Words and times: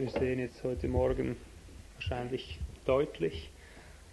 wir 0.00 0.08
sehen 0.08 0.38
jetzt 0.38 0.64
heute 0.64 0.88
Morgen 0.88 1.36
wahrscheinlich 1.96 2.58
deutlich, 2.86 3.50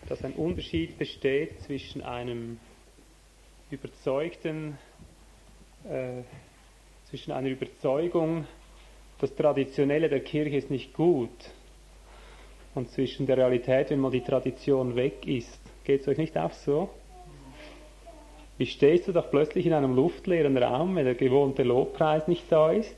dass 0.09 0.21
ein 0.25 0.33
Unterschied 0.33 0.97
besteht 0.97 1.61
zwischen 1.61 2.01
einem 2.01 2.59
überzeugten, 3.71 4.77
äh, 5.89 6.23
zwischen 7.05 7.31
einer 7.31 7.47
Überzeugung, 7.47 8.45
das 9.19 9.33
Traditionelle 9.33 10.09
der 10.09 10.19
Kirche 10.19 10.57
ist 10.57 10.69
nicht 10.69 10.93
gut, 10.93 11.29
und 12.75 12.91
zwischen 12.91 13.25
der 13.25 13.37
Realität, 13.37 13.89
wenn 13.89 14.01
mal 14.01 14.11
die 14.11 14.19
Tradition 14.19 14.97
weg 14.97 15.25
ist. 15.25 15.57
Geht 15.85 16.01
es 16.01 16.07
euch 16.09 16.17
nicht 16.17 16.37
auch 16.37 16.51
so? 16.51 16.89
Wie 18.57 18.65
stehst 18.65 19.07
du 19.07 19.13
doch 19.13 19.31
plötzlich 19.31 19.65
in 19.65 19.71
einem 19.71 19.95
luftleeren 19.95 20.57
Raum, 20.57 20.97
wenn 20.97 21.05
der 21.05 21.15
gewohnte 21.15 21.63
Lobpreis 21.63 22.27
nicht 22.27 22.51
da 22.51 22.73
ist? 22.73 22.93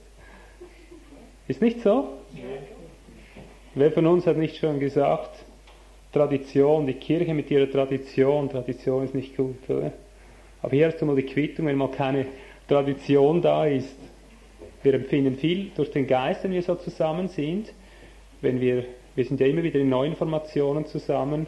Ist 1.48 1.62
nicht 1.62 1.82
so? 1.82 2.16
Wer 3.75 3.91
von 3.91 4.07
uns 4.07 4.25
hat 4.25 4.37
nicht 4.37 4.57
schon 4.57 4.79
gesagt, 4.79 5.29
Tradition, 6.11 6.87
die 6.87 6.96
Kirche 6.96 7.36
mit 7.36 7.51
ihrer 7.51 7.69
Tradition, 7.69 8.50
Tradition 8.50 9.04
ist 9.04 9.14
nicht 9.14 9.37
gut, 9.37 9.69
oder? 9.69 9.93
Aber 10.61 10.75
hier 10.75 10.87
hast 10.87 11.00
du 11.00 11.05
mal 11.05 11.15
die 11.15 11.23
Quittung, 11.23 11.68
wenn 11.68 11.78
mal 11.78 11.92
keine 11.92 12.25
Tradition 12.68 13.42
da 13.42 13.68
ist. 13.68 13.95
Wir 14.82 14.95
empfinden 14.95 15.36
viel 15.36 15.69
durch 15.75 15.92
den 15.92 16.07
Geist, 16.07 16.43
wenn 16.43 16.51
wir 16.51 16.64
so 16.64 16.75
zusammen 16.75 17.28
sind. 17.28 17.71
Wenn 18.42 18.59
wir, 18.59 18.86
wir 19.15 19.25
sind 19.25 19.39
ja 19.39 19.45
immer 19.45 19.61
wieder 19.61 19.79
in 19.79 19.89
neuen 19.89 20.15
Formationen 20.15 20.86
zusammen 20.87 21.45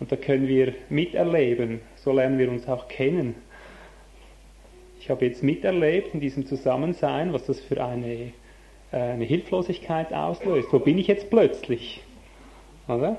und 0.00 0.10
da 0.10 0.16
können 0.16 0.48
wir 0.48 0.74
miterleben. 0.88 1.80
So 1.94 2.12
lernen 2.12 2.38
wir 2.38 2.50
uns 2.50 2.66
auch 2.66 2.88
kennen. 2.88 3.36
Ich 4.98 5.10
habe 5.10 5.26
jetzt 5.26 5.44
miterlebt 5.44 6.12
in 6.12 6.20
diesem 6.20 6.44
Zusammensein, 6.44 7.32
was 7.32 7.46
das 7.46 7.60
für 7.60 7.84
eine, 7.84 8.32
eine 8.92 9.24
Hilflosigkeit 9.24 10.12
auslöst. 10.12 10.72
Wo 10.72 10.78
bin 10.78 10.98
ich 10.98 11.06
jetzt 11.06 11.30
plötzlich? 11.30 12.02
Oder? 12.88 13.16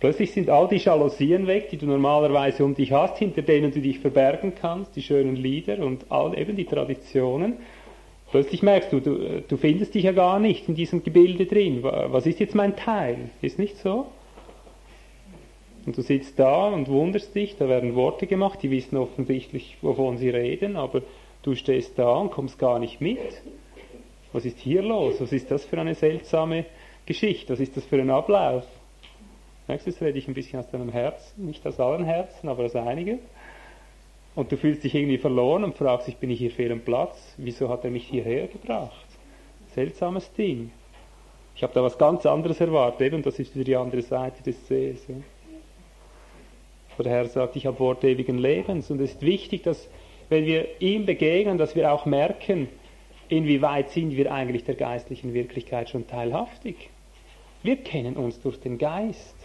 Plötzlich 0.00 0.32
sind 0.32 0.48
all 0.48 0.66
die 0.66 0.78
Jalousien 0.78 1.46
weg, 1.46 1.68
die 1.68 1.76
du 1.76 1.84
normalerweise 1.84 2.64
um 2.64 2.74
dich 2.74 2.90
hast, 2.92 3.18
hinter 3.18 3.42
denen 3.42 3.70
du 3.70 3.80
dich 3.80 3.98
verbergen 3.98 4.54
kannst, 4.58 4.96
die 4.96 5.02
schönen 5.02 5.36
Lieder 5.36 5.78
und 5.84 6.06
all, 6.10 6.36
eben 6.38 6.56
die 6.56 6.64
Traditionen. 6.64 7.58
Plötzlich 8.30 8.62
merkst 8.62 8.92
du, 8.92 9.00
du, 9.00 9.42
du 9.46 9.56
findest 9.58 9.94
dich 9.94 10.04
ja 10.04 10.12
gar 10.12 10.38
nicht 10.38 10.68
in 10.68 10.74
diesem 10.74 11.02
Gebilde 11.02 11.44
drin. 11.44 11.82
Was 11.82 12.26
ist 12.26 12.40
jetzt 12.40 12.54
mein 12.54 12.76
Teil? 12.76 13.30
Ist 13.42 13.58
nicht 13.58 13.76
so? 13.76 14.06
Und 15.84 15.98
du 15.98 16.02
sitzt 16.02 16.38
da 16.38 16.68
und 16.68 16.88
wunderst 16.88 17.34
dich, 17.34 17.56
da 17.56 17.68
werden 17.68 17.94
Worte 17.94 18.26
gemacht, 18.26 18.62
die 18.62 18.70
wissen 18.70 18.96
offensichtlich, 18.96 19.76
wovon 19.82 20.16
sie 20.16 20.30
reden, 20.30 20.76
aber 20.76 21.02
du 21.42 21.54
stehst 21.54 21.98
da 21.98 22.16
und 22.16 22.30
kommst 22.30 22.58
gar 22.58 22.78
nicht 22.78 23.00
mit. 23.00 23.42
Was 24.32 24.44
ist 24.44 24.58
hier 24.58 24.82
los? 24.82 25.20
Was 25.20 25.32
ist 25.32 25.50
das 25.50 25.64
für 25.64 25.78
eine 25.78 25.94
seltsame 25.94 26.66
Geschichte? 27.06 27.52
Was 27.52 27.60
ist 27.60 27.76
das 27.76 27.84
für 27.84 28.00
ein 28.00 28.10
Ablauf? 28.10 28.64
Jetzt 29.68 30.00
rede 30.00 30.18
ich 30.18 30.26
ein 30.26 30.34
bisschen 30.34 30.58
aus 30.58 30.70
deinem 30.70 30.90
Herzen, 30.90 31.46
nicht 31.46 31.64
aus 31.66 31.78
allen 31.78 32.04
Herzen, 32.04 32.48
aber 32.48 32.64
aus 32.64 32.74
einigen. 32.74 33.20
Und 34.34 34.50
du 34.50 34.56
fühlst 34.56 34.84
dich 34.84 34.94
irgendwie 34.94 35.18
verloren 35.18 35.64
und 35.64 35.76
fragst 35.76 36.08
dich, 36.08 36.16
bin 36.16 36.30
ich 36.30 36.38
hier 36.38 36.50
fehl 36.50 36.72
am 36.72 36.80
Platz? 36.80 37.34
Wieso 37.36 37.68
hat 37.68 37.84
er 37.84 37.90
mich 37.90 38.06
hierher 38.06 38.46
gebracht? 38.48 39.06
Seltsames 39.74 40.32
Ding. 40.32 40.70
Ich 41.54 41.62
habe 41.62 41.74
da 41.74 41.82
was 41.82 41.98
ganz 41.98 42.26
anderes 42.26 42.60
erwartet, 42.60 43.00
eben 43.02 43.22
das 43.22 43.38
ist 43.38 43.54
wieder 43.54 43.64
die 43.64 43.76
andere 43.76 44.02
Seite 44.02 44.42
des 44.42 44.66
Sees. 44.66 45.06
Ja. 45.08 45.16
Der 47.02 47.12
Herr 47.12 47.24
sagt, 47.26 47.56
ich 47.56 47.66
habe 47.66 47.78
Wort 47.78 48.04
ewigen 48.04 48.38
Lebens. 48.38 48.90
Und 48.90 49.00
es 49.00 49.12
ist 49.12 49.22
wichtig, 49.22 49.62
dass, 49.62 49.88
wenn 50.28 50.44
wir 50.44 50.80
ihm 50.80 51.06
begegnen, 51.06 51.56
dass 51.56 51.74
wir 51.74 51.92
auch 51.92 52.04
merken, 52.04 52.68
inwieweit 53.30 53.90
sind 53.90 54.16
wir 54.16 54.32
eigentlich 54.32 54.64
der 54.64 54.74
geistlichen 54.74 55.34
Wirklichkeit 55.34 55.88
schon 55.88 56.06
teilhaftig. 56.06 56.90
Wir 57.62 57.76
kennen 57.76 58.16
uns 58.16 58.40
durch 58.40 58.60
den 58.60 58.78
Geist 58.78 59.36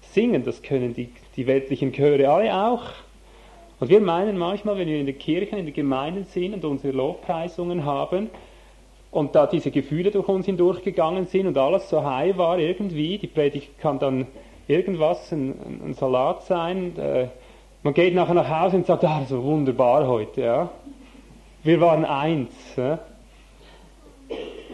singen, 0.00 0.44
das 0.44 0.62
können 0.62 0.94
die, 0.94 1.10
die 1.36 1.46
weltlichen 1.46 1.92
Chöre 1.92 2.28
alle 2.28 2.54
auch. 2.54 2.82
Und 3.80 3.90
wir 3.90 4.00
meinen 4.00 4.36
manchmal, 4.36 4.78
wenn 4.78 4.88
wir 4.88 4.98
in 4.98 5.06
der 5.06 5.14
Kirche, 5.14 5.56
in 5.56 5.66
den 5.66 5.74
Gemeinden 5.74 6.24
sind 6.24 6.54
und 6.54 6.64
unsere 6.64 6.92
Lobpreisungen 6.92 7.84
haben 7.84 8.30
und 9.10 9.34
da 9.34 9.46
diese 9.46 9.70
Gefühle 9.70 10.10
durch 10.10 10.28
uns 10.28 10.46
hindurchgegangen 10.46 11.26
sind 11.26 11.46
und 11.46 11.56
alles 11.56 11.88
so 11.88 12.02
high 12.02 12.36
war 12.36 12.58
irgendwie, 12.58 13.18
die 13.18 13.26
Predigt 13.28 13.78
kann 13.78 13.98
dann 13.98 14.26
irgendwas, 14.66 15.30
ein, 15.32 15.54
ein 15.84 15.94
Salat 15.94 16.44
sein, 16.44 16.98
äh, 16.98 17.28
man 17.82 17.94
geht 17.94 18.14
nachher 18.14 18.34
nach 18.34 18.48
Hause 18.48 18.76
und 18.76 18.86
sagt, 18.86 19.04
ah, 19.04 19.24
so 19.28 19.42
wunderbar 19.42 20.06
heute, 20.06 20.40
ja. 20.40 20.70
Wir 21.68 21.82
waren 21.82 22.06
eins. 22.06 22.54
Ja? 22.78 22.98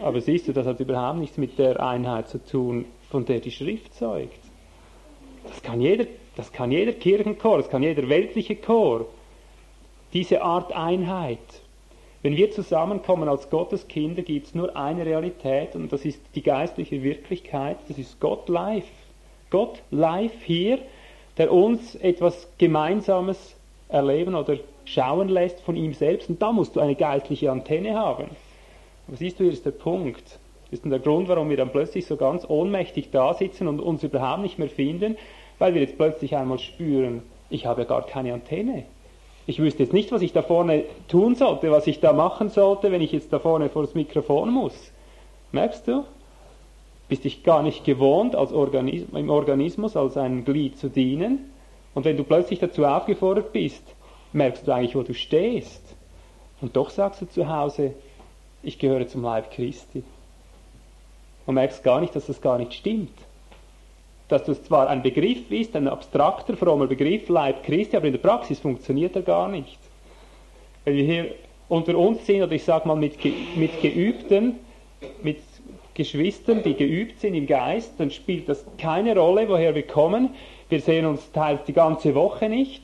Aber 0.01 0.21
siehst 0.21 0.47
du, 0.47 0.53
das 0.53 0.65
hat 0.65 0.79
überhaupt 0.79 1.19
nichts 1.19 1.37
mit 1.37 1.59
der 1.59 1.83
Einheit 1.83 2.29
zu 2.29 2.41
tun, 2.41 2.85
von 3.11 3.25
der 3.25 3.41
die 3.41 3.51
Schrift 3.51 3.93
zeugt. 3.95 4.39
Das 5.45 5.61
kann 5.61 5.81
jeder, 5.81 6.05
das 6.37 6.53
kann 6.53 6.71
jeder 6.71 6.93
Kirchenchor, 6.93 7.57
das 7.57 7.69
kann 7.69 7.83
jeder 7.83 8.07
weltliche 8.07 8.55
Chor. 8.55 9.07
Diese 10.13 10.41
Art 10.41 10.71
Einheit. 10.71 11.39
Wenn 12.21 12.37
wir 12.37 12.49
zusammenkommen 12.51 13.27
als 13.27 13.49
Gottes 13.49 13.89
Kinder, 13.89 14.21
gibt 14.21 14.47
es 14.47 14.55
nur 14.55 14.77
eine 14.77 15.05
Realität 15.05 15.75
und 15.75 15.91
das 15.91 16.05
ist 16.05 16.21
die 16.33 16.43
geistliche 16.43 17.03
Wirklichkeit. 17.03 17.75
Das 17.89 17.97
ist 17.97 18.21
Gott 18.21 18.47
live. 18.47 18.87
Gott 19.49 19.81
live 19.91 20.43
hier, 20.45 20.79
der 21.37 21.51
uns 21.51 21.95
etwas 21.95 22.47
Gemeinsames 22.57 23.57
erleben 23.89 24.33
oder 24.33 24.59
schauen 24.85 25.29
lässt 25.29 25.61
von 25.61 25.75
ihm 25.75 25.93
selbst. 25.93 26.29
Und 26.29 26.41
da 26.41 26.51
musst 26.51 26.75
du 26.75 26.79
eine 26.79 26.95
geistliche 26.95 27.51
Antenne 27.51 27.95
haben. 27.95 28.25
Aber 29.07 29.17
siehst 29.17 29.39
du, 29.39 29.43
hier 29.43 29.53
ist 29.53 29.65
der 29.65 29.71
Punkt. 29.71 30.39
Das 30.71 30.79
ist 30.79 30.85
der 30.85 30.99
Grund, 30.99 31.27
warum 31.27 31.49
wir 31.49 31.57
dann 31.57 31.71
plötzlich 31.71 32.05
so 32.05 32.17
ganz 32.17 32.45
ohnmächtig 32.47 33.11
da 33.11 33.33
sitzen 33.33 33.67
und 33.67 33.79
uns 33.79 34.03
überhaupt 34.03 34.41
nicht 34.41 34.57
mehr 34.57 34.69
finden, 34.69 35.15
weil 35.59 35.73
wir 35.73 35.81
jetzt 35.81 35.97
plötzlich 35.97 36.35
einmal 36.35 36.59
spüren, 36.59 37.21
ich 37.49 37.65
habe 37.65 37.81
ja 37.81 37.87
gar 37.87 38.05
keine 38.05 38.33
Antenne. 38.33 38.83
Ich 39.47 39.59
wüsste 39.59 39.83
jetzt 39.83 39.93
nicht, 39.93 40.11
was 40.11 40.23
ich 40.23 40.33
da 40.33 40.41
vorne 40.41 40.85
tun 41.07 41.35
sollte, 41.35 41.69
was 41.69 41.85
ich 41.85 41.99
da 41.99 42.13
machen 42.13 42.49
sollte, 42.49 42.91
wenn 42.91 43.01
ich 43.01 43.11
jetzt 43.11 43.31
da 43.31 43.37
vorne 43.37 43.69
vor 43.69 43.83
das 43.83 43.93
Mikrofon 43.93 44.49
muss. 44.49 44.91
Merkst 45.51 45.87
du? 45.87 46.03
Bist 47.07 47.23
dich 47.23 47.43
gar 47.43 47.61
nicht 47.61 47.85
gewohnt, 47.85 48.35
als 48.35 48.51
Organism, 48.51 49.15
im 49.15 49.29
Organismus 49.29 49.95
als 49.95 50.17
ein 50.17 50.43
Glied 50.43 50.79
zu 50.79 50.89
dienen. 50.89 51.51
Und 51.93 52.05
wenn 52.05 52.17
du 52.17 52.23
plötzlich 52.23 52.57
dazu 52.57 52.83
aufgefordert 52.85 53.53
bist, 53.53 53.94
merkst 54.35 54.67
du 54.67 54.71
eigentlich, 54.71 54.95
wo 54.95 55.03
du 55.03 55.13
stehst. 55.13 55.81
Und 56.61 56.75
doch 56.75 56.89
sagst 56.89 57.21
du 57.21 57.25
zu 57.25 57.47
Hause, 57.47 57.93
ich 58.63 58.79
gehöre 58.79 59.07
zum 59.07 59.23
Leib 59.23 59.51
Christi. 59.51 60.03
Und 61.45 61.55
merkst 61.55 61.83
gar 61.83 62.01
nicht, 62.01 62.15
dass 62.15 62.25
das 62.25 62.41
gar 62.41 62.57
nicht 62.57 62.73
stimmt 62.73 63.11
dass 64.27 64.43
das 64.43 64.63
zwar 64.63 64.89
ein 64.89 65.03
Begriff 65.03 65.51
ist, 65.51 65.75
ein 65.75 65.87
abstrakter, 65.87 66.57
frommer 66.57 66.87
Begriff, 66.87 67.29
Leib 67.29 67.63
Christi, 67.63 67.95
aber 67.95 68.07
in 68.07 68.13
der 68.13 68.19
Praxis 68.19 68.59
funktioniert 68.59 69.15
er 69.15 69.21
gar 69.21 69.47
nicht. 69.47 69.77
Wenn 70.83 70.95
wir 70.95 71.03
hier 71.03 71.35
unter 71.69 71.97
uns 71.97 72.25
sind, 72.25 72.41
oder 72.41 72.51
ich 72.51 72.63
sage 72.63 72.87
mal 72.87 72.95
mit, 72.95 73.17
mit 73.55 73.81
Geübten, 73.81 74.55
mit 75.21 75.39
Geschwistern, 75.93 76.63
die 76.63 76.73
geübt 76.73 77.19
sind 77.19 77.35
im 77.35 77.47
Geist, 77.47 77.93
dann 77.99 78.11
spielt 78.11 78.49
das 78.49 78.65
keine 78.77 79.15
Rolle, 79.15 79.47
woher 79.47 79.75
wir 79.75 79.85
kommen. 79.85 80.31
Wir 80.69 80.81
sehen 80.81 81.05
uns 81.05 81.31
teils 81.31 81.63
die 81.65 81.73
ganze 81.73 82.15
Woche 82.15 82.49
nicht. 82.49 82.81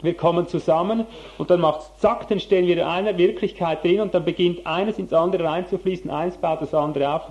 Wir 0.00 0.14
kommen 0.14 0.46
zusammen 0.46 1.06
und 1.38 1.50
dann 1.50 1.60
macht 1.60 1.80
es 1.80 2.00
zack, 2.00 2.28
dann 2.28 2.38
stehen 2.38 2.66
wir 2.66 2.76
in 2.76 2.84
einer 2.84 3.18
Wirklichkeit 3.18 3.82
drin 3.82 4.00
und 4.00 4.14
dann 4.14 4.24
beginnt 4.24 4.64
eines 4.64 4.98
ins 4.98 5.12
andere 5.12 5.44
reinzufließen, 5.44 6.10
eins 6.10 6.36
baut 6.36 6.62
das 6.62 6.72
andere 6.72 7.12
auf 7.12 7.22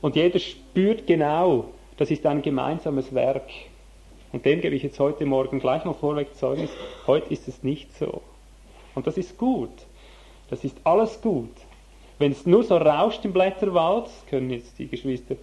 und 0.00 0.14
jeder 0.14 0.38
spürt 0.38 1.06
genau, 1.06 1.66
das 1.96 2.10
ist 2.10 2.24
ein 2.26 2.42
gemeinsames 2.42 3.12
Werk. 3.14 3.48
Und 4.32 4.46
dem 4.46 4.60
gebe 4.60 4.74
ich 4.74 4.82
jetzt 4.82 4.98
heute 4.98 5.26
Morgen 5.26 5.60
gleich 5.60 5.84
noch 5.84 5.98
vorweg 5.98 6.34
Zeugnis. 6.34 6.70
Heute 7.06 7.30
ist 7.30 7.48
es 7.48 7.62
nicht 7.62 7.94
so. 7.96 8.22
Und 8.94 9.06
das 9.06 9.18
ist 9.18 9.36
gut. 9.36 9.70
Das 10.48 10.64
ist 10.64 10.78
alles 10.84 11.20
gut. 11.20 11.50
Wenn 12.18 12.32
es 12.32 12.46
nur 12.46 12.62
so 12.64 12.76
rauscht 12.76 13.24
im 13.24 13.32
Blätterwald, 13.32 14.06
können 14.30 14.50
jetzt 14.50 14.78
die 14.78 14.88
Geschwister 14.88 15.36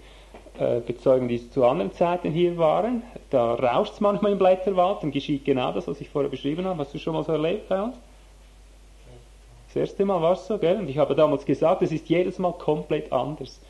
äh, 0.59 0.81
bezeugen, 0.81 1.29
die 1.29 1.49
zu 1.49 1.63
anderen 1.63 1.93
Zeiten 1.93 2.31
hier 2.31 2.57
waren, 2.57 3.01
da 3.29 3.53
rauscht 3.53 3.93
es 3.93 4.01
manchmal 4.01 4.33
im 4.33 4.37
Blätterwald, 4.37 5.01
dann 5.01 5.11
geschieht 5.11 5.45
genau 5.45 5.71
das, 5.71 5.87
was 5.87 6.01
ich 6.01 6.09
vorher 6.09 6.29
beschrieben 6.29 6.65
habe. 6.65 6.79
Hast 6.79 6.93
du 6.93 6.99
schon 6.99 7.13
mal 7.13 7.23
so 7.23 7.31
erlebt 7.31 7.69
bei 7.69 7.81
uns? 7.81 7.95
Das 9.67 9.75
erste 9.77 10.03
Mal 10.03 10.21
war 10.21 10.33
es 10.33 10.45
so, 10.47 10.57
gell? 10.57 10.77
Und 10.77 10.89
ich 10.89 10.97
habe 10.97 11.15
damals 11.15 11.45
gesagt, 11.45 11.81
es 11.81 11.93
ist 11.93 12.09
jedes 12.09 12.39
Mal 12.39 12.51
komplett 12.51 13.13
anders. 13.13 13.61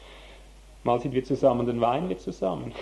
Mal 0.84 1.00
sind 1.00 1.14
wir 1.14 1.24
zusammen, 1.24 1.68
dann 1.68 1.80
weinen 1.80 2.10
wir 2.10 2.18
zusammen. 2.18 2.74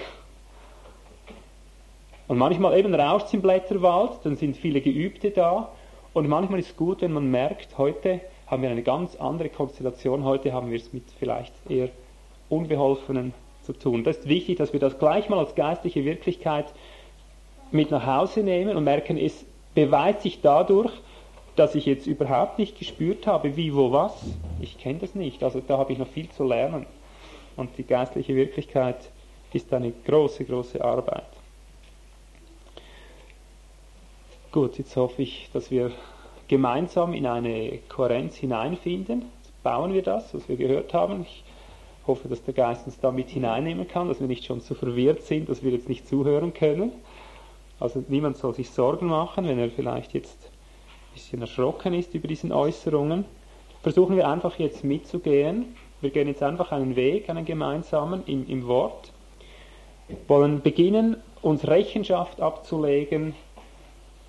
Und 2.30 2.38
manchmal 2.38 2.80
eben 2.80 2.96
rauscht 2.96 3.28
es 3.28 3.34
im 3.34 3.42
Blätterwald, 3.42 4.20
dann 4.24 4.38
sind 4.38 4.56
viele 4.56 4.80
Geübte 4.80 5.32
da. 5.32 5.70
Und 6.14 6.30
manchmal 6.30 6.60
ist 6.60 6.70
es 6.70 6.78
gut, 6.78 7.02
wenn 7.02 7.12
man 7.12 7.30
merkt, 7.30 7.78
heute 7.78 8.22
haben 8.46 8.62
wir 8.62 8.70
eine 8.70 8.84
ganz 8.84 9.18
andere 9.18 9.50
Konstellation, 9.50 10.24
heute 10.24 10.54
haben 10.54 10.72
wir 10.72 10.78
es 10.78 10.94
mit 10.94 11.04
vielleicht 11.20 11.54
eher 11.70 11.90
Unbeholfenen 12.48 13.34
zu 13.68 13.74
tun. 13.74 14.04
Das 14.04 14.18
ist 14.18 14.30
wichtig, 14.30 14.58
dass 14.58 14.74
wir 14.74 14.80
das 14.80 14.98
gleich 14.98 15.30
mal 15.30 15.40
als 15.40 15.54
geistliche 15.54 16.06
Wirklichkeit 16.06 16.66
mit 17.72 17.92
nach 17.92 18.06
Hause 18.06 18.40
nehmen 18.40 18.78
und 18.78 18.86
merken, 18.86 19.18
es 19.18 19.46
beweist 19.76 20.22
sich 20.22 20.42
dadurch, 20.42 20.92
dass 21.58 21.76
ich 21.76 21.86
jetzt 21.86 22.08
überhaupt 22.08 22.60
nicht 22.60 22.80
gespürt 22.80 23.28
habe, 23.28 23.58
wie, 23.58 23.76
wo, 23.76 23.92
was. 23.92 24.14
Ich 24.62 24.78
kenne 24.78 25.00
das 25.00 25.16
nicht, 25.16 25.44
also 25.44 25.60
da 25.60 25.78
habe 25.78 25.92
ich 25.92 26.00
noch 26.00 26.08
viel 26.08 26.30
zu 26.30 26.46
lernen. 26.46 26.86
Und 27.58 27.78
die 27.78 27.84
geistliche 27.84 28.36
Wirklichkeit 28.36 29.10
ist 29.52 29.74
eine 29.74 29.92
große, 29.92 30.46
große 30.46 30.84
Arbeit. 30.84 31.28
Gut, 34.52 34.78
jetzt 34.78 34.96
hoffe 34.96 35.24
ich, 35.24 35.50
dass 35.52 35.72
wir 35.72 35.92
gemeinsam 36.48 37.14
in 37.14 37.26
eine 37.26 37.80
Kohärenz 37.90 38.36
hineinfinden. 38.38 39.26
Jetzt 39.40 39.64
bauen 39.64 39.94
wir 39.94 40.04
das, 40.04 40.34
was 40.34 40.48
wir 40.48 40.56
gehört 40.56 40.94
haben. 40.94 41.24
Ich 41.24 41.44
hoffe, 42.08 42.28
dass 42.28 42.44
der 42.44 42.54
Geist 42.54 42.86
uns 42.86 43.00
da 43.00 43.12
mit 43.12 43.30
hineinnehmen 43.30 43.88
kann, 43.88 44.08
dass 44.08 44.20
wir 44.20 44.28
nicht 44.28 44.46
schon 44.46 44.62
so 44.62 44.74
verwirrt 44.74 45.24
sind, 45.24 45.50
dass 45.50 45.64
wir 45.64 45.72
jetzt 45.72 45.90
nicht 45.90 46.08
zuhören 46.08 46.54
können. 46.54 46.92
Also 47.80 48.04
niemand 48.08 48.38
soll 48.38 48.54
sich 48.54 48.70
Sorgen 48.70 49.08
machen, 49.08 49.48
wenn 49.48 49.60
er 49.60 49.70
vielleicht 49.70 50.14
jetzt 50.14 50.46
ein 50.46 51.14
bisschen 51.14 51.42
erschrocken 51.42 51.94
ist 51.94 52.14
über 52.16 52.28
diesen 52.28 52.52
Äußerungen. 52.52 53.26
Versuchen 53.84 54.16
wir 54.16 54.28
einfach 54.28 54.58
jetzt 54.58 54.84
mitzugehen. 54.84 55.76
Wir 56.02 56.10
gehen 56.10 56.28
jetzt 56.28 56.44
einfach 56.44 56.72
einen 56.72 56.96
Weg, 56.96 57.30
einen 57.30 57.46
gemeinsamen 57.46 58.24
im, 58.26 58.48
im 58.48 58.68
Wort. 58.68 59.12
Wollen 60.28 60.62
beginnen, 60.62 61.18
uns 61.42 61.68
Rechenschaft 61.68 62.40
abzulegen, 62.40 63.36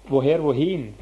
woher, 0.08 0.42
wohin. 0.42 0.94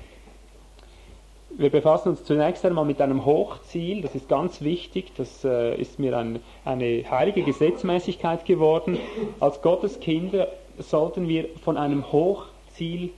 Wir 1.59 1.71
befassen 1.71 2.11
uns 2.11 2.23
zunächst 2.23 2.67
einmal 2.67 2.85
mit 2.85 3.01
einem 3.01 3.25
Hochziel, 3.25 4.03
das 4.03 4.15
ist 4.15 4.29
ganz 4.29 4.61
wichtig, 4.61 5.13
das 5.17 5.43
äh, 5.43 5.75
ist 5.81 5.99
mir 5.99 6.15
ein, 6.15 6.41
eine 6.67 7.03
heilige 7.11 7.45
Gesetzmäßigkeit 7.45 8.45
geworden. 8.45 8.99
Als 9.41 9.63
Gotteskinder 9.63 10.49
sollten 10.79 11.29
wir 11.29 11.47
von 11.65 11.79
einem 11.79 12.13
Hochziel 12.13 13.09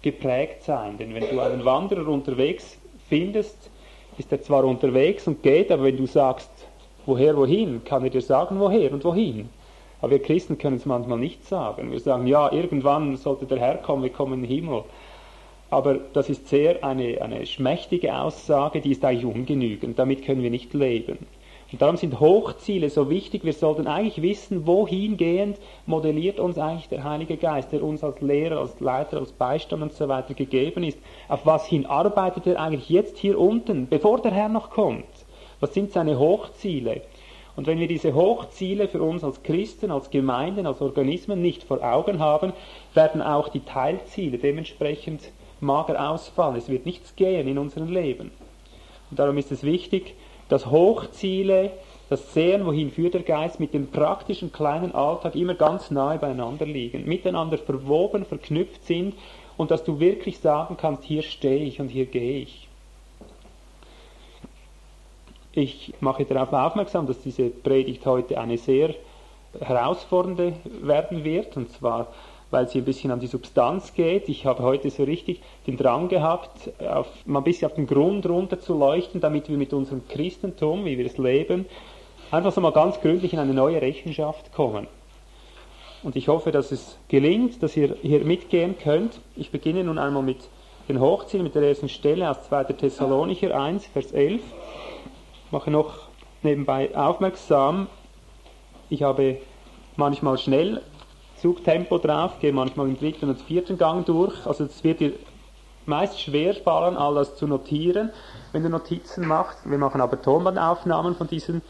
geprägt 0.00 0.62
sein. 0.62 0.96
Denn 0.96 1.12
wenn 1.12 1.28
du 1.28 1.40
einen 1.40 1.64
Wanderer 1.64 2.06
unterwegs 2.06 2.78
findest, 3.08 3.68
ist 4.16 4.30
er 4.30 4.42
zwar 4.42 4.62
unterwegs 4.62 5.26
und 5.26 5.42
geht, 5.42 5.72
aber 5.72 5.82
wenn 5.82 5.96
du 5.96 6.06
sagst, 6.06 6.50
woher, 7.04 7.36
wohin, 7.36 7.82
kann 7.82 8.04
er 8.04 8.10
dir 8.10 8.22
sagen, 8.22 8.60
woher 8.60 8.92
und 8.92 9.04
wohin. 9.04 9.48
Aber 10.00 10.12
wir 10.12 10.22
Christen 10.22 10.56
können 10.56 10.76
es 10.76 10.86
manchmal 10.86 11.18
nicht 11.18 11.44
sagen. 11.44 11.90
Wir 11.90 11.98
sagen, 11.98 12.28
ja, 12.28 12.52
irgendwann 12.52 13.16
sollte 13.16 13.46
der 13.46 13.58
Herr 13.58 13.78
kommen, 13.78 14.04
wir 14.04 14.12
kommen 14.12 14.34
in 14.34 14.42
den 14.42 14.50
Himmel. 14.50 14.84
Aber 15.70 15.98
das 16.12 16.30
ist 16.30 16.48
sehr 16.48 16.82
eine, 16.82 17.20
eine 17.20 17.44
schmächtige 17.44 18.16
Aussage, 18.18 18.80
die 18.80 18.92
ist 18.92 19.04
eigentlich 19.04 19.26
ungenügend. 19.26 19.98
Damit 19.98 20.24
können 20.24 20.42
wir 20.42 20.50
nicht 20.50 20.72
leben. 20.72 21.18
Und 21.70 21.82
darum 21.82 21.98
sind 21.98 22.18
Hochziele 22.18 22.88
so 22.88 23.10
wichtig. 23.10 23.44
Wir 23.44 23.52
sollten 23.52 23.86
eigentlich 23.86 24.22
wissen, 24.22 24.66
wohingehend 24.66 25.58
modelliert 25.84 26.40
uns 26.40 26.56
eigentlich 26.56 26.88
der 26.88 27.04
Heilige 27.04 27.36
Geist, 27.36 27.72
der 27.72 27.82
uns 27.82 28.02
als 28.02 28.22
Lehrer, 28.22 28.60
als 28.60 28.80
Leiter, 28.80 29.18
als 29.18 29.32
Beistand 29.32 29.82
und 29.82 29.92
so 29.92 30.08
weiter 30.08 30.32
gegeben 30.32 30.82
ist. 30.82 30.98
Auf 31.28 31.44
was 31.44 31.66
hin 31.66 31.84
arbeitet 31.84 32.46
er 32.46 32.58
eigentlich 32.58 32.88
jetzt 32.88 33.18
hier 33.18 33.38
unten, 33.38 33.86
bevor 33.86 34.22
der 34.22 34.32
Herr 34.32 34.48
noch 34.48 34.70
kommt? 34.70 35.04
Was 35.60 35.74
sind 35.74 35.92
seine 35.92 36.18
Hochziele? 36.18 37.02
Und 37.54 37.66
wenn 37.66 37.80
wir 37.80 37.88
diese 37.88 38.14
Hochziele 38.14 38.88
für 38.88 39.02
uns 39.02 39.22
als 39.22 39.42
Christen, 39.42 39.90
als 39.90 40.10
Gemeinden, 40.10 40.66
als 40.66 40.80
Organismen 40.80 41.42
nicht 41.42 41.64
vor 41.64 41.82
Augen 41.82 42.20
haben, 42.20 42.52
werden 42.94 43.20
auch 43.20 43.48
die 43.48 43.60
Teilziele 43.60 44.38
dementsprechend 44.38 45.32
mager 45.60 46.10
ausfallen. 46.10 46.56
Es 46.56 46.68
wird 46.68 46.86
nichts 46.86 47.14
gehen 47.16 47.48
in 47.48 47.58
unserem 47.58 47.92
Leben. 47.92 48.30
Und 49.10 49.18
darum 49.18 49.38
ist 49.38 49.52
es 49.52 49.62
wichtig, 49.62 50.14
dass 50.48 50.66
Hochziele, 50.66 51.72
das 52.08 52.32
Sehen, 52.32 52.64
wohin 52.64 52.90
führt 52.90 53.14
der 53.14 53.22
Geist, 53.22 53.60
mit 53.60 53.74
dem 53.74 53.88
praktischen 53.88 54.52
kleinen 54.52 54.94
Alltag 54.94 55.34
immer 55.34 55.54
ganz 55.54 55.90
nahe 55.90 56.18
beieinander 56.18 56.66
liegen, 56.66 57.06
miteinander 57.06 57.58
verwoben, 57.58 58.24
verknüpft 58.24 58.84
sind 58.84 59.14
und 59.56 59.70
dass 59.70 59.84
du 59.84 60.00
wirklich 60.00 60.38
sagen 60.38 60.76
kannst, 60.78 61.04
hier 61.04 61.22
stehe 61.22 61.64
ich 61.64 61.80
und 61.80 61.88
hier 61.88 62.06
gehe 62.06 62.40
ich. 62.40 62.68
Ich 65.52 65.92
mache 66.00 66.24
darauf 66.24 66.52
aufmerksam, 66.52 67.06
dass 67.06 67.20
diese 67.20 67.50
Predigt 67.50 68.06
heute 68.06 68.38
eine 68.38 68.58
sehr 68.58 68.94
herausfordernde 69.58 70.54
werden 70.82 71.24
wird, 71.24 71.56
und 71.56 71.70
zwar 71.72 72.08
weil 72.50 72.68
sie 72.68 72.78
ein 72.78 72.84
bisschen 72.84 73.10
an 73.10 73.20
die 73.20 73.26
Substanz 73.26 73.94
geht. 73.94 74.28
Ich 74.28 74.46
habe 74.46 74.62
heute 74.62 74.90
so 74.90 75.04
richtig 75.04 75.42
den 75.66 75.76
Drang 75.76 76.08
gehabt, 76.08 76.70
auf, 76.80 77.06
mal 77.26 77.40
ein 77.40 77.44
bisschen 77.44 77.68
auf 77.68 77.74
den 77.74 77.86
Grund 77.86 78.26
runter 78.26 78.58
zu 78.58 78.76
leuchten, 78.76 79.20
damit 79.20 79.48
wir 79.48 79.56
mit 79.56 79.72
unserem 79.72 80.06
Christentum, 80.08 80.84
wie 80.84 80.96
wir 80.96 81.06
es 81.06 81.18
leben, 81.18 81.66
einfach 82.30 82.52
so 82.52 82.60
mal 82.60 82.72
ganz 82.72 83.00
gründlich 83.00 83.32
in 83.32 83.38
eine 83.38 83.54
neue 83.54 83.80
Rechenschaft 83.80 84.52
kommen. 84.52 84.86
Und 86.02 86.16
ich 86.16 86.28
hoffe, 86.28 86.52
dass 86.52 86.70
es 86.70 86.96
gelingt, 87.08 87.62
dass 87.62 87.76
ihr 87.76 87.96
hier 88.02 88.24
mitgehen 88.24 88.76
könnt. 88.78 89.20
Ich 89.36 89.50
beginne 89.50 89.82
nun 89.84 89.98
einmal 89.98 90.22
mit 90.22 90.48
den 90.88 91.00
Hochzielen, 91.00 91.44
mit 91.44 91.54
der 91.54 91.62
ersten 91.62 91.88
Stelle 91.88 92.30
aus 92.30 92.42
2. 92.44 92.64
Thessalonicher 92.64 93.60
1, 93.60 93.86
Vers 93.88 94.12
11. 94.12 94.40
Ich 95.46 95.52
mache 95.52 95.70
noch 95.70 96.08
nebenbei 96.42 96.96
aufmerksam, 96.96 97.88
ich 98.90 99.02
habe 99.02 99.38
manchmal 99.96 100.38
schnell 100.38 100.80
Zugtempo 101.40 101.98
drauf, 101.98 102.38
gehe 102.40 102.52
manchmal 102.52 102.88
im 102.88 102.98
dritten 102.98 103.28
und 103.28 103.40
vierten 103.40 103.78
Gang 103.78 104.04
durch. 104.06 104.46
Also 104.46 104.64
es 104.64 104.82
wird 104.84 105.00
dir 105.00 105.12
meist 105.86 106.20
schwer 106.20 106.54
fallen, 106.54 106.96
alles 106.96 107.36
zu 107.36 107.46
notieren, 107.46 108.10
wenn 108.52 108.62
du 108.62 108.68
Notizen 108.68 109.26
machst. 109.26 109.68
Wir 109.68 109.78
machen 109.78 110.00
aber 110.00 110.20
Tonbandaufnahmen 110.20 111.16
von 111.16 111.26
diesen 111.26 111.62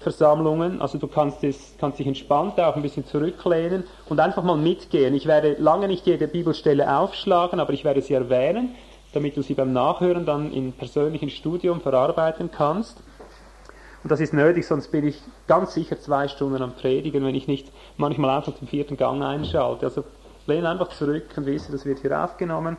Versammlungen. 0.00 0.80
Also 0.80 0.98
du 0.98 1.08
kannst, 1.08 1.42
es, 1.42 1.74
kannst 1.78 1.98
dich 1.98 2.06
entspannt 2.06 2.60
auch 2.60 2.76
ein 2.76 2.82
bisschen 2.82 3.06
zurücklehnen 3.06 3.84
und 4.08 4.20
einfach 4.20 4.42
mal 4.42 4.56
mitgehen. 4.56 5.14
Ich 5.14 5.26
werde 5.26 5.56
lange 5.58 5.88
nicht 5.88 6.06
jede 6.06 6.28
Bibelstelle 6.28 6.98
aufschlagen, 6.98 7.60
aber 7.60 7.72
ich 7.72 7.84
werde 7.84 8.02
sie 8.02 8.14
erwähnen, 8.14 8.74
damit 9.14 9.36
du 9.36 9.42
sie 9.42 9.54
beim 9.54 9.72
Nachhören 9.72 10.26
dann 10.26 10.52
im 10.52 10.72
persönlichen 10.72 11.30
Studium 11.30 11.80
verarbeiten 11.80 12.50
kannst. 12.50 13.02
Und 14.06 14.12
das 14.12 14.20
ist 14.20 14.32
nötig, 14.32 14.64
sonst 14.64 14.92
bin 14.92 15.04
ich 15.04 15.20
ganz 15.48 15.74
sicher 15.74 15.98
zwei 15.98 16.28
Stunden 16.28 16.62
am 16.62 16.76
Predigen, 16.76 17.24
wenn 17.24 17.34
ich 17.34 17.48
nicht 17.48 17.72
manchmal 17.96 18.36
einfach 18.36 18.52
den 18.52 18.68
vierten 18.68 18.96
Gang 18.96 19.20
einschalte. 19.20 19.86
Also 19.86 20.04
lehne 20.46 20.68
einfach 20.68 20.90
zurück 20.90 21.24
und 21.36 21.44
wisse, 21.44 21.72
das 21.72 21.84
wird 21.84 21.98
hier 21.98 22.22
aufgenommen. 22.22 22.76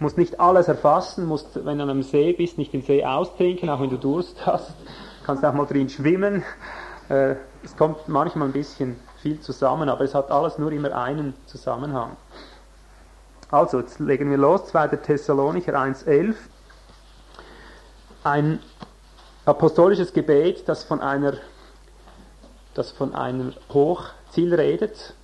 Musst 0.00 0.18
nicht 0.18 0.40
alles 0.40 0.66
erfassen, 0.66 1.26
musst, 1.26 1.64
wenn 1.64 1.78
du 1.78 1.84
an 1.84 1.90
einem 1.90 2.02
See 2.02 2.32
bist, 2.32 2.58
nicht 2.58 2.72
den 2.72 2.82
See 2.82 3.04
austrinken, 3.04 3.70
auch 3.70 3.80
wenn 3.80 3.90
du 3.90 3.98
Durst 3.98 4.44
hast. 4.46 4.74
Kannst 5.24 5.44
auch 5.44 5.52
mal 5.52 5.64
drin 5.64 5.88
schwimmen. 5.88 6.42
Äh, 7.08 7.36
es 7.62 7.76
kommt 7.76 8.08
manchmal 8.08 8.48
ein 8.48 8.52
bisschen 8.52 8.96
viel 9.22 9.38
zusammen, 9.38 9.88
aber 9.88 10.02
es 10.02 10.12
hat 10.12 10.32
alles 10.32 10.58
nur 10.58 10.72
immer 10.72 10.92
einen 10.92 11.34
Zusammenhang. 11.46 12.16
Also, 13.52 13.78
jetzt 13.78 14.00
legen 14.00 14.28
wir 14.28 14.38
los, 14.38 14.66
2. 14.66 14.88
Thessalonicher 14.88 15.74
1,11. 15.74 16.34
Ein 18.24 18.58
apostolisches 19.44 20.12
Gebet, 20.12 20.68
das 20.68 20.84
von 20.84 21.00
einer, 21.00 21.34
das 22.74 22.92
von 22.92 23.14
einem 23.14 23.52
Hochziel 23.72 24.54
redet, 24.54 25.14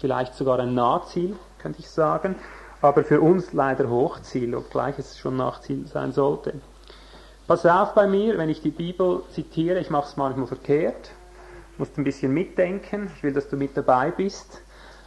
vielleicht 0.00 0.34
sogar 0.34 0.58
ein 0.58 0.74
Nahziel, 0.74 1.36
könnte 1.58 1.80
ich 1.80 1.88
sagen, 1.88 2.36
aber 2.82 3.04
für 3.04 3.20
uns 3.20 3.52
leider 3.52 3.88
Hochziel, 3.88 4.54
obgleich 4.54 4.98
es 4.98 5.18
schon 5.18 5.36
Nachziel 5.36 5.86
sein 5.86 6.12
sollte. 6.12 6.60
Pass 7.46 7.64
auf 7.64 7.94
bei 7.94 8.06
mir, 8.06 8.38
wenn 8.38 8.48
ich 8.48 8.62
die 8.62 8.70
Bibel 8.70 9.22
zitiere, 9.30 9.78
ich 9.78 9.90
mache 9.90 10.08
es 10.08 10.16
manchmal 10.16 10.46
verkehrt, 10.46 11.10
musst 11.78 11.96
ein 11.98 12.04
bisschen 12.04 12.32
mitdenken, 12.32 13.10
ich 13.16 13.22
will, 13.22 13.32
dass 13.32 13.48
du 13.48 13.56
mit 13.56 13.76
dabei 13.76 14.10
bist. 14.10 14.62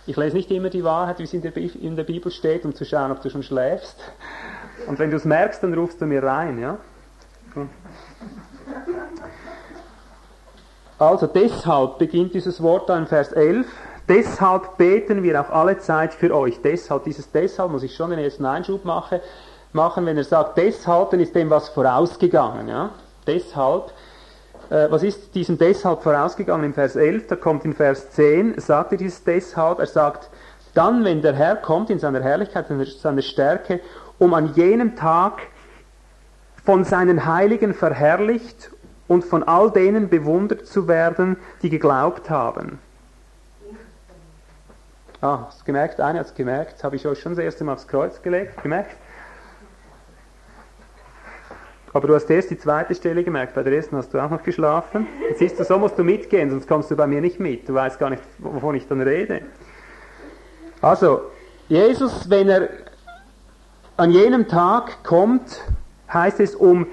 Ich 0.05 0.15
lese 0.15 0.37
nicht 0.37 0.49
immer 0.51 0.69
die 0.69 0.83
Wahrheit, 0.83 1.19
wie 1.19 1.23
es 1.23 1.33
in 1.33 1.41
der, 1.41 1.55
in 1.57 1.95
der 1.95 2.03
Bibel 2.03 2.31
steht, 2.31 2.63
um 2.63 2.73
zu 2.73 2.85
schauen, 2.85 3.11
ob 3.11 3.21
du 3.21 3.29
schon 3.29 3.43
schläfst. 3.43 3.99
Und 4.87 4.99
wenn 4.99 5.11
du 5.11 5.17
es 5.17 5.25
merkst, 5.25 5.61
dann 5.63 5.73
rufst 5.73 5.99
du 5.99 6.05
mir 6.05 6.23
rein, 6.23 6.59
ja? 6.59 6.77
Gut. 7.53 7.67
Also 10.99 11.27
deshalb 11.27 11.99
beginnt 11.99 12.33
dieses 12.33 12.61
Wort 12.61 12.89
da 12.89 12.97
in 12.97 13.05
Vers 13.05 13.31
11. 13.31 13.67
Deshalb 14.09 14.77
beten 14.77 15.21
wir 15.21 15.39
auch 15.39 15.49
alle 15.49 15.77
Zeit 15.77 16.13
für 16.13 16.33
euch. 16.33 16.61
Deshalb, 16.61 17.03
dieses 17.03 17.31
deshalb 17.31 17.71
muss 17.71 17.83
ich 17.83 17.95
schon 17.95 18.09
den 18.09 18.19
ersten 18.19 18.45
Einschub 18.45 18.85
machen, 18.85 19.19
machen 19.73 20.05
wenn 20.05 20.17
er 20.17 20.23
sagt 20.23 20.57
deshalb, 20.57 21.11
dann 21.11 21.19
ist 21.19 21.35
dem 21.35 21.49
was 21.49 21.69
vorausgegangen. 21.69 22.67
Ja? 22.67 22.91
Deshalb, 23.27 23.91
äh, 24.69 24.87
was 24.89 25.03
ist 25.03 25.35
diesem 25.35 25.57
deshalb 25.57 26.01
vorausgegangen 26.01 26.65
in 26.65 26.73
Vers 26.73 26.95
11? 26.95 27.27
Da 27.27 27.35
kommt 27.35 27.65
in 27.65 27.73
Vers 27.73 28.11
10, 28.11 28.59
sagt 28.59 28.93
er 28.93 28.97
dieses 28.97 29.23
deshalb, 29.23 29.79
er 29.79 29.87
sagt, 29.87 30.29
dann, 30.73 31.03
wenn 31.03 31.21
der 31.21 31.33
Herr 31.33 31.57
kommt 31.57 31.89
in 31.89 31.99
seiner 31.99 32.21
Herrlichkeit, 32.21 32.69
in 32.69 32.83
seiner 32.85 33.21
Stärke, 33.21 33.81
um 34.19 34.33
an 34.33 34.53
jenem 34.55 34.95
Tag 34.95 35.41
von 36.67 36.83
seinen 36.83 37.25
Heiligen 37.25 37.73
verherrlicht 37.73 38.71
und 39.07 39.23
von 39.23 39.41
all 39.41 39.71
denen 39.71 40.09
bewundert 40.09 40.67
zu 40.67 40.89
werden, 40.89 41.37
die 41.61 41.69
geglaubt 41.69 42.29
haben. 42.29 42.79
Ah, 45.21 45.45
hast 45.47 45.63
gemerkt? 45.63 46.01
Einer 46.01 46.19
hat 46.19 46.25
es 46.25 46.35
gemerkt. 46.35 46.83
Habe 46.83 46.97
ich 46.97 47.07
euch 47.07 47.21
schon 47.21 47.35
das 47.35 47.39
erste 47.45 47.63
Mal 47.63 47.71
aufs 47.71 47.87
Kreuz 47.87 48.21
gelegt. 48.21 48.61
Gemerkt? 48.61 48.97
Aber 51.93 52.05
du 52.05 52.15
hast 52.15 52.29
erst 52.29 52.49
die 52.49 52.57
zweite 52.57 52.93
Stelle 52.95 53.23
gemerkt. 53.23 53.55
Bei 53.55 53.63
der 53.63 53.71
ersten 53.71 53.95
hast 53.95 54.13
du 54.13 54.19
auch 54.19 54.29
noch 54.29 54.43
geschlafen. 54.43 55.07
Jetzt 55.29 55.39
siehst 55.39 55.57
du, 55.57 55.63
so 55.63 55.79
musst 55.79 55.97
du 55.97 56.03
mitgehen, 56.03 56.49
sonst 56.49 56.67
kommst 56.67 56.91
du 56.91 56.97
bei 56.97 57.07
mir 57.07 57.21
nicht 57.21 57.39
mit. 57.39 57.69
Du 57.69 57.75
weißt 57.75 57.97
gar 57.97 58.09
nicht, 58.09 58.23
wovon 58.39 58.75
ich 58.75 58.85
dann 58.89 58.99
rede. 58.99 59.43
Also, 60.81 61.31
Jesus, 61.69 62.29
wenn 62.29 62.49
er 62.49 62.67
an 63.95 64.11
jenem 64.11 64.49
Tag 64.49 65.01
kommt, 65.05 65.61
heißt 66.11 66.39
es, 66.39 66.55
um 66.55 66.87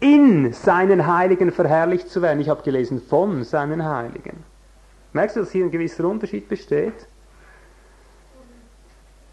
in 0.00 0.52
seinen 0.52 1.06
Heiligen 1.06 1.50
verherrlicht 1.50 2.08
zu 2.08 2.22
werden. 2.22 2.40
Ich 2.40 2.48
habe 2.48 2.62
gelesen, 2.62 3.00
von 3.00 3.42
seinen 3.44 3.84
Heiligen. 3.84 4.44
Merkst 5.12 5.36
du, 5.36 5.40
dass 5.40 5.50
hier 5.50 5.64
ein 5.64 5.70
gewisser 5.70 6.04
Unterschied 6.04 6.48
besteht? 6.48 7.06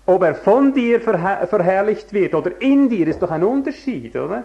Ob 0.07 0.23
er 0.23 0.35
von 0.35 0.73
dir 0.73 1.01
verher 1.01 1.47
verherrlicht 1.47 2.13
wird 2.13 2.35
oder 2.35 2.61
in 2.61 2.89
dir, 2.89 3.07
ist 3.07 3.21
doch 3.21 3.31
ein 3.31 3.43
Unterschied, 3.43 4.15
oder? 4.15 4.43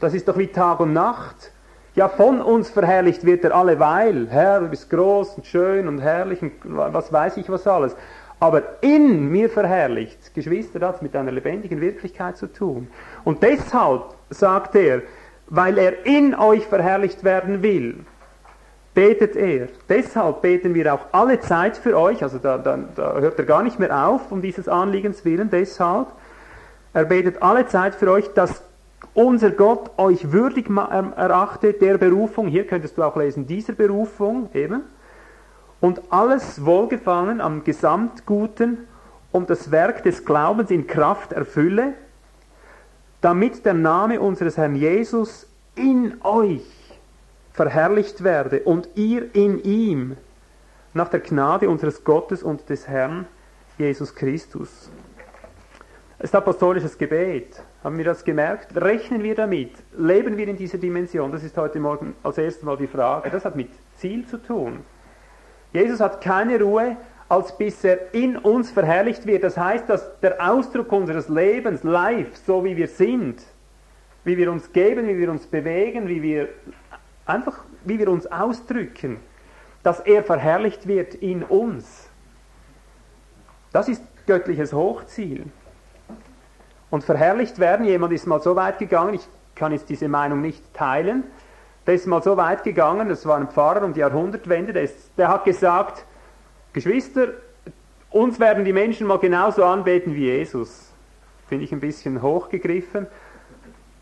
Das 0.00 0.14
ist 0.14 0.28
doch 0.28 0.38
wie 0.38 0.46
Tag 0.46 0.80
und 0.80 0.92
Nacht. 0.92 1.52
Ja, 1.96 2.08
von 2.08 2.40
uns 2.40 2.70
verherrlicht 2.70 3.24
wird 3.24 3.44
er 3.44 3.54
alleweil. 3.54 4.26
Herr, 4.28 4.60
du 4.60 4.68
bist 4.68 4.90
groß 4.90 5.36
und 5.36 5.46
schön 5.46 5.86
und 5.86 6.00
herrlich 6.00 6.42
und 6.42 6.52
was 6.64 7.12
weiß 7.12 7.36
ich 7.36 7.48
was 7.48 7.66
alles. 7.66 7.94
Aber 8.44 8.62
in 8.82 9.30
mir 9.30 9.48
verherrlicht, 9.48 10.34
Geschwister, 10.34 10.78
das 10.78 11.00
mit 11.00 11.16
einer 11.16 11.32
lebendigen 11.32 11.80
Wirklichkeit 11.80 12.36
zu 12.36 12.46
tun. 12.46 12.88
Und 13.24 13.42
deshalb 13.42 14.02
sagt 14.28 14.74
er, 14.74 15.00
weil 15.46 15.78
er 15.78 16.04
in 16.04 16.34
euch 16.34 16.66
verherrlicht 16.66 17.24
werden 17.24 17.62
will, 17.62 18.00
betet 18.92 19.34
er. 19.34 19.68
Deshalb 19.88 20.42
beten 20.42 20.74
wir 20.74 20.92
auch 20.92 21.06
alle 21.12 21.40
Zeit 21.40 21.78
für 21.78 21.98
euch, 21.98 22.22
also 22.22 22.36
da, 22.36 22.58
da, 22.58 22.78
da 22.94 23.14
hört 23.14 23.38
er 23.38 23.46
gar 23.46 23.62
nicht 23.62 23.78
mehr 23.78 24.08
auf, 24.08 24.30
um 24.30 24.42
dieses 24.42 24.68
Anliegens 24.68 25.24
willen, 25.24 25.48
deshalb. 25.48 26.08
Er 26.92 27.06
betet 27.06 27.40
alle 27.42 27.66
Zeit 27.66 27.94
für 27.94 28.10
euch, 28.10 28.28
dass 28.34 28.62
unser 29.14 29.52
Gott 29.52 29.90
euch 29.96 30.32
würdig 30.32 30.68
ähm, 30.68 31.14
erachtet 31.16 31.80
der 31.80 31.96
Berufung, 31.96 32.48
hier 32.48 32.66
könntest 32.66 32.98
du 32.98 33.04
auch 33.04 33.16
lesen, 33.16 33.46
dieser 33.46 33.72
Berufung 33.72 34.50
eben, 34.52 34.82
und 35.84 36.00
alles 36.08 36.64
Wohlgefallen 36.64 37.42
am 37.42 37.62
Gesamtguten 37.62 38.86
um 39.32 39.44
das 39.44 39.70
Werk 39.70 40.02
des 40.02 40.24
Glaubens 40.24 40.70
in 40.70 40.86
Kraft 40.86 41.34
erfülle, 41.34 41.92
damit 43.20 43.66
der 43.66 43.74
Name 43.74 44.18
unseres 44.18 44.56
Herrn 44.56 44.76
Jesus 44.76 45.46
in 45.74 46.14
euch 46.22 46.64
verherrlicht 47.52 48.24
werde 48.24 48.60
und 48.60 48.88
ihr 48.94 49.34
in 49.34 49.62
ihm, 49.62 50.16
nach 50.94 51.08
der 51.08 51.20
Gnade 51.20 51.68
unseres 51.68 52.02
Gottes 52.02 52.42
und 52.42 52.66
des 52.70 52.88
Herrn 52.88 53.26
Jesus 53.76 54.14
Christus. 54.14 54.90
Es 56.18 56.30
ist 56.30 56.34
apostolisches 56.34 56.96
Gebet. 56.96 57.62
Haben 57.82 57.98
wir 57.98 58.06
das 58.06 58.24
gemerkt? 58.24 58.74
Rechnen 58.74 59.22
wir 59.22 59.34
damit? 59.34 59.72
Leben 59.98 60.38
wir 60.38 60.48
in 60.48 60.56
dieser 60.56 60.78
Dimension? 60.78 61.30
Das 61.30 61.44
ist 61.44 61.58
heute 61.58 61.78
Morgen 61.78 62.14
als 62.22 62.38
erstes 62.38 62.62
Mal 62.62 62.78
die 62.78 62.86
Frage. 62.86 63.28
Das 63.28 63.44
hat 63.44 63.54
mit 63.54 63.68
Ziel 63.98 64.26
zu 64.26 64.38
tun. 64.38 64.78
Jesus 65.74 66.00
hat 66.00 66.20
keine 66.20 66.58
Ruhe, 66.60 66.96
als 67.28 67.58
bis 67.58 67.82
er 67.82 68.14
in 68.14 68.38
uns 68.38 68.70
verherrlicht 68.70 69.26
wird. 69.26 69.42
Das 69.42 69.58
heißt, 69.58 69.88
dass 69.88 70.20
der 70.20 70.40
Ausdruck 70.40 70.90
unseres 70.92 71.28
Lebens, 71.28 71.82
live, 71.82 72.36
so 72.46 72.64
wie 72.64 72.76
wir 72.76 72.86
sind, 72.86 73.42
wie 74.22 74.36
wir 74.36 74.50
uns 74.52 74.72
geben, 74.72 75.08
wie 75.08 75.18
wir 75.18 75.30
uns 75.30 75.46
bewegen, 75.46 76.08
wie 76.08 76.22
wir 76.22 76.48
einfach, 77.26 77.64
wie 77.84 77.98
wir 77.98 78.08
uns 78.08 78.30
ausdrücken, 78.30 79.18
dass 79.82 79.98
er 79.98 80.22
verherrlicht 80.22 80.86
wird 80.86 81.14
in 81.14 81.42
uns. 81.42 82.08
Das 83.72 83.88
ist 83.88 84.02
göttliches 84.26 84.72
Hochziel. 84.72 85.44
Und 86.88 87.02
verherrlicht 87.02 87.58
werden, 87.58 87.84
jemand 87.84 88.12
ist 88.12 88.28
mal 88.28 88.40
so 88.40 88.54
weit 88.54 88.78
gegangen, 88.78 89.14
ich 89.14 89.26
kann 89.56 89.72
jetzt 89.72 89.88
diese 89.88 90.06
Meinung 90.08 90.40
nicht 90.40 90.72
teilen, 90.72 91.24
der 91.86 91.94
ist 91.94 92.06
mal 92.06 92.22
so 92.22 92.36
weit 92.36 92.64
gegangen, 92.64 93.08
das 93.08 93.26
war 93.26 93.36
ein 93.36 93.48
Pfarrer 93.48 93.84
um 93.84 93.92
die 93.92 94.00
Jahrhundertwende, 94.00 94.72
der, 94.72 94.82
ist, 94.82 95.10
der 95.16 95.28
hat 95.28 95.44
gesagt, 95.44 96.04
Geschwister, 96.72 97.28
uns 98.10 98.40
werden 98.40 98.64
die 98.64 98.72
Menschen 98.72 99.06
mal 99.06 99.18
genauso 99.18 99.64
anbeten 99.64 100.14
wie 100.14 100.26
Jesus. 100.26 100.92
Finde 101.48 101.64
ich 101.64 101.72
ein 101.72 101.80
bisschen 101.80 102.22
hochgegriffen. 102.22 103.06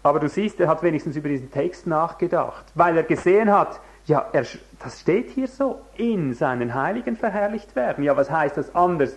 Aber 0.02 0.20
du 0.20 0.28
siehst, 0.28 0.60
er 0.60 0.68
hat 0.68 0.82
wenigstens 0.82 1.16
über 1.16 1.28
diesen 1.28 1.50
Text 1.50 1.86
nachgedacht, 1.86 2.64
weil 2.74 2.96
er 2.96 3.04
gesehen 3.04 3.52
hat, 3.52 3.80
ja, 4.06 4.26
er, 4.32 4.44
das 4.82 5.00
steht 5.00 5.30
hier 5.30 5.46
so, 5.46 5.80
in 5.96 6.34
seinen 6.34 6.74
Heiligen 6.74 7.16
verherrlicht 7.16 7.76
werden. 7.76 8.02
Ja, 8.02 8.16
was 8.16 8.30
heißt 8.30 8.56
das 8.56 8.74
anders, 8.74 9.16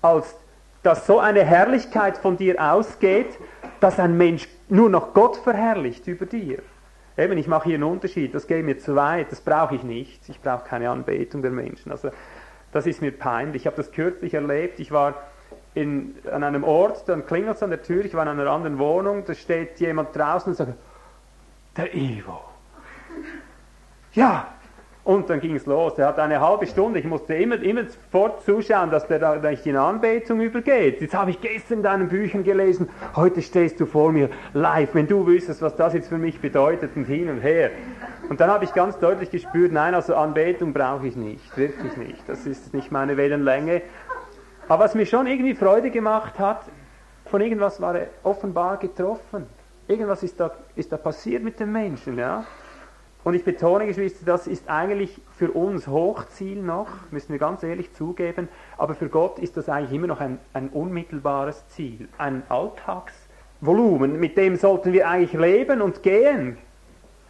als 0.00 0.34
dass 0.82 1.06
so 1.06 1.18
eine 1.18 1.44
Herrlichkeit 1.44 2.18
von 2.18 2.36
dir 2.36 2.60
ausgeht, 2.60 3.38
dass 3.80 4.00
ein 4.00 4.16
Mensch 4.16 4.48
nur 4.68 4.90
noch 4.90 5.14
Gott 5.14 5.36
verherrlicht 5.36 6.06
über 6.06 6.26
dir. 6.26 6.62
Eben, 7.16 7.36
ich 7.38 7.46
mache 7.46 7.64
hier 7.64 7.74
einen 7.74 7.84
Unterschied, 7.84 8.34
das 8.34 8.46
geht 8.46 8.64
mir 8.64 8.78
zu 8.78 8.96
weit, 8.96 9.30
das 9.30 9.40
brauche 9.40 9.74
ich 9.74 9.82
nicht. 9.82 10.28
Ich 10.28 10.40
brauche 10.40 10.64
keine 10.64 10.88
Anbetung 10.90 11.42
der 11.42 11.50
Menschen. 11.50 11.92
Also, 11.92 12.10
das 12.72 12.86
ist 12.86 13.02
mir 13.02 13.12
peinlich. 13.12 13.62
Ich 13.62 13.66
habe 13.66 13.76
das 13.76 13.92
kürzlich 13.92 14.34
erlebt. 14.34 14.80
Ich 14.80 14.92
war 14.92 15.14
in, 15.74 16.16
an 16.30 16.42
einem 16.44 16.64
Ort, 16.64 17.08
dann 17.08 17.26
klingelt 17.26 17.56
es 17.56 17.62
an 17.62 17.70
der 17.70 17.82
Tür, 17.82 18.04
ich 18.04 18.14
war 18.14 18.22
in 18.22 18.28
einer 18.28 18.50
anderen 18.50 18.78
Wohnung, 18.78 19.24
da 19.24 19.34
steht 19.34 19.80
jemand 19.80 20.14
draußen 20.14 20.52
und 20.52 20.56
sagt, 20.56 20.74
der 21.76 21.94
Ivo. 21.94 22.40
Ja, 24.12 24.48
und 25.04 25.28
dann 25.28 25.40
ging 25.40 25.56
es 25.56 25.66
los. 25.66 25.98
Er 25.98 26.06
hat 26.08 26.18
eine 26.18 26.40
halbe 26.40 26.66
Stunde, 26.66 27.00
ich 27.00 27.04
musste 27.04 27.34
immer, 27.34 27.60
immer 27.60 27.84
sofort 27.84 28.44
zuschauen, 28.44 28.90
dass 28.90 29.06
der 29.08 29.18
da 29.18 29.34
nicht 29.36 29.66
in 29.66 29.76
Anbetung 29.76 30.40
übergeht. 30.40 31.00
Jetzt 31.00 31.14
habe 31.14 31.30
ich 31.30 31.40
gestern 31.40 31.78
in 31.78 31.82
deinen 31.82 32.08
Büchern 32.08 32.44
gelesen, 32.44 32.88
heute 33.16 33.42
stehst 33.42 33.80
du 33.80 33.86
vor 33.86 34.12
mir 34.12 34.30
live, 34.52 34.94
wenn 34.94 35.08
du 35.08 35.26
wüsstest, 35.26 35.60
was 35.60 35.74
das 35.74 35.94
jetzt 35.94 36.08
für 36.08 36.18
mich 36.18 36.40
bedeutet 36.40 36.92
und 36.94 37.04
hin 37.04 37.28
und 37.28 37.40
her. 37.40 37.70
Und 38.28 38.40
dann 38.40 38.50
habe 38.50 38.64
ich 38.64 38.72
ganz 38.72 38.98
deutlich 38.98 39.30
gespürt, 39.30 39.72
nein, 39.72 39.94
also 39.94 40.14
Anbetung 40.14 40.72
brauche 40.72 41.06
ich 41.06 41.16
nicht, 41.16 41.56
wirklich 41.56 41.96
nicht. 41.96 42.28
Das 42.28 42.46
ist 42.46 42.72
nicht 42.72 42.92
meine 42.92 43.16
Wellenlänge. 43.16 43.82
Aber 44.68 44.84
was 44.84 44.94
mir 44.94 45.06
schon 45.06 45.26
irgendwie 45.26 45.54
Freude 45.54 45.90
gemacht 45.90 46.38
hat, 46.38 46.62
von 47.26 47.40
irgendwas 47.40 47.80
war 47.80 47.96
er 47.96 48.06
offenbar 48.22 48.76
getroffen. 48.76 49.46
Irgendwas 49.88 50.22
ist 50.22 50.38
da, 50.38 50.52
ist 50.76 50.92
da 50.92 50.96
passiert 50.96 51.42
mit 51.42 51.58
dem 51.58 51.72
Menschen, 51.72 52.16
ja. 52.16 52.44
Und 53.24 53.34
ich 53.34 53.44
betone, 53.44 53.86
Geschwister, 53.86 54.24
das 54.26 54.48
ist 54.48 54.68
eigentlich 54.68 55.20
für 55.38 55.52
uns 55.52 55.86
Hochziel 55.86 56.60
noch, 56.60 56.88
müssen 57.12 57.30
wir 57.30 57.38
ganz 57.38 57.62
ehrlich 57.62 57.92
zugeben, 57.92 58.48
aber 58.76 58.94
für 58.94 59.08
Gott 59.08 59.38
ist 59.38 59.56
das 59.56 59.68
eigentlich 59.68 59.92
immer 59.92 60.08
noch 60.08 60.20
ein, 60.20 60.38
ein 60.52 60.70
unmittelbares 60.70 61.68
Ziel, 61.68 62.08
ein 62.18 62.42
Alltagsvolumen, 62.48 64.18
mit 64.18 64.36
dem 64.36 64.56
sollten 64.56 64.92
wir 64.92 65.08
eigentlich 65.08 65.40
leben 65.40 65.82
und 65.82 66.02
gehen. 66.02 66.58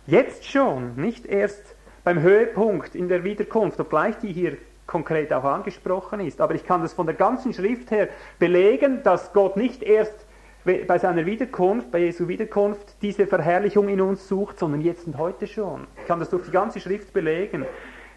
Jetzt 0.06 0.46
schon, 0.46 0.96
nicht 0.96 1.26
erst 1.26 1.76
beim 2.04 2.20
Höhepunkt 2.22 2.94
in 2.94 3.08
der 3.08 3.22
Wiederkunft, 3.22 3.78
obgleich 3.78 4.16
die 4.18 4.32
hier 4.32 4.56
konkret 4.86 5.32
auch 5.32 5.44
angesprochen 5.44 6.20
ist. 6.20 6.40
Aber 6.40 6.54
ich 6.54 6.64
kann 6.64 6.82
das 6.82 6.92
von 6.92 7.06
der 7.06 7.14
ganzen 7.14 7.52
Schrift 7.54 7.90
her 7.90 8.08
belegen, 8.38 9.02
dass 9.02 9.32
Gott 9.32 9.56
nicht 9.56 9.82
erst 9.82 10.26
bei 10.64 10.98
seiner 10.98 11.26
Wiederkunft, 11.26 11.90
bei 11.90 11.98
Jesu 11.98 12.28
Wiederkunft, 12.28 12.96
diese 13.02 13.26
Verherrlichung 13.26 13.88
in 13.88 14.00
uns 14.00 14.28
sucht, 14.28 14.58
sondern 14.58 14.80
jetzt 14.80 15.06
und 15.06 15.18
heute 15.18 15.46
schon. 15.46 15.86
Ich 16.00 16.06
kann 16.06 16.20
das 16.20 16.30
durch 16.30 16.44
die 16.44 16.52
ganze 16.52 16.78
Schrift 16.78 17.12
belegen. 17.12 17.66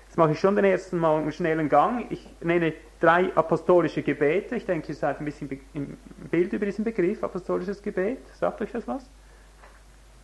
Jetzt 0.06 0.18
mache 0.18 0.34
ich 0.34 0.40
schon 0.40 0.56
den 0.56 0.66
ersten 0.66 0.98
Mal 0.98 1.22
einen 1.22 1.32
schnellen 1.32 1.70
Gang. 1.70 2.06
Ich 2.10 2.28
nenne 2.42 2.74
drei 3.00 3.36
apostolische 3.36 4.04
Gebete. 4.04 4.56
Ich 4.56 4.66
denke, 4.66 4.90
ihr 4.90 4.96
seid 4.96 5.20
ein 5.20 5.26
bisschen 5.26 5.60
im 5.74 5.98
Bild 6.30 6.54
über 6.54 6.66
diesen 6.66 6.86
Begriff, 6.86 7.24
apostolisches 7.24 7.82
Gebet. 7.82 8.20
Sagt 8.36 8.62
euch 8.62 8.72
das 8.72 8.88
was? 8.88 9.10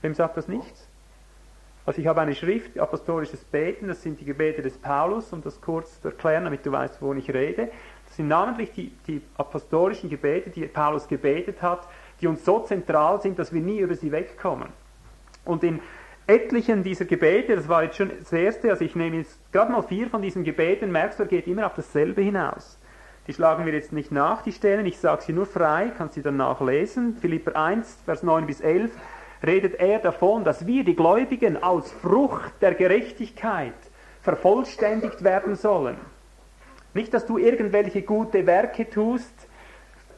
Wem 0.01 0.13
sagt 0.13 0.37
das 0.37 0.47
nichts? 0.47 0.87
Also 1.85 1.99
ich 1.99 2.07
habe 2.07 2.21
eine 2.21 2.35
Schrift, 2.35 2.77
apostolisches 2.77 3.43
Beten, 3.43 3.87
das 3.87 4.03
sind 4.03 4.19
die 4.19 4.25
Gebete 4.25 4.61
des 4.61 4.77
Paulus, 4.77 5.33
um 5.33 5.41
das 5.41 5.59
kurz 5.59 5.99
zu 5.99 6.09
erklären, 6.09 6.43
damit 6.43 6.63
du 6.63 6.71
weißt, 6.71 7.01
wovon 7.01 7.17
ich 7.17 7.33
rede. 7.33 7.71
Das 8.05 8.17
sind 8.17 8.27
namentlich 8.27 8.71
die, 8.71 8.91
die 9.07 9.21
apostolischen 9.35 10.09
Gebete, 10.09 10.51
die 10.51 10.67
Paulus 10.67 11.07
gebetet 11.07 11.61
hat, 11.61 11.87
die 12.21 12.27
uns 12.27 12.45
so 12.45 12.59
zentral 12.59 13.21
sind, 13.21 13.39
dass 13.39 13.53
wir 13.53 13.61
nie 13.61 13.79
über 13.79 13.95
sie 13.95 14.11
wegkommen. 14.11 14.69
Und 15.43 15.63
in 15.63 15.79
etlichen 16.27 16.83
dieser 16.83 17.05
Gebete, 17.05 17.55
das 17.55 17.67
war 17.67 17.83
jetzt 17.83 17.97
schon 17.97 18.11
das 18.17 18.31
erste, 18.31 18.69
also 18.69 18.85
ich 18.85 18.95
nehme 18.95 19.17
jetzt 19.17 19.39
gerade 19.51 19.71
mal 19.71 19.81
vier 19.81 20.07
von 20.07 20.21
diesen 20.21 20.43
Gebeten, 20.43 20.91
merkst 20.91 21.19
du, 21.19 21.23
er 21.23 21.29
geht 21.29 21.47
immer 21.47 21.65
auf 21.65 21.73
dasselbe 21.73 22.21
hinaus. 22.21 22.77
Die 23.27 23.33
schlagen 23.33 23.65
wir 23.65 23.73
jetzt 23.73 23.93
nicht 23.93 24.11
nach, 24.11 24.41
die 24.41 24.51
Stellen, 24.51 24.85
ich 24.85 24.97
sage 24.97 25.23
sie 25.23 25.33
nur 25.33 25.45
frei, 25.45 25.91
kannst 25.97 26.15
sie 26.15 26.21
dann 26.21 26.37
nachlesen. 26.37 27.17
Philipper 27.17 27.55
1, 27.55 27.99
Vers 28.05 28.23
9 28.23 28.47
bis 28.47 28.61
11 28.61 28.91
redet 29.43 29.79
er 29.79 29.99
davon, 29.99 30.43
dass 30.43 30.65
wir, 30.65 30.83
die 30.83 30.95
Gläubigen, 30.95 31.61
als 31.61 31.91
Frucht 31.91 32.53
der 32.61 32.73
Gerechtigkeit 32.73 33.73
vervollständigt 34.21 35.23
werden 35.23 35.55
sollen. 35.55 35.97
Nicht, 36.93 37.13
dass 37.13 37.25
du 37.25 37.37
irgendwelche 37.37 38.01
gute 38.01 38.45
Werke 38.45 38.89
tust, 38.89 39.40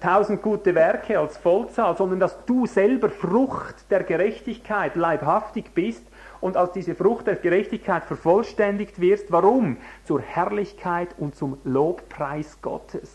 tausend 0.03 0.41
gute 0.41 0.75
Werke 0.75 1.17
als 1.17 1.37
Vollzahl, 1.37 1.95
sondern 1.95 2.19
dass 2.19 2.45
du 2.45 2.65
selber 2.65 3.09
Frucht 3.09 3.89
der 3.89 4.03
Gerechtigkeit 4.03 4.97
leibhaftig 4.97 5.73
bist 5.73 6.05
und 6.41 6.57
als 6.57 6.73
diese 6.73 6.93
Frucht 6.93 7.27
der 7.27 7.37
Gerechtigkeit 7.37 8.03
vervollständigt 8.03 8.99
wirst. 8.99 9.31
Warum? 9.31 9.77
Zur 10.03 10.21
Herrlichkeit 10.21 11.15
und 11.17 11.35
zum 11.35 11.57
Lobpreis 11.63 12.61
Gottes. 12.61 13.13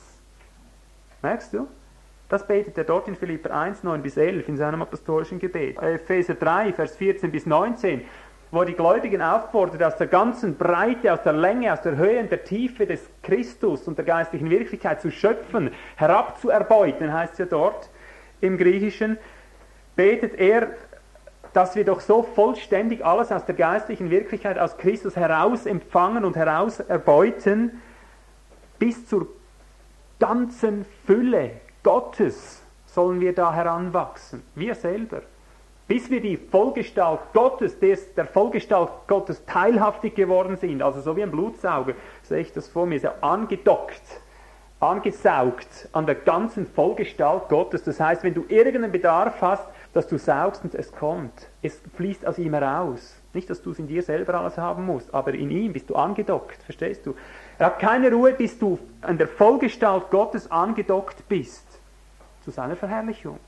Merkst 1.20 1.52
du? 1.52 1.68
Das 2.30 2.46
betet 2.46 2.76
er 2.78 2.84
dort 2.84 3.06
in 3.08 3.16
Philipper 3.16 3.54
1, 3.54 3.82
9 3.82 4.02
bis 4.02 4.16
11 4.16 4.48
in 4.48 4.56
seinem 4.56 4.80
apostolischen 4.80 5.38
Gebet. 5.38 5.78
Epheser 5.82 6.34
3, 6.34 6.72
Vers 6.72 6.96
14 6.96 7.30
bis 7.30 7.44
19, 7.44 8.02
wo 8.50 8.64
die 8.64 8.74
Gläubigen 8.74 9.20
auffordert, 9.20 9.82
aus 9.82 9.96
der 9.96 10.06
ganzen 10.06 10.56
Breite, 10.56 11.12
aus 11.12 11.22
der 11.22 11.34
Länge, 11.34 11.72
aus 11.72 11.82
der 11.82 11.96
Höhe 11.96 12.20
und 12.20 12.30
der 12.30 12.44
Tiefe 12.44 12.86
des 12.86 13.00
Christus 13.22 13.86
und 13.86 13.98
der 13.98 14.04
geistlichen 14.04 14.48
Wirklichkeit 14.48 15.00
zu 15.00 15.10
schöpfen, 15.10 15.70
herabzuerbeuten, 15.96 17.12
heißt 17.12 17.34
es 17.34 17.38
ja 17.40 17.46
dort 17.46 17.90
im 18.40 18.56
Griechischen, 18.56 19.18
betet 19.96 20.34
er, 20.38 20.68
dass 21.52 21.76
wir 21.76 21.84
doch 21.84 22.00
so 22.00 22.22
vollständig 22.22 23.04
alles 23.04 23.32
aus 23.32 23.44
der 23.44 23.54
geistlichen 23.54 24.10
Wirklichkeit, 24.10 24.58
aus 24.58 24.76
Christus 24.78 25.16
heraus 25.16 25.66
empfangen 25.66 26.24
und 26.24 26.36
heraus 26.36 26.80
erbeuten, 26.80 27.82
bis 28.78 29.06
zur 29.08 29.26
ganzen 30.20 30.86
Fülle 31.06 31.52
Gottes 31.82 32.62
sollen 32.86 33.20
wir 33.20 33.34
da 33.34 33.52
heranwachsen. 33.52 34.42
Wir 34.54 34.74
selber. 34.74 35.22
Bis 35.88 36.10
wir 36.10 36.20
die 36.20 36.36
Vollgestalt 36.36 37.20
Gottes, 37.32 37.80
des, 37.80 38.14
der 38.14 38.26
Vollgestalt 38.26 38.90
Gottes 39.06 39.44
teilhaftig 39.46 40.14
geworden 40.14 40.56
sind. 40.58 40.82
Also 40.82 41.00
so 41.00 41.16
wie 41.16 41.22
ein 41.22 41.30
Blutsauger, 41.30 41.94
sehe 42.22 42.40
ich 42.40 42.52
das 42.52 42.68
vor 42.68 42.84
mir, 42.86 43.00
so 43.00 43.08
angedockt, 43.22 44.02
angesaugt 44.80 45.88
an 45.92 46.04
der 46.04 46.14
ganzen 46.14 46.66
Vollgestalt 46.66 47.48
Gottes. 47.48 47.84
Das 47.84 47.98
heißt, 47.98 48.22
wenn 48.22 48.34
du 48.34 48.44
irgendeinen 48.48 48.92
Bedarf 48.92 49.40
hast, 49.40 49.66
dass 49.94 50.06
du 50.06 50.18
saugst 50.18 50.62
und 50.62 50.74
es 50.74 50.92
kommt. 50.92 51.48
Es 51.62 51.80
fließt 51.96 52.26
aus 52.26 52.38
ihm 52.38 52.52
heraus. 52.52 53.16
Nicht, 53.32 53.48
dass 53.48 53.62
du 53.62 53.70
es 53.70 53.78
in 53.78 53.88
dir 53.88 54.02
selber 54.02 54.34
alles 54.34 54.58
haben 54.58 54.84
musst, 54.84 55.12
aber 55.14 55.32
in 55.32 55.50
ihm 55.50 55.72
bist 55.72 55.88
du 55.88 55.94
angedockt, 55.94 56.62
verstehst 56.62 57.06
du? 57.06 57.14
Er 57.58 57.66
hat 57.66 57.78
keine 57.78 58.12
Ruhe, 58.12 58.32
bis 58.32 58.58
du 58.58 58.78
an 59.00 59.16
der 59.16 59.28
Vollgestalt 59.28 60.10
Gottes 60.10 60.50
angedockt 60.50 61.26
bist 61.28 61.64
zu 62.44 62.50
seiner 62.50 62.76
Verherrlichung. 62.76 63.38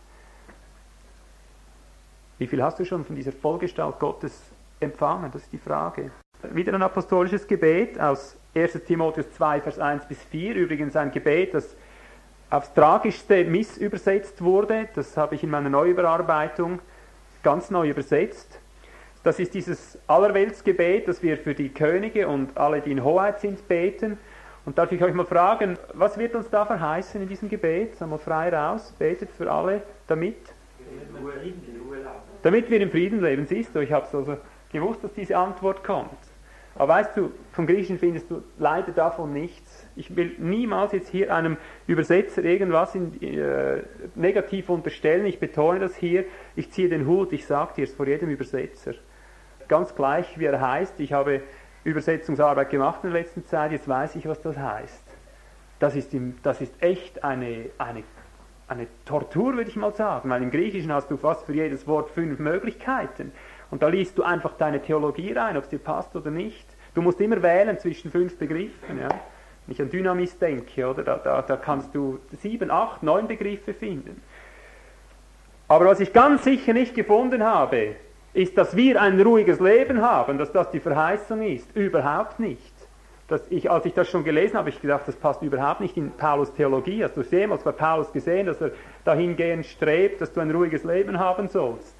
Wie 2.40 2.46
viel 2.46 2.62
hast 2.62 2.78
du 2.78 2.86
schon 2.86 3.04
von 3.04 3.14
dieser 3.14 3.32
Vollgestalt 3.32 3.98
Gottes 3.98 4.32
empfangen? 4.80 5.30
Das 5.30 5.42
ist 5.42 5.52
die 5.52 5.58
Frage. 5.58 6.10
Wieder 6.54 6.72
ein 6.72 6.82
apostolisches 6.82 7.46
Gebet 7.46 8.00
aus 8.00 8.34
1 8.54 8.82
Timotheus 8.86 9.30
2, 9.32 9.60
Vers 9.60 9.78
1 9.78 10.06
bis 10.06 10.24
4. 10.24 10.54
Übrigens 10.54 10.96
ein 10.96 11.10
Gebet, 11.10 11.52
das 11.52 11.76
aufs 12.48 12.72
Tragischste 12.72 13.44
missübersetzt 13.44 14.42
wurde. 14.42 14.88
Das 14.94 15.18
habe 15.18 15.34
ich 15.34 15.42
in 15.42 15.50
meiner 15.50 15.68
Neuüberarbeitung 15.68 16.78
ganz 17.42 17.70
neu 17.70 17.90
übersetzt. 17.90 18.58
Das 19.22 19.38
ist 19.38 19.52
dieses 19.52 19.98
Allerweltsgebet, 20.06 21.08
das 21.08 21.22
wir 21.22 21.36
für 21.36 21.52
die 21.52 21.68
Könige 21.68 22.26
und 22.26 22.56
alle, 22.56 22.80
die 22.80 22.92
in 22.92 23.04
Hoheit 23.04 23.40
sind, 23.40 23.68
beten. 23.68 24.16
Und 24.64 24.78
darf 24.78 24.90
ich 24.92 25.02
euch 25.02 25.12
mal 25.12 25.26
fragen, 25.26 25.76
was 25.92 26.16
wird 26.16 26.34
uns 26.34 26.48
da 26.48 26.64
verheißen 26.64 27.20
in 27.20 27.28
diesem 27.28 27.50
Gebet? 27.50 27.96
Sag 27.96 28.08
mal 28.08 28.18
frei 28.18 28.48
raus, 28.48 28.94
betet 28.98 29.28
für 29.30 29.52
alle, 29.52 29.82
damit? 30.06 30.54
Damit 32.42 32.70
wir 32.70 32.80
im 32.80 32.90
Frieden 32.90 33.22
leben. 33.22 33.46
Siehst 33.46 33.74
du, 33.74 33.80
ich 33.80 33.92
habe 33.92 34.06
es 34.06 34.14
also 34.14 34.36
gewusst, 34.72 35.04
dass 35.04 35.12
diese 35.12 35.36
Antwort 35.36 35.84
kommt. 35.84 36.10
Aber 36.74 36.94
weißt 36.94 37.16
du, 37.16 37.32
vom 37.52 37.66
Griechischen 37.66 37.98
findest 37.98 38.30
du 38.30 38.42
leider 38.58 38.92
davon 38.92 39.32
nichts. 39.32 39.86
Ich 39.96 40.14
will 40.14 40.36
niemals 40.38 40.92
jetzt 40.92 41.08
hier 41.08 41.34
einem 41.34 41.56
Übersetzer 41.86 42.44
irgendwas 42.44 42.94
in, 42.94 43.20
äh, 43.20 43.82
negativ 44.14 44.70
unterstellen. 44.70 45.26
Ich 45.26 45.40
betone 45.40 45.80
das 45.80 45.96
hier. 45.96 46.24
Ich 46.54 46.70
ziehe 46.70 46.88
den 46.88 47.06
Hut, 47.06 47.32
ich 47.32 47.46
sage 47.46 47.74
dir 47.76 47.84
es 47.84 47.94
vor 47.94 48.06
jedem 48.06 48.30
Übersetzer. 48.30 48.94
Ganz 49.68 49.94
gleich, 49.94 50.38
wie 50.38 50.44
er 50.44 50.60
heißt. 50.60 51.00
Ich 51.00 51.12
habe 51.12 51.42
Übersetzungsarbeit 51.84 52.70
gemacht 52.70 53.00
in 53.02 53.12
der 53.12 53.20
letzten 53.20 53.44
Zeit, 53.44 53.72
jetzt 53.72 53.88
weiß 53.88 54.16
ich, 54.16 54.28
was 54.28 54.40
das 54.42 54.56
heißt. 54.56 55.04
Das 55.78 55.96
ist, 55.96 56.12
im, 56.12 56.36
das 56.42 56.60
ist 56.60 56.74
echt 56.82 57.24
eine, 57.24 57.70
eine, 57.78 58.04
eine 58.70 58.86
Tortur, 59.04 59.56
würde 59.56 59.68
ich 59.68 59.76
mal 59.76 59.92
sagen, 59.92 60.30
weil 60.30 60.42
im 60.42 60.50
Griechischen 60.50 60.92
hast 60.92 61.10
du 61.10 61.16
fast 61.16 61.44
für 61.44 61.52
jedes 61.52 61.88
Wort 61.88 62.08
fünf 62.10 62.38
Möglichkeiten. 62.38 63.32
Und 63.70 63.82
da 63.82 63.88
liest 63.88 64.16
du 64.16 64.22
einfach 64.22 64.52
deine 64.56 64.80
Theologie 64.80 65.32
rein, 65.32 65.56
ob 65.56 65.64
es 65.64 65.68
dir 65.68 65.78
passt 65.78 66.14
oder 66.14 66.30
nicht. 66.30 66.66
Du 66.94 67.02
musst 67.02 67.20
immer 67.20 67.42
wählen 67.42 67.78
zwischen 67.78 68.10
fünf 68.10 68.38
Begriffen. 68.38 68.98
Ja? 69.00 69.08
Wenn 69.08 69.74
ich 69.74 69.82
an 69.82 69.90
Dynamis 69.90 70.38
denke, 70.38 70.88
oder? 70.88 71.02
Da, 71.02 71.16
da, 71.16 71.42
da 71.42 71.56
kannst 71.56 71.94
du 71.94 72.20
sieben, 72.40 72.70
acht, 72.70 73.02
neun 73.02 73.26
Begriffe 73.26 73.74
finden. 73.74 74.22
Aber 75.66 75.86
was 75.86 76.00
ich 76.00 76.12
ganz 76.12 76.44
sicher 76.44 76.72
nicht 76.72 76.94
gefunden 76.94 77.42
habe, 77.42 77.96
ist, 78.32 78.56
dass 78.56 78.76
wir 78.76 79.02
ein 79.02 79.20
ruhiges 79.20 79.58
Leben 79.58 80.00
haben, 80.00 80.38
dass 80.38 80.52
das 80.52 80.70
die 80.70 80.80
Verheißung 80.80 81.42
ist. 81.42 81.74
Überhaupt 81.74 82.38
nicht. 82.38 82.69
Dass 83.30 83.42
ich, 83.48 83.70
als 83.70 83.86
ich 83.86 83.94
das 83.94 84.10
schon 84.10 84.24
gelesen 84.24 84.58
habe, 84.58 84.70
ich 84.70 84.82
gedacht, 84.82 85.04
das 85.06 85.14
passt 85.14 85.40
überhaupt 85.42 85.80
nicht 85.80 85.96
in 85.96 86.10
Paulus 86.10 86.52
Theologie. 86.52 87.04
Hast 87.04 87.16
du 87.16 87.22
jemals 87.22 87.62
bei 87.62 87.70
Paulus 87.70 88.12
gesehen, 88.12 88.46
dass 88.46 88.60
er 88.60 88.72
dahingehend 89.04 89.64
strebt, 89.64 90.20
dass 90.20 90.32
du 90.32 90.40
ein 90.40 90.50
ruhiges 90.50 90.82
Leben 90.82 91.18
haben 91.18 91.46
sollst? 91.46 91.96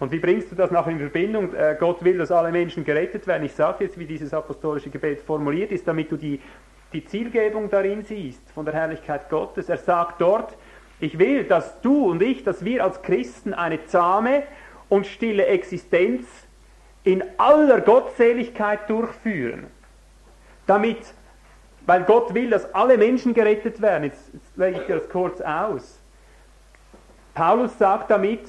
Und 0.00 0.10
wie 0.12 0.18
bringst 0.18 0.50
du 0.50 0.56
das 0.56 0.72
nachher 0.72 0.90
in 0.90 0.98
Verbindung? 0.98 1.54
Äh, 1.54 1.76
Gott 1.78 2.04
will, 2.04 2.18
dass 2.18 2.30
alle 2.32 2.50
Menschen 2.50 2.84
gerettet 2.84 3.26
werden. 3.28 3.44
Ich 3.44 3.54
sage 3.54 3.84
jetzt, 3.84 3.96
wie 3.98 4.06
dieses 4.06 4.34
apostolische 4.34 4.90
Gebet 4.90 5.20
formuliert 5.20 5.70
ist, 5.70 5.86
damit 5.88 6.10
du 6.10 6.16
die, 6.16 6.40
die 6.92 7.04
Zielgebung 7.04 7.70
darin 7.70 8.02
siehst, 8.02 8.42
von 8.50 8.64
der 8.64 8.74
Herrlichkeit 8.74 9.30
Gottes. 9.30 9.68
Er 9.68 9.78
sagt 9.78 10.20
dort, 10.20 10.56
ich 10.98 11.18
will, 11.18 11.44
dass 11.44 11.80
du 11.80 12.10
und 12.10 12.20
ich, 12.22 12.42
dass 12.42 12.64
wir 12.64 12.82
als 12.82 13.00
Christen 13.02 13.54
eine 13.54 13.86
zahme 13.86 14.42
und 14.88 15.06
stille 15.06 15.46
Existenz 15.46 16.26
in 17.04 17.22
aller 17.38 17.80
Gottseligkeit 17.80 18.90
durchführen. 18.90 19.68
Damit, 20.66 20.98
weil 21.86 22.04
Gott 22.04 22.34
will, 22.34 22.50
dass 22.50 22.74
alle 22.74 22.98
Menschen 22.98 23.34
gerettet 23.34 23.80
werden. 23.80 24.04
Jetzt, 24.04 24.30
jetzt 24.32 24.56
lege 24.56 24.80
ich 24.80 24.86
das 24.86 25.08
kurz 25.08 25.40
aus. 25.40 25.98
Paulus 27.34 27.76
sagt 27.78 28.10
damit, 28.10 28.48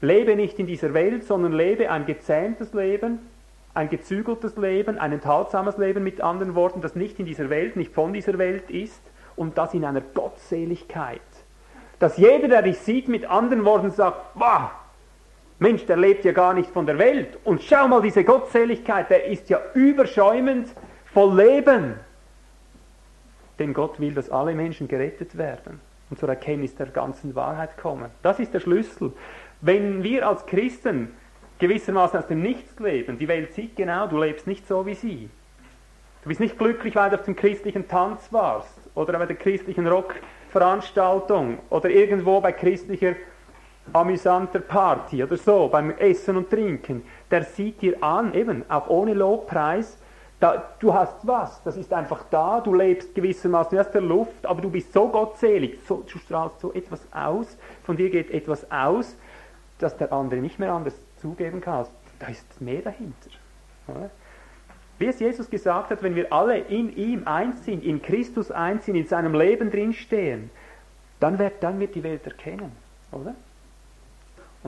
lebe 0.00 0.36
nicht 0.36 0.58
in 0.58 0.66
dieser 0.66 0.94
Welt, 0.94 1.24
sondern 1.24 1.52
lebe 1.52 1.90
ein 1.90 2.06
gezähmtes 2.06 2.72
Leben, 2.72 3.18
ein 3.74 3.88
gezügeltes 3.88 4.56
Leben, 4.56 4.98
ein 4.98 5.12
enthaltsames 5.12 5.76
Leben 5.76 6.04
mit 6.04 6.20
anderen 6.20 6.54
Worten, 6.54 6.80
das 6.80 6.94
nicht 6.94 7.18
in 7.18 7.26
dieser 7.26 7.50
Welt, 7.50 7.76
nicht 7.76 7.92
von 7.92 8.12
dieser 8.12 8.38
Welt 8.38 8.70
ist 8.70 9.02
und 9.36 9.58
das 9.58 9.74
in 9.74 9.84
einer 9.84 10.00
Gottseligkeit 10.00 11.20
dass 11.98 12.16
jeder, 12.16 12.48
der 12.48 12.62
dich 12.62 12.78
sieht, 12.78 13.08
mit 13.08 13.26
anderen 13.26 13.64
Worten 13.64 13.90
sagt, 13.90 14.20
wow, 14.34 14.70
Mensch, 15.58 15.84
der 15.86 15.96
lebt 15.96 16.24
ja 16.24 16.32
gar 16.32 16.54
nicht 16.54 16.70
von 16.70 16.86
der 16.86 16.98
Welt. 16.98 17.38
Und 17.44 17.62
schau 17.62 17.88
mal, 17.88 18.00
diese 18.00 18.24
Gottseligkeit, 18.24 19.10
der 19.10 19.26
ist 19.26 19.48
ja 19.48 19.60
überschäumend 19.74 20.68
voll 21.12 21.36
Leben. 21.36 21.94
Denn 23.58 23.74
Gott 23.74 23.98
will, 23.98 24.14
dass 24.14 24.30
alle 24.30 24.54
Menschen 24.54 24.86
gerettet 24.86 25.36
werden 25.36 25.80
und 26.10 26.18
zur 26.18 26.28
Erkenntnis 26.28 26.76
der 26.76 26.86
ganzen 26.86 27.34
Wahrheit 27.34 27.76
kommen. 27.76 28.10
Das 28.22 28.38
ist 28.38 28.54
der 28.54 28.60
Schlüssel. 28.60 29.12
Wenn 29.60 30.04
wir 30.04 30.28
als 30.28 30.46
Christen 30.46 31.12
gewissermaßen 31.58 32.20
aus 32.20 32.28
dem 32.28 32.40
Nichts 32.40 32.78
leben, 32.78 33.18
die 33.18 33.26
Welt 33.26 33.52
sieht 33.52 33.74
genau, 33.74 34.06
du 34.06 34.18
lebst 34.18 34.46
nicht 34.46 34.66
so 34.68 34.86
wie 34.86 34.94
sie. 34.94 35.28
Du 36.22 36.28
bist 36.28 36.40
nicht 36.40 36.56
glücklich, 36.56 36.94
weil 36.94 37.10
du 37.10 37.16
auf 37.16 37.24
dem 37.24 37.34
christlichen 37.34 37.88
Tanz 37.88 38.32
warst 38.32 38.78
oder 38.94 39.18
bei 39.18 39.26
der 39.26 39.36
christlichen 39.36 39.86
Rock 39.86 40.14
Veranstaltung 40.50 41.58
oder 41.68 41.90
irgendwo 41.90 42.40
bei 42.40 42.52
christlicher 42.52 43.14
amüsanter 43.92 44.60
Party 44.60 45.22
oder 45.22 45.36
so, 45.36 45.68
beim 45.68 45.90
Essen 45.90 46.36
und 46.36 46.50
Trinken, 46.50 47.04
der 47.30 47.44
sieht 47.44 47.80
dir 47.82 48.02
an, 48.02 48.34
eben 48.34 48.64
auch 48.68 48.88
ohne 48.88 49.14
Lobpreis, 49.14 49.98
da, 50.40 50.70
du 50.78 50.94
hast 50.94 51.26
was, 51.26 51.60
das 51.64 51.76
ist 51.76 51.92
einfach 51.92 52.24
da, 52.30 52.60
du 52.60 52.72
lebst 52.72 53.14
gewissermaßen 53.14 53.76
aus 53.76 53.90
der 53.90 54.02
Luft, 54.02 54.46
aber 54.46 54.62
du 54.62 54.70
bist 54.70 54.92
so 54.92 55.08
gottselig, 55.08 55.80
so, 55.86 56.04
du 56.10 56.18
strahlst 56.18 56.60
so 56.60 56.72
etwas 56.72 57.00
aus, 57.12 57.56
von 57.82 57.96
dir 57.96 58.08
geht 58.08 58.30
etwas 58.30 58.70
aus, 58.70 59.16
dass 59.78 59.96
der 59.96 60.12
andere 60.12 60.40
nicht 60.40 60.58
mehr 60.58 60.72
anders 60.72 60.94
zugeben 61.20 61.60
kann. 61.60 61.86
Da 62.20 62.28
ist 62.28 62.60
mehr 62.60 62.82
dahinter. 62.82 63.30
Wie 64.98 65.06
es 65.06 65.20
Jesus 65.20 65.48
gesagt 65.48 65.90
hat, 65.90 66.02
wenn 66.02 66.14
wir 66.14 66.32
alle 66.32 66.58
in 66.58 66.96
ihm 66.96 67.26
eins 67.26 67.64
sind, 67.64 67.84
in 67.84 68.02
Christus 68.02 68.50
eins 68.50 68.84
sind, 68.84 68.96
in 68.96 69.06
seinem 69.06 69.34
Leben 69.34 69.70
drinstehen, 69.70 70.50
dann 71.20 71.38
wird, 71.38 71.62
dann 71.62 71.80
wird 71.80 71.94
die 71.94 72.02
Welt 72.02 72.24
erkennen, 72.26 72.72
oder? 73.12 73.34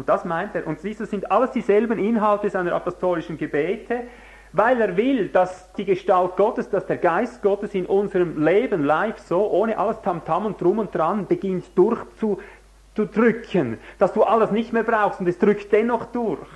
Und 0.00 0.08
das 0.08 0.24
meint 0.24 0.54
er. 0.54 0.66
Und 0.66 0.82
du, 0.82 1.04
sind 1.04 1.30
alles 1.30 1.50
dieselben 1.50 1.98
Inhalte 1.98 2.48
seiner 2.48 2.72
apostolischen 2.72 3.36
Gebete, 3.36 4.04
weil 4.50 4.80
er 4.80 4.96
will, 4.96 5.28
dass 5.28 5.70
die 5.74 5.84
Gestalt 5.84 6.38
Gottes, 6.38 6.70
dass 6.70 6.86
der 6.86 6.96
Geist 6.96 7.42
Gottes 7.42 7.74
in 7.74 7.84
unserem 7.84 8.42
Leben 8.42 8.86
live 8.86 9.18
so, 9.18 9.50
ohne 9.50 9.76
alles 9.76 10.00
Tamtam 10.00 10.46
und 10.46 10.58
Drum 10.58 10.78
und 10.78 10.94
Dran, 10.94 11.26
beginnt 11.26 11.76
durchzudrücken, 11.76 13.76
dass 13.98 14.14
du 14.14 14.22
alles 14.22 14.50
nicht 14.50 14.72
mehr 14.72 14.84
brauchst 14.84 15.20
und 15.20 15.28
es 15.28 15.38
drückt 15.38 15.70
dennoch 15.70 16.06
durch. 16.06 16.48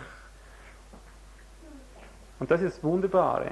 Und 2.40 2.50
das 2.50 2.62
ist 2.62 2.78
das 2.78 2.82
Wunderbare. 2.82 3.48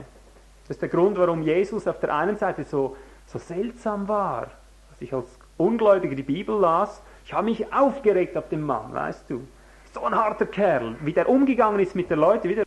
Das 0.62 0.76
ist 0.76 0.80
der 0.80 0.88
Grund, 0.88 1.18
warum 1.18 1.42
Jesus 1.42 1.86
auf 1.86 2.00
der 2.00 2.16
einen 2.16 2.38
Seite 2.38 2.64
so, 2.64 2.96
so 3.26 3.38
seltsam 3.38 4.08
war. 4.08 4.52
Als 4.90 5.02
ich 5.02 5.12
als 5.12 5.26
Ungläubiger 5.58 6.14
die 6.14 6.22
Bibel 6.22 6.58
las, 6.58 7.02
ich 7.26 7.34
habe 7.34 7.44
mich 7.44 7.70
aufgeregt 7.70 8.38
auf 8.38 8.48
den 8.48 8.62
Mann, 8.62 8.94
weißt 8.94 9.28
du. 9.28 9.46
So 9.92 10.04
ein 10.04 10.14
harter 10.14 10.46
Kerl, 10.46 10.96
wie 11.02 11.12
der 11.12 11.28
umgegangen 11.28 11.78
ist 11.78 11.94
mit 11.94 12.08
den 12.10 12.18
Leuten, 12.18 12.48
wieder 12.48 12.64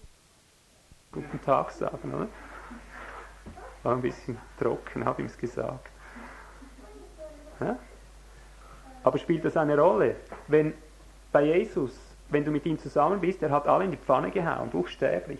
guten 1.11 1.41
Tag 1.41 1.71
sagen, 1.71 2.13
oder? 2.13 2.27
War 3.81 3.95
ein 3.95 4.01
bisschen 4.01 4.37
trocken, 4.59 5.03
habe 5.05 5.23
ich 5.23 5.29
es 5.29 5.37
gesagt. 5.37 5.89
Ja? 7.59 7.77
Aber 9.03 9.17
spielt 9.17 9.43
das 9.43 9.57
eine 9.57 9.77
Rolle? 9.77 10.17
Wenn 10.47 10.73
bei 11.31 11.43
Jesus, 11.43 11.99
wenn 12.29 12.45
du 12.45 12.51
mit 12.51 12.65
ihm 12.65 12.77
zusammen 12.77 13.19
bist, 13.19 13.41
er 13.41 13.49
hat 13.49 13.67
alle 13.67 13.85
in 13.85 13.91
die 13.91 13.97
Pfanne 13.97 14.29
gehauen, 14.29 14.69
buchstäblich. 14.69 15.39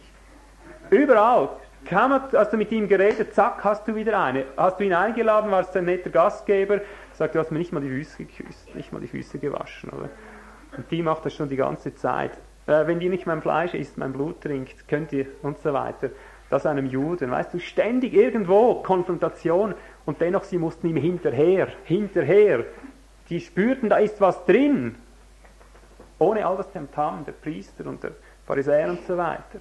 Überall. 0.90 1.50
Kaum 1.88 2.14
hast 2.14 2.52
du 2.52 2.58
mit 2.58 2.72
ihm 2.72 2.88
geredet, 2.88 3.36
zack, 3.36 3.64
hast 3.64 3.88
du 3.88 3.94
wieder 3.94 4.20
eine. 4.20 4.46
Hast 4.58 4.80
du 4.80 4.86
ihn 4.86 4.94
eingeladen, 4.94 5.52
warst 5.52 5.78
ein 5.78 5.86
netter 5.86 6.10
Gastgeber, 6.10 6.82
sagt, 7.14 7.36
du 7.36 7.40
hast 7.40 7.52
mir 7.52 7.60
nicht 7.60 7.72
mal 7.72 7.82
die 7.82 7.90
Füße 7.90 8.26
geküsst, 8.26 8.74
nicht 8.74 8.92
mal 8.92 9.02
die 9.02 9.08
Füße 9.08 9.38
gewaschen. 9.38 9.92
Oder? 9.92 10.10
Und 10.78 10.92
die 10.92 11.02
macht 11.02 11.26
das 11.26 11.34
schon 11.34 11.50
die 11.50 11.56
ganze 11.56 11.96
Zeit. 11.96 12.32
Äh, 12.68 12.88
wenn 12.88 13.00
ihr 13.02 13.10
nicht 13.10 13.26
mein 13.26 13.42
Fleisch 13.42 13.74
isst, 13.74 13.98
mein 13.98 14.14
Blut 14.14 14.42
trinkt, 14.42 14.88
könnt 14.88 15.14
ihr 15.14 15.28
und 15.42 15.58
so 15.60 15.74
weiter. 15.74 16.10
das 16.50 16.66
einem 16.66 16.86
Juden, 16.86 17.32
weißt 17.32 17.54
du, 17.54 17.60
ständig 17.60 18.14
irgendwo 18.14 18.76
Konfrontation 18.76 19.74
und 20.06 20.22
dennoch 20.22 20.44
sie 20.44 20.60
mussten 20.60 20.88
ihm 20.88 20.96
hinterher, 20.96 21.70
hinterher. 21.86 22.66
Die 23.30 23.40
spürten, 23.40 23.90
da 23.90 23.98
ist 23.98 24.22
was 24.22 24.46
drin. 24.46 24.96
Ohne 26.20 26.46
all 26.46 26.56
das 26.58 26.72
Tamtam 26.72 27.26
der 27.26 27.34
Priester 27.34 27.88
und 27.88 28.04
der 28.04 28.12
Pharisäer 28.46 28.90
und 28.90 29.06
so 29.06 29.18
weiter. 29.18 29.60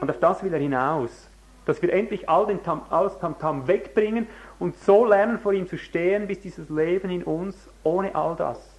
Und 0.00 0.10
auf 0.10 0.18
das 0.20 0.42
will 0.42 0.54
er 0.54 0.60
hinaus. 0.60 1.28
Dass 1.66 1.82
wir 1.82 1.92
endlich 1.92 2.28
all 2.28 2.46
den 2.46 2.62
Tam, 2.62 2.82
alles 2.90 3.18
Tamtam 3.18 3.66
wegbringen 3.66 4.26
und 4.58 4.76
so 4.76 5.04
lernen, 5.04 5.38
vor 5.38 5.52
ihm 5.52 5.66
zu 5.66 5.76
stehen, 5.76 6.26
bis 6.26 6.40
dieses 6.40 6.68
Leben 6.70 7.10
in 7.10 7.24
uns 7.24 7.68
ohne 7.82 8.14
all 8.14 8.36
das 8.36 8.71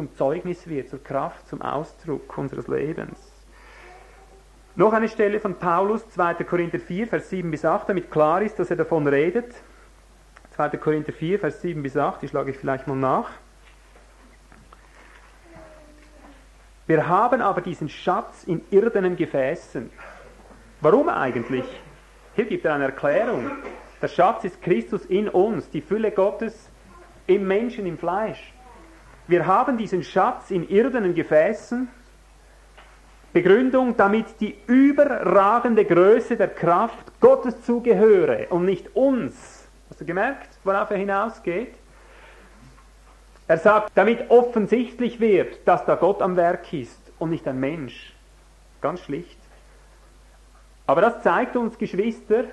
zum 0.00 0.14
Zeugnis 0.16 0.66
wird, 0.66 0.88
zur 0.88 1.04
Kraft, 1.04 1.46
zum 1.46 1.60
Ausdruck 1.60 2.38
unseres 2.38 2.68
Lebens. 2.68 3.18
Noch 4.74 4.94
eine 4.94 5.10
Stelle 5.10 5.40
von 5.40 5.56
Paulus, 5.56 6.08
2. 6.08 6.42
Korinther 6.44 6.78
4, 6.78 7.06
Vers 7.06 7.28
7 7.28 7.50
bis 7.50 7.66
8, 7.66 7.90
damit 7.90 8.10
klar 8.10 8.40
ist, 8.40 8.58
dass 8.58 8.70
er 8.70 8.76
davon 8.76 9.06
redet. 9.06 9.52
2. 10.52 10.70
Korinther 10.78 11.12
4, 11.12 11.38
Vers 11.38 11.60
7 11.60 11.82
bis 11.82 11.98
8, 11.98 12.22
die 12.22 12.28
schlage 12.28 12.52
ich 12.52 12.56
vielleicht 12.56 12.86
mal 12.86 12.96
nach. 12.96 13.28
Wir 16.86 17.06
haben 17.06 17.42
aber 17.42 17.60
diesen 17.60 17.90
Schatz 17.90 18.44
in 18.44 18.62
irdenen 18.70 19.16
Gefäßen. 19.16 19.90
Warum 20.80 21.10
eigentlich? 21.10 21.66
Hier 22.36 22.46
gibt 22.46 22.64
er 22.64 22.72
eine 22.72 22.84
Erklärung. 22.84 23.50
Der 24.00 24.08
Schatz 24.08 24.44
ist 24.44 24.62
Christus 24.62 25.04
in 25.04 25.28
uns, 25.28 25.68
die 25.68 25.82
Fülle 25.82 26.10
Gottes 26.10 26.70
im 27.26 27.46
Menschen, 27.46 27.84
im 27.84 27.98
Fleisch. 27.98 28.54
Wir 29.30 29.46
haben 29.46 29.78
diesen 29.78 30.02
Schatz 30.02 30.50
in 30.50 30.68
irdenen 30.68 31.14
Gefäßen. 31.14 31.88
Begründung, 33.32 33.96
damit 33.96 34.40
die 34.40 34.56
überragende 34.66 35.84
Größe 35.84 36.36
der 36.36 36.48
Kraft 36.48 37.20
Gottes 37.20 37.62
zugehöre 37.62 38.48
und 38.50 38.64
nicht 38.64 38.96
uns. 38.96 39.68
Hast 39.88 40.00
du 40.00 40.04
gemerkt, 40.04 40.48
worauf 40.64 40.90
er 40.90 40.96
hinausgeht? 40.96 41.72
Er 43.46 43.58
sagt, 43.58 43.92
damit 43.94 44.28
offensichtlich 44.30 45.20
wird, 45.20 45.60
dass 45.64 45.84
da 45.84 45.94
Gott 45.94 46.22
am 46.22 46.34
Werk 46.34 46.72
ist 46.72 47.00
und 47.20 47.30
nicht 47.30 47.46
ein 47.46 47.60
Mensch. 47.60 48.12
Ganz 48.80 48.98
schlicht. 48.98 49.38
Aber 50.88 51.02
das 51.02 51.22
zeigt 51.22 51.54
uns, 51.54 51.78
Geschwister, 51.78 52.46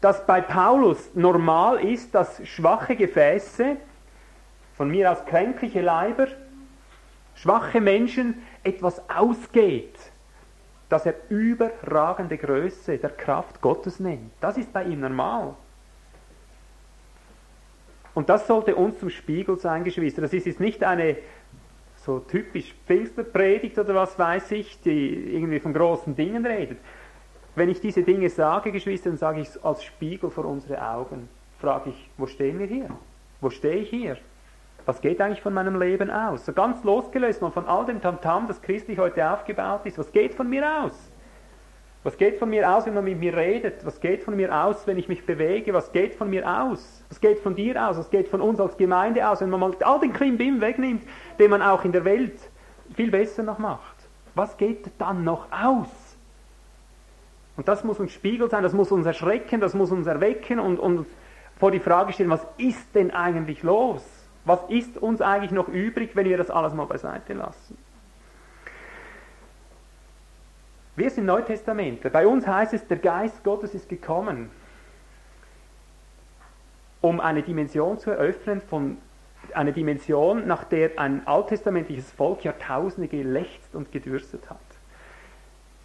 dass 0.00 0.26
bei 0.26 0.40
Paulus 0.40 1.08
normal 1.14 1.84
ist, 1.84 2.12
dass 2.12 2.44
schwache 2.44 2.96
Gefäße, 2.96 3.76
von 4.76 4.90
mir 4.90 5.10
aus 5.10 5.24
kränkliche 5.24 5.80
Leiber, 5.80 6.28
schwache 7.34 7.80
Menschen 7.80 8.42
etwas 8.62 9.00
ausgeht, 9.08 9.94
das 10.88 11.06
er 11.06 11.14
überragende 11.28 12.36
Größe 12.36 12.98
der 12.98 13.10
Kraft 13.10 13.60
Gottes 13.60 14.00
nennt. 14.00 14.32
Das 14.40 14.56
ist 14.56 14.72
bei 14.72 14.84
ihm 14.84 15.00
normal. 15.00 15.54
Und 18.14 18.28
das 18.28 18.46
sollte 18.46 18.74
uns 18.74 18.98
zum 18.98 19.10
Spiegel 19.10 19.58
sein, 19.58 19.84
Geschwister. 19.84 20.22
Das 20.22 20.32
ist 20.32 20.46
jetzt 20.46 20.60
nicht 20.60 20.82
eine 20.82 21.16
so 21.96 22.20
typisch 22.20 22.74
Pfingstpredigt 22.86 23.78
oder 23.78 23.94
was 23.94 24.18
weiß 24.18 24.52
ich, 24.52 24.80
die 24.80 25.34
irgendwie 25.34 25.58
von 25.58 25.74
großen 25.74 26.14
Dingen 26.14 26.46
redet. 26.46 26.78
Wenn 27.56 27.68
ich 27.68 27.80
diese 27.80 28.02
Dinge 28.02 28.30
sage, 28.30 28.70
Geschwister, 28.70 29.10
dann 29.10 29.18
sage 29.18 29.40
ich 29.40 29.48
es 29.48 29.64
als 29.64 29.82
Spiegel 29.82 30.30
vor 30.30 30.44
unsere 30.44 30.80
Augen. 30.80 31.28
Frage 31.58 31.90
ich, 31.90 32.10
wo 32.16 32.26
stehen 32.26 32.58
wir 32.58 32.66
hier? 32.66 32.88
Wo 33.40 33.50
stehe 33.50 33.76
ich 33.76 33.90
hier? 33.90 34.18
Was 34.86 35.00
geht 35.00 35.20
eigentlich 35.20 35.42
von 35.42 35.52
meinem 35.52 35.78
Leben 35.80 36.10
aus? 36.10 36.46
So 36.46 36.52
ganz 36.52 36.82
losgelöst 36.84 37.42
mal 37.42 37.50
von 37.50 37.66
all 37.66 37.84
dem 37.86 38.00
Tamtam, 38.00 38.46
das 38.46 38.62
christlich 38.62 38.98
heute 38.98 39.28
aufgebaut 39.28 39.80
ist. 39.84 39.98
Was 39.98 40.12
geht 40.12 40.32
von 40.32 40.48
mir 40.48 40.84
aus? 40.84 41.10
Was 42.04 42.16
geht 42.16 42.38
von 42.38 42.48
mir 42.48 42.72
aus, 42.72 42.86
wenn 42.86 42.94
man 42.94 43.02
mit 43.02 43.18
mir 43.18 43.36
redet? 43.36 43.84
Was 43.84 44.00
geht 44.00 44.22
von 44.22 44.36
mir 44.36 44.54
aus, 44.54 44.86
wenn 44.86 44.96
ich 44.96 45.08
mich 45.08 45.26
bewege? 45.26 45.74
Was 45.74 45.90
geht 45.90 46.14
von 46.14 46.30
mir 46.30 46.48
aus? 46.48 47.02
Was 47.08 47.20
geht 47.20 47.40
von 47.40 47.56
dir 47.56 47.84
aus? 47.84 47.98
Was 47.98 48.10
geht 48.10 48.28
von 48.28 48.40
uns 48.40 48.60
als 48.60 48.76
Gemeinde 48.76 49.28
aus, 49.28 49.40
wenn 49.40 49.50
man 49.50 49.58
mal 49.58 49.72
all 49.82 49.98
den 49.98 50.12
Klimbim 50.12 50.60
wegnimmt, 50.60 51.02
den 51.40 51.50
man 51.50 51.62
auch 51.62 51.84
in 51.84 51.90
der 51.90 52.04
Welt 52.04 52.38
viel 52.94 53.10
besser 53.10 53.42
noch 53.42 53.58
macht? 53.58 53.96
Was 54.36 54.56
geht 54.56 54.88
dann 54.98 55.24
noch 55.24 55.50
aus? 55.50 56.16
Und 57.56 57.66
das 57.66 57.82
muss 57.82 57.98
uns 57.98 58.12
Spiegel 58.12 58.48
sein, 58.48 58.62
das 58.62 58.72
muss 58.72 58.92
uns 58.92 59.04
erschrecken, 59.04 59.60
das 59.60 59.74
muss 59.74 59.90
uns 59.90 60.06
erwecken 60.06 60.60
und, 60.60 60.78
und 60.78 61.06
vor 61.56 61.72
die 61.72 61.80
Frage 61.80 62.12
stellen, 62.12 62.30
was 62.30 62.46
ist 62.56 62.94
denn 62.94 63.10
eigentlich 63.10 63.64
los? 63.64 64.15
Was 64.46 64.60
ist 64.68 64.96
uns 64.96 65.20
eigentlich 65.20 65.50
noch 65.50 65.66
übrig, 65.66 66.14
wenn 66.14 66.24
wir 66.24 66.38
das 66.38 66.50
alles 66.50 66.72
mal 66.72 66.86
beiseite 66.86 67.34
lassen? 67.34 67.76
Wir 70.94 71.10
sind 71.10 71.26
Neutestamentler. 71.26 72.10
Bei 72.10 72.28
uns 72.28 72.46
heißt 72.46 72.72
es, 72.72 72.86
der 72.86 72.98
Geist 72.98 73.42
Gottes 73.42 73.74
ist 73.74 73.88
gekommen, 73.88 74.50
um 77.00 77.20
eine 77.20 77.42
Dimension 77.42 77.98
zu 77.98 78.12
eröffnen, 78.12 78.60
von 78.60 78.98
eine 79.52 79.72
Dimension, 79.72 80.46
nach 80.46 80.62
der 80.62 80.96
ein 80.96 81.26
alttestamentliches 81.26 82.12
Volk 82.12 82.44
Jahrtausende 82.44 83.08
gelächzt 83.08 83.74
und 83.74 83.90
gedürstet 83.90 84.48
hat. 84.48 84.58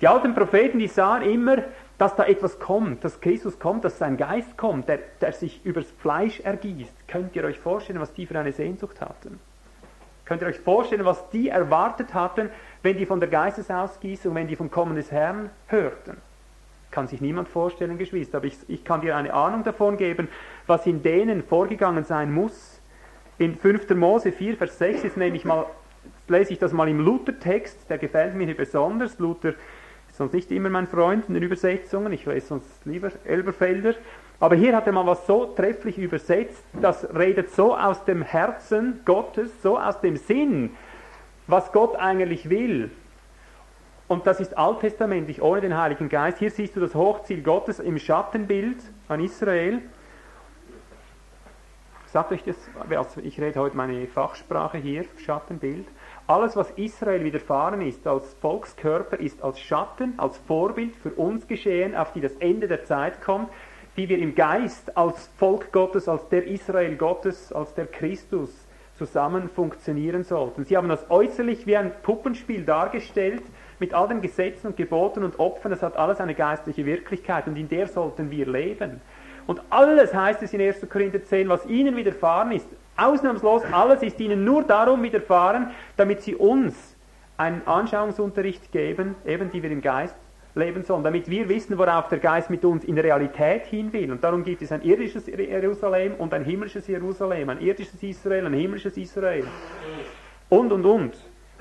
Die 0.01 0.07
alten 0.07 0.35
Propheten, 0.35 0.77
die 0.77 0.87
sahen 0.87 1.23
immer, 1.23 1.63
dass 2.01 2.15
da 2.15 2.23
etwas 2.23 2.57
kommt, 2.57 3.03
dass 3.03 3.21
Christus 3.21 3.59
kommt, 3.59 3.85
dass 3.85 3.99
sein 3.99 4.17
Geist 4.17 4.57
kommt, 4.57 4.89
der, 4.89 4.97
der 5.21 5.33
sich 5.33 5.63
übers 5.63 5.85
Fleisch 5.99 6.39
ergießt. 6.39 7.07
Könnt 7.07 7.35
ihr 7.35 7.43
euch 7.43 7.59
vorstellen, 7.59 7.99
was 7.99 8.11
die 8.11 8.25
für 8.25 8.39
eine 8.39 8.51
Sehnsucht 8.51 8.99
hatten? 9.01 9.39
Könnt 10.25 10.41
ihr 10.41 10.47
euch 10.47 10.57
vorstellen, 10.57 11.05
was 11.05 11.29
die 11.29 11.49
erwartet 11.49 12.15
hatten, 12.15 12.49
wenn 12.81 12.97
die 12.97 13.05
von 13.05 13.19
der 13.19 13.29
Geistesausgießung, 13.29 14.33
wenn 14.33 14.47
die 14.47 14.55
vom 14.55 14.71
Kommen 14.71 14.95
des 14.95 15.11
Herrn 15.11 15.51
hörten. 15.67 16.17
Kann 16.89 17.07
sich 17.07 17.21
niemand 17.21 17.47
vorstellen, 17.47 17.99
Geschwister, 17.99 18.37
aber 18.37 18.47
ich, 18.47 18.57
ich 18.67 18.83
kann 18.83 19.01
dir 19.01 19.15
eine 19.15 19.31
Ahnung 19.35 19.63
davon 19.63 19.95
geben, 19.95 20.27
was 20.65 20.87
in 20.87 21.03
denen 21.03 21.43
vorgegangen 21.43 22.03
sein 22.03 22.31
muss. 22.31 22.81
In 23.37 23.55
5. 23.55 23.91
Mose 23.91 24.31
4, 24.31 24.57
Vers 24.57 24.79
6 24.79 25.03
ist 25.03 25.17
nämlich 25.17 25.45
mal, 25.45 25.67
lese 26.27 26.53
ich 26.53 26.57
das 26.57 26.73
mal 26.73 26.89
im 26.89 26.99
Luther-Text, 26.99 27.87
der 27.91 27.99
gefällt 27.99 28.33
mir 28.33 28.55
besonders. 28.55 29.19
Luther 29.19 29.53
sonst 30.11 30.33
nicht 30.33 30.51
immer 30.51 30.69
mein 30.69 30.87
Freund 30.87 31.25
in 31.27 31.33
den 31.33 31.43
Übersetzungen, 31.43 32.11
ich 32.11 32.25
lese 32.25 32.47
sonst 32.47 32.85
lieber 32.85 33.11
Elberfelder. 33.25 33.95
Aber 34.39 34.55
hier 34.55 34.75
hat 34.75 34.87
er 34.87 34.93
mal 34.93 35.05
was 35.05 35.27
so 35.27 35.45
trefflich 35.45 35.97
übersetzt, 35.97 36.63
das 36.73 37.07
redet 37.15 37.51
so 37.51 37.75
aus 37.77 38.03
dem 38.05 38.23
Herzen 38.23 39.01
Gottes, 39.05 39.51
so 39.61 39.77
aus 39.77 40.01
dem 40.01 40.17
Sinn 40.17 40.71
was 41.51 41.71
Gott 41.71 41.95
eigentlich 41.97 42.49
will. 42.49 42.91
Und 44.07 44.27
das 44.27 44.39
ist 44.39 44.57
alttestamentlich, 44.57 45.41
ohne 45.41 45.61
den 45.61 45.77
Heiligen 45.77 46.09
Geist. 46.09 46.39
Hier 46.39 46.51
siehst 46.51 46.75
du 46.75 46.79
das 46.79 46.95
Hochziel 46.95 47.43
Gottes 47.43 47.79
im 47.79 47.97
Schattenbild 47.97 48.77
an 49.07 49.21
Israel. 49.21 49.81
Sagt 52.07 52.31
euch 52.33 52.43
das, 52.43 52.57
also 52.89 53.21
ich 53.21 53.39
rede 53.39 53.59
heute 53.59 53.77
meine 53.77 54.05
Fachsprache 54.07 54.77
hier, 54.77 55.05
Schattenbild. 55.17 55.87
Alles, 56.31 56.55
was 56.55 56.71
Israel 56.77 57.25
widerfahren 57.25 57.81
ist 57.81 58.07
als 58.07 58.35
Volkskörper, 58.35 59.19
ist 59.19 59.43
als 59.43 59.59
Schatten, 59.59 60.13
als 60.15 60.37
Vorbild 60.37 60.95
für 60.95 61.09
uns 61.09 61.45
geschehen, 61.45 61.93
auf 61.93 62.13
die 62.13 62.21
das 62.21 62.35
Ende 62.35 62.69
der 62.69 62.85
Zeit 62.85 63.21
kommt, 63.21 63.49
die 63.97 64.07
wir 64.07 64.17
im 64.17 64.33
Geist 64.33 64.95
als 64.95 65.29
Volk 65.35 65.73
Gottes, 65.73 66.07
als 66.07 66.29
der 66.29 66.47
Israel 66.47 66.95
Gottes, 66.95 67.51
als 67.51 67.73
der 67.73 67.85
Christus 67.85 68.49
zusammen 68.97 69.49
funktionieren 69.49 70.23
sollten. 70.23 70.63
Sie 70.63 70.77
haben 70.77 70.87
das 70.87 71.05
äußerlich 71.11 71.67
wie 71.67 71.75
ein 71.75 71.91
Puppenspiel 72.01 72.63
dargestellt, 72.63 73.43
mit 73.79 73.93
all 73.93 74.07
den 74.07 74.21
Gesetzen 74.21 74.67
und 74.67 74.77
Geboten 74.77 75.25
und 75.25 75.37
Opfern, 75.37 75.71
das 75.71 75.83
hat 75.83 75.97
alles 75.97 76.21
eine 76.21 76.33
geistliche 76.33 76.85
Wirklichkeit 76.85 77.45
und 77.47 77.57
in 77.57 77.67
der 77.67 77.89
sollten 77.89 78.31
wir 78.31 78.47
leben. 78.47 79.01
Und 79.47 79.61
alles 79.69 80.13
heißt 80.13 80.41
es 80.43 80.53
in 80.53 80.61
1. 80.61 80.87
Korinther 80.89 81.25
10, 81.25 81.49
was 81.49 81.65
ihnen 81.65 81.97
widerfahren 81.97 82.53
ist, 82.53 82.69
ausnahmslos 82.97 83.63
alles 83.71 84.01
ist 84.03 84.19
ihnen 84.19 84.43
nur 84.43 84.63
darum 84.63 85.01
widerfahren, 85.03 85.71
damit 85.97 86.21
sie 86.21 86.35
uns 86.35 86.95
einen 87.37 87.65
Anschauungsunterricht 87.65 88.71
geben, 88.71 89.15
eben 89.25 89.51
die 89.51 89.63
wir 89.63 89.71
im 89.71 89.81
Geist 89.81 90.15
leben 90.53 90.83
sollen, 90.83 91.03
damit 91.03 91.29
wir 91.29 91.47
wissen, 91.49 91.77
worauf 91.77 92.07
der 92.09 92.19
Geist 92.19 92.49
mit 92.49 92.63
uns 92.65 92.83
in 92.83 92.97
Realität 92.97 93.65
hin 93.65 93.91
will. 93.93 94.11
Und 94.11 94.23
darum 94.23 94.43
gibt 94.43 94.61
es 94.61 94.71
ein 94.71 94.81
irdisches 94.81 95.27
Jerusalem 95.27 96.15
und 96.15 96.33
ein 96.33 96.43
himmlisches 96.43 96.87
Jerusalem, 96.87 97.49
ein 97.49 97.61
irdisches 97.61 98.03
Israel, 98.03 98.45
ein 98.45 98.53
himmlisches 98.53 98.97
Israel. 98.97 99.45
Und, 100.49 100.71
und, 100.71 100.85
und. 100.85 101.17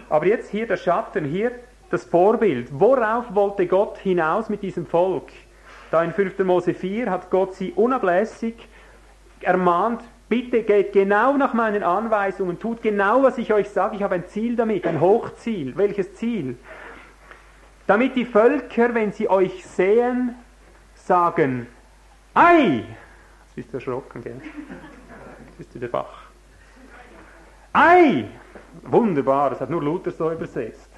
Aber 0.08 0.26
jetzt 0.26 0.50
hier 0.50 0.66
der 0.66 0.76
Schatten, 0.76 1.24
hier 1.24 1.52
das 1.90 2.04
Vorbild. 2.04 2.68
Worauf 2.72 3.34
wollte 3.34 3.66
Gott 3.66 3.98
hinaus 3.98 4.48
mit 4.48 4.62
diesem 4.62 4.86
Volk? 4.86 5.30
Da 5.90 6.02
in 6.02 6.12
5. 6.12 6.38
Mose 6.40 6.74
4 6.74 7.10
hat 7.10 7.30
Gott 7.30 7.54
sie 7.54 7.72
unablässig 7.72 8.54
ermahnt, 9.40 10.02
bitte 10.30 10.62
geht 10.62 10.94
genau 10.94 11.36
nach 11.36 11.52
meinen 11.52 11.82
Anweisungen, 11.82 12.58
tut 12.58 12.80
genau, 12.80 13.22
was 13.22 13.36
ich 13.36 13.52
euch 13.52 13.68
sage, 13.68 13.96
ich 13.96 14.02
habe 14.02 14.14
ein 14.14 14.26
Ziel 14.28 14.56
damit, 14.56 14.86
ein 14.86 14.98
Hochziel. 14.98 15.76
Welches 15.76 16.14
Ziel? 16.14 16.56
damit 17.90 18.14
die 18.14 18.24
Völker, 18.24 18.94
wenn 18.94 19.10
sie 19.10 19.28
euch 19.28 19.66
sehen, 19.66 20.36
sagen, 20.94 21.66
Ei! 22.34 22.84
Jetzt 23.46 23.56
bist 23.56 23.72
du 23.72 23.78
erschrocken, 23.78 24.22
gell? 24.22 24.40
Jetzt 25.46 25.58
bist 25.58 25.74
du 25.74 25.80
der 25.80 25.88
Bach. 25.88 26.22
Ei! 27.72 28.28
Wunderbar, 28.82 29.50
das 29.50 29.60
hat 29.60 29.70
nur 29.70 29.82
Luther 29.82 30.12
so 30.12 30.30
übersetzt. 30.30 30.88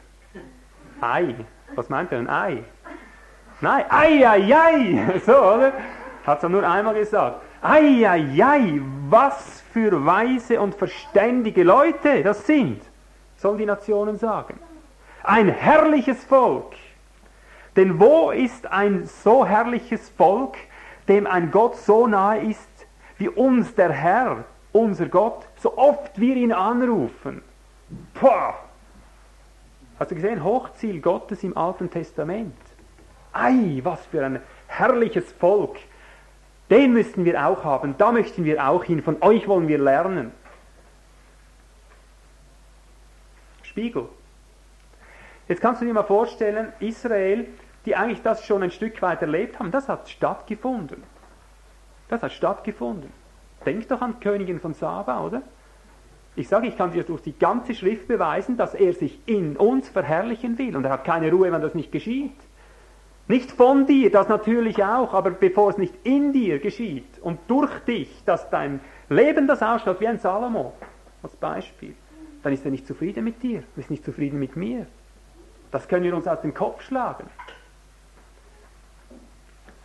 Ei. 1.00 1.34
Was 1.74 1.88
meint 1.88 2.12
er, 2.12 2.18
ein 2.18 2.28
Ei? 2.28 2.62
Nein, 3.62 3.86
ei, 3.88 4.28
ei, 4.28 4.54
ei. 4.54 5.20
So, 5.24 5.32
oder? 5.32 5.72
Hat 6.26 6.42
er 6.42 6.48
nur 6.50 6.68
einmal 6.68 6.94
gesagt. 6.94 7.40
Ei, 7.64 8.04
ei, 8.08 8.42
ei, 8.42 8.80
was 9.08 9.62
für 9.72 10.04
weise 10.04 10.60
und 10.60 10.74
verständige 10.74 11.62
Leute 11.62 12.24
das 12.24 12.44
sind, 12.44 12.82
sollen 13.36 13.58
die 13.58 13.66
Nationen 13.66 14.18
sagen. 14.18 14.58
Ein 15.22 15.48
herrliches 15.48 16.24
Volk. 16.24 16.74
Denn 17.76 18.00
wo 18.00 18.32
ist 18.32 18.66
ein 18.66 19.06
so 19.06 19.46
herrliches 19.46 20.08
Volk, 20.10 20.56
dem 21.06 21.24
ein 21.28 21.52
Gott 21.52 21.76
so 21.76 22.08
nahe 22.08 22.40
ist, 22.40 22.68
wie 23.18 23.28
uns 23.28 23.76
der 23.76 23.92
Herr, 23.92 24.44
unser 24.72 25.06
Gott, 25.06 25.46
so 25.56 25.78
oft 25.78 26.18
wir 26.18 26.34
ihn 26.34 26.52
anrufen? 26.52 27.42
Boah! 28.20 28.54
Hast 30.00 30.10
du 30.10 30.16
gesehen? 30.16 30.42
Hochziel 30.42 31.00
Gottes 31.00 31.44
im 31.44 31.56
Alten 31.56 31.88
Testament. 31.88 32.56
Ei, 33.32 33.80
was 33.84 34.04
für 34.06 34.24
ein 34.26 34.40
herrliches 34.66 35.30
Volk. 35.32 35.76
Den 36.70 36.92
müssten 36.92 37.24
wir 37.24 37.46
auch 37.46 37.64
haben. 37.64 37.96
Da 37.98 38.12
möchten 38.12 38.44
wir 38.44 38.66
auch 38.66 38.84
hin. 38.84 39.02
Von 39.02 39.22
euch 39.22 39.46
wollen 39.46 39.68
wir 39.68 39.78
lernen. 39.78 40.32
Spiegel. 43.62 44.08
Jetzt 45.48 45.60
kannst 45.60 45.82
du 45.82 45.86
dir 45.86 45.92
mal 45.92 46.02
vorstellen, 46.02 46.72
Israel, 46.80 47.46
die 47.84 47.96
eigentlich 47.96 48.22
das 48.22 48.44
schon 48.46 48.62
ein 48.62 48.70
Stück 48.70 49.02
weit 49.02 49.22
erlebt 49.22 49.58
haben, 49.58 49.70
das 49.70 49.88
hat 49.88 50.08
stattgefunden. 50.08 51.02
Das 52.08 52.22
hat 52.22 52.32
stattgefunden. 52.32 53.10
Denk 53.64 53.88
doch 53.88 54.00
an 54.00 54.20
Königin 54.20 54.60
von 54.60 54.74
Saba, 54.74 55.24
oder? 55.24 55.42
Ich 56.34 56.48
sage, 56.48 56.66
ich 56.66 56.76
kann 56.76 56.92
dir 56.92 57.04
durch 57.04 57.22
die 57.22 57.38
ganze 57.38 57.74
Schrift 57.74 58.08
beweisen, 58.08 58.56
dass 58.56 58.74
er 58.74 58.94
sich 58.94 59.20
in 59.26 59.56
uns 59.56 59.88
verherrlichen 59.88 60.58
will. 60.58 60.76
Und 60.76 60.84
er 60.84 60.92
hat 60.92 61.04
keine 61.04 61.30
Ruhe, 61.30 61.52
wenn 61.52 61.60
das 61.60 61.74
nicht 61.74 61.92
geschieht. 61.92 62.36
Nicht 63.28 63.52
von 63.52 63.86
dir, 63.86 64.10
das 64.10 64.28
natürlich 64.28 64.82
auch, 64.82 65.14
aber 65.14 65.30
bevor 65.30 65.70
es 65.70 65.78
nicht 65.78 65.94
in 66.04 66.32
dir 66.32 66.58
geschieht 66.58 67.18
und 67.20 67.38
durch 67.48 67.78
dich, 67.80 68.22
dass 68.24 68.50
dein 68.50 68.80
Leben 69.08 69.46
das 69.46 69.62
ausschaut 69.62 70.00
wie 70.00 70.08
ein 70.08 70.18
Salomo, 70.18 70.72
als 71.22 71.36
Beispiel, 71.36 71.94
dann 72.42 72.52
ist 72.52 72.64
er 72.64 72.70
nicht 72.70 72.86
zufrieden 72.86 73.24
mit 73.24 73.42
dir, 73.42 73.62
ist 73.76 73.90
nicht 73.90 74.04
zufrieden 74.04 74.38
mit 74.38 74.56
mir. 74.56 74.86
Das 75.70 75.88
können 75.88 76.04
wir 76.04 76.14
uns 76.14 76.26
aus 76.26 76.40
dem 76.40 76.52
Kopf 76.52 76.82
schlagen. 76.82 77.24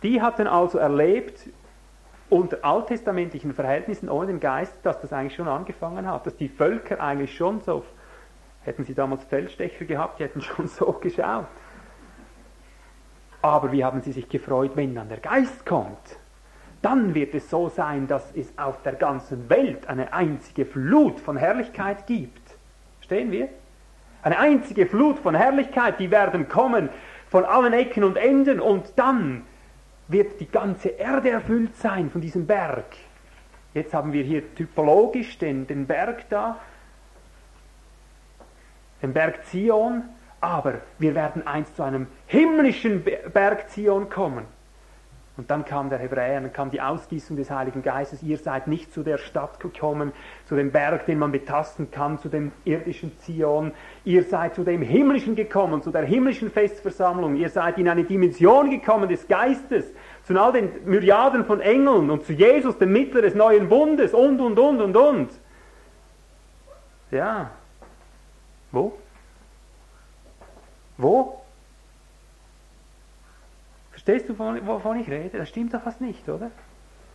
Die 0.02 0.20
hatten 0.20 0.46
also 0.46 0.78
erlebt, 0.78 1.48
unter 2.30 2.58
alttestamentlichen 2.62 3.54
Verhältnissen 3.54 4.08
ohne 4.08 4.26
den 4.26 4.40
Geist, 4.40 4.74
dass 4.82 5.00
das 5.00 5.12
eigentlich 5.12 5.34
schon 5.34 5.48
angefangen 5.48 6.06
hat, 6.06 6.26
dass 6.26 6.36
die 6.36 6.48
Völker 6.48 7.00
eigentlich 7.00 7.34
schon 7.34 7.60
so, 7.60 7.84
hätten 8.62 8.84
sie 8.84 8.94
damals 8.94 9.24
Feldstecher 9.24 9.86
gehabt, 9.86 10.18
die 10.18 10.24
hätten 10.24 10.42
schon 10.42 10.68
so 10.68 10.92
geschaut. 10.92 11.46
Aber 13.42 13.70
wie 13.72 13.84
haben 13.84 14.02
sie 14.02 14.12
sich 14.12 14.28
gefreut, 14.28 14.72
wenn 14.74 14.94
dann 14.94 15.08
der 15.08 15.18
Geist 15.18 15.64
kommt? 15.64 16.18
Dann 16.82 17.14
wird 17.14 17.34
es 17.34 17.50
so 17.50 17.68
sein, 17.68 18.06
dass 18.06 18.32
es 18.34 18.56
auf 18.56 18.82
der 18.82 18.94
ganzen 18.94 19.48
Welt 19.48 19.88
eine 19.88 20.12
einzige 20.12 20.64
Flut 20.64 21.20
von 21.20 21.36
Herrlichkeit 21.36 22.06
gibt. 22.06 22.56
Stehen 23.00 23.30
wir? 23.30 23.48
Eine 24.22 24.38
einzige 24.38 24.86
Flut 24.86 25.18
von 25.18 25.34
Herrlichkeit, 25.34 25.98
die 25.98 26.10
werden 26.10 26.48
kommen 26.48 26.88
von 27.28 27.44
allen 27.44 27.72
Ecken 27.72 28.04
und 28.04 28.16
Enden 28.16 28.60
und 28.60 28.92
dann 28.96 29.44
wird 30.08 30.40
die 30.40 30.50
ganze 30.50 30.88
Erde 30.88 31.30
erfüllt 31.30 31.76
sein 31.76 32.10
von 32.10 32.20
diesem 32.20 32.46
Berg. 32.46 32.96
Jetzt 33.74 33.92
haben 33.92 34.12
wir 34.12 34.24
hier 34.24 34.54
typologisch 34.54 35.38
den, 35.38 35.66
den 35.66 35.86
Berg 35.86 36.28
da, 36.30 36.58
den 39.02 39.12
Berg 39.12 39.44
Zion, 39.46 40.04
aber 40.40 40.74
wir 40.98 41.14
werden 41.14 41.46
einst 41.46 41.76
zu 41.76 41.82
einem 41.82 42.06
himmlischen 42.26 43.04
Berg 43.32 43.70
Zion 43.70 44.08
kommen. 44.08 44.44
Und 45.38 45.52
dann 45.52 45.64
kam 45.64 45.88
der 45.88 46.00
Hebräer, 46.00 46.40
dann 46.40 46.52
kam 46.52 46.72
die 46.72 46.80
Ausgießung 46.80 47.36
des 47.36 47.48
Heiligen 47.48 47.84
Geistes. 47.84 48.24
Ihr 48.24 48.38
seid 48.38 48.66
nicht 48.66 48.92
zu 48.92 49.04
der 49.04 49.18
Stadt 49.18 49.60
gekommen, 49.60 50.10
zu 50.48 50.56
dem 50.56 50.72
Berg, 50.72 51.06
den 51.06 51.20
man 51.20 51.30
betasten 51.30 51.92
kann, 51.92 52.18
zu 52.18 52.28
dem 52.28 52.50
irdischen 52.64 53.16
Zion. 53.20 53.70
Ihr 54.04 54.24
seid 54.24 54.56
zu 54.56 54.64
dem 54.64 54.82
Himmlischen 54.82 55.36
gekommen, 55.36 55.80
zu 55.80 55.92
der 55.92 56.02
himmlischen 56.02 56.50
Festversammlung. 56.50 57.36
Ihr 57.36 57.50
seid 57.50 57.78
in 57.78 57.88
eine 57.88 58.02
Dimension 58.02 58.68
gekommen 58.68 59.08
des 59.08 59.28
Geistes, 59.28 59.86
zu 60.24 60.36
all 60.36 60.52
den 60.52 60.70
Myriaden 60.84 61.44
von 61.44 61.60
Engeln 61.60 62.10
und 62.10 62.24
zu 62.26 62.32
Jesus, 62.32 62.76
dem 62.76 62.90
Mittler 62.92 63.22
des 63.22 63.36
neuen 63.36 63.68
Bundes 63.68 64.14
und, 64.14 64.40
und, 64.40 64.58
und, 64.58 64.80
und, 64.80 64.96
und. 64.96 65.30
Ja. 67.12 67.52
Wo? 68.72 68.98
Wo? 70.98 71.40
Verstehst 73.92 74.28
du, 74.28 74.38
wovon 74.38 75.00
ich 75.00 75.08
rede? 75.08 75.38
Das 75.38 75.48
stimmt 75.48 75.72
doch 75.72 75.84
was 75.84 76.00
nicht, 76.00 76.28
oder? 76.28 76.50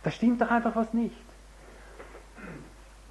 Das 0.02 0.14
stimmt 0.14 0.40
doch 0.40 0.50
einfach 0.50 0.74
was 0.74 0.92
nicht. 0.92 1.14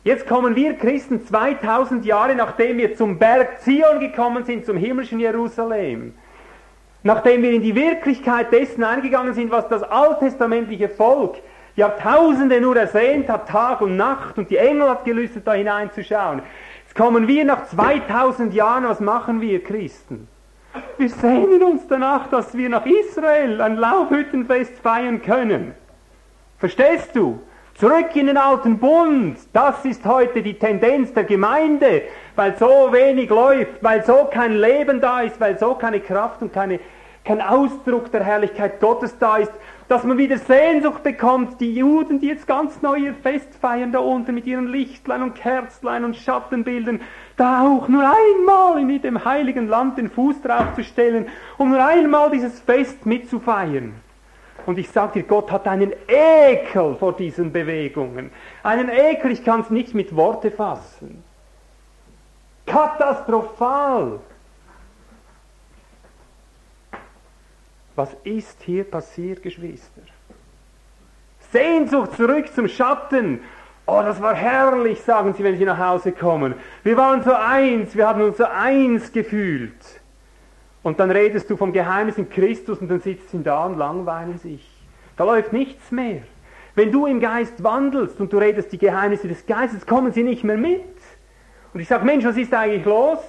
Jetzt 0.04 0.28
kommen 0.28 0.56
wir 0.56 0.78
Christen 0.78 1.26
2000 1.26 2.06
Jahre, 2.06 2.36
nachdem 2.36 2.78
wir 2.78 2.96
zum 2.96 3.20
Berg 3.20 3.62
Zion 3.62 4.00
gekommen 4.02 4.44
sind, 4.44 4.66
zum 4.66 4.76
himmlischen 4.76 5.20
Jerusalem, 5.20 6.14
nachdem 7.04 7.42
wir 7.42 7.52
in 7.52 7.62
die 7.62 7.76
Wirklichkeit 7.76 8.52
dessen 8.52 8.84
eingegangen 8.84 9.34
sind, 9.34 9.50
was 9.50 9.68
das 9.70 9.82
alttestamentliche 9.84 10.90
Volk 10.90 11.38
Jahrtausende 11.76 12.62
nur 12.62 12.76
ersehnt 12.76 13.30
hat, 13.30 13.48
Tag 13.48 13.82
und 13.82 13.98
Nacht, 13.98 14.38
und 14.38 14.50
die 14.50 14.58
Engel 14.58 14.90
hat 14.90 15.06
gelüstet, 15.06 15.48
da 15.48 15.54
hineinzuschauen. 15.54 16.42
Jetzt 16.84 16.96
kommen 16.96 17.28
wir 17.28 17.46
nach 17.46 17.66
2000 17.66 18.54
Jahren, 18.54 18.84
was 18.84 19.00
machen 19.00 19.42
wir 19.42 19.64
Christen? 19.64 20.28
Wir 20.98 21.10
sehnen 21.10 21.62
uns 21.64 21.88
danach, 21.88 22.28
dass 22.28 22.58
wir 22.58 22.70
nach 22.70 22.86
Israel 22.86 23.62
ein 23.62 23.78
Laubhüttenfest 23.78 24.80
feiern 24.80 25.22
können. 25.22 25.74
Verstehst 26.58 27.16
du? 27.16 27.40
Zurück 27.76 28.16
in 28.16 28.28
den 28.28 28.38
alten 28.38 28.78
Bund. 28.78 29.38
Das 29.52 29.84
ist 29.84 30.06
heute 30.06 30.44
die 30.44 30.54
Tendenz 30.54 31.12
der 31.14 31.24
Gemeinde, 31.24 32.04
weil 32.36 32.56
so 32.58 32.90
wenig 32.92 33.30
läuft, 33.30 33.84
weil 33.84 34.06
so 34.06 34.30
kein 34.32 34.56
Leben 34.56 35.02
da 35.02 35.22
ist, 35.22 35.42
weil 35.42 35.58
so 35.58 35.74
keine 35.74 36.00
Kraft 36.00 36.42
und 36.44 36.54
keine, 36.54 36.80
kein 37.26 37.42
Ausdruck 37.42 38.12
der 38.12 38.24
Herrlichkeit 38.24 38.80
Gottes 38.80 39.18
da 39.18 39.38
ist, 39.38 39.52
dass 39.88 40.04
man 40.04 40.18
wieder 40.18 40.38
Sehnsucht 40.38 41.04
bekommt, 41.04 41.60
die 41.60 41.74
Juden, 41.74 42.20
die 42.20 42.28
jetzt 42.28 42.48
ganz 42.48 42.82
neu 42.82 42.98
ihr 42.98 43.14
Fest 43.16 43.50
feiern 43.60 43.92
da 43.92 44.00
unten 44.00 44.36
mit 44.36 44.46
ihren 44.46 44.68
Lichtlein 44.68 45.24
und 45.24 45.36
Kerzlein 45.36 46.06
und 46.06 46.16
Schattenbildern, 46.16 47.02
da 47.38 47.62
auch 47.62 47.88
nur 47.88 48.04
einmal 48.04 48.80
in 48.80 49.02
dem 49.02 49.24
heiligen 49.26 49.68
Land 49.68 49.98
den 49.98 50.10
Fuß 50.10 50.42
draufzustellen, 50.42 51.28
um 51.58 51.72
nur 51.72 51.84
einmal 51.84 52.30
dieses 52.32 52.60
Fest 52.60 53.06
mitzufeiern. 53.06 53.94
Und 54.66 54.78
ich 54.78 54.90
sage 54.90 55.22
dir, 55.22 55.24
Gott 55.24 55.52
hat 55.52 55.68
einen 55.68 55.94
Ekel 56.08 56.96
vor 56.96 57.14
diesen 57.14 57.52
Bewegungen. 57.52 58.32
Einen 58.62 58.90
Ekel, 58.90 59.32
ich 59.32 59.44
kann 59.44 59.62
es 59.62 59.70
nicht 59.70 59.94
mit 59.94 60.16
Worte 60.16 60.52
fassen. 60.52 61.24
Katastrophal. 62.66 64.20
Was 67.96 68.16
ist 68.24 68.62
hier 68.64 68.86
passiert, 68.86 69.44
Geschwister? 69.44 70.02
Sehnsucht 71.52 72.16
zurück 72.16 72.52
zum 72.54 72.68
Schatten 72.68 73.42
Oh, 73.86 74.02
das 74.02 74.22
war 74.22 74.34
herrlich, 74.34 75.02
sagen 75.02 75.34
sie, 75.34 75.44
wenn 75.44 75.58
sie 75.58 75.66
nach 75.66 75.78
Hause 75.78 76.14
kommen. 76.14 76.56
Wir 76.84 76.96
waren 76.96 77.22
so 77.22 77.34
eins, 77.34 77.96
wir 77.96 78.08
haben 78.08 78.22
uns 78.22 78.38
so 78.38 78.46
eins 78.46 79.12
gefühlt. 79.12 79.74
Und 80.84 81.00
dann 81.00 81.12
redest 81.12 81.50
du 81.50 81.58
vom 81.58 81.74
Geheimnis 81.74 82.18
in 82.18 82.30
Christus 82.30 82.80
und 82.80 82.90
dann 82.90 83.02
sitzt 83.02 83.30
sie 83.32 83.44
da 83.44 83.66
und 83.66 83.78
langweilen 83.78 84.38
sich. 84.38 84.70
Da 85.18 85.26
läuft 85.26 85.52
nichts 85.52 85.92
mehr. 85.92 86.22
Wenn 86.76 86.92
du 86.92 87.06
im 87.06 87.20
Geist 87.20 87.64
wandelst 87.64 88.20
und 88.20 88.32
du 88.32 88.38
redest 88.38 88.72
die 88.72 88.78
Geheimnisse 88.78 89.28
des 89.28 89.46
Geistes, 89.46 89.86
kommen 89.86 90.12
sie 90.12 90.24
nicht 90.24 90.44
mehr 90.44 90.58
mit. 90.58 90.82
Und 91.74 91.80
ich 91.80 91.88
sage, 91.88 92.06
Mensch, 92.06 92.26
was 92.26 92.38
ist 92.38 92.54
eigentlich 92.54 92.86
los? 92.86 93.20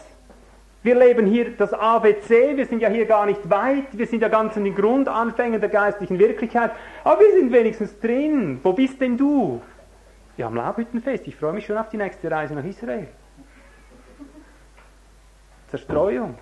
Wir 0.82 0.94
leben 0.94 1.26
hier 1.26 1.50
das 1.56 1.72
ABC, 1.72 2.56
wir 2.56 2.66
sind 2.66 2.80
ja 2.80 2.90
hier 2.90 3.06
gar 3.06 3.24
nicht 3.24 3.48
weit, 3.48 3.86
wir 3.92 4.06
sind 4.06 4.20
ja 4.20 4.28
ganz 4.28 4.54
in 4.56 4.64
den 4.64 4.74
Grundanfängen 4.74 5.58
der 5.58 5.70
geistlichen 5.70 6.18
Wirklichkeit, 6.18 6.72
aber 7.02 7.20
wir 7.20 7.32
sind 7.32 7.52
wenigstens 7.52 7.98
drin. 8.00 8.60
Wo 8.62 8.74
bist 8.74 9.00
denn 9.00 9.16
du? 9.16 9.62
Wir 10.37 10.47
haben 10.47 10.57
Laubhüttenfest. 10.57 11.27
Ich 11.29 11.37
freue 11.37 11.53
mich 11.53 11.66
schon 11.66 11.79
auf 11.79 11.88
die 11.88 11.97
nächste 11.97 12.31
Reise 12.31 12.55
nach 12.55 12.64
Israel. 12.64 13.09
Zerstreuung. 15.68 16.37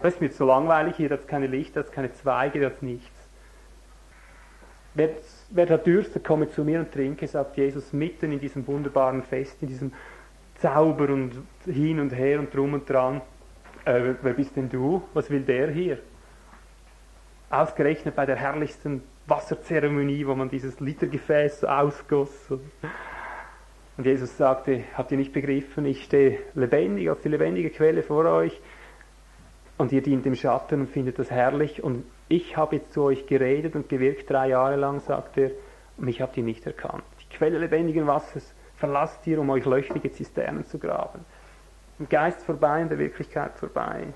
Das 0.00 0.14
ist 0.14 0.20
mir 0.20 0.30
zu 0.30 0.44
langweilig 0.44 0.96
hier, 0.96 1.10
da 1.10 1.16
hat 1.16 1.28
keine 1.28 1.46
Lichter, 1.46 1.82
da 1.82 1.86
hat 1.86 1.94
keine 1.94 2.12
Zweige, 2.12 2.60
da 2.60 2.66
hat 2.66 2.82
nichts. 2.82 3.10
Wer, 4.94 5.10
wer 5.50 5.66
da 5.66 5.76
dürste, 5.76 6.20
komme 6.20 6.50
zu 6.50 6.64
mir 6.64 6.80
und 6.80 6.90
trinke, 6.90 7.26
sagt 7.26 7.56
Jesus, 7.56 7.92
mitten 7.92 8.32
in 8.32 8.40
diesem 8.40 8.66
wunderbaren 8.66 9.22
Fest, 9.22 9.62
in 9.62 9.68
diesem 9.68 9.92
Zauber 10.58 11.10
und 11.10 11.32
hin 11.64 12.00
und 12.00 12.10
her 12.10 12.38
und 12.38 12.54
drum 12.54 12.74
und 12.74 12.88
dran. 12.88 13.20
Äh, 13.84 14.14
wer 14.22 14.32
bist 14.32 14.56
denn 14.56 14.68
du? 14.68 15.02
Was 15.14 15.30
will 15.30 15.42
der 15.42 15.70
hier? 15.70 15.98
Ausgerechnet 17.50 18.16
bei 18.16 18.26
der 18.26 18.36
herrlichsten 18.36 19.02
Wasserzeremonie, 19.26 20.26
wo 20.26 20.34
man 20.34 20.48
dieses 20.48 20.80
Litergefäß 20.80 21.64
ausgoss. 21.64 22.30
Und 24.00 24.06
Jesus 24.06 24.34
sagte, 24.34 24.84
habt 24.94 25.12
ihr 25.12 25.18
nicht 25.18 25.34
begriffen, 25.34 25.84
ich 25.84 26.04
stehe 26.04 26.38
lebendig 26.54 27.10
als 27.10 27.20
die 27.20 27.28
lebendige 27.28 27.68
Quelle 27.68 28.02
vor 28.02 28.24
euch. 28.24 28.58
und 29.76 29.92
ihr 29.92 30.00
dient 30.00 30.24
im 30.24 30.34
Schatten 30.34 30.80
und 30.80 30.86
findet 30.88 31.18
das 31.18 31.30
herrlich 31.30 31.84
und 31.84 32.06
ich 32.26 32.56
habe 32.56 32.76
jetzt 32.76 32.94
zu 32.94 33.02
euch 33.02 33.26
geredet 33.26 33.76
und 33.76 33.90
gewirkt 33.90 34.30
drei 34.30 34.48
Jahre 34.48 34.76
lang, 34.76 35.00
sagt 35.00 35.36
er, 35.36 35.50
und 35.98 36.06
mich 36.06 36.22
habt 36.22 36.34
ihr 36.38 36.42
nicht 36.42 36.64
erkannt. 36.64 37.04
Die 37.20 37.36
Quelle 37.36 37.58
lebendigen 37.58 38.06
Wassers 38.06 38.54
verlasst 38.76 39.26
ihr, 39.26 39.38
um 39.38 39.50
euch 39.50 39.66
löchrige 39.66 40.10
Zisternen 40.10 40.64
zu 40.64 40.78
graben. 40.78 41.20
Im 41.98 42.08
Geist 42.08 42.42
vorbei, 42.42 42.80
in 42.80 42.88
der 42.88 42.98
Wirklichkeit 42.98 43.58
vorbei. 43.58 44.06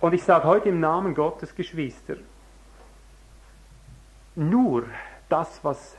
Und 0.00 0.12
ich 0.12 0.24
sage 0.24 0.42
heute 0.42 0.70
im 0.70 0.80
Namen 0.80 1.14
Gottes, 1.14 1.54
Geschwister, 1.54 2.16
nur 4.34 4.86
das, 5.28 5.62
was 5.62 5.96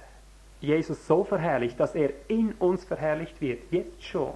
Jesus 0.66 1.08
so 1.08 1.24
verherrlicht, 1.24 1.80
dass 1.80 1.96
er 1.96 2.12
in 2.28 2.54
uns 2.54 2.84
verherrlicht 2.84 3.40
wird, 3.42 3.72
jetzt 3.72 4.04
schon, 4.04 4.34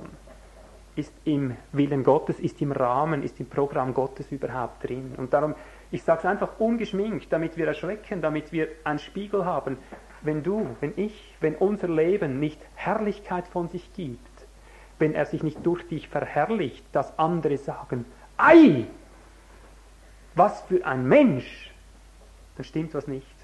ist 0.95 1.13
im 1.25 1.55
Willen 1.71 2.03
Gottes, 2.03 2.39
ist 2.39 2.61
im 2.61 2.71
Rahmen, 2.71 3.23
ist 3.23 3.39
im 3.39 3.47
Programm 3.47 3.93
Gottes 3.93 4.31
überhaupt 4.31 4.83
drin. 4.87 5.13
Und 5.17 5.33
darum, 5.33 5.55
ich 5.91 6.03
sage 6.03 6.19
es 6.19 6.25
einfach 6.25 6.59
ungeschminkt, 6.59 7.31
damit 7.31 7.57
wir 7.57 7.67
erschrecken, 7.67 8.21
damit 8.21 8.51
wir 8.51 8.67
einen 8.83 8.99
Spiegel 8.99 9.45
haben. 9.45 9.77
Wenn 10.21 10.43
du, 10.43 10.75
wenn 10.81 10.93
ich, 10.97 11.35
wenn 11.39 11.55
unser 11.55 11.87
Leben 11.87 12.39
nicht 12.39 12.59
Herrlichkeit 12.75 13.47
von 13.47 13.69
sich 13.69 13.93
gibt, 13.93 14.19
wenn 14.99 15.13
er 15.13 15.25
sich 15.25 15.43
nicht 15.43 15.65
durch 15.65 15.87
dich 15.87 16.09
verherrlicht, 16.09 16.83
dass 16.91 17.17
andere 17.17 17.57
sagen, 17.57 18.05
ei, 18.37 18.85
was 20.35 20.61
für 20.63 20.85
ein 20.85 21.07
Mensch, 21.07 21.73
dann 22.57 22.65
stimmt 22.65 22.93
was 22.93 23.07
nicht. 23.07 23.38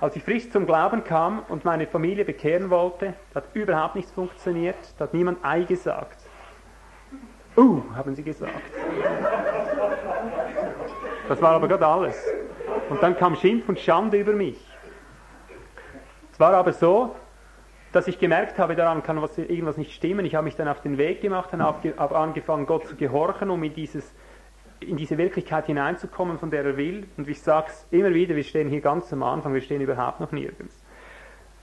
Als 0.00 0.16
ich 0.16 0.24
frisch 0.24 0.50
zum 0.50 0.66
Glauben 0.66 1.04
kam 1.04 1.44
und 1.48 1.64
meine 1.64 1.86
Familie 1.86 2.24
bekehren 2.24 2.68
wollte, 2.68 3.14
hat 3.34 3.44
überhaupt 3.54 3.94
nichts 3.94 4.10
funktioniert, 4.10 4.76
da 4.98 5.04
hat 5.04 5.14
niemand 5.14 5.44
Ei 5.44 5.62
gesagt. 5.62 6.18
Uh, 7.56 7.82
haben 7.94 8.14
sie 8.16 8.24
gesagt. 8.24 8.52
Das 11.28 11.40
war 11.40 11.52
aber 11.52 11.68
gerade 11.68 11.86
alles. 11.86 12.20
Und 12.90 13.02
dann 13.02 13.16
kam 13.16 13.36
Schimpf 13.36 13.68
und 13.68 13.78
Schande 13.78 14.18
über 14.18 14.32
mich. 14.32 14.58
Es 16.32 16.40
war 16.40 16.52
aber 16.54 16.72
so, 16.72 17.14
dass 17.92 18.08
ich 18.08 18.18
gemerkt 18.18 18.58
habe, 18.58 18.74
daran 18.74 19.04
kann 19.04 19.22
was, 19.22 19.38
irgendwas 19.38 19.76
nicht 19.76 19.92
stimmen. 19.92 20.26
Ich 20.26 20.34
habe 20.34 20.44
mich 20.44 20.56
dann 20.56 20.66
auf 20.66 20.80
den 20.80 20.98
Weg 20.98 21.20
gemacht 21.20 21.52
und 21.52 21.62
habe 21.62 22.16
angefangen, 22.16 22.66
Gott 22.66 22.88
zu 22.88 22.96
gehorchen, 22.96 23.50
um 23.50 23.62
in 23.62 23.72
dieses 23.72 24.12
in 24.80 24.96
diese 24.96 25.18
Wirklichkeit 25.18 25.66
hineinzukommen, 25.66 26.38
von 26.38 26.50
der 26.50 26.64
er 26.64 26.76
will. 26.76 27.06
Und 27.16 27.28
ich 27.28 27.40
sage 27.40 27.68
es 27.68 27.86
immer 27.90 28.12
wieder, 28.12 28.36
wir 28.36 28.44
stehen 28.44 28.68
hier 28.68 28.80
ganz 28.80 29.12
am 29.12 29.22
Anfang, 29.22 29.54
wir 29.54 29.60
stehen 29.60 29.80
überhaupt 29.80 30.20
noch 30.20 30.32
nirgends. 30.32 30.82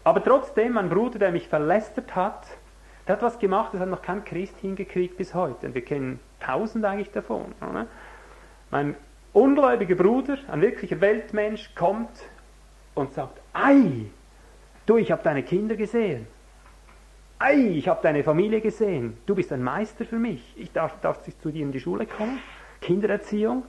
Aber 0.03 0.23
trotzdem, 0.23 0.73
mein 0.73 0.89
Bruder, 0.89 1.19
der 1.19 1.31
mich 1.31 1.47
verlästert 1.47 2.15
hat, 2.15 2.47
der 3.07 3.15
hat 3.15 3.21
was 3.21 3.39
gemacht, 3.39 3.73
das 3.73 3.81
hat 3.81 3.89
noch 3.89 4.01
kein 4.01 4.23
Christ 4.25 4.57
hingekriegt 4.59 5.17
bis 5.17 5.33
heute. 5.33 5.67
Und 5.67 5.75
wir 5.75 5.83
kennen 5.83 6.19
tausend 6.39 6.85
eigentlich 6.85 7.11
davon. 7.11 7.53
Oder? 7.61 7.87
Mein 8.71 8.95
ungläubiger 9.33 9.95
Bruder, 9.95 10.37
ein 10.47 10.61
wirklicher 10.61 11.01
Weltmensch, 11.01 11.73
kommt 11.75 12.09
und 12.95 13.13
sagt, 13.13 13.39
ei, 13.53 14.05
du, 14.85 14.97
ich 14.97 15.11
habe 15.11 15.23
deine 15.23 15.43
Kinder 15.43 15.75
gesehen. 15.75 16.27
Ei, 17.39 17.55
ich 17.55 17.87
habe 17.87 18.01
deine 18.03 18.23
Familie 18.23 18.61
gesehen. 18.61 19.17
Du 19.25 19.33
bist 19.33 19.51
ein 19.51 19.63
Meister 19.63 20.05
für 20.05 20.19
mich. 20.19 20.53
Ich 20.57 20.71
darf, 20.71 20.99
darf 21.01 21.21
zu 21.23 21.51
dir 21.51 21.63
in 21.63 21.71
die 21.71 21.79
Schule 21.79 22.05
kommen. 22.05 22.39
Kindererziehung. 22.81 23.63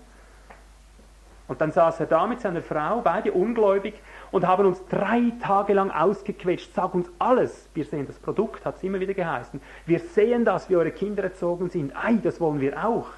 Und 1.49 1.61
dann 1.61 1.71
saß 1.71 2.01
er 2.01 2.07
da 2.07 2.27
mit 2.27 2.41
seiner 2.41 2.63
Frau, 2.63 3.03
beide 3.03 3.33
ungläubig, 3.33 3.95
und 4.31 4.47
haben 4.47 4.65
uns 4.65 4.83
drei 4.87 5.33
Tage 5.43 5.75
lang 5.75 5.91
ausgequetscht. 5.91 6.73
Sag 6.75 6.95
uns 6.95 7.11
alles. 7.19 7.69
Wir 7.75 7.85
sehen 7.85 8.07
das 8.07 8.19
Produkt, 8.19 8.65
hat 8.65 8.77
es 8.77 8.83
immer 8.83 9.01
wieder 9.01 9.13
geheißen. 9.13 9.61
Wir 9.85 9.99
sehen 9.99 10.45
das, 10.45 10.71
wie 10.71 10.77
eure 10.77 10.93
Kinder 10.93 11.23
erzogen 11.23 11.69
sind. 11.69 11.95
Ei, 11.95 12.15
das 12.23 12.41
wollen 12.41 12.61
wir 12.61 12.83
auch. 12.85 13.09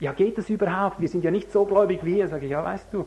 Ja, 0.00 0.12
geht 0.12 0.38
das 0.38 0.48
überhaupt? 0.48 1.00
Wir 1.00 1.08
sind 1.08 1.24
ja 1.24 1.30
nicht 1.30 1.52
so 1.52 1.64
gläubig 1.64 2.00
wie 2.02 2.18
ihr. 2.18 2.28
Sag 2.28 2.42
ich, 2.42 2.50
ja, 2.50 2.64
weißt 2.64 2.92
du, 2.92 3.06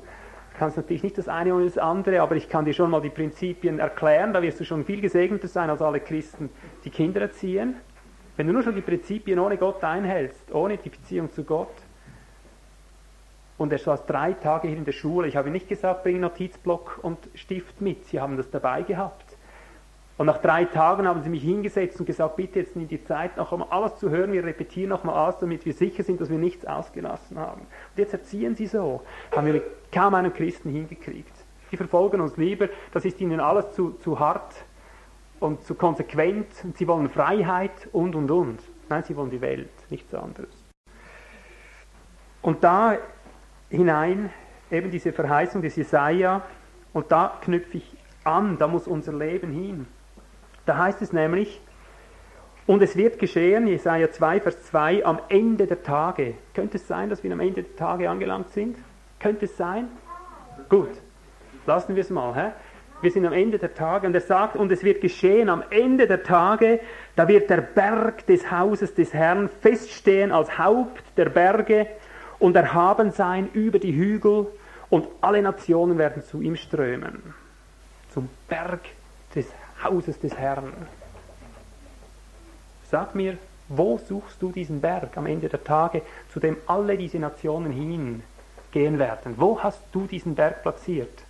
kannst 0.59 0.77
natürlich 0.77 1.03
nicht 1.03 1.17
das 1.17 1.27
eine 1.27 1.55
ohne 1.55 1.65
das 1.65 1.77
andere, 1.77 2.21
aber 2.21 2.35
ich 2.35 2.47
kann 2.47 2.65
dir 2.65 2.73
schon 2.73 2.91
mal 2.91 3.01
die 3.01 3.09
Prinzipien 3.09 3.79
erklären. 3.79 4.31
Da 4.31 4.41
wirst 4.41 4.59
du 4.59 4.63
schon 4.63 4.85
viel 4.85 5.01
gesegneter 5.01 5.47
sein 5.47 5.69
als 5.69 5.81
alle 5.81 5.99
Christen, 5.99 6.49
die 6.83 6.89
Kinder 6.89 7.21
erziehen. 7.21 7.77
Wenn 8.37 8.47
du 8.47 8.53
nur 8.53 8.63
schon 8.63 8.75
die 8.75 8.81
Prinzipien 8.81 9.39
ohne 9.39 9.57
Gott 9.57 9.83
einhältst, 9.83 10.53
ohne 10.53 10.77
die 10.77 10.89
Beziehung 10.89 11.31
zu 11.31 11.43
Gott, 11.43 11.73
und 13.57 13.71
er 13.71 13.79
saß 13.79 14.05
drei 14.05 14.33
Tage 14.33 14.67
hier 14.67 14.77
in 14.77 14.85
der 14.85 14.91
Schule. 14.91 15.27
Ich 15.27 15.35
habe 15.35 15.49
nicht 15.49 15.69
gesagt, 15.69 16.03
bring 16.03 16.19
Notizblock 16.19 16.99
und 17.01 17.17
Stift 17.35 17.81
mit. 17.81 18.05
Sie 18.05 18.19
haben 18.19 18.37
das 18.37 18.49
dabei 18.49 18.81
gehabt. 18.81 19.37
Und 20.17 20.27
nach 20.27 20.37
drei 20.37 20.63
Tagen 20.63 21.07
haben 21.07 21.23
sie 21.23 21.29
mich 21.29 21.43
hingesetzt 21.43 21.99
und 21.99 22.05
gesagt, 22.05 22.37
bitte 22.37 22.59
jetzt 22.59 22.75
in 22.75 22.87
die 22.87 23.03
Zeit 23.03 23.35
noch 23.35 23.51
einmal 23.51 23.67
alles 23.69 23.97
zu 23.97 24.09
hören, 24.09 24.31
wir 24.31 24.45
repetieren 24.45 24.89
nochmal 24.89 25.27
aus, 25.27 25.39
damit 25.39 25.65
wir 25.65 25.73
sicher 25.73 26.03
sind, 26.03 26.21
dass 26.21 26.29
wir 26.29 26.37
nichts 26.37 26.65
ausgelassen 26.65 27.37
haben. 27.37 27.61
Und 27.61 27.97
jetzt 27.97 28.13
erziehen 28.13 28.55
sie 28.55 28.67
so. 28.67 29.01
Haben 29.35 29.47
wir 29.47 29.61
kaum 29.91 30.15
einen 30.15 30.33
Christen 30.33 30.69
hingekriegt. 30.69 31.33
Die 31.71 31.77
verfolgen 31.77 32.21
uns 32.21 32.37
lieber, 32.37 32.69
das 32.93 33.03
ist 33.03 33.19
ihnen 33.19 33.41
alles 33.41 33.73
zu, 33.73 33.91
zu 33.99 34.17
hart 34.17 34.53
und 35.41 35.63
zu 35.65 35.75
konsequent 35.75 36.47
und 36.63 36.77
sie 36.77 36.87
wollen 36.87 37.09
Freiheit 37.09 37.89
und 37.91 38.15
und 38.15 38.31
und. 38.31 38.59
Nein, 38.87 39.03
sie 39.03 39.17
wollen 39.17 39.31
die 39.31 39.41
Welt, 39.41 39.69
nichts 39.89 40.13
anderes. 40.13 40.63
Und 42.41 42.63
da 42.63 42.97
hinein, 43.69 44.29
eben 44.71 44.91
diese 44.91 45.11
Verheißung 45.11 45.61
des 45.61 45.75
Jesaja, 45.75 46.41
und 46.93 47.11
da 47.11 47.37
knüpfe 47.41 47.77
ich 47.77 47.97
an, 48.23 48.57
da 48.57 48.67
muss 48.67 48.87
unser 48.87 49.13
Leben 49.13 49.51
hin. 49.51 49.87
Da 50.65 50.77
heißt 50.77 51.01
es 51.01 51.13
nämlich, 51.13 51.61
und 52.67 52.81
es 52.81 52.95
wird 52.95 53.19
geschehen, 53.19 53.67
Jesaja 53.67 54.11
2, 54.11 54.41
Vers 54.41 54.63
2, 54.63 55.05
am 55.05 55.19
Ende 55.29 55.67
der 55.67 55.83
Tage. 55.83 56.33
Könnte 56.53 56.77
es 56.77 56.87
sein, 56.87 57.09
dass 57.09 57.23
wir 57.23 57.31
am 57.31 57.39
Ende 57.39 57.61
der 57.61 57.75
Tage 57.75 58.09
angelangt 58.09 58.49
sind? 58.49 58.77
Könnte 59.19 59.45
es 59.45 59.55
sein? 59.55 59.87
Gut, 60.69 60.89
lassen 61.67 61.95
wir 61.95 62.01
es 62.01 62.09
mal. 62.09 62.33
Hä? 62.33 62.51
Wir 63.01 63.11
sind 63.11 63.25
am 63.25 63.33
Ende 63.33 63.59
der 63.59 63.75
Tage 63.75 64.07
und 64.07 64.15
er 64.15 64.21
sagt, 64.21 64.55
und 64.55 64.71
es 64.71 64.83
wird 64.83 65.01
geschehen 65.01 65.49
am 65.49 65.63
Ende 65.69 66.07
der 66.07 66.23
Tage, 66.23 66.79
da 67.15 67.27
wird 67.27 67.49
der 67.49 67.61
Berg 67.61 68.25
des 68.25 68.49
Hauses 68.49 68.95
des 68.95 69.13
Herrn 69.13 69.49
feststehen 69.49 70.31
als 70.31 70.57
Haupt 70.57 71.03
der 71.17 71.29
Berge 71.29 71.87
und 72.39 72.55
erhaben 72.55 73.11
sein 73.11 73.49
über 73.53 73.79
die 73.79 73.93
Hügel 73.93 74.47
und 74.89 75.07
alle 75.21 75.41
Nationen 75.41 75.97
werden 75.97 76.23
zu 76.23 76.41
ihm 76.41 76.55
strömen. 76.55 77.33
Zum 78.13 78.29
Berg 78.47 78.81
des 79.33 79.47
Hauses 79.83 80.19
des 80.19 80.35
Herrn. 80.37 80.71
Sag 82.89 83.15
mir, 83.15 83.37
wo 83.67 83.97
suchst 83.97 84.41
du 84.41 84.51
diesen 84.51 84.79
Berg 84.79 85.17
am 85.17 85.25
Ende 85.25 85.49
der 85.49 85.63
Tage, 85.63 86.01
zu 86.31 86.39
dem 86.39 86.57
alle 86.67 86.97
diese 86.97 87.17
Nationen 87.17 87.71
hingehen 87.71 88.99
werden? 88.99 89.33
Wo 89.37 89.61
hast 89.61 89.81
du 89.91 90.05
diesen 90.05 90.35
Berg 90.35 90.61
platziert? 90.61 91.23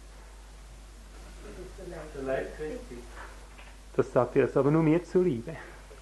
Das 3.96 4.12
sagt 4.12 4.36
ihr 4.36 4.46
das 4.46 4.58
aber 4.58 4.72
nur 4.72 4.84
mir 4.84 5.04
zuliebe. 5.04 5.56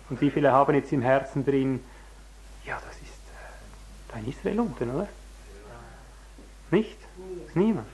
Und 0.10 0.20
wie 0.20 0.32
viele 0.32 0.52
haben 0.52 0.74
jetzt 0.76 0.92
im 0.92 1.02
Herzen 1.02 1.46
drin, 1.46 1.84
ja, 2.66 2.82
das 2.88 3.03
kein 4.14 4.28
Israel 4.28 4.60
unten, 4.60 4.90
oder? 4.96 5.08
Nicht? 6.72 6.98
Ist 7.48 7.56
niemand. 7.56 7.88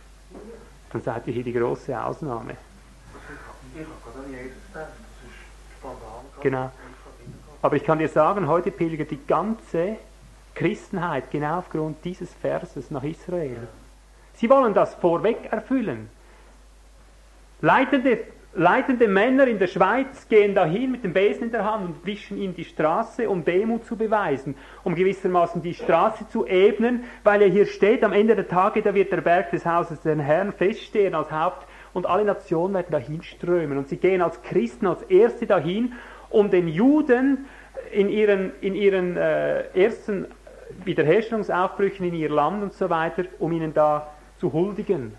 Dann 0.91 1.01
seid 1.01 1.27
ihr 1.27 1.33
hier 1.33 1.43
die 1.43 1.53
große 1.53 1.99
Ausnahme. 2.01 2.55
Genau. 6.41 6.71
Aber 7.61 7.75
ich 7.75 7.83
kann 7.83 7.99
dir 7.99 8.09
sagen, 8.09 8.47
heute 8.47 8.71
pilgert 8.71 9.11
die 9.11 9.25
ganze 9.25 9.97
Christenheit 10.55 11.31
genau 11.31 11.59
aufgrund 11.59 12.03
dieses 12.03 12.33
Verses 12.33 12.89
nach 12.91 13.03
Israel. 13.03 13.67
Sie 14.35 14.49
wollen 14.49 14.73
das 14.73 14.95
vorweg 14.95 15.51
erfüllen. 15.51 16.09
Leitende 17.61 18.19
Leitende 18.55 19.07
Männer 19.07 19.47
in 19.47 19.59
der 19.59 19.67
Schweiz 19.67 20.27
gehen 20.27 20.55
dahin 20.55 20.91
mit 20.91 21.03
dem 21.03 21.13
Besen 21.13 21.43
in 21.43 21.51
der 21.51 21.71
Hand 21.71 21.85
und 21.85 22.05
wischen 22.05 22.35
ihm 22.35 22.55
die 22.55 22.65
Straße, 22.65 23.29
um 23.29 23.45
Demut 23.45 23.85
zu 23.85 23.95
beweisen, 23.95 24.55
um 24.83 24.95
gewissermaßen 24.95 25.61
die 25.61 25.75
Straße 25.75 26.27
zu 26.29 26.47
ebnen, 26.47 27.03
weil 27.23 27.43
er 27.43 27.47
hier 27.47 27.67
steht, 27.67 28.03
am 28.03 28.11
Ende 28.11 28.35
der 28.35 28.47
Tage, 28.47 28.81
da 28.81 28.95
wird 28.95 29.11
der 29.11 29.21
Berg 29.21 29.51
des 29.51 29.67
Hauses 29.67 30.01
den 30.01 30.19
Herrn 30.19 30.51
feststehen 30.51 31.13
als 31.13 31.31
Haupt 31.31 31.67
und 31.93 32.07
alle 32.07 32.25
Nationen 32.25 32.73
werden 32.73 32.91
dahin 32.91 33.21
strömen. 33.21 33.77
Und 33.77 33.87
sie 33.87 33.97
gehen 33.97 34.21
als 34.21 34.41
Christen 34.41 34.87
als 34.87 35.03
Erste 35.03 35.45
dahin, 35.45 35.93
um 36.31 36.49
den 36.49 36.67
Juden 36.67 37.45
in 37.91 38.09
ihren, 38.09 38.51
in 38.61 38.73
ihren 38.73 39.15
äh, 39.15 39.65
ersten 39.79 40.25
Wiederherstellungsaufbrüchen 40.85 42.07
in 42.07 42.15
ihr 42.15 42.29
Land 42.29 42.63
und 42.63 42.73
so 42.73 42.89
weiter, 42.89 43.25
um 43.37 43.51
ihnen 43.51 43.75
da 43.75 44.11
zu 44.37 44.51
huldigen. 44.51 45.13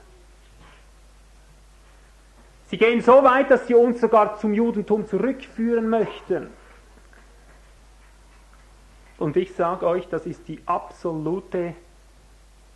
Sie 2.70 2.78
gehen 2.78 3.00
so 3.00 3.24
weit, 3.24 3.50
dass 3.50 3.66
sie 3.66 3.74
uns 3.74 4.00
sogar 4.00 4.38
zum 4.38 4.54
Judentum 4.54 5.04
zurückführen 5.04 5.88
möchten. 5.88 6.46
Und 9.18 9.36
ich 9.36 9.52
sage 9.54 9.86
euch, 9.86 10.06
das 10.08 10.24
ist 10.24 10.46
die 10.46 10.60
absolute 10.66 11.74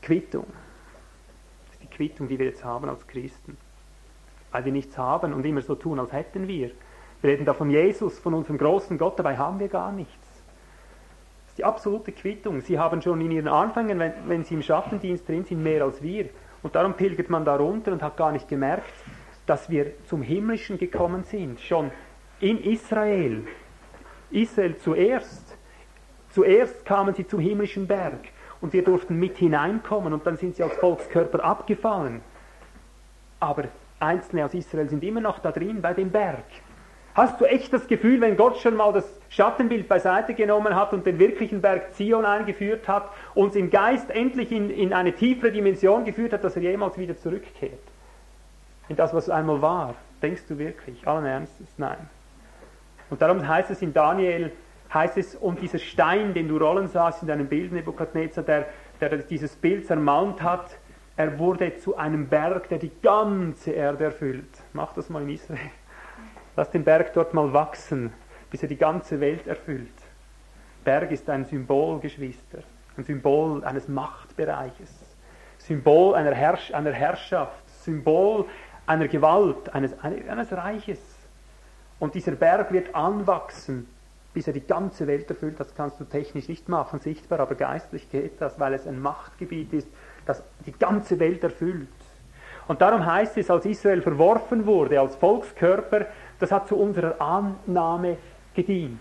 Quittung. 0.03 0.47
Das 1.67 1.75
ist 1.75 1.83
die 1.85 1.97
Quittung, 1.97 2.27
die 2.27 2.41
wir 2.41 2.47
jetzt 2.47 2.65
haben 2.65 2.89
als 2.89 3.07
Christen. 3.07 3.57
Weil 4.51 4.65
wir 4.65 4.73
nichts 4.73 4.99
haben 4.99 5.33
und 5.33 5.47
immer 5.47 5.63
so 5.63 5.77
tun, 5.77 6.01
als 6.01 6.13
hätten 6.13 6.49
wir. 6.49 6.73
Wir 7.23 7.31
reden 7.31 7.45
da 7.45 7.55
von 7.55 7.71
Jesus, 7.71 8.19
von 8.19 8.35
unserem 8.35 8.59
großen 8.59 8.99
Gott, 8.99 9.17
dabei 9.17 9.39
haben 9.39 9.61
wir 9.61 9.69
gar 9.69 9.93
nichts. 9.93 10.27
ist 11.47 11.59
die 11.59 11.65
absolute 11.65 12.11
Quittung. 12.11 12.61
Sie 12.63 12.81
haben 12.81 13.01
schon 13.01 13.21
in 13.21 13.31
ihren 13.31 13.49
Anfängen, 13.49 14.01
wenn, 14.01 14.13
wenn 14.27 14.45
sie 14.45 14.55
im 14.55 14.63
Schattendienst 14.63 15.29
drin 15.29 15.45
sind, 15.45 15.63
mehr 15.63 15.85
als 15.85 16.03
wir. 16.03 16.31
Und 16.65 16.75
darum 16.75 16.95
pilgert 16.95 17.31
man 17.31 17.45
da 17.45 17.55
runter 17.55 17.93
und 17.93 18.03
hat 18.03 18.17
gar 18.17 18.33
nicht 18.33 18.49
gemerkt, 18.49 18.93
dass 19.47 19.71
wir 19.71 19.93
zum 20.07 20.23
Himmlischen 20.23 20.79
gekommen 20.79 21.25
sind. 21.25 21.61
Schon 21.61 21.91
in 22.41 22.63
Israel. 22.63 23.47
Israel 24.31 24.77
zuerst. 24.79 25.57
Zuerst 26.31 26.85
kamen 26.85 27.15
sie 27.15 27.27
zum 27.27 27.41
himmlischen 27.41 27.87
Berg 27.87 28.19
und 28.61 28.73
wir 28.73 28.83
durften 28.83 29.19
mit 29.21 29.37
hineinkommen 29.37 30.13
und 30.13 30.27
dann 30.27 30.37
sind 30.37 30.57
sie 30.57 30.63
als 30.63 30.75
Volkskörper 30.75 31.45
abgefallen. 31.45 32.23
Aber 33.39 33.65
Einzelne 34.01 34.45
aus 34.45 34.55
Israel 34.55 34.89
sind 34.89 35.05
immer 35.05 35.21
noch 35.21 35.39
da 35.39 35.53
drin 35.53 35.81
bei 35.81 35.95
dem 35.95 36.11
Berg. 36.11 36.45
Hast 37.15 37.41
du 37.41 37.45
echt 37.45 37.73
das 37.73 37.87
Gefühl, 37.87 38.21
wenn 38.21 38.37
Gott 38.37 38.57
schon 38.59 38.75
mal 38.75 38.93
das 38.93 39.05
Schattenbild 39.29 39.87
beiseite 39.87 40.35
genommen 40.35 40.75
hat 40.75 40.93
und 40.93 41.07
den 41.07 41.21
wirklichen 41.21 41.61
Berg 41.61 41.95
Zion 41.95 42.25
eingeführt 42.25 42.89
hat, 42.89 43.09
uns 43.35 43.55
im 43.55 43.71
Geist 43.71 44.11
endlich 44.11 44.51
in, 44.51 44.69
in 44.69 44.93
eine 44.93 45.13
tiefere 45.13 45.53
Dimension 45.53 46.05
geführt 46.05 46.33
hat, 46.33 46.43
dass 46.43 46.57
er 46.57 46.63
jemals 46.63 46.99
wieder 46.99 47.17
zurückkehrt? 47.17 47.79
In 48.89 48.97
das, 48.97 49.15
was 49.15 49.31
einmal 49.31 49.63
war? 49.63 49.95
Denkst 50.23 50.43
du 50.49 50.59
wirklich? 50.59 51.07
Allen 51.07 51.25
Ernstes? 51.25 51.69
Nein. 51.79 52.09
Und 53.11 53.23
darum 53.23 53.47
heißt 53.47 53.71
es 53.71 53.83
in 53.83 53.93
Daniel, 53.93 54.53
heißt 54.93 55.19
es, 55.19 55.35
um 55.35 55.57
dieser 55.57 55.79
Stein, 55.79 56.35
den 56.35 56.49
du 56.49 56.57
rollen 56.57 56.89
sahst 56.89 57.23
in 57.23 57.29
deinem 57.29 57.47
Bild, 57.47 57.73
Nebuchadnezzar, 57.73 58.45
der, 58.45 58.67
der 59.01 59.19
dieses 59.19 59.57
Bild 59.57 59.87
zermalmt 59.87 60.43
hat, 60.43 60.79
er 61.17 61.39
wurde 61.39 61.77
zu 61.77 61.97
einem 61.97 62.29
Berg, 62.29 62.69
der 62.69 62.79
die 62.79 62.91
ganze 63.03 63.71
Erde 63.71 64.05
erfüllt. 64.05 64.63
Mach 64.73 64.93
das 64.95 65.09
mal 65.09 65.23
in 65.23 65.31
Israel. 65.31 65.71
Lass 66.57 66.71
den 66.71 66.85
Berg 66.85 67.13
dort 67.13 67.35
mal 67.35 67.53
wachsen, 67.53 68.13
bis 68.51 68.63
er 68.63 68.69
die 68.69 68.77
ganze 68.77 69.21
Welt 69.21 69.47
erfüllt. 69.47 69.93
Berg 70.85 71.11
ist 71.13 71.29
ein 71.31 71.45
Symbol, 71.45 71.99
Geschwister, 72.01 72.59
ein 72.97 73.05
Symbol 73.05 73.65
eines 73.65 73.89
Machtbereiches, 73.89 75.17
Symbol 75.59 76.15
einer, 76.15 76.35
Herrsch 76.35 76.73
einer 76.75 76.93
Herrschaft, 76.93 77.69
Symbol 77.83 78.47
einer 78.87 79.09
Gewalt, 79.09 79.75
eines, 79.75 79.99
eines 80.01 80.53
Reiches. 80.53 80.99
Und 81.99 82.15
dieser 82.15 82.33
Berg 82.33 82.73
wird 82.73 82.95
anwachsen, 82.95 83.89
bis 84.33 84.47
er 84.47 84.53
die 84.53 84.67
ganze 84.67 85.07
Welt 85.07 85.31
erfüllt. 85.31 85.59
Das 85.59 85.75
kannst 85.75 86.01
du 86.01 86.05
technisch 86.05 86.49
nicht 86.49 86.69
machen, 86.69 87.01
sichtbar, 87.01 87.41
aber 87.41 87.55
geistlich 87.55 88.11
geht 88.11 88.41
das, 88.41 88.59
weil 88.59 88.75
es 88.75 88.87
ein 88.87 89.01
Machtgebiet 89.01 89.73
ist, 89.73 89.89
das 90.27 90.43
die 90.67 90.73
ganze 90.73 91.19
Welt 91.21 91.43
erfüllt. 91.45 91.89
Und 92.67 92.81
darum 92.81 93.05
heißt 93.05 93.37
es, 93.37 93.51
als 93.51 93.67
Israel 93.67 94.03
verworfen 94.03 94.67
wurde 94.67 94.99
als 94.99 95.17
Volkskörper, 95.17 96.07
das 96.41 96.51
hat 96.51 96.69
zu 96.69 96.77
unserer 96.77 97.21
Annahme 97.21 98.17
gedient. 98.55 99.01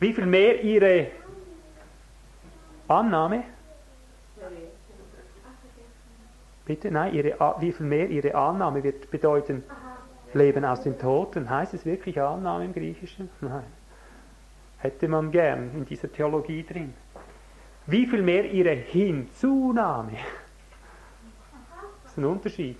Wie 0.00 0.12
viel 0.12 0.26
mehr 0.26 0.62
ihre 0.62 1.08
Annahme? 2.88 3.44
Bitte, 6.66 6.90
nein, 6.90 7.14
ihre, 7.14 7.56
wie 7.60 7.72
viel 7.72 7.86
mehr 7.86 8.10
ihre 8.10 8.34
Annahme 8.34 8.82
wird 8.82 9.10
bedeuten 9.10 9.62
Leben 10.34 10.64
aus 10.64 10.82
den 10.82 10.98
Toten. 10.98 11.48
Heißt 11.48 11.72
es 11.72 11.86
wirklich 11.86 12.20
Annahme 12.20 12.66
im 12.66 12.74
Griechischen? 12.74 13.30
Nein. 13.40 13.64
Hätte 14.78 15.08
man 15.08 15.30
gern 15.30 15.70
in 15.74 15.86
dieser 15.86 16.12
Theologie 16.12 16.62
drin. 16.62 16.92
Wie 17.86 18.06
viel 18.06 18.22
mehr 18.22 18.44
ihre 18.44 18.74
Hinzunahme? 18.74 20.18
Das 22.02 22.12
ist 22.12 22.18
ein 22.18 22.24
Unterschied 22.24 22.76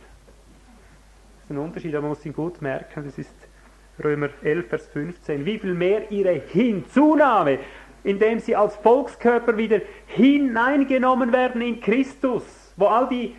ist 1.47 1.53
ein 1.53 1.59
Unterschied, 1.59 1.95
aber 1.95 2.03
man 2.03 2.11
muss 2.11 2.27
ihn 2.27 2.33
gut 2.33 2.61
merken, 2.61 3.05
das 3.05 3.19
ist 3.19 3.35
Römer 4.03 4.31
11, 4.43 4.69
Vers 4.69 4.89
15. 4.89 5.47
Wie 5.47 5.59
viel 5.61 5.75
mehr 5.75 6.11
ihre 6.11 6.33
Hinzunahme, 6.33 7.61
indem 8.03 8.41
sie 8.41 8.57
als 8.57 8.75
Volkskörper 8.75 9.57
wieder 9.57 9.81
hineingenommen 10.09 11.33
werden 11.33 11.63
in 11.63 11.81
Christus, 11.81 12.43
wo 12.77 12.87
all 12.87 13.09
die 13.09 13.37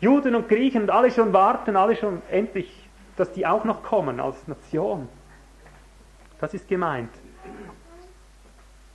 Juden 0.00 0.34
und 0.34 0.48
Griechen 0.48 0.82
und 0.82 0.90
alle 0.90 1.10
schon 1.10 1.32
warten, 1.32 1.76
alle 1.76 1.96
schon 1.96 2.22
endlich, 2.30 2.88
dass 3.16 3.32
die 3.32 3.46
auch 3.46 3.64
noch 3.64 3.82
kommen 3.82 4.18
als 4.20 4.48
Nation. 4.48 5.08
Das 6.40 6.54
ist 6.54 6.68
gemeint. 6.68 7.10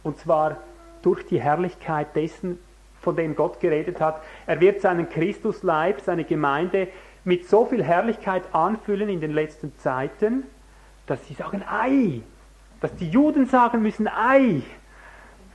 Und 0.04 0.18
zwar 0.18 0.58
durch 1.02 1.26
die 1.26 1.40
Herrlichkeit 1.40 2.16
dessen, 2.16 2.60
von 3.06 3.16
dem 3.16 3.36
Gott 3.36 3.60
geredet 3.60 4.02
hat. 4.02 4.22
Er 4.48 4.60
wird 4.60 4.82
seinen 4.82 5.08
Christusleib, 5.08 6.02
seine 6.02 6.26
Gemeinde 6.26 6.88
mit 7.24 7.48
so 7.48 7.66
viel 7.66 7.84
Herrlichkeit 7.84 8.44
anfüllen 8.52 9.10
in 9.10 9.22
den 9.22 9.32
letzten 9.32 9.76
Zeiten, 9.78 10.44
dass 11.06 11.26
sie 11.28 11.36
sagen 11.36 11.64
Ei, 11.70 12.22
dass 12.82 12.96
die 12.96 13.10
Juden 13.10 13.46
sagen 13.46 13.82
müssen 13.84 14.08
Ei, 14.08 14.64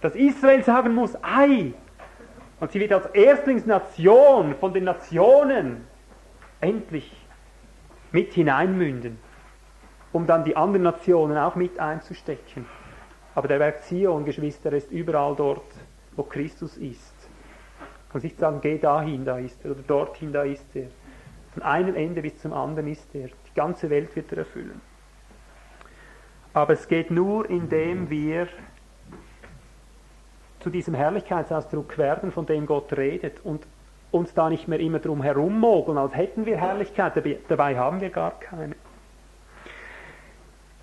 dass 0.00 0.14
Israel 0.14 0.62
sagen 0.62 0.94
muss 0.94 1.16
Ei. 1.22 1.74
Und 2.60 2.70
sie 2.72 2.80
wird 2.80 2.92
als 2.92 3.06
Erstlingsnation 3.06 4.54
von 4.54 4.74
den 4.74 4.84
Nationen 4.84 5.86
endlich 6.60 7.10
mit 8.12 8.34
hineinmünden, 8.34 9.18
um 10.12 10.26
dann 10.26 10.44
die 10.44 10.56
anderen 10.56 10.82
Nationen 10.82 11.38
auch 11.38 11.56
mit 11.56 11.78
einzustecken. 11.78 12.66
Aber 13.34 13.48
der 13.48 13.58
Berg 13.58 13.82
Zion, 13.84 14.26
Geschwister, 14.26 14.72
ist 14.72 14.90
überall 14.90 15.34
dort, 15.36 15.64
wo 16.16 16.22
Christus 16.22 16.76
ist. 16.76 17.14
Man 17.78 18.12
kann 18.12 18.22
nicht 18.22 18.38
sagen, 18.38 18.58
geh 18.60 18.76
dahin, 18.76 19.24
da 19.24 19.38
ist 19.38 19.64
er, 19.64 19.70
oder 19.70 19.82
dorthin, 19.82 20.32
da 20.32 20.42
ist 20.42 20.66
er. 20.74 20.88
Von 21.54 21.62
einem 21.62 21.94
Ende 21.94 22.20
bis 22.20 22.38
zum 22.40 22.52
anderen 22.52 22.88
ist 22.88 23.14
er. 23.14 23.28
Die 23.28 23.54
ganze 23.54 23.88
Welt 23.88 24.14
wird 24.14 24.32
er 24.32 24.38
erfüllen. 24.38 24.80
Aber 26.52 26.72
es 26.72 26.88
geht 26.88 27.10
nur, 27.10 27.48
indem 27.48 28.10
wir 28.10 28.48
zu 30.60 30.70
diesem 30.70 30.94
Herrlichkeitsausdruck 30.94 31.98
werden, 31.98 32.30
von 32.32 32.46
dem 32.46 32.66
Gott 32.66 32.92
redet 32.96 33.40
und 33.44 33.66
uns 34.10 34.34
da 34.34 34.48
nicht 34.48 34.68
mehr 34.68 34.80
immer 34.80 34.98
drum 34.98 35.22
herummogeln, 35.22 35.98
als 35.98 36.14
hätten 36.14 36.46
wir 36.46 36.56
Herrlichkeit, 36.56 37.12
dabei 37.48 37.78
haben 37.78 38.00
wir 38.00 38.10
gar 38.10 38.38
keine. 38.38 38.74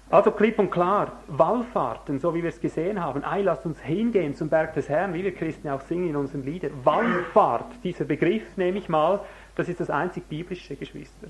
Also 0.09 0.31
klipp 0.31 0.57
und 0.57 0.71
klar, 0.71 1.11
Wallfahrten, 1.27 2.19
so 2.19 2.33
wie 2.33 2.41
wir 2.41 2.49
es 2.49 2.61
gesehen 2.61 3.03
haben, 3.03 3.25
ei, 3.25 3.41
lasst 3.41 3.65
uns 3.65 3.81
hingehen 3.81 4.35
zum 4.35 4.47
Berg 4.47 4.73
des 4.73 4.87
Herrn, 4.87 5.13
wie 5.13 5.23
wir 5.23 5.35
Christen 5.35 5.67
auch 5.67 5.81
singen 5.81 6.09
in 6.09 6.15
unseren 6.15 6.43
Liedern. 6.43 6.71
Wallfahrt, 6.85 7.65
dieser 7.83 8.05
Begriff 8.05 8.55
nehme 8.55 8.77
ich 8.77 8.87
mal, 8.87 9.19
das 9.55 9.67
ist 9.67 9.81
das 9.81 9.89
einzig 9.89 10.29
biblische, 10.29 10.77
Geschwister. 10.77 11.27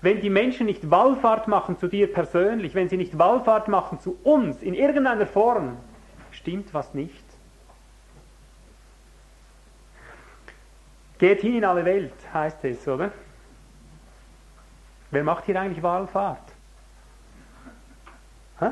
Wenn 0.00 0.20
die 0.20 0.30
Menschen 0.30 0.66
nicht 0.66 0.88
Wallfahrt 0.92 1.48
machen 1.48 1.76
zu 1.76 1.88
dir 1.88 2.12
persönlich, 2.12 2.76
wenn 2.76 2.88
sie 2.88 2.98
nicht 2.98 3.18
Wallfahrt 3.18 3.66
machen 3.66 3.98
zu 3.98 4.16
uns 4.22 4.62
in 4.62 4.74
irgendeiner 4.74 5.26
Form, 5.26 5.78
stimmt 6.30 6.72
was 6.72 6.94
nicht. 6.94 7.23
Geht 11.18 11.40
hin 11.40 11.56
in 11.56 11.64
alle 11.64 11.84
Welt, 11.84 12.12
heißt 12.32 12.64
es, 12.64 12.86
oder? 12.88 13.10
Wer 15.10 15.24
macht 15.24 15.44
hier 15.44 15.60
eigentlich 15.60 15.82
Wallfahrt? 15.82 16.52
Hä? 18.58 18.70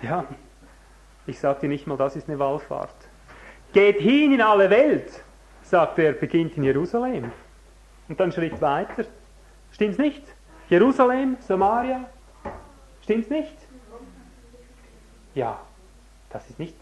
Ja, 0.00 0.24
ich 1.26 1.38
sage 1.38 1.60
dir 1.60 1.68
nicht 1.68 1.86
mal, 1.86 1.96
das 1.96 2.16
ist 2.16 2.28
eine 2.28 2.38
Wallfahrt. 2.38 2.94
Geht 3.72 3.98
hin 4.00 4.32
in 4.32 4.40
alle 4.40 4.70
Welt 4.70 5.22
sagt 5.68 5.98
er, 5.98 6.12
beginnt 6.12 6.56
in 6.56 6.64
Jerusalem. 6.64 7.30
Und 8.08 8.18
dann 8.18 8.32
Schritt 8.32 8.60
weiter. 8.60 9.04
Stimmt's 9.72 9.98
nicht? 9.98 10.22
Jerusalem, 10.70 11.36
Samaria. 11.40 12.08
Stimmt's 13.02 13.28
nicht? 13.28 13.54
Ja, 15.34 15.60
das 16.30 16.48
ist 16.48 16.58
nicht. 16.58 16.74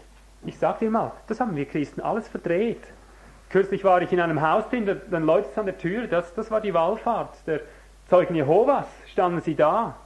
Ich 0.47 0.57
sag 0.57 0.79
dir 0.79 0.89
mal, 0.89 1.11
das 1.27 1.41
haben 1.41 1.55
wir 1.57 1.65
Christen 1.65 1.99
alles 1.99 2.27
verdreht. 2.29 2.81
Kürzlich 3.49 3.83
war 3.83 4.01
ich 4.01 4.11
in 4.13 4.21
einem 4.21 4.41
Haus 4.41 4.69
drin, 4.69 4.89
dann 5.11 5.23
läutet 5.23 5.51
es 5.51 5.57
an 5.57 5.65
der 5.65 5.77
Tür, 5.77 6.07
das, 6.07 6.33
das 6.33 6.49
war 6.49 6.61
die 6.61 6.73
Wallfahrt 6.73 7.35
der 7.45 7.59
Zeugen 8.09 8.33
Jehovas, 8.33 8.87
standen 9.11 9.41
sie 9.41 9.55
da. 9.55 9.97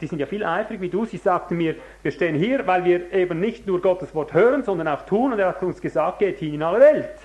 Die 0.00 0.06
sind 0.06 0.20
ja 0.20 0.26
viel 0.26 0.44
eifrig 0.44 0.80
wie 0.80 0.88
du. 0.88 1.04
Sie 1.04 1.16
sagten 1.16 1.56
mir, 1.56 1.74
wir 2.02 2.12
stehen 2.12 2.36
hier, 2.36 2.64
weil 2.68 2.84
wir 2.84 3.12
eben 3.12 3.40
nicht 3.40 3.66
nur 3.66 3.82
Gottes 3.82 4.14
Wort 4.14 4.32
hören, 4.32 4.62
sondern 4.62 4.86
auch 4.86 5.04
tun. 5.04 5.32
Und 5.32 5.40
er 5.40 5.48
hat 5.48 5.62
uns 5.64 5.80
gesagt, 5.80 6.20
geht 6.20 6.38
hin 6.38 6.54
in 6.54 6.62
alle 6.62 6.78
Welt. 6.78 7.16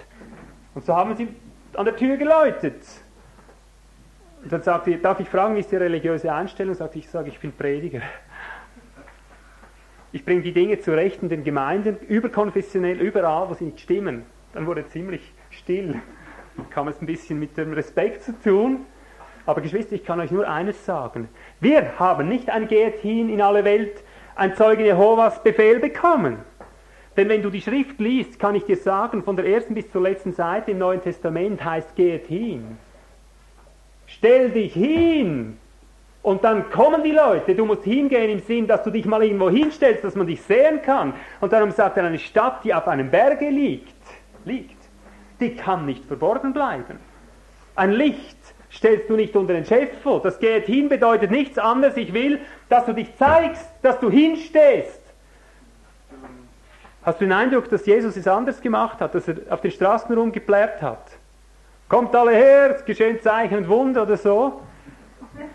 Und 0.74 0.84
so 0.84 0.96
haben 0.96 1.16
sie 1.16 1.28
an 1.76 1.86
der 1.86 1.96
Tür 1.96 2.18
geläutet. 2.18 2.82
Und 4.42 4.52
dann 4.52 4.64
sagte 4.64 4.90
er, 4.90 4.98
darf 4.98 5.20
ich 5.20 5.30
fragen, 5.30 5.56
wie 5.56 5.60
ist 5.60 5.72
die 5.72 5.76
religiöse 5.76 6.34
Einstellung? 6.34 6.74
Sagte 6.74 6.98
ich, 6.98 7.08
sage, 7.08 7.30
ich 7.30 7.40
bin 7.40 7.52
Prediger. 7.52 8.02
Ich 10.14 10.24
bringe 10.24 10.44
die 10.44 10.54
Dinge 10.54 10.80
zurecht 10.80 11.24
in 11.24 11.30
den 11.30 11.44
Gemeinden, 11.44 11.98
überkonfessionell, 12.08 13.02
überall, 13.02 13.50
wo 13.50 13.56
sie 13.56 13.66
nicht 13.66 13.80
stimmen. 13.80 14.24
Dann 14.54 14.68
wurde 14.68 14.88
ziemlich 14.88 15.34
still. 15.50 16.00
Dann 16.56 16.70
kam 16.70 16.88
es 16.88 17.02
ein 17.02 17.08
bisschen 17.08 17.40
mit 17.40 17.58
dem 17.58 17.74
Respekt 17.74 18.22
zu 18.22 18.40
tun. 18.40 18.86
Aber 19.48 19.62
Geschwister, 19.62 19.96
ich 19.96 20.06
kann 20.06 20.20
euch 20.20 20.30
nur 20.30 20.48
eines 20.48 20.86
sagen. 20.86 21.30
Wir 21.60 21.98
haben 21.98 22.30
nicht 22.30 22.52
ein 22.52 22.68
Geht 22.68 23.00
hin 23.00 23.28
in 23.28 23.42
alle 23.42 23.66
Welt, 23.66 24.04
ein 24.36 24.56
Zeugen 24.56 24.86
Jehovas 24.86 25.42
Befehl 25.42 25.80
bekommen. 25.80 26.38
Denn 27.18 27.28
wenn 27.28 27.42
du 27.42 27.50
die 27.50 27.62
Schrift 27.62 28.00
liest, 28.00 28.38
kann 28.38 28.54
ich 28.54 28.66
dir 28.66 28.78
sagen, 28.78 29.24
von 29.24 29.36
der 29.36 29.46
ersten 29.46 29.74
bis 29.74 29.92
zur 29.92 30.04
letzten 30.04 30.34
Seite 30.34 30.72
im 30.72 30.78
Neuen 30.78 31.02
Testament 31.02 31.66
heißt, 31.66 31.96
geht 31.96 32.28
hin. 32.28 32.78
Stell 34.06 34.52
dich 34.52 34.74
hin. 34.74 35.58
Und 36.24 36.46
dann 36.46 36.70
kommen 36.72 37.04
die 37.04 37.12
Leute, 37.12 37.54
du 37.54 37.66
musst 37.66 37.84
hingehen 37.84 38.30
im 38.30 38.40
Sinn, 38.40 38.66
dass 38.66 38.82
du 38.82 38.90
dich 38.90 39.06
mal 39.06 39.22
irgendwo 39.22 39.50
hinstellst, 39.50 40.06
dass 40.06 40.16
man 40.16 40.26
dich 40.26 40.42
sehen 40.42 40.82
kann. 40.82 41.14
Und 41.42 41.52
darum 41.52 41.72
sagt 41.72 41.98
er, 41.98 42.06
eine 42.06 42.18
Stadt, 42.18 42.64
die 42.64 42.74
auf 42.74 42.88
einem 42.88 43.12
Berge 43.12 43.50
liegt, 43.50 43.94
liegt, 44.46 44.78
die 45.42 45.54
kann 45.54 45.86
nicht 45.86 46.06
verborgen 46.06 46.54
bleiben. 46.54 46.98
Ein 47.76 47.92
Licht 47.92 48.38
stellst 48.72 49.10
du 49.10 49.18
nicht 49.18 49.36
unter 49.36 49.54
den 49.54 49.66
Scheffel. 49.66 50.22
Das 50.24 50.40
geht 50.40 50.66
hin 50.66 50.88
bedeutet 50.88 51.30
nichts 51.30 51.58
anderes. 51.58 51.98
Ich 51.98 52.14
will, 52.14 52.40
dass 52.70 52.86
du 52.86 52.94
dich 52.94 53.14
zeigst, 53.18 53.68
dass 53.82 54.00
du 54.00 54.10
hinstehst. 54.10 55.02
Hast 57.04 57.20
du 57.20 57.26
den 57.26 57.34
Eindruck, 57.34 57.70
dass 57.70 57.86
Jesus 57.86 58.16
es 58.16 58.28
anders 58.30 58.62
gemacht 58.62 59.02
hat, 59.02 59.14
dass 59.14 59.28
er 59.28 59.36
auf 59.50 59.60
den 59.60 59.72
Straßen 59.72 60.16
rumgeplärt 60.16 60.82
hat? 60.82 61.12
Kommt 61.90 62.16
alle 62.16 62.32
her, 62.32 62.76
es 62.78 62.86
geschehen 62.86 63.22
Zeichen 63.22 63.58
und 63.58 63.68
Wunder 63.68 64.04
oder 64.04 64.16
so? 64.16 64.62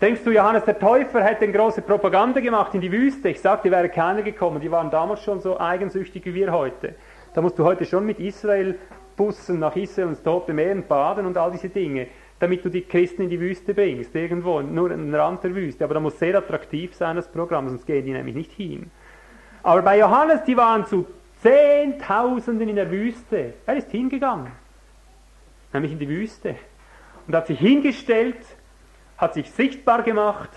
Denkst 0.01 0.21
du, 0.25 0.31
Johannes 0.31 0.65
der 0.65 0.77
Täufer 0.77 1.23
hätte 1.23 1.43
eine 1.43 1.53
große 1.53 1.81
Propaganda 1.81 2.41
gemacht 2.41 2.73
in 2.73 2.81
die 2.81 2.91
Wüste? 2.91 3.29
Ich 3.29 3.39
sagte, 3.39 3.71
wäre 3.71 3.89
keiner 3.89 4.21
gekommen. 4.21 4.59
Die 4.59 4.71
waren 4.71 4.91
damals 4.91 5.23
schon 5.23 5.39
so 5.39 5.59
eigensüchtig 5.59 6.25
wie 6.25 6.33
wir 6.33 6.51
heute. 6.51 6.95
Da 7.33 7.41
musst 7.41 7.57
du 7.57 7.63
heute 7.63 7.85
schon 7.85 8.05
mit 8.05 8.19
Israel-Bussen 8.19 9.59
nach 9.59 9.75
Israel 9.75 10.09
ins 10.09 10.21
Tote 10.21 10.53
Meer 10.53 10.75
baden 10.75 11.25
und 11.25 11.37
all 11.37 11.51
diese 11.51 11.69
Dinge, 11.69 12.07
damit 12.39 12.63
du 12.65 12.69
die 12.69 12.81
Christen 12.81 13.23
in 13.23 13.29
die 13.29 13.39
Wüste 13.39 13.73
bringst. 13.73 14.13
Irgendwo, 14.15 14.61
nur 14.61 14.91
an 14.91 15.05
den 15.05 15.15
Rand 15.15 15.43
der 15.43 15.55
Wüste. 15.55 15.85
Aber 15.85 15.93
da 15.93 15.99
muss 16.01 16.19
sehr 16.19 16.35
attraktiv 16.35 16.93
sein, 16.93 17.15
das 17.15 17.29
Programm, 17.29 17.69
sonst 17.69 17.85
gehen 17.85 18.05
die 18.05 18.11
nämlich 18.11 18.35
nicht 18.35 18.51
hin. 18.51 18.91
Aber 19.63 19.81
bei 19.81 19.97
Johannes, 19.97 20.43
die 20.43 20.57
waren 20.57 20.85
zu 20.85 21.05
Zehntausenden 21.41 22.67
in 22.67 22.75
der 22.75 22.91
Wüste. 22.91 23.53
Er 23.65 23.75
ist 23.77 23.91
hingegangen. 23.91 24.51
Nämlich 25.71 25.93
in 25.93 25.99
die 25.99 26.09
Wüste. 26.09 26.55
Und 27.27 27.35
hat 27.35 27.47
sich 27.47 27.59
hingestellt 27.59 28.37
hat 29.19 29.33
sich 29.33 29.51
sichtbar 29.51 30.01
gemacht, 30.01 30.49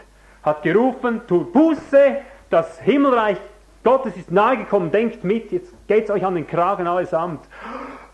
hat 0.43 0.63
gerufen, 0.63 1.23
tut 1.27 1.53
Buße, 1.53 2.17
das 2.49 2.81
Himmelreich 2.81 3.39
Gottes 3.85 4.17
ist 4.17 4.31
nahegekommen, 4.31 4.93
denkt 4.93 5.25
mit, 5.25 5.51
jetzt 5.51 5.75
geht 5.89 6.05
es 6.05 6.11
euch 6.11 6.25
an 6.25 6.37
den 6.37 6.47
Kragen 6.47 6.87
allesamt. 6.87 7.45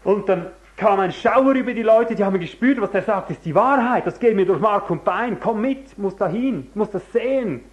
Und 0.02 0.28
dann 0.28 0.46
kam 0.76 0.98
ein 1.00 1.12
Schauer 1.12 1.52
über 1.52 1.74
die 1.74 1.82
Leute, 1.82 2.14
die 2.14 2.24
haben 2.24 2.40
gespürt, 2.40 2.80
was 2.80 2.90
der 2.90 3.02
sagt, 3.02 3.30
ist 3.30 3.44
die 3.44 3.54
Wahrheit, 3.54 4.06
das 4.06 4.18
geht 4.18 4.34
mir 4.34 4.46
durch 4.46 4.60
Mark 4.60 4.88
und 4.88 5.04
Bein, 5.04 5.38
komm 5.38 5.60
mit, 5.60 5.98
muss 5.98 6.16
dahin, 6.16 6.70
muss 6.74 6.90
das 6.90 7.02
sehen. 7.12 7.64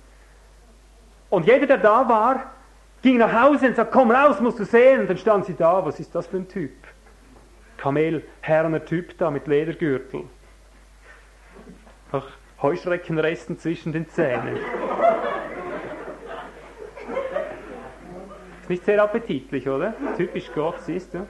Und 1.29 1.45
jeder, 1.45 1.67
der 1.67 1.77
da 1.77 2.07
war, 2.09 2.51
ging 3.01 3.17
nach 3.17 3.31
Hause 3.31 3.67
und 3.67 3.75
sagte, 3.75 3.93
komm 3.93 4.11
raus, 4.11 4.41
musst 4.41 4.59
du 4.59 4.65
sehen. 4.65 5.01
Und 5.01 5.09
dann 5.09 5.17
stand 5.17 5.45
sie 5.45 5.55
da, 5.55 5.85
was 5.85 5.99
ist 5.99 6.13
das 6.13 6.27
für 6.27 6.37
ein 6.37 6.47
Typ? 6.47 6.73
Kamelherner 7.77 8.83
Typ 8.83 9.17
da 9.17 9.29
mit 9.29 9.47
Ledergürtel. 9.47 10.23
Ach, 12.11 12.27
Heuschreckenresten 12.65 13.59
zwischen 13.59 13.93
den 13.93 14.09
Zähnen. 14.09 14.57
Ist 18.61 18.69
nicht 18.69 18.85
sehr 18.85 19.03
appetitlich, 19.03 19.69
oder? 19.69 19.93
Typisch 20.17 20.51
Gott, 20.55 20.81
siehst 20.81 21.13
du? 21.13 21.27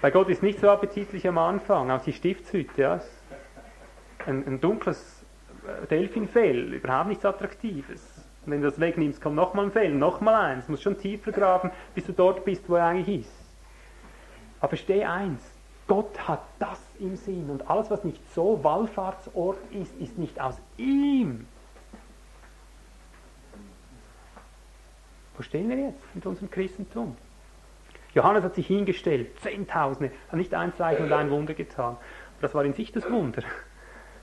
Bei 0.00 0.12
Gott 0.12 0.28
ist 0.28 0.44
nicht 0.44 0.60
so 0.60 0.70
appetitlich 0.70 1.26
am 1.26 1.38
Anfang, 1.38 1.90
auch 1.90 2.02
die 2.02 2.12
Stiftshütte, 2.12 2.80
ja. 2.80 3.00
Ein, 4.26 4.46
ein 4.46 4.60
dunkles 4.60 5.24
Delfinfell, 5.90 6.74
überhaupt 6.74 7.08
nichts 7.08 7.24
Attraktives. 7.24 8.24
Und 8.46 8.52
wenn 8.52 8.60
du 8.60 8.68
das 8.68 8.78
wegnimmst, 8.78 9.20
kommt 9.20 9.34
nochmal 9.34 9.64
ein 9.64 9.72
Fell, 9.72 9.92
nochmal 9.92 10.34
eins. 10.34 10.66
Du 10.66 10.72
musst 10.72 10.84
schon 10.84 10.96
tiefer 10.96 11.32
graben, 11.32 11.72
bis 11.96 12.06
du 12.06 12.12
dort 12.12 12.44
bist, 12.44 12.68
wo 12.68 12.76
er 12.76 12.86
eigentlich 12.86 13.22
ist. 13.22 13.34
Aber 14.60 14.68
verstehe 14.68 15.10
eins, 15.10 15.53
Gott 15.86 16.26
hat 16.26 16.42
das 16.58 16.80
im 16.98 17.16
Sinn 17.16 17.50
und 17.50 17.68
alles, 17.68 17.90
was 17.90 18.04
nicht 18.04 18.20
so 18.34 18.62
Wallfahrtsort 18.62 19.58
ist, 19.72 19.94
ist 20.00 20.18
nicht 20.18 20.40
aus 20.40 20.58
ihm. 20.78 21.46
Wo 25.36 25.42
stehen 25.42 25.68
wir 25.68 25.76
jetzt 25.76 26.14
mit 26.14 26.24
unserem 26.24 26.50
Christentum? 26.50 27.16
Johannes 28.14 28.44
hat 28.44 28.54
sich 28.54 28.68
hingestellt, 28.68 29.38
Zehntausende, 29.40 30.12
hat 30.28 30.38
nicht 30.38 30.54
ein 30.54 30.74
Zeichen 30.74 31.04
und 31.04 31.12
ein 31.12 31.30
Wunder 31.30 31.54
getan. 31.54 31.96
Das 32.40 32.54
war 32.54 32.64
in 32.64 32.72
sich 32.72 32.92
das 32.92 33.10
Wunder. 33.10 33.42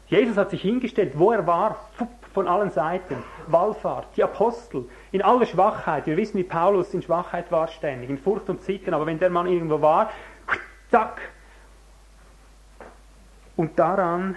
Jesus 0.07 0.37
hat 0.37 0.49
sich 0.49 0.61
hingestellt, 0.61 1.17
wo 1.17 1.31
er 1.31 1.45
war, 1.45 1.89
von 2.33 2.47
allen 2.47 2.69
Seiten. 2.69 3.17
Wallfahrt, 3.47 4.07
die 4.15 4.23
Apostel, 4.23 4.85
in 5.11 5.21
aller 5.21 5.45
Schwachheit. 5.45 6.05
Wir 6.05 6.17
wissen, 6.17 6.37
wie 6.37 6.43
Paulus 6.43 6.93
in 6.93 7.01
Schwachheit 7.01 7.51
war 7.51 7.67
ständig, 7.67 8.09
in 8.09 8.17
Furcht 8.17 8.49
und 8.49 8.61
Zittern, 8.61 8.93
aber 8.93 9.05
wenn 9.05 9.19
der 9.19 9.29
Mann 9.29 9.47
irgendwo 9.47 9.81
war, 9.81 10.09
zack, 10.89 11.21
und 13.61 13.77
daran 13.77 14.35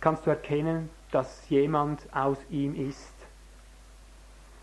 kannst 0.00 0.26
du 0.26 0.30
erkennen, 0.30 0.90
dass 1.12 1.48
jemand 1.50 2.04
aus 2.12 2.36
ihm 2.50 2.74
ist, 2.74 3.14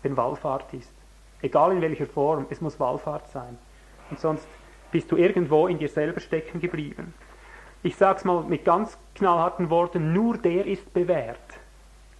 wenn 0.02 0.14
Wallfahrt 0.14 0.74
ist. 0.74 0.92
Egal 1.40 1.72
in 1.72 1.80
welcher 1.80 2.04
Form, 2.04 2.44
es 2.50 2.60
muss 2.60 2.78
Wallfahrt 2.78 3.28
sein. 3.28 3.56
Und 4.10 4.20
sonst 4.20 4.46
bist 4.90 5.10
du 5.10 5.16
irgendwo 5.16 5.68
in 5.68 5.78
dir 5.78 5.88
selber 5.88 6.20
stecken 6.20 6.60
geblieben. 6.60 7.14
Ich 7.82 7.96
sage 7.96 8.18
es 8.18 8.24
mal 8.26 8.42
mit 8.42 8.66
ganz 8.66 8.98
knallharten 9.14 9.70
Worten, 9.70 10.12
nur 10.12 10.36
der 10.36 10.66
ist 10.66 10.92
bewährt. 10.92 11.38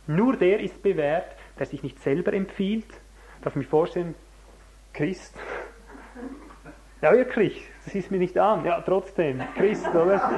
Nur 0.07 0.38
der 0.38 0.59
ist 0.61 0.82
bewährt, 0.82 1.36
der 1.59 1.66
sich 1.66 1.82
nicht 1.82 2.00
selber 2.00 2.32
empfiehlt. 2.32 2.88
Darf 3.42 3.53
ich 3.53 3.57
mir 3.57 3.68
vorstellen, 3.68 4.14
Christ. 4.94 5.38
Ja, 7.03 7.12
wirklich, 7.12 7.68
das 7.84 7.94
ist 7.94 8.11
mir 8.11 8.18
nicht 8.18 8.38
an. 8.38 8.64
Ja, 8.64 8.80
trotzdem, 8.80 9.42
Christ, 9.55 9.88
oder? 9.88 10.30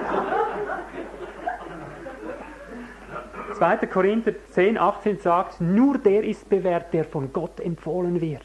2. 3.54 3.76
Korinther 3.86 4.32
10, 4.50 4.78
18 4.78 5.18
sagt, 5.18 5.60
nur 5.60 5.98
der 5.98 6.24
ist 6.24 6.48
bewährt, 6.48 6.92
der 6.92 7.04
von 7.04 7.32
Gott 7.32 7.60
empfohlen 7.60 8.20
wird. 8.20 8.42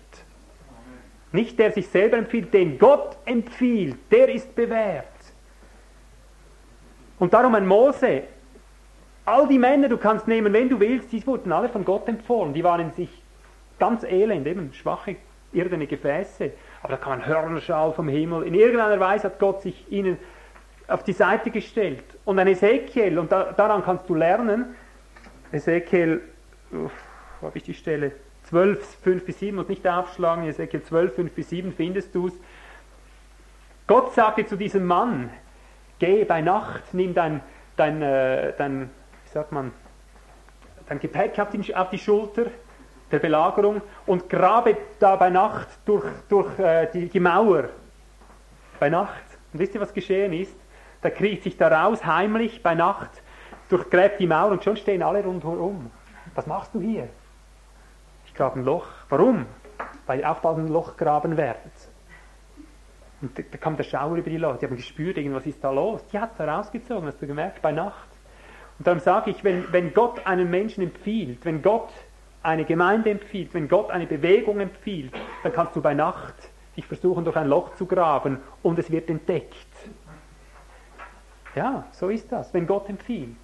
Nicht 1.32 1.60
der 1.60 1.72
sich 1.72 1.88
selber 1.88 2.18
empfiehlt, 2.18 2.54
den 2.54 2.80
Gott 2.80 3.18
empfiehlt, 3.26 3.98
der 4.12 4.30
ist 4.30 4.56
bewährt. 4.56 5.06
Und 7.20 7.34
darum 7.34 7.54
ein 7.54 7.68
Mose, 7.68 8.24
all 9.26 9.48
die 9.48 9.60
Männer, 9.60 9.90
du 9.90 9.98
kannst 9.98 10.28
nehmen, 10.28 10.54
wenn 10.54 10.70
du 10.70 10.80
willst, 10.80 11.12
die 11.12 11.26
wurden 11.28 11.52
alle 11.52 11.70
von 11.70 11.86
Gott 11.86 12.08
empfohlen. 12.08 12.54
Die 12.54 12.64
waren 12.64 12.82
in 12.82 12.92
sich 12.92 13.10
ganz 13.78 14.04
elend, 14.04 14.48
eben 14.48 14.74
schwache, 14.74 15.18
irdene 15.52 15.86
Gefäße. 15.86 16.52
Aber 16.82 16.94
da 16.94 16.98
kam 16.98 17.14
ein 17.14 17.26
Hörnerschall 17.26 17.94
vom 17.94 18.08
Himmel. 18.08 18.44
In 18.44 18.56
irgendeiner 18.56 19.00
Weise 19.00 19.26
hat 19.26 19.40
Gott 19.40 19.62
sich 19.62 19.92
ihnen 19.92 20.18
auf 20.88 21.04
die 21.04 21.14
Seite 21.14 21.52
gestellt. 21.52 22.04
Und 22.26 22.40
ein 22.40 22.48
Ezekiel, 22.48 23.20
und 23.20 23.32
da, 23.32 23.52
daran 23.52 23.84
kannst 23.84 24.10
du 24.10 24.16
lernen, 24.16 24.76
Ezekiel, 25.52 26.22
wo 26.72 26.90
habe 27.42 27.58
ich 27.58 27.64
die 27.64 27.74
Stelle? 27.74 28.12
12, 28.44 28.98
5 29.04 29.26
bis 29.26 29.40
7, 29.40 29.56
muss 29.56 29.68
nicht 29.68 29.88
aufschlagen, 29.88 30.46
Ezekiel 30.46 30.82
12, 30.82 31.16
5 31.16 31.32
bis 31.34 31.50
7 31.50 31.74
findest 31.74 32.14
du 32.16 32.28
es. 32.28 32.34
Gott 33.88 34.14
sagte 34.14 34.46
zu 34.46 34.56
diesem 34.56 34.86
Mann, 34.86 35.30
geh 36.00 36.24
bei 36.24 36.42
Nacht, 36.42 36.94
nimm 36.94 37.14
dein, 37.14 37.42
dein, 37.76 38.02
äh, 38.02 38.54
dein 38.58 38.90
wie 39.26 39.30
sagt 39.32 39.52
man, 39.52 39.72
dein 40.88 41.00
Gepäck 41.00 41.38
auf 41.40 41.50
die, 41.50 41.76
auf 41.76 41.90
die 41.90 42.00
Schulter 42.00 42.46
der 43.12 43.20
Belagerung 43.20 43.82
und 44.06 44.30
grabe 44.30 44.78
da 45.00 45.16
bei 45.16 45.30
Nacht 45.30 45.68
durch, 45.86 46.06
durch 46.28 46.60
äh, 46.60 46.88
die, 46.92 47.10
die 47.10 47.20
Mauer. 47.20 47.70
Bei 48.80 48.90
Nacht. 48.90 49.24
Und 49.52 49.60
wisst 49.60 49.76
ihr, 49.76 49.82
was 49.82 49.94
geschehen 49.94 50.34
ist? 50.34 50.56
Da 51.02 51.10
kriecht 51.10 51.44
sich 51.44 51.58
da 51.58 51.68
raus, 51.68 52.06
heimlich, 52.06 52.62
bei 52.62 52.76
Nacht, 52.76 53.10
durchgräbt 53.70 54.20
die 54.20 54.28
Mauer 54.28 54.52
und 54.52 54.64
schon 54.64 54.76
stehen 54.76 55.02
alle 55.02 55.24
rundherum. 55.24 55.92
Was 56.36 56.48
machst 56.48 56.74
du 56.74 56.82
hier? 56.82 57.08
Ich 58.26 58.34
grabe 58.34 58.60
ein 58.60 58.66
Loch. 58.66 58.88
Warum? 59.10 59.46
Weil 60.06 60.20
ihr 60.20 60.30
auch 60.30 60.40
bald 60.40 60.58
ein 60.58 60.68
Loch 60.68 60.98
graben 60.98 61.38
werdet. 61.38 61.72
Und 63.22 63.38
da, 63.38 63.58
kam 63.58 63.76
der 63.76 63.84
Schauer 63.84 64.16
über 64.16 64.30
die 64.30 64.38
Leute, 64.38 64.60
die 64.60 64.66
haben 64.66 64.76
gespürt, 64.76 65.18
irgendwas 65.18 65.46
ist 65.46 65.64
da 65.64 65.72
los. 65.72 66.02
Die 66.12 66.20
hat 66.20 66.34
es 66.34 66.40
herausgezogen, 66.40 67.08
hast 67.08 67.22
du 67.22 67.28
gemerkt, 67.28 67.62
bei 67.62 67.72
Nacht. 67.72 68.08
Und 68.78 68.88
darum 68.88 69.00
sage 69.00 69.32
ich, 69.32 69.44
wenn, 69.44 69.72
wenn 69.74 69.94
Gott 69.94 70.26
einen 70.26 70.50
Menschen 70.50 70.84
empfiehlt, 70.84 71.44
wenn 71.44 71.62
Gott 71.62 71.90
eine 72.42 72.64
Gemeinde 72.64 73.10
empfiehlt, 73.10 73.54
wenn 73.54 73.68
Gott 73.68 73.92
eine 73.92 74.08
Bewegung 74.08 74.62
empfiehlt, 74.62 75.14
dann 75.44 75.52
kannst 75.52 75.76
du 75.76 75.82
bei 75.82 75.94
Nacht 75.94 76.36
dich 76.78 76.86
versuchen, 76.86 77.26
durch 77.26 77.36
ein 77.36 77.48
Loch 77.48 77.76
zu 77.76 77.86
graben 77.86 78.40
und 78.64 78.80
es 78.80 78.90
wird 78.90 79.10
entdeckt. 79.10 79.68
Ja, 81.56 81.86
so 81.92 82.08
ist 82.08 82.32
das, 82.32 82.54
wenn 82.54 82.66
Gott 82.66 82.88
empfiehlt. 82.88 83.36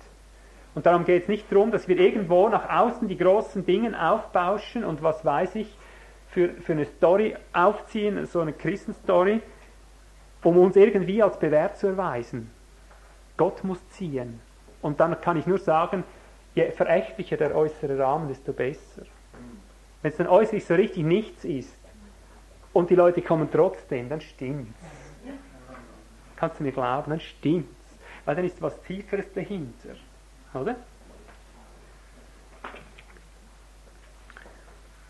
Und 0.76 0.86
darum 0.86 1.06
geht 1.06 1.24
es 1.24 1.30
nicht 1.30 1.50
darum, 1.52 1.72
dass 1.72 1.88
wir 1.88 1.98
irgendwo 1.98 2.50
nach 2.50 2.70
außen 2.70 3.08
die 3.08 3.18
großen 3.18 3.66
Dinge 3.66 3.98
aufbauschen 4.00 4.84
und 4.84 5.02
was 5.02 5.24
weiß 5.24 5.56
ich, 5.56 5.76
für, 6.28 6.50
für 6.50 6.74
eine 6.74 6.86
Story 6.86 7.36
aufziehen, 7.54 8.26
so 8.26 8.42
eine 8.42 8.52
Christenstory, 8.52 9.42
um 10.44 10.58
uns 10.58 10.76
irgendwie 10.76 11.24
als 11.24 11.40
bewährt 11.40 11.78
zu 11.78 11.88
erweisen. 11.88 12.52
Gott 13.38 13.64
muss 13.64 13.88
ziehen. 13.90 14.42
Und 14.82 15.00
dann 15.00 15.20
kann 15.22 15.38
ich 15.38 15.48
nur 15.48 15.60
sagen, 15.60 16.04
je 16.54 16.70
verächtlicher 16.72 17.38
der 17.38 17.56
äußere 17.56 17.98
Rahmen, 17.98 18.28
desto 18.28 18.52
besser. 18.52 19.04
Wenn 20.02 20.12
es 20.12 20.18
dann 20.18 20.28
äußerlich 20.28 20.66
so 20.66 20.76
richtig 20.76 21.04
nichts 21.04 21.46
ist 21.46 21.80
und 22.74 22.90
die 22.90 22.96
Leute 22.96 23.22
kommen 23.22 23.48
trotzdem, 23.50 24.10
dann 24.10 24.20
stimmt's. 24.20 24.84
Kannst 26.36 26.60
du 26.60 26.64
mir 26.64 26.74
glauben, 26.74 27.12
dann 27.12 27.20
stimmt's. 27.22 27.70
Weil 28.26 28.36
dann 28.36 28.46
ist 28.46 28.62
was 28.62 28.80
Tieferes 28.82 29.32
dahinter. 29.34 29.96
Oder? 30.56 30.76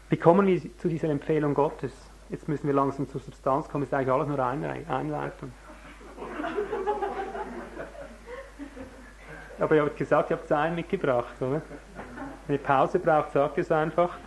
Wie 0.09 0.17
kommen 0.17 0.47
wir 0.47 0.77
zu 0.77 0.87
dieser 0.87 1.09
Empfehlung 1.09 1.53
Gottes? 1.53 1.93
Jetzt 2.29 2.47
müssen 2.47 2.67
wir 2.67 2.73
langsam 2.73 3.07
zur 3.07 3.21
Substanz 3.21 3.69
kommen, 3.69 3.83
ist 3.83 3.93
eigentlich 3.93 4.11
alles 4.11 4.27
nur 4.27 4.39
Einleitung. 4.39 5.51
Aber 9.59 9.75
ihr 9.75 9.83
habt 9.83 9.97
gesagt, 9.97 10.31
ihr 10.31 10.37
habt 10.37 10.47
Sein 10.47 10.75
mitgebracht, 10.75 11.39
oder? 11.39 11.61
Wenn 12.47 12.55
ihr 12.55 12.61
Pause 12.63 12.99
braucht, 12.99 13.31
sagt 13.31 13.57
es 13.57 13.71
einfach. 13.71 14.17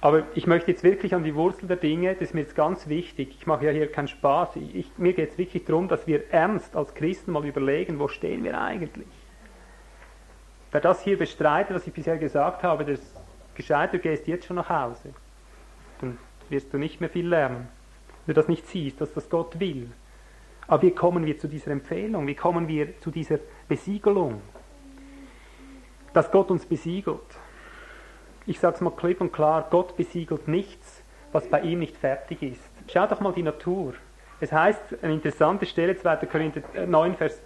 Aber 0.00 0.22
ich 0.34 0.46
möchte 0.46 0.70
jetzt 0.70 0.84
wirklich 0.84 1.14
an 1.14 1.24
die 1.24 1.34
Wurzel 1.34 1.66
der 1.66 1.76
Dinge, 1.76 2.12
das 2.14 2.28
ist 2.28 2.34
mir 2.34 2.42
jetzt 2.42 2.54
ganz 2.54 2.88
wichtig. 2.88 3.36
Ich 3.38 3.46
mache 3.46 3.66
ja 3.66 3.72
hier 3.72 3.90
keinen 3.90 4.08
Spaß. 4.08 4.56
Ich, 4.56 4.90
mir 4.98 5.12
geht 5.12 5.32
es 5.32 5.38
wirklich 5.38 5.64
darum, 5.64 5.88
dass 5.88 6.06
wir 6.06 6.30
ernst 6.32 6.76
als 6.76 6.94
Christen 6.94 7.32
mal 7.32 7.44
überlegen, 7.44 7.98
wo 7.98 8.08
stehen 8.08 8.44
wir 8.44 8.60
eigentlich? 8.60 9.25
Wer 10.76 10.82
das 10.82 11.00
hier 11.00 11.16
bestreitet, 11.16 11.74
was 11.74 11.86
ich 11.86 11.92
bisher 11.94 12.18
gesagt 12.18 12.62
habe, 12.62 12.84
das 12.84 13.00
gescheit, 13.54 13.94
du 13.94 13.98
gehst 13.98 14.26
jetzt 14.26 14.44
schon 14.44 14.56
nach 14.56 14.68
Hause. 14.68 15.14
Dann 16.02 16.18
wirst 16.50 16.70
du 16.70 16.76
nicht 16.76 17.00
mehr 17.00 17.08
viel 17.08 17.26
lernen. 17.26 17.68
Wenn 18.26 18.34
du 18.34 18.40
das 18.42 18.46
nicht 18.46 18.66
siehst, 18.66 19.00
dass 19.00 19.10
das 19.14 19.30
Gott 19.30 19.58
will. 19.58 19.90
Aber 20.66 20.82
wie 20.82 20.90
kommen 20.90 21.24
wir 21.24 21.38
zu 21.38 21.48
dieser 21.48 21.70
Empfehlung? 21.70 22.26
Wie 22.26 22.34
kommen 22.34 22.68
wir 22.68 23.00
zu 23.00 23.10
dieser 23.10 23.38
Besiegelung? 23.66 24.42
Dass 26.12 26.30
Gott 26.30 26.50
uns 26.50 26.66
besiegelt. 26.66 27.38
Ich 28.44 28.60
sage 28.60 28.74
es 28.74 28.82
mal 28.82 28.90
klipp 28.90 29.22
und 29.22 29.32
klar, 29.32 29.68
Gott 29.70 29.96
besiegelt 29.96 30.46
nichts, 30.46 31.02
was 31.32 31.48
bei 31.48 31.62
ihm 31.62 31.78
nicht 31.78 31.96
fertig 31.96 32.42
ist. 32.42 32.70
Schau 32.92 33.06
doch 33.06 33.20
mal 33.20 33.32
die 33.32 33.44
Natur. 33.44 33.94
Es 34.40 34.52
heißt, 34.52 35.02
eine 35.02 35.14
interessante 35.14 35.64
Stelle, 35.64 35.96
2. 35.96 36.16
Korinther 36.26 36.86
9, 36.86 37.12
äh, 37.12 37.16
Vers, 37.16 37.40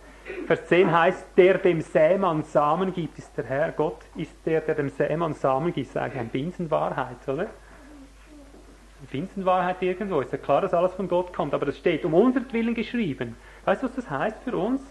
Vers 0.47 0.66
10 0.66 0.91
heißt, 0.91 1.26
der 1.37 1.59
dem 1.59 1.81
Sämann 1.81 2.43
Samen 2.45 2.93
gibt, 2.93 3.18
ist 3.18 3.37
der 3.37 3.45
Herr. 3.45 3.72
Gott 3.72 3.99
ist 4.16 4.35
der, 4.45 4.61
der 4.61 4.74
dem 4.74 4.89
Sämann 4.89 5.35
Samen 5.35 5.72
gibt. 5.72 5.89
Das 5.89 5.97
ist 5.97 6.03
eigentlich 6.03 6.20
eine 6.20 6.28
Binsenwahrheit, 6.28 7.28
oder? 7.28 7.43
Eine 7.43 9.09
Binsenwahrheit 9.11 9.83
irgendwo. 9.83 10.20
Ist 10.20 10.33
ja 10.33 10.39
klar, 10.39 10.61
dass 10.61 10.74
alles 10.74 10.93
von 10.95 11.09
Gott 11.09 11.33
kommt, 11.33 11.55
aber 11.55 11.66
das 11.66 11.78
steht 11.78 12.05
um 12.05 12.14
unseren 12.14 12.53
Willen 12.53 12.74
geschrieben. 12.74 13.37
Weißt 13.64 13.83
du, 13.83 13.87
was 13.87 13.95
das 13.95 14.11
heißt 14.11 14.43
für 14.43 14.57
uns? 14.57 14.83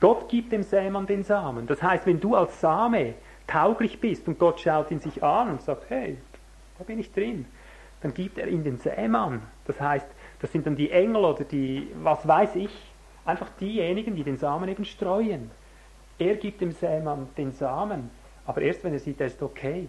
Gott 0.00 0.28
gibt 0.28 0.52
dem 0.52 0.62
Sämann 0.62 1.06
den 1.06 1.22
Samen. 1.22 1.66
Das 1.66 1.82
heißt, 1.82 2.06
wenn 2.06 2.20
du 2.20 2.34
als 2.34 2.60
Same 2.60 3.14
tauglich 3.46 4.00
bist 4.00 4.26
und 4.28 4.38
Gott 4.38 4.60
schaut 4.60 4.90
ihn 4.90 5.00
sich 5.00 5.22
an 5.22 5.50
und 5.50 5.62
sagt, 5.62 5.88
hey, 5.90 6.18
da 6.78 6.84
bin 6.84 6.98
ich 6.98 7.12
drin, 7.12 7.46
dann 8.00 8.12
gibt 8.12 8.38
er 8.38 8.48
ihn 8.48 8.64
den 8.64 8.78
Sämann. 8.78 9.42
Das 9.64 9.80
heißt, 9.80 10.06
das 10.40 10.50
sind 10.50 10.66
dann 10.66 10.76
die 10.76 10.90
Engel 10.90 11.24
oder 11.24 11.44
die, 11.44 11.88
was 12.02 12.26
weiß 12.26 12.56
ich, 12.56 12.91
einfach 13.24 13.48
diejenigen, 13.60 14.16
die 14.16 14.24
den 14.24 14.36
Samen 14.36 14.68
eben 14.68 14.84
streuen. 14.84 15.50
Er 16.18 16.36
gibt 16.36 16.60
dem 16.60 16.72
Sämann 16.72 17.28
den 17.36 17.52
Samen, 17.52 18.10
aber 18.46 18.62
erst 18.62 18.84
wenn 18.84 18.92
er 18.92 18.98
sieht, 18.98 19.20
er 19.20 19.26
ist 19.28 19.42
okay. 19.42 19.88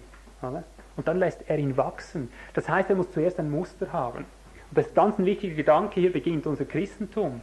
Und 0.95 1.07
dann 1.07 1.19
lässt 1.19 1.47
er 1.47 1.57
ihn 1.57 1.77
wachsen. 1.77 2.31
Das 2.53 2.67
heißt, 2.67 2.89
er 2.89 2.95
muss 2.95 3.11
zuerst 3.11 3.39
ein 3.39 3.49
Muster 3.49 3.91
haben. 3.93 4.19
Und 4.19 4.77
das 4.77 4.88
ist 4.88 4.95
ganz 4.95 5.17
ein 5.17 5.25
wichtiger 5.25 5.55
Gedanke, 5.55 5.99
hier 5.99 6.11
beginnt 6.11 6.45
unser 6.47 6.65
Christentum. 6.65 7.41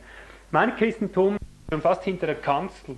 Mein 0.50 0.76
Christentum 0.76 1.34
ist 1.34 1.72
schon 1.72 1.80
fast 1.80 2.04
hinter 2.04 2.26
der 2.26 2.36
Kanzel. 2.36 2.96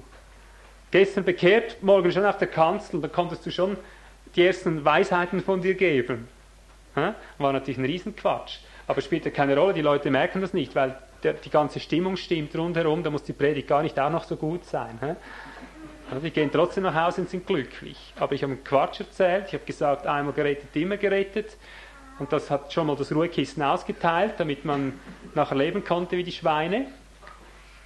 Gestern 0.90 1.24
bekehrt, 1.24 1.82
morgen 1.82 2.11
schon 2.12 2.24
auf 2.24 2.38
der 2.38 2.49
Kanzel, 2.49 3.01
da 3.01 3.09
konntest 3.09 3.47
du 3.47 3.51
schon 3.51 3.76
die 4.34 4.47
ersten 4.47 4.84
Weisheiten 4.84 5.40
von 5.40 5.61
dir 5.61 5.74
geben. 5.74 6.28
War 6.95 7.53
natürlich 7.53 7.78
ein 7.78 7.84
Riesenquatsch. 7.84 8.59
Aber 8.86 9.01
spielt 9.01 9.24
ja 9.24 9.30
keine 9.30 9.57
Rolle, 9.57 9.74
die 9.74 9.82
Leute 9.82 10.11
merken 10.11 10.40
das 10.40 10.53
nicht, 10.53 10.74
weil 10.74 10.99
der, 11.23 11.35
die 11.35 11.51
ganze 11.51 11.81
Stimmung 11.81 12.16
stimmt 12.16 12.57
rundherum, 12.57 13.03
da 13.03 13.11
muss 13.11 13.23
die 13.23 13.33
Predigt 13.33 13.68
gar 13.68 13.83
nicht 13.83 13.99
auch 13.99 14.11
noch 14.11 14.25
so 14.25 14.37
gut 14.37 14.64
sein. 14.64 14.99
Also 16.11 16.25
die 16.25 16.31
gehen 16.31 16.51
trotzdem 16.53 16.85
nach 16.85 16.95
Hause 16.95 17.23
und 17.23 17.31
sind 17.31 17.47
glücklich. 17.47 18.12
Aber 18.18 18.35
ich 18.35 18.43
habe 18.43 18.53
einen 18.53 18.64
Quatsch 18.64 19.01
erzählt, 19.01 19.47
ich 19.49 19.55
habe 19.55 19.64
gesagt, 19.64 20.07
einmal 20.07 20.35
gerettet, 20.35 20.75
immer 20.75 20.97
gerettet. 20.97 21.57
Und 22.18 22.33
das 22.33 22.51
hat 22.51 22.73
schon 22.73 22.87
mal 22.87 22.97
das 22.97 23.12
Ruhekissen 23.12 23.62
ausgeteilt, 23.62 24.35
damit 24.37 24.64
man 24.64 25.01
nachher 25.35 25.57
leben 25.57 25.85
konnte 25.85 26.16
wie 26.16 26.23
die 26.23 26.33
Schweine. 26.33 26.87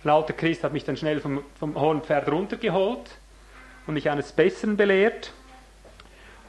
Ein 0.02 0.10
alter 0.10 0.32
Christ 0.32 0.64
hat 0.64 0.72
mich 0.72 0.84
dann 0.84 0.96
schnell 0.96 1.20
vom, 1.20 1.42
vom 1.58 1.80
hohen 1.80 2.02
Pferd 2.02 2.28
runtergeholt 2.28 3.10
und 3.86 3.94
mich 3.94 4.10
eines 4.10 4.32
Besseren 4.32 4.76
belehrt. 4.76 5.32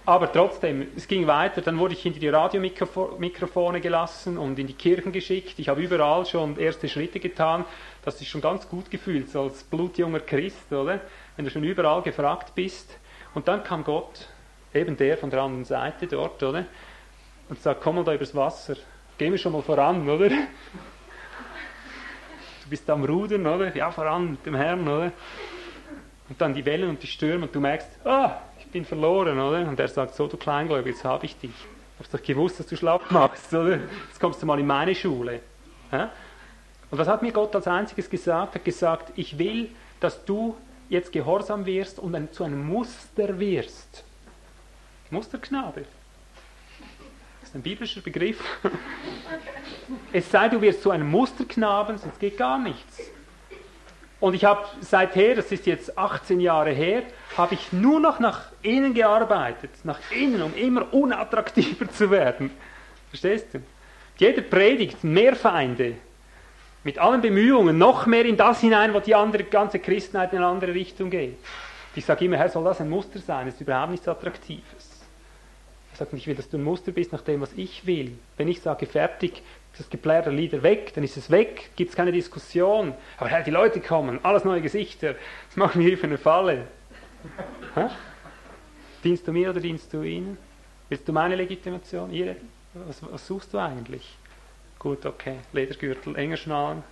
Aber 0.07 0.31
trotzdem, 0.31 0.87
es 0.95 1.05
ging 1.05 1.27
weiter. 1.27 1.59
Dann 1.59 1.77
wurde 1.79 1.93
ich 1.93 2.01
hinter 2.01 2.21
die 2.21 2.29
Radiomikrofone 2.29 3.81
gelassen 3.81 4.37
und 4.37 4.57
in 4.57 4.65
die 4.65 4.73
Kirchen 4.73 5.11
geschickt. 5.11 5.59
Ich 5.59 5.67
habe 5.67 5.81
überall 5.81 6.25
schon 6.25 6.57
erste 6.57 6.87
Schritte 6.87 7.19
getan. 7.19 7.65
Das 8.05 8.21
ist 8.21 8.29
schon 8.29 8.39
ganz 8.39 8.69
gut 8.69 8.89
gefühlt, 8.89 9.29
so 9.29 9.41
als 9.41 9.65
blutjunger 9.65 10.21
Christ, 10.21 10.71
oder? 10.71 11.01
Wenn 11.35 11.43
du 11.43 11.51
schon 11.51 11.65
überall 11.65 12.01
gefragt 12.03 12.55
bist. 12.55 12.97
Und 13.33 13.49
dann 13.49 13.65
kam 13.65 13.83
Gott, 13.83 14.29
eben 14.73 14.95
der 14.95 15.17
von 15.17 15.29
der 15.29 15.41
anderen 15.41 15.65
Seite 15.65 16.07
dort, 16.07 16.41
oder? 16.41 16.63
Und 17.49 17.61
sagt, 17.61 17.81
komm 17.81 17.95
mal 17.95 18.05
da 18.05 18.13
übers 18.13 18.33
Wasser. 18.33 18.77
Gehen 19.17 19.33
wir 19.33 19.37
schon 19.37 19.51
mal 19.51 19.61
voran, 19.61 20.07
oder? 20.07 20.29
du 20.29 20.37
bist 22.69 22.89
am 22.89 23.03
Rudern, 23.03 23.45
oder? 23.45 23.75
Ja, 23.75 23.91
voran 23.91 24.31
mit 24.31 24.45
dem 24.45 24.55
Herrn, 24.55 24.87
oder? 24.87 25.11
Und 26.29 26.39
dann 26.39 26.53
die 26.53 26.63
Wellen 26.63 26.91
und 26.91 27.03
die 27.03 27.07
Stürme 27.07 27.45
und 27.47 27.53
du 27.53 27.59
merkst, 27.59 27.89
ah, 28.05 28.39
ich 28.67 28.73
bin 28.73 28.83
verloren, 28.83 29.39
oder? 29.39 29.65
Und 29.65 29.79
er 29.79 29.87
sagt, 29.87 30.13
so 30.13 30.27
du 30.27 30.35
Kleingläubig, 30.35 30.95
jetzt 30.95 31.05
habe 31.05 31.25
ich 31.25 31.37
dich. 31.37 31.51
Du 31.51 32.03
hast 32.03 32.13
doch 32.13 32.21
gewusst, 32.21 32.59
dass 32.59 32.67
du 32.67 32.75
schlapp 32.75 33.09
machst, 33.11 33.53
oder? 33.53 33.79
Jetzt 34.07 34.19
kommst 34.19 34.41
du 34.41 34.45
mal 34.45 34.59
in 34.59 34.67
meine 34.67 34.93
Schule. 34.93 35.39
Ja? 35.89 36.11
Und 36.91 36.97
was 36.97 37.07
hat 37.07 37.21
mir 37.21 37.31
Gott 37.31 37.55
als 37.55 37.65
einziges 37.65 38.09
gesagt? 38.09 38.55
Er 38.55 38.59
hat 38.59 38.65
gesagt, 38.65 39.13
ich 39.15 39.37
will, 39.37 39.69
dass 40.01 40.23
du 40.25 40.57
jetzt 40.89 41.13
gehorsam 41.13 41.65
wirst 41.65 41.97
und 41.97 42.13
ein, 42.13 42.31
zu 42.33 42.43
einem 42.43 42.67
Muster 42.67 43.39
wirst. 43.39 44.03
Mustergnade. 45.11 45.85
Das 47.39 47.49
ist 47.49 47.55
ein 47.55 47.61
biblischer 47.61 48.01
Begriff. 48.01 48.43
Es 50.11 50.29
sei, 50.29 50.49
du 50.49 50.59
wirst 50.59 50.83
zu 50.83 50.91
einem 50.91 51.09
Musterknaben, 51.09 51.97
sonst 51.97 52.19
geht 52.19 52.37
gar 52.37 52.59
nichts. 52.59 52.99
Und 54.19 54.33
ich 54.33 54.45
habe 54.45 54.65
seither, 54.81 55.35
das 55.35 55.51
ist 55.51 55.67
jetzt 55.67 55.97
18 55.97 56.39
Jahre 56.39 56.71
her, 56.71 57.03
habe 57.37 57.53
ich 57.53 57.71
nur 57.71 57.99
noch 57.99 58.19
nach 58.19 58.51
innen 58.63 58.93
gearbeitet, 58.93 59.69
nach 59.83 59.99
innen, 60.11 60.41
um 60.41 60.55
immer 60.55 60.91
unattraktiver 60.91 61.89
zu 61.89 62.09
werden. 62.09 62.49
Verstehst 63.09 63.53
du? 63.53 63.59
Jeder 64.17 64.41
predigt 64.41 65.03
mehr 65.03 65.35
Feinde, 65.35 65.95
mit 66.83 66.97
allen 66.97 67.21
Bemühungen, 67.21 67.77
noch 67.77 68.05
mehr 68.05 68.25
in 68.25 68.37
das 68.37 68.61
hinein, 68.61 68.93
wo 68.93 68.99
die 68.99 69.13
andere, 69.13 69.43
ganze 69.43 69.77
Christenheit 69.77 70.31
in 70.31 70.39
eine 70.39 70.47
andere 70.47 70.73
Richtung 70.73 71.09
geht. 71.09 71.37
Ich 71.95 72.05
sage 72.05 72.25
immer, 72.25 72.37
Herr, 72.37 72.49
soll 72.49 72.63
das 72.63 72.81
ein 72.81 72.89
Muster 72.89 73.19
sein? 73.19 73.45
Das 73.45 73.55
ist 73.55 73.61
überhaupt 73.61 73.91
nichts 73.91 74.07
Attraktives. 74.07 75.01
Er 75.91 75.97
sagt, 75.97 76.13
ich 76.13 76.27
will, 76.27 76.35
dass 76.35 76.49
du 76.49 76.57
ein 76.57 76.63
Muster 76.63 76.91
bist 76.91 77.11
nach 77.11 77.21
dem, 77.21 77.41
was 77.41 77.51
ich 77.55 77.85
will. 77.85 78.17
Wenn 78.37 78.47
ich 78.47 78.61
sage, 78.61 78.85
fertig, 78.85 79.41
das 79.77 79.89
Geplärr 79.89 80.23
der 80.23 80.33
Lieder 80.33 80.63
weg, 80.63 80.93
dann 80.93 81.03
ist 81.03 81.17
es 81.17 81.29
weg, 81.29 81.71
gibt 81.75 81.91
es 81.91 81.95
keine 81.95 82.11
Diskussion. 82.11 82.93
Aber 83.17 83.29
Herr, 83.29 83.43
die 83.43 83.51
Leute 83.51 83.79
kommen, 83.79 84.19
alles 84.23 84.43
neue 84.43 84.61
Gesichter, 84.61 85.15
das 85.47 85.57
machen 85.57 85.81
wir 85.81 85.87
hier 85.87 85.97
für 85.97 86.07
eine 86.07 86.17
Falle. 86.17 86.67
Hä? 87.75 87.87
Dienst 89.03 89.27
du 89.27 89.31
mir 89.31 89.49
oder 89.49 89.59
dienst 89.59 89.93
du 89.93 90.01
ihnen? 90.01 90.37
Willst 90.89 91.07
du 91.07 91.13
meine 91.13 91.35
Legitimation? 91.35 92.11
Ihre? 92.11 92.37
Was, 92.73 93.01
was 93.11 93.25
suchst 93.27 93.53
du 93.53 93.57
eigentlich? 93.57 94.17
Gut, 94.79 95.05
okay, 95.05 95.37
Ledergürtel 95.53 96.15
enger 96.15 96.37
schnallen, 96.37 96.83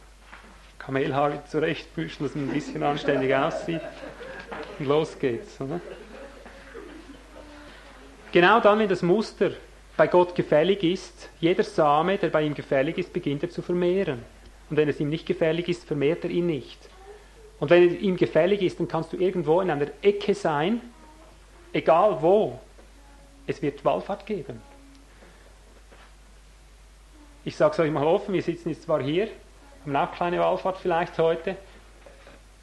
Kamelhaar 0.80 1.46
zurechtbüschen, 1.46 2.26
dass 2.26 2.36
man 2.36 2.50
ein 2.50 2.54
bisschen 2.54 2.84
anständig 2.84 3.36
aussieht. 3.36 3.82
Und 4.80 4.88
los 4.88 5.18
geht's. 5.18 5.60
Oder? 5.62 5.80
Genau 8.32 8.60
dann, 8.60 8.80
wenn 8.80 8.90
das 8.90 9.02
Muster 9.02 9.52
bei 9.98 10.08
Gott 10.08 10.36
gefällig 10.36 10.84
ist, 10.84 11.30
jeder 11.40 11.64
Same, 11.64 12.18
der 12.18 12.30
bei 12.30 12.44
ihm 12.44 12.54
gefällig 12.54 12.98
ist, 12.98 13.14
beginnt 13.14 13.44
er 13.44 13.50
zu 13.50 13.62
vermehren. 13.62 14.24
Und 14.70 14.78
wenn 14.78 14.90
es 14.90 15.00
ihm 15.00 15.10
nicht 15.10 15.26
gefällig 15.26 15.70
ist, 15.70 15.86
vermehrt 15.86 16.24
er 16.24 16.30
ihn 16.30 16.48
nicht. 16.48 16.90
Und 17.60 17.70
wenn 17.70 17.88
es 17.88 18.02
ihm 18.02 18.18
gefällig 18.18 18.62
ist, 18.62 18.80
dann 18.80 18.88
kannst 18.88 19.14
du 19.14 19.18
irgendwo 19.18 19.62
in 19.62 19.72
einer 19.72 19.88
Ecke 20.02 20.34
sein, 20.34 20.82
egal 21.72 22.18
wo. 22.22 22.60
Es 23.48 23.62
wird 23.62 23.86
Wallfahrt 23.86 24.26
geben. 24.26 24.62
Ich 27.46 27.56
sage 27.56 27.74
es 27.74 27.80
euch 27.80 27.92
mal 27.92 28.06
offen, 28.06 28.34
wir 28.34 28.42
sitzen 28.42 28.70
jetzt 28.70 28.84
zwar 28.84 29.02
hier, 29.02 29.30
haben 29.86 29.96
auch 29.96 30.12
kleine 30.12 30.40
Wallfahrt 30.40 30.78
vielleicht 30.80 31.18
heute, 31.20 31.56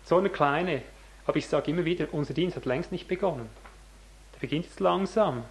so 0.05 0.17
eine 0.19 0.29
kleine, 0.29 0.83
aber 1.25 1.37
ich 1.37 1.47
sage 1.47 1.71
immer 1.71 1.85
wieder, 1.85 2.09
unser 2.11 2.35
Dienst 2.35 2.57
hat 2.57 2.67
längst 2.67 2.91
nicht 2.91 3.07
begonnen. 3.07 3.49
Der 4.35 4.41
beginnt 4.41 4.65
jetzt 4.65 4.81
langsam. 4.81 5.45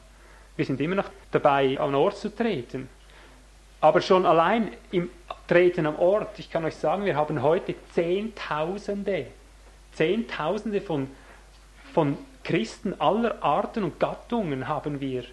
Wir 0.62 0.68
sind 0.68 0.80
immer 0.80 0.94
noch 0.94 1.10
dabei, 1.32 1.80
an 1.80 1.96
Ort 1.96 2.18
zu 2.18 2.30
treten. 2.36 2.88
Aber 3.80 4.00
schon 4.00 4.28
allein 4.28 4.72
im 4.92 5.10
Treten 5.48 5.88
am 5.88 5.98
Ort, 5.98 6.38
ich 6.38 6.52
kann 6.52 6.64
euch 6.66 6.76
sagen, 6.76 7.04
wir 7.04 7.16
haben 7.16 7.42
heute 7.42 7.74
Zehntausende, 7.96 9.26
Zehntausende 9.94 10.80
von, 10.80 11.08
von 11.96 12.16
Christen 12.44 12.94
aller 13.02 13.44
Arten 13.44 13.84
und 13.84 14.00
Gattungen 14.00 14.68
haben 14.68 15.02
wir 15.02 15.24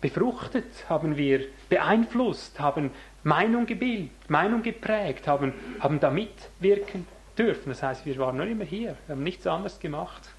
befruchtet, 0.00 0.88
haben 0.88 1.18
wir 1.18 1.44
beeinflusst, 1.68 2.58
haben 2.58 2.92
Meinung 3.24 3.66
gebildet, 3.66 4.30
Meinung 4.30 4.62
geprägt, 4.62 5.28
haben, 5.28 5.52
haben 5.80 6.00
da 6.00 6.10
mitwirken 6.10 7.06
dürfen. 7.36 7.68
Das 7.68 7.82
heißt, 7.82 8.06
wir 8.06 8.16
waren 8.16 8.38
noch 8.38 8.46
immer 8.46 8.64
hier, 8.64 8.96
wir 9.06 9.16
haben 9.16 9.22
nichts 9.22 9.46
anderes 9.46 9.78
gemacht. 9.78 10.31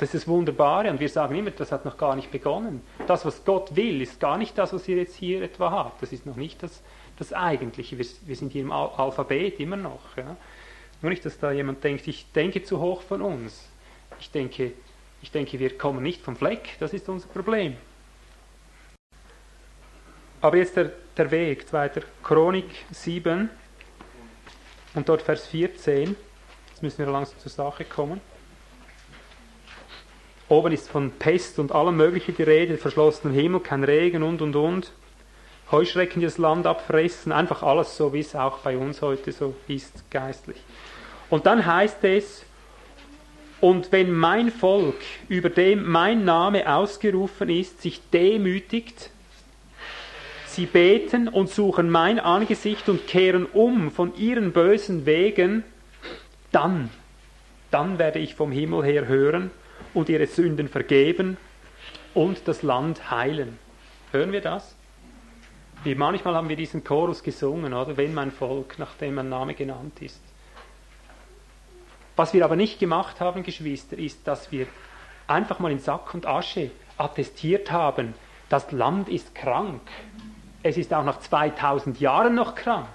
Das 0.00 0.14
ist 0.14 0.22
das 0.22 0.28
Wunderbare 0.28 0.90
und 0.90 0.98
wir 0.98 1.10
sagen 1.10 1.34
immer, 1.34 1.50
das 1.50 1.72
hat 1.72 1.84
noch 1.84 1.98
gar 1.98 2.16
nicht 2.16 2.30
begonnen. 2.30 2.80
Das, 3.06 3.26
was 3.26 3.44
Gott 3.44 3.76
will, 3.76 4.00
ist 4.00 4.18
gar 4.18 4.38
nicht 4.38 4.56
das, 4.56 4.72
was 4.72 4.88
ihr 4.88 4.96
jetzt 4.96 5.14
hier 5.14 5.42
etwa 5.42 5.70
habt. 5.70 6.00
Das 6.00 6.10
ist 6.10 6.24
noch 6.24 6.36
nicht 6.36 6.62
das, 6.62 6.82
das 7.18 7.34
Eigentliche. 7.34 7.98
Wir, 7.98 8.06
wir 8.24 8.34
sind 8.34 8.50
hier 8.50 8.62
im 8.62 8.72
Alphabet 8.72 9.60
immer 9.60 9.76
noch. 9.76 10.16
Ja. 10.16 10.38
Nur 11.02 11.10
nicht, 11.10 11.22
dass 11.26 11.38
da 11.38 11.52
jemand 11.52 11.84
denkt, 11.84 12.08
ich 12.08 12.32
denke 12.32 12.62
zu 12.62 12.80
hoch 12.80 13.02
von 13.02 13.20
uns. 13.20 13.68
Ich 14.18 14.30
denke, 14.30 14.72
ich 15.20 15.30
denke, 15.30 15.58
wir 15.58 15.76
kommen 15.76 16.02
nicht 16.02 16.22
vom 16.22 16.34
Fleck, 16.34 16.76
das 16.80 16.94
ist 16.94 17.06
unser 17.10 17.28
Problem. 17.28 17.76
Aber 20.40 20.56
jetzt 20.56 20.76
der, 20.76 20.92
der 21.14 21.30
Weg, 21.30 21.68
2. 21.68 21.90
Chronik 22.22 22.86
7 22.90 23.50
und 24.94 25.08
dort 25.10 25.20
Vers 25.20 25.46
14. 25.48 26.16
Jetzt 26.70 26.82
müssen 26.82 27.04
wir 27.04 27.12
langsam 27.12 27.38
zur 27.38 27.52
Sache 27.52 27.84
kommen. 27.84 28.22
Oben 30.50 30.72
ist 30.72 30.90
von 30.90 31.12
Pest 31.12 31.60
und 31.60 31.70
allem 31.70 31.96
Möglichen 31.96 32.34
die 32.34 32.42
Rede, 32.42 32.76
verschlossenem 32.76 33.32
Himmel, 33.32 33.60
kein 33.60 33.84
Regen 33.84 34.24
und 34.24 34.42
und 34.42 34.56
und. 34.56 34.90
Heuschrecken, 35.70 36.18
die 36.18 36.26
das 36.26 36.38
Land 36.38 36.66
abfressen, 36.66 37.30
einfach 37.30 37.62
alles 37.62 37.96
so, 37.96 38.12
wie 38.12 38.18
es 38.18 38.34
auch 38.34 38.58
bei 38.58 38.76
uns 38.76 39.00
heute 39.00 39.30
so 39.30 39.54
ist, 39.68 40.10
geistlich. 40.10 40.56
Und 41.30 41.46
dann 41.46 41.64
heißt 41.64 42.02
es, 42.02 42.44
und 43.60 43.92
wenn 43.92 44.12
mein 44.12 44.50
Volk, 44.50 44.96
über 45.28 45.50
dem 45.50 45.88
mein 45.88 46.24
Name 46.24 46.74
ausgerufen 46.74 47.48
ist, 47.48 47.80
sich 47.80 48.00
demütigt, 48.12 49.10
sie 50.46 50.66
beten 50.66 51.28
und 51.28 51.48
suchen 51.48 51.90
mein 51.90 52.18
Angesicht 52.18 52.88
und 52.88 53.06
kehren 53.06 53.46
um 53.46 53.92
von 53.92 54.16
ihren 54.16 54.50
bösen 54.50 55.06
Wegen, 55.06 55.62
dann, 56.50 56.90
dann 57.70 58.00
werde 58.00 58.18
ich 58.18 58.34
vom 58.34 58.50
Himmel 58.50 58.82
her 58.82 59.06
hören 59.06 59.52
und 59.94 60.08
ihre 60.08 60.26
Sünden 60.26 60.68
vergeben 60.68 61.36
und 62.14 62.46
das 62.46 62.62
Land 62.62 63.10
heilen. 63.10 63.58
Hören 64.12 64.32
wir 64.32 64.40
das? 64.40 64.74
Wie 65.82 65.94
manchmal 65.94 66.34
haben 66.34 66.48
wir 66.48 66.56
diesen 66.56 66.84
Chorus 66.84 67.22
gesungen, 67.22 67.72
oder? 67.72 67.96
Wenn 67.96 68.12
mein 68.12 68.30
Volk, 68.30 68.78
nachdem 68.78 69.14
mein 69.14 69.28
Name 69.28 69.54
genannt 69.54 70.02
ist. 70.02 70.20
Was 72.16 72.34
wir 72.34 72.44
aber 72.44 72.56
nicht 72.56 72.78
gemacht 72.78 73.20
haben, 73.20 73.42
Geschwister, 73.42 73.96
ist, 73.96 74.26
dass 74.26 74.52
wir 74.52 74.66
einfach 75.26 75.58
mal 75.58 75.72
in 75.72 75.78
Sack 75.78 76.12
und 76.12 76.26
Asche 76.26 76.70
attestiert 76.98 77.72
haben, 77.72 78.14
das 78.50 78.72
Land 78.72 79.08
ist 79.08 79.34
krank. 79.34 79.80
Es 80.62 80.76
ist 80.76 80.92
auch 80.92 81.04
nach 81.04 81.20
2000 81.20 81.98
Jahren 81.98 82.34
noch 82.34 82.54
krank, 82.54 82.88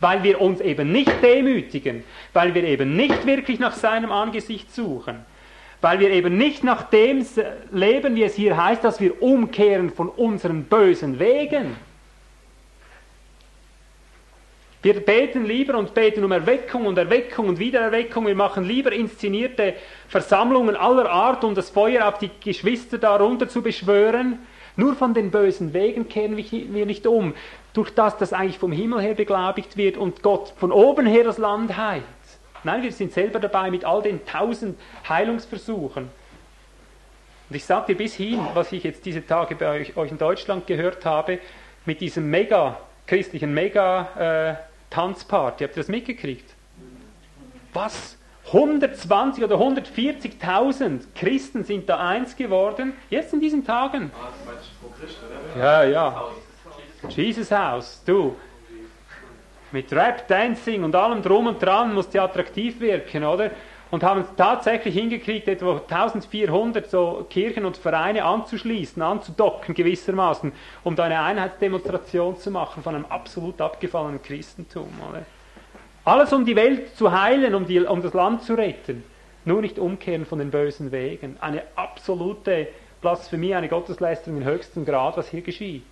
weil 0.00 0.22
wir 0.22 0.42
uns 0.42 0.60
eben 0.60 0.92
nicht 0.92 1.22
demütigen, 1.22 2.04
weil 2.34 2.54
wir 2.54 2.64
eben 2.64 2.96
nicht 2.96 3.24
wirklich 3.24 3.60
nach 3.60 3.74
seinem 3.74 4.12
Angesicht 4.12 4.74
suchen, 4.74 5.24
weil 5.80 5.98
wir 6.00 6.10
eben 6.10 6.36
nicht 6.36 6.62
nach 6.62 6.82
dem 6.82 7.24
leben, 7.72 8.14
wie 8.14 8.24
es 8.24 8.34
hier 8.34 8.62
heißt, 8.62 8.84
dass 8.84 9.00
wir 9.00 9.22
umkehren 9.22 9.90
von 9.90 10.08
unseren 10.08 10.64
bösen 10.64 11.18
Wegen. 11.18 11.76
Wir 14.82 14.94
beten 14.94 15.44
lieber 15.44 15.76
und 15.76 15.92
beten 15.92 16.24
um 16.24 16.32
Erweckung 16.32 16.86
und 16.86 16.96
Erweckung 16.96 17.48
und 17.48 17.58
Wiedererweckung. 17.58 18.26
Wir 18.26 18.34
machen 18.34 18.64
lieber 18.64 18.92
inszenierte 18.92 19.74
Versammlungen 20.08 20.74
aller 20.74 21.10
Art, 21.10 21.44
um 21.44 21.54
das 21.54 21.68
Feuer 21.68 22.08
auf 22.08 22.18
die 22.18 22.30
Geschwister 22.42 22.96
darunter 22.96 23.48
zu 23.48 23.60
beschwören. 23.60 24.38
Nur 24.76 24.94
von 24.94 25.12
den 25.12 25.30
bösen 25.30 25.74
Wegen 25.74 26.08
kehren 26.08 26.38
wir 26.38 26.86
nicht 26.86 27.06
um, 27.06 27.34
durch 27.74 27.90
das 27.90 28.16
das 28.16 28.32
eigentlich 28.32 28.58
vom 28.58 28.72
Himmel 28.72 29.02
her 29.02 29.14
beglaubigt 29.14 29.76
wird 29.76 29.98
und 29.98 30.22
Gott 30.22 30.54
von 30.56 30.72
oben 30.72 31.06
her 31.06 31.24
das 31.24 31.36
Land 31.36 31.76
heilt. 31.76 32.04
Nein, 32.64 32.82
wir 32.82 32.92
sind 32.92 33.12
selber 33.12 33.40
dabei 33.40 33.70
mit 33.70 33.84
all 33.84 34.02
den 34.02 34.24
tausend 34.26 34.78
Heilungsversuchen. 35.08 36.10
Und 37.48 37.56
ich 37.56 37.64
sage 37.64 37.88
dir 37.88 37.96
bis 37.96 38.14
hin, 38.14 38.40
was 38.54 38.70
ich 38.72 38.84
jetzt 38.84 39.04
diese 39.04 39.26
Tage 39.26 39.56
bei 39.56 39.68
euch, 39.68 39.96
euch 39.96 40.10
in 40.10 40.18
Deutschland 40.18 40.66
gehört 40.66 41.04
habe, 41.04 41.40
mit 41.84 42.00
diesem 42.00 42.30
mega 42.30 42.78
christlichen 43.06 43.52
Mega 43.52 44.54
äh, 44.54 44.54
Tanzparty. 44.90 45.64
Habt 45.64 45.76
ihr 45.76 45.82
das 45.82 45.88
mitgekriegt? 45.88 46.48
Was? 47.72 48.16
120 48.46 49.44
oder 49.44 49.56
140.000 49.56 51.00
Christen 51.14 51.64
sind 51.64 51.88
da 51.88 51.98
eins 51.98 52.36
geworden, 52.36 52.94
jetzt 53.08 53.32
in 53.32 53.40
diesen 53.40 53.64
Tagen. 53.64 54.10
Ja, 55.58 55.84
ja. 55.84 56.24
Jesus 57.08 57.50
House, 57.50 58.02
du. 58.06 58.36
Mit 59.72 59.92
Rap, 59.92 60.26
Dancing 60.26 60.82
und 60.82 60.94
allem 60.94 61.22
drum 61.22 61.46
und 61.46 61.62
dran 61.62 61.94
musst 61.94 62.14
du 62.14 62.22
attraktiv 62.22 62.80
wirken, 62.80 63.24
oder? 63.24 63.50
Und 63.90 64.04
haben 64.04 64.20
es 64.20 64.28
tatsächlich 64.36 64.94
hingekriegt, 64.94 65.48
etwa 65.48 65.80
1400 65.88 66.88
so 66.88 67.26
Kirchen 67.28 67.64
und 67.64 67.76
Vereine 67.76 68.24
anzuschließen, 68.24 69.02
anzudocken 69.02 69.74
gewissermaßen, 69.74 70.52
um 70.84 70.94
da 70.94 71.04
eine 71.04 71.20
Einheitsdemonstration 71.20 72.36
zu 72.36 72.50
machen 72.50 72.82
von 72.82 72.94
einem 72.94 73.06
absolut 73.06 73.60
abgefallenen 73.60 74.22
Christentum. 74.22 74.88
Oder? 75.08 75.22
Alles 76.04 76.32
um 76.32 76.44
die 76.44 76.56
Welt 76.56 76.96
zu 76.96 77.12
heilen, 77.12 77.54
um, 77.54 77.66
die, 77.66 77.80
um 77.80 78.00
das 78.00 78.14
Land 78.14 78.42
zu 78.42 78.54
retten. 78.54 79.04
Nur 79.44 79.60
nicht 79.60 79.78
umkehren 79.78 80.24
von 80.24 80.38
den 80.38 80.50
bösen 80.50 80.92
Wegen. 80.92 81.36
Eine 81.40 81.62
absolute 81.76 82.68
Blasphemie, 83.00 83.54
eine 83.54 83.68
Gottesleistung 83.68 84.36
im 84.36 84.44
höchsten 84.44 84.84
Grad, 84.84 85.16
was 85.16 85.28
hier 85.28 85.42
geschieht. 85.42 85.82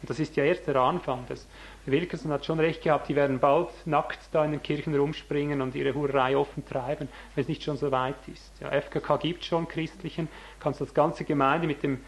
Und 0.00 0.10
das 0.10 0.20
ist 0.20 0.36
ja 0.36 0.44
erst 0.44 0.66
der 0.66 0.76
Anfang. 0.76 1.24
Das, 1.28 1.46
Wilkerson 1.90 2.32
hat 2.32 2.44
schon 2.44 2.60
recht 2.60 2.82
gehabt, 2.82 3.08
die 3.08 3.16
werden 3.16 3.38
bald 3.38 3.68
nackt 3.84 4.18
da 4.32 4.44
in 4.44 4.52
den 4.52 4.62
Kirchen 4.62 4.94
rumspringen 4.94 5.60
und 5.60 5.74
ihre 5.74 5.94
Hurerei 5.94 6.36
offen 6.36 6.64
treiben, 6.66 7.08
wenn 7.34 7.42
es 7.42 7.48
nicht 7.48 7.62
schon 7.62 7.76
so 7.76 7.90
weit 7.90 8.16
ist. 8.32 8.52
Ja, 8.60 8.70
FKK 8.70 9.16
gibt 9.18 9.44
schon 9.44 9.68
christlichen, 9.68 10.28
kannst 10.60 10.80
das 10.80 10.94
ganze 10.94 11.24
Gemeinde 11.24 11.66
mit 11.66 11.82
dem, 11.82 12.00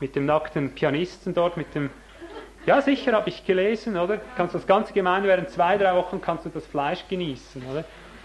mit 0.00 0.16
dem 0.16 0.26
nackten 0.26 0.74
Pianisten 0.74 1.34
dort, 1.34 1.56
mit 1.56 1.74
dem 1.74 1.90
ja, 2.66 2.82
sicher, 2.82 3.12
habe 3.12 3.30
ich 3.30 3.46
gelesen, 3.46 3.96
oder? 3.96 4.18
Kannst 4.36 4.54
das 4.54 4.66
ganze 4.66 4.92
Gemeinde 4.92 5.28
während 5.28 5.48
zwei, 5.48 5.78
drei 5.78 5.94
Wochen 5.94 6.20
kannst 6.20 6.44
du 6.44 6.50
das 6.50 6.66
Fleisch 6.66 7.02
genießen, 7.08 7.62
oder? 7.70 7.84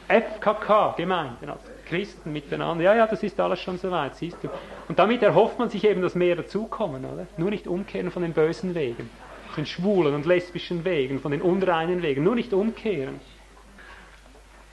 FKK, 0.09 0.95
Gemeinden, 0.97 1.49
also 1.49 1.64
Christen 1.88 2.34
miteinander. 2.34 2.84
Ja, 2.84 2.93
ja, 2.93 3.07
das 3.07 3.24
ist 3.24 3.39
alles 3.39 3.59
schon 3.61 3.78
soweit, 3.78 4.16
siehst 4.16 4.43
du. 4.43 4.49
Und 4.89 4.99
damit 4.99 5.24
erhofft 5.24 5.59
man 5.59 5.70
sich 5.70 5.86
eben, 5.86 6.01
dass 6.01 6.16
mehr 6.16 6.36
dazukommen, 6.36 7.05
oder? 7.05 7.26
Nur 7.38 7.51
nicht 7.51 7.68
umkehren 7.68 8.11
von 8.11 8.22
den 8.22 8.34
bösen 8.34 8.76
Wegen, 8.76 9.09
den 9.56 9.66
schwulen 9.66 10.14
und 10.14 10.26
lesbischen 10.26 10.86
Wegen, 10.86 11.20
von 11.20 11.32
den 11.32 11.41
unreinen 11.41 12.01
Wegen, 12.01 12.24
nur 12.24 12.36
nicht 12.36 12.54
umkehren. 12.54 13.20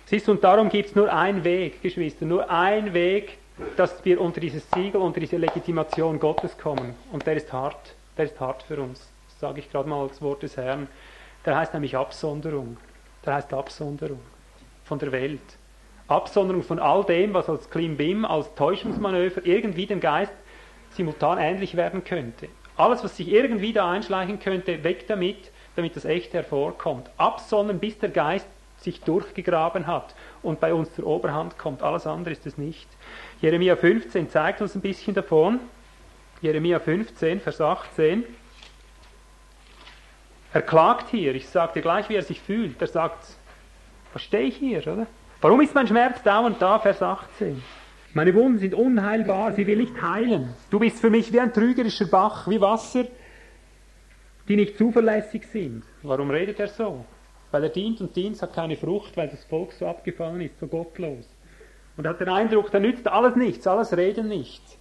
Siehst 0.06 0.26
du, 0.26 0.32
und 0.32 0.42
darum 0.42 0.68
gibt 0.68 0.90
es 0.90 0.94
nur 0.96 1.12
einen 1.12 1.44
Weg, 1.44 1.82
Geschwister, 1.82 2.26
nur 2.26 2.50
einen 2.50 2.94
Weg, 2.94 3.38
dass 3.76 4.04
wir 4.04 4.20
unter 4.20 4.40
dieses 4.40 4.68
Siegel, 4.70 5.00
unter 5.00 5.20
diese 5.20 5.36
Legitimation 5.36 6.18
Gottes 6.18 6.56
kommen. 6.58 6.94
Und 7.12 7.26
der 7.26 7.36
ist 7.36 7.52
hart, 7.52 7.94
der 8.16 8.24
ist 8.24 8.40
hart 8.40 8.62
für 8.64 8.80
uns 8.80 9.10
sage 9.40 9.60
ich 9.60 9.70
gerade 9.72 9.88
mal 9.88 10.02
als 10.02 10.20
Wort 10.20 10.42
des 10.42 10.56
Herrn, 10.56 10.86
der 11.46 11.56
heißt 11.56 11.72
nämlich 11.72 11.96
Absonderung. 11.96 12.76
Der 13.24 13.34
heißt 13.34 13.52
Absonderung 13.52 14.20
von 14.84 14.98
der 14.98 15.12
Welt. 15.12 15.40
Absonderung 16.08 16.62
von 16.62 16.78
all 16.78 17.04
dem, 17.04 17.32
was 17.34 17.48
als 17.48 17.70
Klimbim, 17.70 18.24
als 18.24 18.54
Täuschungsmanöver 18.54 19.44
irgendwie 19.44 19.86
dem 19.86 20.00
Geist 20.00 20.32
simultan 20.90 21.38
ähnlich 21.38 21.76
werden 21.76 22.04
könnte. 22.04 22.48
Alles, 22.80 23.04
was 23.04 23.14
sich 23.14 23.28
irgendwie 23.28 23.74
da 23.74 23.90
einschleichen 23.90 24.40
könnte, 24.40 24.82
weg 24.84 25.06
damit, 25.06 25.50
damit 25.76 25.96
das 25.96 26.06
Echte 26.06 26.38
hervorkommt. 26.38 27.10
Absondern, 27.18 27.78
bis 27.78 27.98
der 27.98 28.08
Geist 28.08 28.46
sich 28.78 29.02
durchgegraben 29.02 29.86
hat 29.86 30.14
und 30.42 30.60
bei 30.60 30.72
uns 30.72 30.90
zur 30.94 31.06
Oberhand 31.06 31.58
kommt. 31.58 31.82
Alles 31.82 32.06
andere 32.06 32.32
ist 32.32 32.46
es 32.46 32.56
nicht. 32.56 32.88
Jeremia 33.42 33.76
15 33.76 34.30
zeigt 34.30 34.62
uns 34.62 34.74
ein 34.74 34.80
bisschen 34.80 35.12
davon. 35.12 35.60
Jeremia 36.40 36.80
15, 36.80 37.42
Vers 37.42 37.60
18. 37.60 38.24
Er 40.54 40.62
klagt 40.62 41.10
hier. 41.10 41.34
Ich 41.34 41.50
sage 41.50 41.74
dir 41.74 41.82
gleich, 41.82 42.08
wie 42.08 42.14
er 42.14 42.22
sich 42.22 42.40
fühlt. 42.40 42.80
Er 42.80 42.88
sagt, 42.88 43.26
was 44.14 44.22
stehe 44.22 44.44
ich 44.44 44.56
hier, 44.56 44.78
oder? 44.78 45.06
Warum 45.42 45.60
ist 45.60 45.74
mein 45.74 45.86
Schmerz 45.86 46.22
dauernd 46.22 46.62
da? 46.62 46.78
Vers 46.78 47.02
18. 47.02 47.62
Meine 48.12 48.34
Wunden 48.34 48.58
sind 48.58 48.74
unheilbar, 48.74 49.52
sie 49.52 49.66
will 49.66 49.78
nicht 49.78 50.02
heilen. 50.02 50.48
Du 50.70 50.80
bist 50.80 51.00
für 51.00 51.10
mich 51.10 51.32
wie 51.32 51.38
ein 51.38 51.52
trügerischer 51.52 52.06
Bach, 52.06 52.48
wie 52.48 52.60
Wasser, 52.60 53.06
die 54.48 54.56
nicht 54.56 54.76
zuverlässig 54.76 55.46
sind. 55.46 55.84
Warum 56.02 56.30
redet 56.30 56.58
er 56.58 56.68
so? 56.68 57.04
Weil 57.52 57.64
er 57.64 57.68
dient 57.68 58.00
und 58.00 58.16
dient, 58.16 58.40
hat 58.42 58.52
keine 58.52 58.76
Frucht, 58.76 59.16
weil 59.16 59.28
das 59.28 59.44
Volk 59.44 59.72
so 59.72 59.86
abgefallen 59.86 60.40
ist, 60.40 60.58
so 60.58 60.66
gottlos. 60.66 61.28
Und 61.96 62.04
er 62.04 62.10
hat 62.10 62.20
den 62.20 62.28
Eindruck, 62.28 62.70
da 62.70 62.80
nützt 62.80 63.06
alles 63.06 63.36
nichts, 63.36 63.66
alles 63.66 63.96
Reden 63.96 64.28
nichts. 64.28 64.78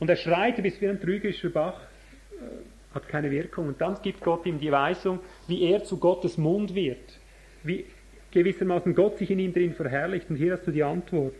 Und 0.00 0.10
er 0.10 0.16
schreit, 0.16 0.58
du 0.58 0.62
bist 0.62 0.80
wie 0.80 0.88
ein 0.88 1.00
trügerischer 1.00 1.50
Bach 1.50 1.80
hat 2.94 3.08
keine 3.08 3.30
Wirkung. 3.30 3.68
Und 3.68 3.80
dann 3.80 3.98
gibt 4.02 4.20
Gott 4.20 4.46
ihm 4.46 4.58
die 4.58 4.72
Weisung, 4.72 5.20
wie 5.48 5.62
er 5.62 5.84
zu 5.84 5.98
Gottes 5.98 6.38
Mund 6.38 6.74
wird. 6.74 7.20
Wie 7.62 7.86
gewissermaßen 8.30 8.94
Gott 8.94 9.18
sich 9.18 9.30
in 9.30 9.38
ihm 9.38 9.52
drin 9.52 9.74
verherrlicht. 9.74 10.30
Und 10.30 10.36
hier 10.36 10.52
hast 10.52 10.66
du 10.66 10.70
die 10.70 10.82
Antwort. 10.82 11.34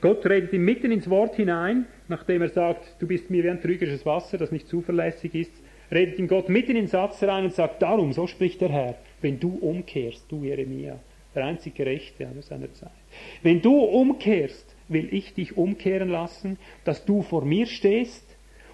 Gott 0.00 0.26
redet 0.26 0.52
ihm 0.52 0.64
mitten 0.64 0.92
ins 0.92 1.08
Wort 1.08 1.36
hinein, 1.36 1.86
nachdem 2.08 2.42
er 2.42 2.50
sagt, 2.50 2.96
du 3.00 3.06
bist 3.06 3.30
mir 3.30 3.42
wie 3.44 3.50
ein 3.50 3.62
trügerisches 3.62 4.04
Wasser, 4.04 4.36
das 4.36 4.52
nicht 4.52 4.68
zuverlässig 4.68 5.34
ist, 5.34 5.52
redet 5.90 6.18
ihm 6.18 6.28
Gott 6.28 6.48
mitten 6.48 6.72
in 6.72 6.76
den 6.76 6.86
Satz 6.86 7.22
rein 7.22 7.44
und 7.44 7.54
sagt, 7.54 7.80
darum, 7.80 8.12
so 8.12 8.26
spricht 8.26 8.60
der 8.60 8.68
Herr, 8.68 8.94
wenn 9.22 9.40
du 9.40 9.56
umkehrst, 9.56 10.26
du 10.28 10.44
Jeremia, 10.44 10.98
der 11.34 11.44
einzig 11.46 11.74
Gerechte 11.74 12.26
an 12.26 12.42
seiner 12.42 12.72
Zeit, 12.74 12.90
wenn 13.42 13.62
du 13.62 13.78
umkehrst, 13.78 14.76
will 14.88 15.08
ich 15.12 15.34
dich 15.34 15.56
umkehren 15.56 16.10
lassen, 16.10 16.58
dass 16.84 17.04
du 17.04 17.22
vor 17.22 17.44
mir 17.44 17.66
stehst. 17.66 18.24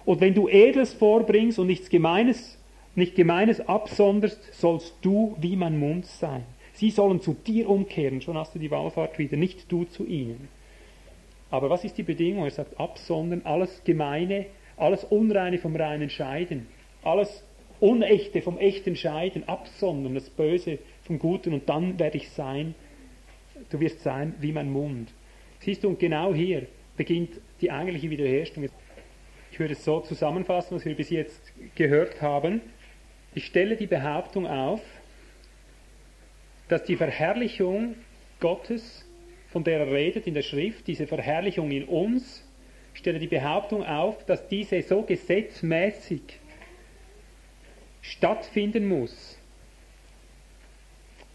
Und 0.05 0.21
wenn 0.21 0.33
du 0.33 0.47
Edles 0.47 0.93
vorbringst 0.93 1.57
und 1.57 1.67
nichts 1.67 1.89
Gemeines, 1.89 2.57
nicht 2.95 3.15
Gemeines 3.15 3.67
absonderst, 3.67 4.53
sollst 4.53 4.95
du 5.01 5.35
wie 5.39 5.55
mein 5.55 5.79
Mund 5.79 6.05
sein. 6.05 6.43
Sie 6.73 6.91
sollen 6.91 7.21
zu 7.21 7.33
dir 7.33 7.69
umkehren, 7.69 8.21
schon 8.21 8.37
hast 8.37 8.53
du 8.53 8.59
die 8.59 8.69
Wallfahrt 8.69 9.17
wieder, 9.17 9.37
nicht 9.37 9.71
du 9.71 9.85
zu 9.85 10.05
ihnen. 10.05 10.47
Aber 11.53 11.69
was 11.69 11.83
ist 11.83 11.99
die 11.99 12.03
Bedingung? 12.03 12.45
Er 12.45 12.49
sagt, 12.49 12.79
absondern, 12.79 13.43
alles 13.43 13.83
Gemeine, 13.83 14.47
alles 14.75 15.03
Unreine 15.03 15.59
vom 15.59 15.75
Reinen 15.75 16.09
scheiden, 16.09 16.65
alles 17.03 17.43
Unechte 17.79 18.41
vom 18.41 18.57
Echten 18.57 18.95
scheiden, 18.95 19.47
absondern, 19.47 20.15
das 20.15 20.31
Böse 20.31 20.79
vom 21.03 21.19
Guten 21.19 21.53
und 21.53 21.69
dann 21.69 21.99
werde 21.99 22.17
ich 22.17 22.31
sein, 22.31 22.73
du 23.69 23.79
wirst 23.79 24.01
sein 24.01 24.33
wie 24.39 24.51
mein 24.51 24.71
Mund. 24.71 25.13
Siehst 25.59 25.83
du, 25.83 25.89
und 25.89 25.99
genau 25.99 26.33
hier 26.33 26.65
beginnt 26.97 27.39
die 27.61 27.69
eigentliche 27.69 28.09
Wiederherstellung. 28.09 28.71
Ich 29.51 29.59
würde 29.59 29.73
es 29.73 29.85
so 29.85 29.99
zusammenfassen, 29.99 30.75
was 30.75 30.85
wir 30.85 30.95
bis 30.95 31.11
jetzt 31.11 31.53
gehört 31.75 32.19
haben. 32.19 32.61
Ich 33.35 33.45
stelle 33.45 33.77
die 33.77 33.85
Behauptung 33.85 34.47
auf, 34.47 34.81
dass 36.67 36.83
die 36.83 36.95
Verherrlichung 36.95 37.93
Gottes, 38.39 39.02
von 39.53 39.63
der 39.63 39.81
er 39.81 39.91
redet 39.91 40.25
in 40.25 40.33
der 40.33 40.41
Schrift, 40.41 40.87
diese 40.87 41.05
Verherrlichung 41.05 41.69
in 41.69 41.83
uns, 41.83 42.43
stelle 42.95 43.19
die 43.19 43.27
Behauptung 43.27 43.85
auf, 43.85 44.25
dass 44.25 44.47
diese 44.47 44.81
so 44.81 45.03
gesetzmäßig 45.03 46.23
stattfinden 48.01 48.87
muss, 48.87 49.37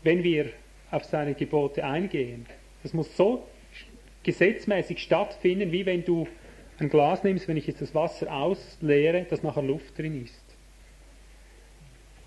wenn 0.03 0.25
wir 0.25 0.51
auf 0.91 1.05
seine 1.05 1.35
Gebote 1.35 1.85
eingehen. 1.85 2.47
Das 2.83 2.93
muss 2.93 3.17
so 3.17 3.47
gesetzmäßig 4.25 4.99
stattfinden, 4.99 5.71
wie 5.71 5.87
wenn 5.87 6.05
du 6.05 6.27
ein 6.81 6.89
Glas 6.89 7.23
nimmst, 7.23 7.47
wenn 7.47 7.57
ich 7.57 7.69
jetzt 7.69 7.83
das 7.83 7.95
Wasser 7.95 8.33
ausleere, 8.33 9.27
dass 9.31 9.45
nachher 9.45 9.63
Luft 9.63 9.97
drin 9.97 10.25
ist. 10.25 10.45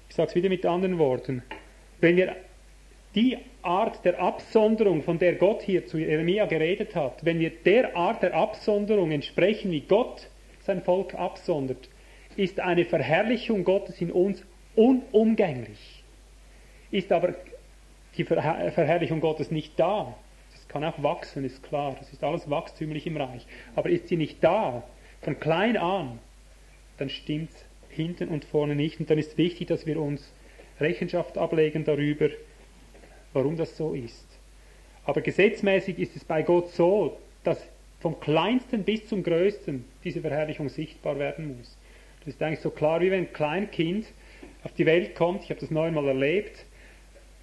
Ich 0.07 0.15
sage 0.15 0.29
es 0.29 0.35
wieder 0.35 0.47
mit 0.47 0.65
anderen 0.65 0.97
Worten. 0.99 1.43
Wenn 1.99 2.15
wir 2.15 2.37
die 3.15 3.37
Art 3.61 4.03
der 4.05 4.19
Absonderung, 4.19 5.03
von 5.03 5.19
der 5.19 5.35
Gott 5.35 5.61
hier 5.61 5.85
zu 5.85 5.97
Jeremia 5.97 6.45
geredet 6.45 6.95
hat, 6.95 7.23
wenn 7.23 7.39
wir 7.39 7.49
der 7.49 7.95
Art 7.95 8.23
der 8.23 8.33
Absonderung 8.33 9.11
entsprechen, 9.11 9.71
wie 9.71 9.81
Gott 9.81 10.29
sein 10.61 10.81
Volk 10.81 11.13
absondert, 11.15 11.89
ist 12.37 12.59
eine 12.59 12.85
Verherrlichung 12.85 13.63
Gottes 13.63 13.99
in 14.01 14.11
uns 14.11 14.43
unumgänglich. 14.75 16.03
Ist 16.91 17.11
aber 17.11 17.35
die 18.17 18.23
Verherrlichung 18.23 19.19
Gottes 19.19 19.51
nicht 19.51 19.79
da, 19.79 20.15
das 20.51 20.67
kann 20.67 20.83
auch 20.83 21.01
wachsen, 21.01 21.45
ist 21.45 21.63
klar, 21.63 21.95
das 21.99 22.11
ist 22.11 22.23
alles 22.23 22.49
wachstümlich 22.49 23.07
im 23.07 23.17
Reich, 23.17 23.45
aber 23.75 23.89
ist 23.89 24.07
sie 24.07 24.17
nicht 24.17 24.43
da, 24.43 24.83
von 25.21 25.39
klein 25.39 25.77
an, 25.77 26.19
dann 26.97 27.09
stimmt 27.09 27.51
hinten 27.89 28.29
und 28.29 28.45
vorne 28.45 28.75
nicht. 28.75 28.99
Und 28.99 29.09
dann 29.09 29.17
ist 29.17 29.37
wichtig, 29.37 29.67
dass 29.67 29.85
wir 29.85 29.99
uns 29.99 30.33
Rechenschaft 30.79 31.37
ablegen 31.37 31.83
darüber, 31.83 32.29
warum 33.33 33.57
das 33.57 33.77
so 33.77 33.93
ist. 33.93 34.25
Aber 35.05 35.21
gesetzmäßig 35.21 35.99
ist 35.99 36.15
es 36.15 36.23
bei 36.23 36.43
Gott 36.43 36.69
so, 36.71 37.17
dass 37.43 37.57
vom 37.99 38.19
kleinsten 38.19 38.83
bis 38.83 39.07
zum 39.07 39.23
größten 39.23 39.85
diese 40.03 40.21
Verherrlichung 40.21 40.69
sichtbar 40.69 41.19
werden 41.19 41.57
muss. 41.57 41.77
Das 42.19 42.35
ist 42.35 42.41
eigentlich 42.41 42.59
so 42.59 42.69
klar, 42.69 43.01
wie 43.01 43.11
wenn 43.11 43.25
ein 43.25 43.33
Kleinkind 43.33 44.05
auf 44.63 44.73
die 44.73 44.85
Welt 44.85 45.15
kommt, 45.15 45.43
ich 45.43 45.49
habe 45.49 45.59
das 45.59 45.71
neunmal 45.71 46.07
erlebt, 46.07 46.65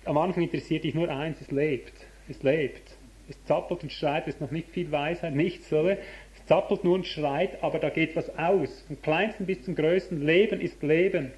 am 0.04 0.16
Anfang 0.18 0.42
interessiert 0.42 0.84
dich 0.84 0.94
nur 0.94 1.08
eins, 1.08 1.40
es 1.40 1.50
lebt. 1.50 1.92
Es 2.28 2.42
lebt. 2.42 2.82
Es 3.28 3.36
zappelt 3.44 3.82
und 3.82 3.92
schreit, 3.92 4.26
es 4.26 4.34
ist 4.34 4.40
noch 4.40 4.50
nicht 4.50 4.70
viel 4.70 4.90
Weisheit, 4.90 5.34
nichts, 5.34 5.72
oder? 5.72 5.92
Es 5.92 6.46
zappelt 6.46 6.84
nur 6.84 6.94
und 6.94 7.06
schreit, 7.06 7.62
aber 7.62 7.78
da 7.78 7.90
geht 7.90 8.16
was 8.16 8.30
aus. 8.38 8.84
Vom 8.86 9.02
kleinsten 9.02 9.46
bis 9.46 9.62
zum 9.62 9.74
größten, 9.74 10.24
Leben 10.24 10.60
ist 10.60 10.82
Leben. 10.82 11.32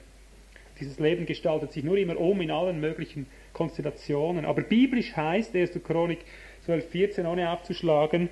Dieses 0.78 0.98
Leben 0.98 1.26
gestaltet 1.26 1.72
sich 1.72 1.82
nur 1.82 1.96
immer 1.96 2.18
um 2.18 2.40
in 2.40 2.50
allen 2.50 2.80
möglichen 2.80 3.26
Konstellationen. 3.60 4.46
Aber 4.46 4.62
biblisch 4.62 5.14
heißt 5.14 5.54
1. 5.54 5.72
Chronik 5.84 6.20
12, 6.64 6.88
14, 6.88 7.26
ohne 7.26 7.50
aufzuschlagen, 7.50 8.30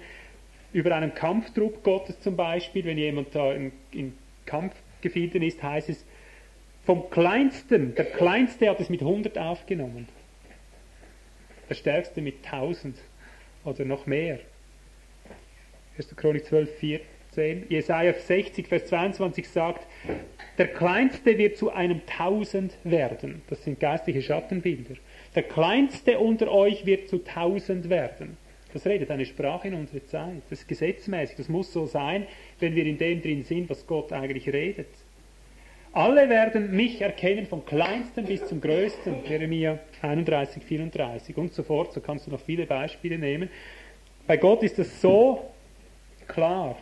über 0.73 0.95
einen 0.97 1.15
Kampftrupp 1.15 1.83
Gottes 1.83 2.19
zum 2.21 2.35
Beispiel, 2.35 2.87
wenn 2.87 2.97
jemand 2.97 3.35
da 3.35 3.53
in, 3.53 3.73
in 3.93 4.15
Kampfgefilden 4.47 5.43
ist, 5.43 5.63
heißt 5.63 5.91
es, 5.91 6.07
vom 6.87 7.11
Kleinsten, 7.11 7.95
der 7.95 8.07
Kleinste 8.07 8.71
hat 8.71 8.81
es 8.81 8.89
mit 8.89 9.03
100 9.03 9.37
aufgenommen. 9.37 10.09
Der 11.69 11.75
Stärkste 11.75 12.23
mit 12.23 12.37
1000 12.47 12.97
oder 13.65 13.85
noch 13.85 14.07
mehr. 14.07 14.39
1. 15.99 16.17
Chronik 16.17 16.47
12, 16.47 16.71
14. 16.79 17.67
Jesaja 17.69 18.15
60, 18.15 18.67
Vers 18.67 18.87
22 18.87 19.47
sagt, 19.47 19.87
der 20.57 20.69
Kleinste 20.69 21.37
wird 21.37 21.59
zu 21.59 21.71
einem 21.71 22.01
Tausend 22.07 22.73
werden. 22.85 23.43
Das 23.51 23.63
sind 23.63 23.79
geistliche 23.79 24.23
Schattenbilder. 24.23 24.95
Der 25.35 25.43
Kleinste 25.43 26.19
unter 26.19 26.51
euch 26.51 26.87
wird 26.87 27.09
zu 27.09 27.19
Tausend 27.19 27.89
werden. 27.91 28.37
Das 28.73 28.87
redet 28.87 29.11
eine 29.11 29.25
Sprache 29.25 29.69
in 29.69 29.75
unserer 29.75 30.05
Zeit. 30.05 30.43
Das 30.51 30.61
ist 30.61 30.69
gesetzmäßig. 30.69 31.37
Das 31.37 31.49
muss 31.49 31.73
so 31.73 31.87
sein, 31.87 32.27
wenn 32.61 32.75
wir 32.75 32.85
in 32.85 32.99
dem 32.99 33.23
drin 33.23 33.45
sind, 33.45 33.71
was 33.71 33.87
Gott 33.87 34.13
eigentlich 34.13 34.53
redet. 34.53 34.89
Alle 35.93 36.29
werden 36.29 36.77
mich 36.77 37.01
erkennen, 37.01 37.47
vom 37.47 37.65
kleinsten 37.65 38.27
bis 38.27 38.47
zum 38.47 38.61
größten, 38.61 39.25
Jeremia 39.27 39.79
31, 40.03 40.63
34 40.63 41.37
und 41.37 41.55
so 41.55 41.63
fort. 41.63 41.93
So 41.93 42.01
kannst 42.01 42.27
du 42.27 42.31
noch 42.31 42.41
viele 42.41 42.67
Beispiele 42.67 43.19
nehmen. 43.19 43.49
Bei 44.27 44.37
Gott 44.37 44.63
ist 44.63 44.79
es 44.79 45.01
so 45.01 45.51
klar, 46.27 46.77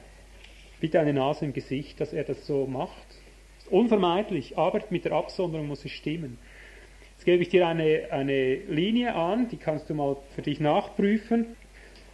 wie 0.80 0.88
deine 0.88 1.12
Nase 1.12 1.44
im 1.44 1.52
Gesicht, 1.52 2.00
dass 2.00 2.12
er 2.12 2.24
das 2.24 2.46
so 2.46 2.66
macht. 2.66 3.06
Unvermeidlich, 3.70 4.58
aber 4.58 4.82
mit 4.90 5.04
der 5.04 5.12
Absonderung 5.12 5.68
muss 5.68 5.84
es 5.84 5.92
stimmen. 5.92 6.38
Gebe 7.26 7.42
ich 7.42 7.48
dir 7.48 7.66
eine, 7.66 8.02
eine 8.12 8.54
Linie 8.54 9.16
an, 9.16 9.48
die 9.48 9.56
kannst 9.56 9.90
du 9.90 9.94
mal 9.94 10.16
für 10.36 10.42
dich 10.42 10.60
nachprüfen 10.60 11.56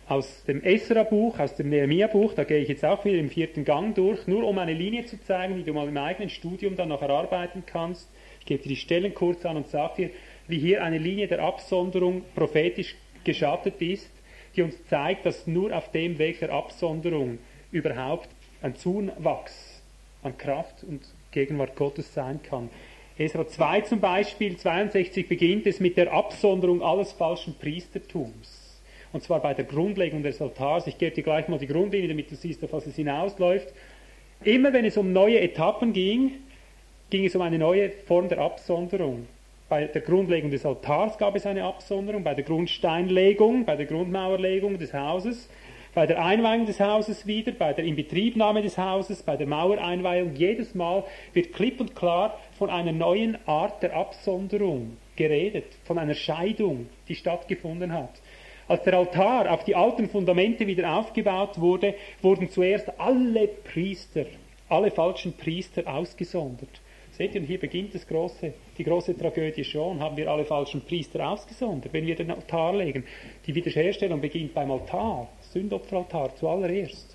aus 0.09 0.43
dem 0.45 0.65
Esra-Buch, 0.65 1.39
aus 1.39 1.55
dem 1.55 1.69
Nehemia-Buch, 1.69 2.33
da 2.33 2.45
gehe 2.45 2.61
ich 2.61 2.69
jetzt 2.69 2.83
auch 2.83 3.05
wieder 3.05 3.19
im 3.19 3.29
vierten 3.29 3.67
Gang 3.67 3.95
durch, 3.95 4.27
nur 4.27 4.45
um 4.45 4.57
eine 4.57 4.73
Linie 4.73 5.05
zu 5.05 5.23
zeigen, 5.23 5.57
die 5.57 5.65
du 5.65 5.75
mal 5.75 5.87
im 5.87 5.99
eigenen 5.99 6.31
Studium 6.31 6.77
dann 6.77 6.89
noch 6.89 7.03
erarbeiten 7.03 7.63
kannst. 7.67 8.09
Ich 8.41 8.47
gebe 8.47 8.63
dir 8.63 8.71
die 8.71 8.77
Stellen 8.77 9.13
kurz 9.13 9.45
an 9.45 9.59
und 9.59 9.69
sage 9.69 10.05
dir, 10.05 10.11
wie 10.49 10.59
hier 10.59 10.83
eine 10.83 10.97
Linie 10.97 11.29
der 11.29 11.41
Absonderung 11.41 12.23
prophetisch 12.35 12.97
geschattet 13.23 13.83
ist, 13.83 14.11
die 14.57 14.63
uns 14.63 14.83
zeigt, 14.87 15.27
dass 15.27 15.47
nur 15.47 15.77
auf 15.77 15.91
dem 15.91 16.19
Weg 16.19 16.41
der 16.41 16.53
Absonderung 16.53 17.39
überhaupt 17.71 18.31
ein 18.63 18.77
Zuwachs 18.77 19.83
an 20.23 20.39
Kraft 20.39 20.85
und 20.85 21.03
Gegenwart 21.33 21.77
Gottes 21.77 22.15
sein 22.15 22.41
kann. 22.43 22.71
Esra 23.19 23.47
2 23.47 23.83
zum 23.83 24.01
Beispiel, 24.01 24.57
62 24.57 25.29
beginnt 25.29 25.67
es 25.67 25.81
mit 25.81 25.97
der 25.97 26.13
Absonderung 26.13 26.83
alles 26.83 27.13
falschen 27.13 27.55
Priestertums 27.55 28.63
und 29.13 29.23
zwar 29.23 29.41
bei 29.41 29.55
der 29.55 29.65
Grundlegung 29.65 30.23
des 30.23 30.41
Altars. 30.41 30.87
Ich 30.87 30.99
gebe 30.99 31.15
dir 31.15 31.23
gleich 31.23 31.49
mal 31.49 31.59
die 31.59 31.67
Grundlinie, 31.67 32.09
damit 32.09 32.31
du 32.31 32.35
siehst, 32.35 32.65
auf 32.65 32.73
was 32.73 32.87
es 32.87 32.97
hinausläuft. 32.97 33.69
Immer 34.43 34.73
wenn 34.73 34.85
es 34.85 34.97
um 34.97 35.13
neue 35.13 35.41
Etappen 35.41 35.93
ging, 35.93 36.33
ging 37.11 37.27
es 37.27 37.37
um 37.37 37.43
eine 37.43 37.59
neue 37.59 37.91
Form 37.91 38.29
der 38.29 38.39
Absonderung. 38.39 39.27
Bei 39.69 39.85
der 39.85 40.03
Grundlegung 40.03 40.51
des 40.51 40.67
Altars 40.67 41.17
gab 41.19 41.37
es 41.37 41.47
eine 41.47 41.65
Absonderung, 41.65 42.25
bei 42.25 42.35
der 42.35 42.45
Grundsteinlegung, 42.45 43.65
bei 43.65 43.77
der 43.77 43.87
Grundmauerlegung 43.87 44.79
des 44.79 44.93
Hauses, 44.93 45.49
bei 45.95 46.07
der 46.07 46.25
Einweihung 46.25 46.67
des 46.67 46.81
Hauses 46.81 47.27
wieder, 47.27 47.53
bei 47.53 47.73
der 47.73 47.85
Inbetriebnahme 47.85 48.63
des 48.63 48.79
Hauses, 48.79 49.23
bei 49.23 49.37
der 49.37 49.47
Mauereinweihung. 49.47 50.35
Jedes 50.35 50.75
Mal 50.75 51.05
wird 51.35 51.53
klipp 51.53 51.81
und 51.81 51.95
klar 51.95 52.39
von 52.63 52.71
einer 52.71 52.93
neuen 52.93 53.37
Art 53.49 53.83
der 53.83 53.93
Absonderung 53.97 54.97
geredet, 55.17 55.65
von 55.83 55.99
einer 55.99 56.15
Scheidung, 56.15 56.87
die 57.09 57.17
stattgefunden 57.17 57.93
hat. 57.93 58.23
Als 58.69 58.85
der 58.85 58.99
Altar 58.99 59.51
auf 59.51 59.65
die 59.65 59.75
alten 59.75 60.09
Fundamente 60.09 60.65
wieder 60.69 60.97
aufgebaut 60.97 61.61
wurde, 61.61 61.97
wurden 62.21 62.49
zuerst 62.49 63.01
alle 63.01 63.49
Priester, 63.49 64.27
alle 64.69 64.93
falschen 64.93 65.33
Priester 65.33 65.93
ausgesondert. 65.93 66.81
Seht 67.11 67.35
ihr, 67.35 67.41
und 67.41 67.49
hier 67.49 67.59
beginnt 67.59 67.97
das 67.97 68.07
große, 68.07 68.55
die 68.79 68.85
große 68.85 69.19
Tragödie 69.19 69.65
schon. 69.65 69.99
Haben 69.99 70.17
wir 70.17 70.31
alle 70.31 70.45
falschen 70.45 70.83
Priester 70.83 71.29
ausgesondert, 71.29 71.93
wenn 71.93 72.07
wir 72.07 72.15
den 72.15 72.31
Altar 72.31 72.77
legen. 72.77 73.03
Die 73.45 73.57
Wiederherstellung 73.57 74.21
beginnt 74.21 74.55
beim 74.55 74.71
Altar, 74.71 75.29
Sündopferaltar 75.53 76.37
zuallererst. 76.37 77.12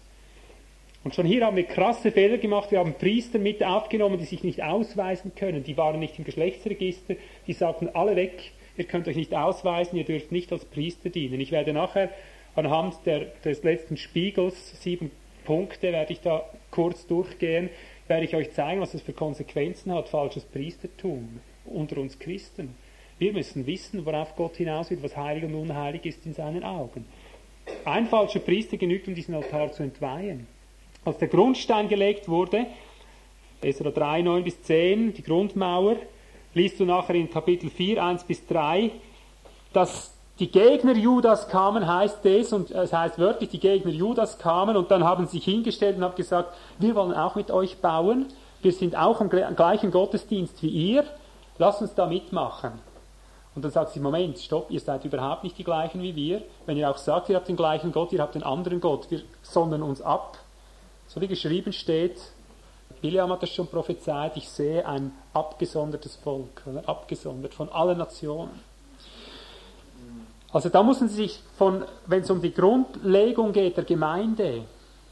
Und 1.07 1.15
schon 1.15 1.25
hier 1.25 1.45
haben 1.45 1.55
wir 1.55 1.63
krasse 1.63 2.11
Fehler 2.11 2.37
gemacht. 2.37 2.71
Wir 2.71 2.79
haben 2.79 2.93
Priester 2.93 3.39
mit 3.39 3.63
aufgenommen, 3.63 4.19
die 4.19 4.25
sich 4.25 4.43
nicht 4.43 4.61
ausweisen 4.61 5.33
können. 5.35 5.63
Die 5.63 5.77
waren 5.77 5.99
nicht 5.99 6.19
im 6.19 6.25
Geschlechtsregister. 6.25 7.15
Die 7.47 7.53
sagten 7.53 7.89
alle 7.93 8.15
weg 8.15 8.51
ihr 8.77 8.85
könnt 8.85 9.07
euch 9.07 9.15
nicht 9.15 9.33
ausweisen, 9.33 9.97
ihr 9.97 10.05
dürft 10.05 10.31
nicht 10.31 10.51
als 10.51 10.65
Priester 10.65 11.09
dienen. 11.09 11.39
Ich 11.41 11.51
werde 11.51 11.73
nachher 11.73 12.11
anhand 12.55 12.95
der, 13.05 13.25
des 13.43 13.63
letzten 13.63 13.97
Spiegels, 13.97 14.81
sieben 14.81 15.11
Punkte 15.45 15.91
werde 15.91 16.13
ich 16.13 16.21
da 16.21 16.45
kurz 16.71 17.07
durchgehen, 17.07 17.69
werde 18.07 18.25
ich 18.25 18.35
euch 18.35 18.51
zeigen, 18.51 18.81
was 18.81 18.91
das 18.91 19.01
für 19.01 19.13
Konsequenzen 19.13 19.93
hat, 19.93 20.09
falsches 20.09 20.43
Priestertum 20.45 21.39
unter 21.65 21.97
uns 21.97 22.19
Christen. 22.19 22.75
Wir 23.19 23.33
müssen 23.33 23.65
wissen, 23.65 24.05
worauf 24.05 24.35
Gott 24.35 24.57
hinaus 24.57 24.91
will, 24.91 25.01
was 25.01 25.17
heilig 25.17 25.43
und 25.43 25.55
unheilig 25.55 26.05
ist 26.05 26.25
in 26.25 26.33
seinen 26.33 26.63
Augen. 26.63 27.05
Ein 27.83 28.07
falscher 28.07 28.39
Priester 28.39 28.77
genügt, 28.77 29.07
um 29.07 29.15
diesen 29.15 29.33
Altar 29.33 29.71
zu 29.71 29.83
entweihen. 29.83 30.47
Als 31.07 31.19
der 31.19 31.29
Grundstein 31.29 31.87
gelegt 31.87 32.27
wurde, 32.27 32.65
Esra 33.61 33.91
3, 33.91 34.23
9 34.23 34.43
bis 34.43 34.61
10, 34.63 35.13
die 35.13 35.23
Grundmauer, 35.23 35.95
liest 36.53 36.81
du 36.81 36.83
nachher 36.83 37.15
in 37.15 37.29
Kapitel 37.29 37.69
4, 37.69 38.03
1 38.03 38.25
bis 38.25 38.45
3, 38.45 38.91
dass 39.71 40.13
die 40.37 40.51
Gegner 40.51 40.97
Judas 40.97 41.47
kamen, 41.47 41.87
heißt 41.87 42.25
es, 42.25 42.51
und 42.51 42.71
es 42.71 42.91
heißt 42.91 43.19
wörtlich, 43.19 43.51
die 43.51 43.59
Gegner 43.61 43.93
Judas 43.93 44.37
kamen 44.37 44.75
und 44.75 44.91
dann 44.91 45.05
haben 45.05 45.25
sie 45.27 45.37
sich 45.37 45.45
hingestellt 45.45 45.95
und 45.95 46.03
haben 46.03 46.15
gesagt, 46.15 46.53
wir 46.77 46.93
wollen 46.93 47.13
auch 47.13 47.35
mit 47.35 47.51
euch 47.51 47.77
bauen, 47.77 48.25
wir 48.61 48.73
sind 48.73 48.97
auch 48.97 49.21
am 49.21 49.29
gleichen 49.29 49.91
Gottesdienst 49.91 50.61
wie 50.61 50.91
ihr, 50.91 51.05
lasst 51.57 51.81
uns 51.81 51.95
da 51.95 52.05
mitmachen. 52.05 52.73
Und 53.55 53.61
dann 53.63 53.71
sagt 53.71 53.93
sie, 53.93 54.01
Moment, 54.01 54.39
stopp, 54.39 54.71
ihr 54.71 54.81
seid 54.81 55.05
überhaupt 55.05 55.45
nicht 55.45 55.57
die 55.57 55.63
gleichen 55.63 56.01
wie 56.01 56.17
wir. 56.17 56.41
Wenn 56.65 56.75
ihr 56.75 56.91
auch 56.91 56.97
sagt, 56.97 57.29
ihr 57.29 57.37
habt 57.37 57.47
den 57.47 57.55
gleichen 57.55 57.93
Gott, 57.93 58.11
ihr 58.11 58.19
habt 58.19 58.35
den 58.35 58.43
anderen 58.43 58.81
Gott, 58.81 59.09
wir 59.09 59.21
sondern 59.41 59.83
uns 59.83 60.01
ab. 60.01 60.39
So 61.17 61.21
wie 61.21 61.27
geschrieben 61.27 61.73
steht, 61.73 62.21
Biliam 63.01 63.31
hat 63.31 63.41
das 63.41 63.49
schon 63.49 63.65
prophezeit, 63.65 64.37
ich 64.37 64.47
sehe 64.47 64.85
ein 64.85 65.11
abgesondertes 65.33 66.15
Volk, 66.15 66.61
oder? 66.67 66.87
abgesondert 66.87 67.55
von 67.55 67.69
allen 67.69 67.97
Nationen. 67.97 68.51
Also 70.53 70.69
da 70.69 70.83
müssen 70.83 71.09
Sie 71.09 71.15
sich 71.15 71.39
von, 71.57 71.85
wenn 72.05 72.21
es 72.21 72.29
um 72.29 72.39
die 72.39 72.53
Grundlegung 72.53 73.51
geht 73.51 73.77
der 73.77 73.83
Gemeinde, 73.83 74.65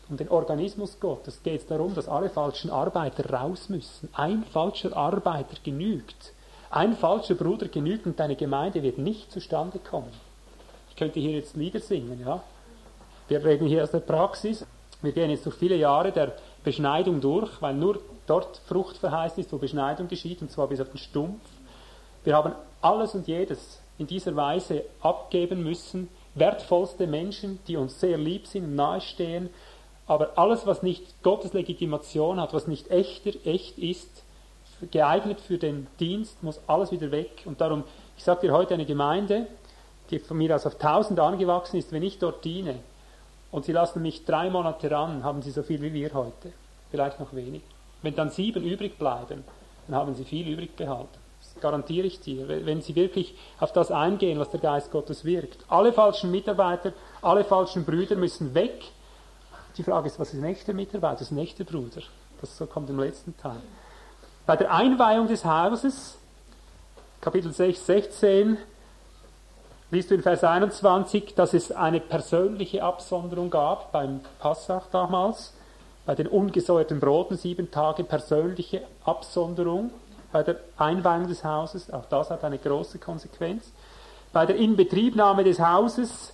um 0.08 0.16
den 0.16 0.30
Organismus 0.30 0.99
Gottes, 0.99 1.41
geht 1.41 1.62
es 1.62 1.66
darum, 1.66 1.95
dass 1.95 2.08
alle 2.08 2.30
falschen 2.30 2.70
Arbeiter 2.70 3.28
raus 3.34 3.70
müssen. 3.70 4.08
Ein 4.14 4.43
falscher 4.43 4.95
Arbeiter 4.95 5.58
genügt. 5.64 6.34
Ein 6.70 6.95
falscher 6.95 7.34
Bruder 7.34 7.68
genügt 7.68 8.06
und 8.06 8.20
deine 8.20 8.36
Gemeinde 8.36 8.84
wird 8.84 8.99
nicht 8.99 9.32
zustande 9.32 9.80
kommen. 9.80 10.14
Ich 10.91 10.97
könnte 10.97 11.20
hier 11.20 11.32
jetzt 11.32 11.56
Lieder 11.56 11.80
singen, 11.80 12.22
ja. 12.24 12.43
Wir 13.28 13.43
reden 13.43 13.68
hier 13.68 13.82
aus 13.82 13.89
der 13.89 14.01
Praxis. 14.01 14.68
Wir 15.06 15.12
gehen 15.12 15.30
jetzt 15.30 15.45
durch 15.45 15.56
viele 15.56 15.76
Jahre 15.76 16.12
der 16.12 16.34
Beschneidung 16.64 17.22
durch, 17.22 17.62
weil 17.62 17.76
nur 17.76 17.99
dort 18.28 18.60
Frucht 18.68 18.97
verheißt 18.97 19.38
ist, 19.38 19.53
wo 19.53 19.58
Beschneidung 19.58 20.08
geschieht, 20.08 20.41
und 20.41 20.51
zwar 20.51 20.68
bis 20.68 20.82
auf 20.82 20.89
den 20.89 20.97
Stumpf. 20.97 21.41
Wir 22.24 22.36
haben 22.36 22.53
alles 22.82 23.14
und 23.14 23.28
jedes 23.28 23.80
in 23.97 24.08
dieser 24.08 24.36
Weise 24.36 24.84
abgeben 25.01 25.64
müssen, 25.64 26.10
wertvollste 26.34 27.08
Menschen, 27.08 27.60
die 27.68 27.78
uns 27.78 27.99
sehr 27.99 28.18
lieb 28.18 28.47
sind 28.47 28.66
und 28.66 28.76
nahestehen, 28.76 29.49
aber 30.08 30.38
alles, 30.38 30.68
was 30.68 30.84
nicht 30.84 31.24
Gottes 31.24 31.53
Legitimation 31.53 32.39
hat, 32.39 32.53
was 32.53 32.68
nicht 32.68 32.91
echter, 32.91 33.32
echt 33.45 33.78
ist, 33.78 34.24
geeignet 34.91 35.39
für 35.39 35.58
den 35.58 35.88
Dienst, 35.99 36.43
muss 36.43 36.60
alles 36.68 36.91
wieder 36.91 37.12
weg. 37.12 37.43
Und 37.45 37.62
darum, 37.62 37.84
ich 38.18 38.24
sage 38.24 38.41
dir 38.41 38.53
heute 38.53 38.74
eine 38.74 38.86
Gemeinde, 38.86 39.47
die 40.10 40.20
von 40.20 40.38
mir 40.38 40.56
aus 40.56 40.66
auf 40.66 40.76
1000 40.76 41.20
angewachsen 41.20 41.78
ist, 41.78 41.91
wenn 41.91 42.03
ich 42.03 42.20
dort 42.20 42.45
diene, 42.45 42.76
und 43.56 43.64
sie 43.64 43.72
lassen 43.72 44.01
mich 44.01 44.26
drei 44.26 44.49
Monate 44.49 44.91
ran, 44.91 45.24
haben 45.24 45.41
sie 45.41 45.49
so 45.49 45.64
viel 45.64 45.82
wie 45.82 45.93
wir 45.93 46.14
heute. 46.14 46.51
Vielleicht 46.91 47.22
noch 47.22 47.34
wenig. 47.34 47.62
Wenn 48.01 48.14
dann 48.14 48.30
sieben 48.30 48.66
übrig 48.66 48.97
bleiben, 48.97 49.45
dann 49.88 49.95
haben 49.95 50.14
sie 50.14 50.26
viel 50.26 50.45
übrig 50.45 50.76
behalten. 50.76 51.18
Das 51.39 51.62
garantiere 51.62 52.06
ich 52.06 52.20
dir. 52.20 52.49
Wenn 52.49 52.82
sie 52.82 52.97
wirklich 52.97 53.34
auf 53.62 53.72
das 53.72 53.91
eingehen, 53.91 54.39
was 54.39 54.49
der 54.49 54.60
Geist 54.60 54.91
Gottes 54.91 55.24
wirkt. 55.24 55.64
Alle 55.70 55.93
falschen 55.93 56.32
Mitarbeiter, 56.32 56.91
alle 57.22 57.45
falschen 57.45 57.86
Brüder 57.86 58.18
müssen 58.18 58.53
weg. 58.53 58.91
Die 59.78 59.84
Frage 59.84 60.08
ist, 60.08 60.20
was 60.20 60.34
ist 60.34 60.41
ein 60.41 60.45
echter 60.49 60.74
Mitarbeiter, 60.74 61.22
was 61.22 61.22
ist 61.22 61.32
ein 61.32 61.38
echter 61.38 61.64
Bruder? 61.64 62.01
Das 62.41 62.58
so 62.58 62.66
kommt 62.66 62.89
im 62.89 62.99
letzten 62.99 63.38
Teil. 63.38 63.62
Bei 64.45 64.58
der 64.58 64.70
Einweihung 64.74 65.30
des 65.30 65.45
Hauses, 65.45 66.18
Kapitel 67.22 67.53
6, 67.53 67.86
16, 67.86 68.58
liest 69.92 70.12
du 70.12 70.16
in 70.16 70.24
Vers 70.24 70.44
21, 70.44 71.36
dass 71.36 71.54
es 71.54 71.72
eine 71.72 72.00
persönliche 72.00 72.84
Absonderung 72.84 73.50
gab 73.50 73.92
beim 73.92 74.22
Passach 74.40 74.88
damals, 74.92 75.54
bei 76.06 76.16
den 76.16 76.28
ungesäuerten 76.28 77.00
Broten 77.00 77.38
sieben 77.38 77.72
Tage 77.72 78.04
persönliche 78.04 78.82
Absonderung 79.04 79.92
bei 80.32 80.44
der 80.44 80.58
Einweihung 80.78 81.28
des 81.28 81.46
Hauses, 81.46 81.90
auch 81.92 82.06
das 82.10 82.30
hat 82.30 82.44
eine 82.44 82.58
große 82.58 83.00
Konsequenz. 83.00 83.72
Bei 84.34 84.46
der 84.46 84.58
Inbetriebnahme 84.58 85.46
des 85.46 85.60
Hauses 85.62 86.34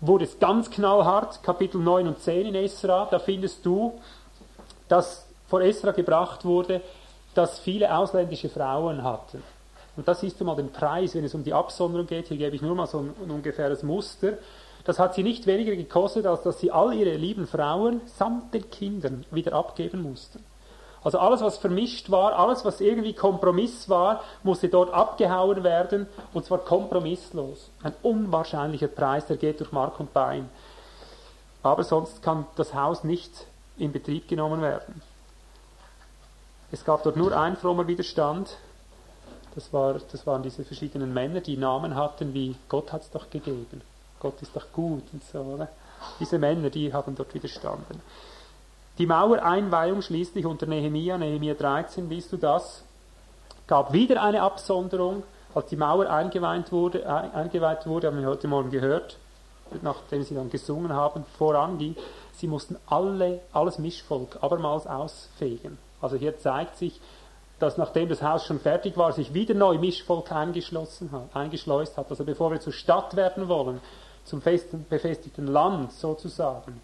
wurde 0.00 0.24
es 0.24 0.38
ganz 0.38 0.70
knallhart, 0.70 1.42
Kapitel 1.42 1.78
9 1.78 2.08
und 2.08 2.18
10 2.18 2.46
in 2.46 2.54
Esra, 2.54 3.08
da 3.10 3.18
findest 3.18 3.66
du, 3.66 4.00
dass 4.88 5.26
vor 5.48 5.60
Esra 5.60 5.90
gebracht 5.90 6.46
wurde, 6.46 6.80
dass 7.34 7.58
viele 7.58 7.94
ausländische 7.94 8.48
Frauen 8.48 9.04
hatten. 9.04 9.42
Und 9.96 10.08
da 10.08 10.14
siehst 10.14 10.40
du 10.40 10.44
mal 10.44 10.56
den 10.56 10.72
Preis, 10.72 11.14
wenn 11.14 11.24
es 11.24 11.34
um 11.34 11.44
die 11.44 11.52
Absonderung 11.52 12.06
geht. 12.06 12.28
Hier 12.28 12.38
gebe 12.38 12.56
ich 12.56 12.62
nur 12.62 12.74
mal 12.74 12.86
so 12.86 12.98
ein, 12.98 13.14
ein 13.22 13.30
ungefähres 13.30 13.82
Muster. 13.82 14.38
Das 14.84 14.98
hat 14.98 15.14
sie 15.14 15.22
nicht 15.22 15.46
weniger 15.46 15.76
gekostet, 15.76 16.26
als 16.26 16.42
dass 16.42 16.60
sie 16.60 16.72
all 16.72 16.94
ihre 16.94 17.14
lieben 17.16 17.46
Frauen 17.46 18.00
samt 18.06 18.54
den 18.54 18.68
Kindern 18.70 19.24
wieder 19.30 19.52
abgeben 19.52 20.02
mussten. 20.02 20.42
Also 21.04 21.18
alles, 21.18 21.40
was 21.40 21.58
vermischt 21.58 22.10
war, 22.10 22.34
alles, 22.34 22.64
was 22.64 22.80
irgendwie 22.80 23.12
Kompromiss 23.12 23.88
war, 23.88 24.22
musste 24.44 24.68
dort 24.68 24.94
abgehauen 24.94 25.64
werden, 25.64 26.06
und 26.32 26.44
zwar 26.44 26.58
kompromisslos. 26.58 27.70
Ein 27.82 27.94
unwahrscheinlicher 28.02 28.88
Preis, 28.88 29.26
der 29.26 29.36
geht 29.36 29.60
durch 29.60 29.72
Mark 29.72 29.98
und 29.98 30.12
Bein. 30.12 30.48
Aber 31.62 31.82
sonst 31.82 32.22
kann 32.22 32.46
das 32.56 32.74
Haus 32.74 33.02
nicht 33.02 33.46
in 33.78 33.92
Betrieb 33.92 34.28
genommen 34.28 34.62
werden. 34.62 35.02
Es 36.70 36.84
gab 36.84 37.02
dort 37.02 37.16
nur 37.16 37.36
ein 37.36 37.56
frommer 37.56 37.86
Widerstand, 37.86 38.56
das, 39.54 39.72
war, 39.72 39.94
das 40.10 40.26
waren 40.26 40.42
diese 40.42 40.64
verschiedenen 40.64 41.12
Männer, 41.12 41.40
die 41.40 41.56
Namen 41.56 41.94
hatten 41.94 42.34
wie 42.34 42.56
Gott 42.68 42.92
hat 42.92 43.02
es 43.02 43.10
doch 43.10 43.28
gegeben, 43.30 43.82
Gott 44.20 44.40
ist 44.42 44.54
doch 44.54 44.70
gut 44.72 45.02
und 45.12 45.22
so. 45.24 45.38
Oder? 45.40 45.68
Diese 46.20 46.38
Männer, 46.38 46.70
die 46.70 46.92
haben 46.92 47.14
dort 47.14 47.34
widerstanden. 47.34 48.00
Die 48.98 49.06
Mauereinweihung 49.06 50.02
schließlich 50.02 50.44
unter 50.44 50.66
Nehemia, 50.66 51.16
Nehemia 51.16 51.54
13, 51.54 52.08
liest 52.08 52.32
du 52.32 52.36
das, 52.36 52.82
gab 53.66 53.92
wieder 53.92 54.22
eine 54.22 54.42
Absonderung, 54.42 55.22
als 55.54 55.66
die 55.66 55.76
Mauer 55.76 56.10
eingeweiht 56.10 56.72
wurde, 56.72 57.06
eingeweiht 57.08 57.86
wurde, 57.86 58.08
haben 58.08 58.20
wir 58.20 58.26
heute 58.26 58.48
Morgen 58.48 58.70
gehört, 58.70 59.16
nachdem 59.80 60.22
sie 60.22 60.34
dann 60.34 60.50
gesungen 60.50 60.92
haben, 60.92 61.24
voran 61.38 61.78
die, 61.78 61.94
sie 62.34 62.46
mussten 62.46 62.76
alle, 62.86 63.40
alles 63.52 63.78
Mischvolk 63.78 64.38
abermals 64.42 64.86
ausfegen. 64.86 65.78
Also 66.00 66.16
hier 66.16 66.38
zeigt 66.38 66.76
sich, 66.76 67.00
dass 67.58 67.78
nachdem 67.78 68.08
das 68.08 68.22
Haus 68.22 68.44
schon 68.44 68.58
fertig 68.58 68.96
war, 68.96 69.12
sich 69.12 69.34
wieder 69.34 69.54
neu 69.54 69.78
Mischvolk 69.78 70.32
eingeschlossen 70.32 71.12
hat, 71.12 71.34
eingeschleust 71.34 71.96
hat. 71.96 72.10
Also 72.10 72.24
bevor 72.24 72.50
wir 72.50 72.60
zur 72.60 72.72
Stadt 72.72 73.14
werden 73.14 73.48
wollen, 73.48 73.80
zum 74.24 74.40
festen, 74.40 74.84
befestigten 74.88 75.46
Land 75.46 75.92
sozusagen, 75.92 76.80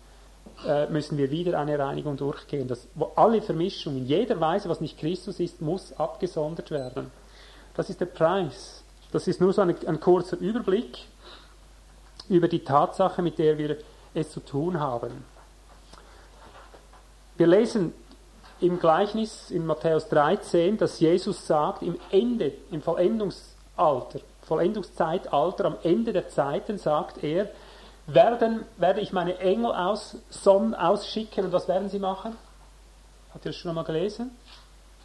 äh, 0.66 0.86
müssen 0.86 1.18
wir 1.18 1.30
wieder 1.30 1.58
eine 1.58 1.78
Reinigung 1.78 2.16
durchgehen. 2.16 2.68
Das, 2.68 2.88
wo 2.94 3.12
alle 3.16 3.42
Vermischung 3.42 3.96
in 3.96 4.06
jeder 4.06 4.40
Weise, 4.40 4.68
was 4.68 4.80
nicht 4.80 4.98
Christus 4.98 5.40
ist, 5.40 5.60
muss 5.60 5.92
abgesondert 5.92 6.70
werden. 6.70 7.10
Das 7.74 7.90
ist 7.90 8.00
der 8.00 8.06
Preis. 8.06 8.82
Das 9.12 9.26
ist 9.28 9.40
nur 9.40 9.52
so 9.52 9.62
ein, 9.62 9.74
ein 9.86 10.00
kurzer 10.00 10.36
Überblick 10.36 10.98
über 12.28 12.48
die 12.48 12.64
Tatsache, 12.64 13.22
mit 13.22 13.38
der 13.38 13.56
wir 13.56 13.76
es 14.14 14.30
zu 14.30 14.40
tun 14.40 14.80
haben. 14.80 15.24
Wir 17.36 17.46
lesen 17.46 17.94
im 18.60 18.78
Gleichnis 18.80 19.50
in 19.50 19.66
Matthäus 19.66 20.08
13, 20.08 20.78
dass 20.78 21.00
Jesus 21.00 21.46
sagt, 21.46 21.82
im 21.82 21.98
Ende, 22.10 22.52
im 22.70 22.82
Vollendungsalter, 22.82 24.20
Vollendungszeitalter, 24.42 25.64
am 25.64 25.76
Ende 25.82 26.12
der 26.12 26.28
Zeiten, 26.28 26.78
sagt 26.78 27.22
er, 27.22 27.48
werden, 28.06 28.64
werde 28.78 29.00
ich 29.00 29.12
meine 29.12 29.38
Engel 29.38 29.72
aus, 29.72 30.16
Sonnen 30.30 30.74
ausschicken 30.74 31.46
und 31.46 31.52
was 31.52 31.68
werden 31.68 31.88
sie 31.88 31.98
machen? 31.98 32.36
Habt 33.32 33.44
ihr 33.44 33.50
das 33.52 33.56
schon 33.56 33.68
einmal 33.68 33.84
gelesen? 33.84 34.30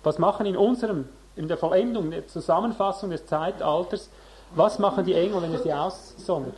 Was 0.03 0.17
machen 0.17 0.45
in 0.45 0.57
unserem, 0.57 1.07
in 1.35 1.47
der 1.47 1.57
Vollendung, 1.57 2.11
der 2.11 2.27
Zusammenfassung 2.27 3.09
des 3.09 3.25
Zeitalters, 3.25 4.09
was 4.55 4.79
machen 4.79 5.05
die 5.05 5.13
Engel, 5.13 5.41
wenn 5.41 5.53
er 5.53 5.59
sie 5.59 5.73
aussondert? 5.73 6.55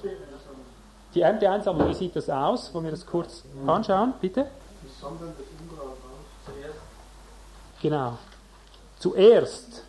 Die 1.14 1.22
Ernteeinsammlung, 1.22 1.90
wie 1.90 1.94
sieht 1.94 2.16
das 2.16 2.30
aus? 2.30 2.74
Wollen 2.74 2.86
wir 2.86 2.92
das 2.92 3.06
kurz 3.06 3.44
anschauen, 3.66 4.14
bitte? 4.20 4.46
Die 4.84 5.02
sondern 5.02 5.34
das 5.38 5.55
Genau. 7.86 8.18
Zuerst 8.98 9.84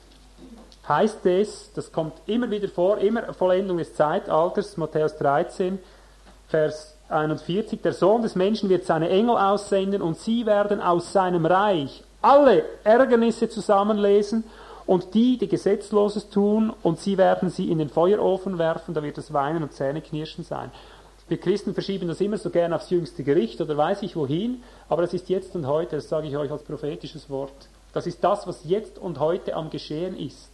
heißt 0.86 1.24
es, 1.24 1.72
das 1.72 1.90
kommt 1.90 2.12
immer 2.26 2.51
wieder 2.51 2.68
vor, 2.68 2.99
immer 2.99 3.32
Vollendung 3.32 3.78
des 3.78 3.94
Zeitalters, 3.94 4.76
Matthäus 4.76 5.16
13, 5.16 5.78
Vers 6.47 6.94
41, 7.09 7.80
der 7.80 7.94
Sohn 7.94 8.20
des 8.20 8.34
Menschen 8.34 8.68
wird 8.68 8.84
seine 8.84 9.09
Engel 9.09 9.38
aussenden 9.38 10.03
und 10.03 10.18
sie 10.18 10.44
werden 10.44 10.82
aus 10.82 11.11
seinem 11.11 11.47
Reich 11.47 12.05
alle 12.20 12.66
Ärgernisse 12.84 13.49
zusammenlesen 13.49 14.44
und 14.84 15.14
die, 15.14 15.38
die 15.38 15.49
Gesetzloses 15.49 16.28
tun, 16.28 16.74
und 16.82 17.01
sie 17.01 17.16
werden 17.16 17.49
sie 17.49 17.70
in 17.70 17.78
den 17.78 17.88
Feuerofen 17.88 18.59
werfen, 18.59 18.92
da 18.92 19.03
wird 19.03 19.16
es 19.16 19.32
Weinen 19.32 19.62
und 19.62 19.72
Zähneknirschen 19.72 20.44
sein. 20.44 20.70
Wir 21.28 21.38
Christen 21.38 21.72
verschieben 21.72 22.09
das 22.09 22.20
immer 22.20 22.36
so 22.36 22.51
gern 22.51 22.74
aufs 22.74 22.90
jüngste 22.90 23.24
Gericht 23.24 23.59
oder 23.62 23.74
weiß 23.74 24.03
ich 24.03 24.16
wohin, 24.16 24.62
aber 24.90 25.01
das 25.01 25.14
ist 25.14 25.30
jetzt 25.30 25.57
und 25.57 25.66
heute, 25.66 25.97
das 25.97 26.11
sage 26.11 26.28
ich 26.28 26.36
euch 26.36 26.53
als 26.53 26.62
prophetisches 26.62 27.30
Wort. 27.30 27.70
Das 27.97 28.07
ist 28.07 28.22
das, 28.22 28.47
was 28.47 28.61
jetzt 28.64 28.99
und 28.99 29.20
heute 29.20 29.55
am 29.55 29.70
Geschehen 29.70 30.18
ist. 30.18 30.51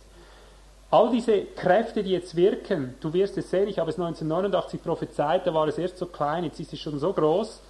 All 0.92 1.10
diese 1.10 1.42
Kräfte, 1.42 2.04
die 2.04 2.12
jetzt 2.12 2.36
wirken, 2.36 2.94
du 3.00 3.12
wirst 3.12 3.36
es 3.36 3.50
sehen, 3.50 3.66
ich 3.66 3.80
habe 3.80 3.90
es 3.90 3.96
1989 3.96 4.80
prophezeit, 4.80 5.44
da 5.44 5.52
war 5.52 5.66
es 5.66 5.76
erst 5.76 5.98
so 5.98 6.06
klein, 6.06 6.44
jetzt 6.44 6.60
ist 6.60 6.72
es 6.72 6.78
schon 6.78 7.00
so 7.00 7.12
groß. 7.12 7.60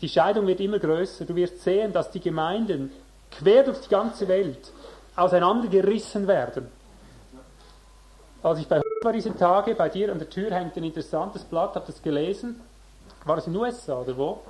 Die 0.00 0.08
Scheidung 0.08 0.46
wird 0.46 0.60
immer 0.60 0.78
größer. 0.78 1.24
Du 1.24 1.34
wirst 1.34 1.64
sehen, 1.64 1.92
dass 1.92 2.12
die 2.12 2.20
Gemeinden 2.20 2.92
quer 3.32 3.64
durch 3.64 3.80
die 3.80 3.88
ganze 3.88 4.28
Welt 4.28 4.70
auseinandergerissen 5.16 6.28
werden. 6.28 6.68
Als 8.44 8.60
ich 8.60 8.68
bei 8.68 8.80
war 9.02 9.12
diese 9.12 9.34
Tage, 9.36 9.74
bei 9.74 9.88
dir 9.88 10.12
an 10.12 10.20
der 10.20 10.30
Tür 10.30 10.52
hängt 10.52 10.76
ein 10.76 10.84
interessantes 10.84 11.42
Blatt, 11.42 11.74
habt 11.74 11.88
das 11.88 12.00
gelesen? 12.00 12.60
War 13.24 13.38
es 13.38 13.48
in 13.48 13.52
den 13.52 13.62
USA 13.62 14.00
oder 14.00 14.16
wo? 14.16 14.42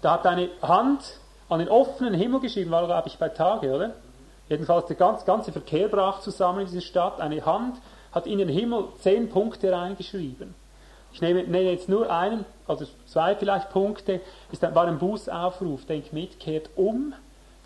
Da 0.00 0.12
hat 0.12 0.26
eine 0.26 0.48
Hand 0.62 1.20
an 1.52 1.60
den 1.60 1.68
offenen 1.68 2.14
Himmel 2.14 2.40
geschrieben, 2.40 2.70
war 2.70 2.86
glaube 2.86 3.08
ich 3.08 3.18
bei 3.18 3.28
Tage, 3.28 3.72
oder? 3.72 3.92
Jedenfalls 4.48 4.86
der 4.86 4.96
ganze, 4.96 5.24
ganze 5.24 5.52
Verkehr 5.52 5.88
brach 5.88 6.20
zusammen 6.20 6.60
in 6.60 6.66
dieser 6.66 6.80
Stadt. 6.80 7.20
Eine 7.20 7.44
Hand 7.44 7.76
hat 8.12 8.26
in 8.26 8.38
den 8.38 8.48
Himmel 8.48 8.84
zehn 8.98 9.28
Punkte 9.28 9.72
reingeschrieben. 9.72 10.54
Ich 11.12 11.20
nehme, 11.20 11.42
nenne 11.44 11.70
jetzt 11.70 11.88
nur 11.88 12.10
einen, 12.10 12.44
also 12.66 12.86
zwei 13.06 13.34
vielleicht 13.36 13.70
Punkte. 13.70 14.20
Es 14.50 14.60
war 14.62 14.86
ein 14.86 14.98
Bußaufruf. 14.98 15.84
Denk 15.86 16.12
mit, 16.12 16.40
kehrt 16.40 16.70
um. 16.76 17.14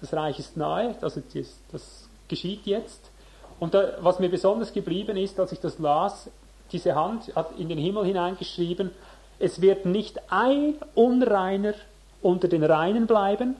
Das 0.00 0.12
Reich 0.12 0.38
ist 0.38 0.56
nahe. 0.56 0.94
Also 1.00 1.22
das, 1.34 1.58
das 1.72 2.08
geschieht 2.28 2.66
jetzt. 2.66 3.10
Und 3.58 3.74
da, 3.74 3.94
was 4.00 4.18
mir 4.18 4.28
besonders 4.28 4.72
geblieben 4.72 5.16
ist, 5.16 5.40
als 5.40 5.52
ich 5.52 5.60
das 5.60 5.78
las, 5.78 6.30
diese 6.72 6.94
Hand 6.94 7.34
hat 7.34 7.58
in 7.58 7.68
den 7.68 7.78
Himmel 7.78 8.04
hineingeschrieben, 8.04 8.90
es 9.38 9.60
wird 9.60 9.86
nicht 9.86 10.20
ein 10.30 10.74
Unreiner 10.94 11.74
unter 12.22 12.48
den 12.48 12.64
Reinen 12.64 13.06
bleiben 13.06 13.56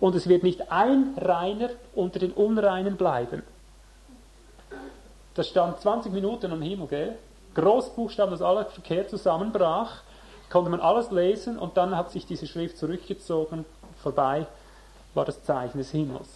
und 0.00 0.14
es 0.14 0.28
wird 0.28 0.42
nicht 0.42 0.70
ein 0.70 1.14
Reiner 1.16 1.70
unter 1.94 2.18
den 2.18 2.32
Unreinen 2.32 2.96
bleiben. 2.96 3.42
Das 5.34 5.48
stand 5.48 5.80
20 5.80 6.12
Minuten 6.12 6.52
am 6.52 6.62
Himmel, 6.62 6.86
gell? 6.88 7.18
Großbuchstaben, 7.54 8.32
dass 8.32 8.42
aller 8.42 8.66
Verkehr 8.66 9.08
zusammenbrach, 9.08 10.02
konnte 10.50 10.70
man 10.70 10.80
alles 10.80 11.10
lesen 11.10 11.58
und 11.58 11.76
dann 11.76 11.96
hat 11.96 12.10
sich 12.10 12.26
diese 12.26 12.46
Schrift 12.46 12.78
zurückgezogen, 12.78 13.64
vorbei 14.02 14.46
war 15.14 15.24
das 15.24 15.42
Zeichen 15.42 15.78
des 15.78 15.90
Himmels. 15.90 16.28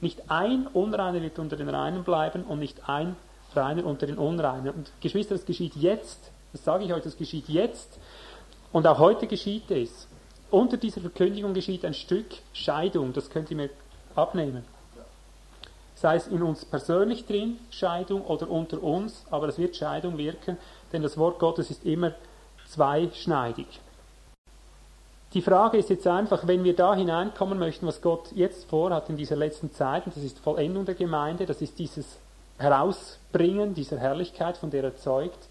Nicht 0.00 0.30
ein 0.30 0.66
Unreiner 0.72 1.20
wird 1.20 1.38
unter 1.38 1.56
den 1.56 1.68
Reinen 1.68 2.04
bleiben 2.04 2.44
und 2.44 2.58
nicht 2.58 2.88
ein 2.88 3.16
Reiner 3.54 3.84
unter 3.84 4.06
den 4.06 4.18
Unreinen. 4.18 4.70
Und 4.70 4.92
Geschwister, 5.00 5.34
das 5.34 5.44
geschieht 5.44 5.76
jetzt, 5.76 6.30
das 6.52 6.64
sage 6.64 6.84
ich 6.84 6.94
euch, 6.94 7.02
das 7.02 7.16
geschieht 7.16 7.48
jetzt 7.48 7.98
und 8.72 8.86
auch 8.86 8.98
heute 8.98 9.26
geschieht 9.26 9.70
es. 9.70 10.06
Unter 10.50 10.76
dieser 10.76 11.00
Verkündigung 11.00 11.54
geschieht 11.54 11.84
ein 11.84 11.94
Stück 11.94 12.26
Scheidung, 12.52 13.12
das 13.12 13.30
könnt 13.30 13.50
ihr 13.50 13.56
mir 13.56 13.70
abnehmen. 14.16 14.64
Sei 15.94 16.16
es 16.16 16.26
in 16.26 16.42
uns 16.42 16.64
persönlich 16.64 17.26
drin, 17.26 17.58
Scheidung, 17.70 18.22
oder 18.22 18.50
unter 18.50 18.82
uns, 18.82 19.24
aber 19.30 19.48
es 19.48 19.58
wird 19.58 19.76
Scheidung 19.76 20.18
wirken, 20.18 20.56
denn 20.92 21.02
das 21.02 21.16
Wort 21.18 21.38
Gottes 21.38 21.70
ist 21.70 21.84
immer 21.84 22.14
zweischneidig. 22.66 23.66
Die 25.34 25.42
Frage 25.42 25.78
ist 25.78 25.90
jetzt 25.90 26.06
einfach, 26.08 26.48
wenn 26.48 26.64
wir 26.64 26.74
da 26.74 26.96
hineinkommen 26.96 27.58
möchten, 27.58 27.86
was 27.86 28.02
Gott 28.02 28.32
jetzt 28.32 28.68
vorhat 28.68 29.08
in 29.08 29.16
dieser 29.16 29.36
letzten 29.36 29.72
Zeit, 29.72 30.06
und 30.06 30.16
das 30.16 30.24
ist 30.24 30.40
Vollendung 30.40 30.84
der 30.84 30.96
Gemeinde, 30.96 31.46
das 31.46 31.62
ist 31.62 31.78
dieses 31.78 32.18
Herausbringen 32.58 33.74
dieser 33.74 33.98
Herrlichkeit, 33.98 34.56
von 34.56 34.70
der 34.70 34.82
er 34.82 34.96
zeugt, 34.96 35.48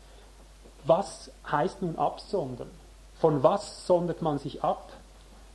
was 0.86 1.32
heißt 1.50 1.82
nun 1.82 1.96
absondern? 1.96 2.70
Von 3.20 3.44
was 3.44 3.86
sondert 3.86 4.22
man 4.22 4.40
sich 4.40 4.64
ab? 4.64 4.92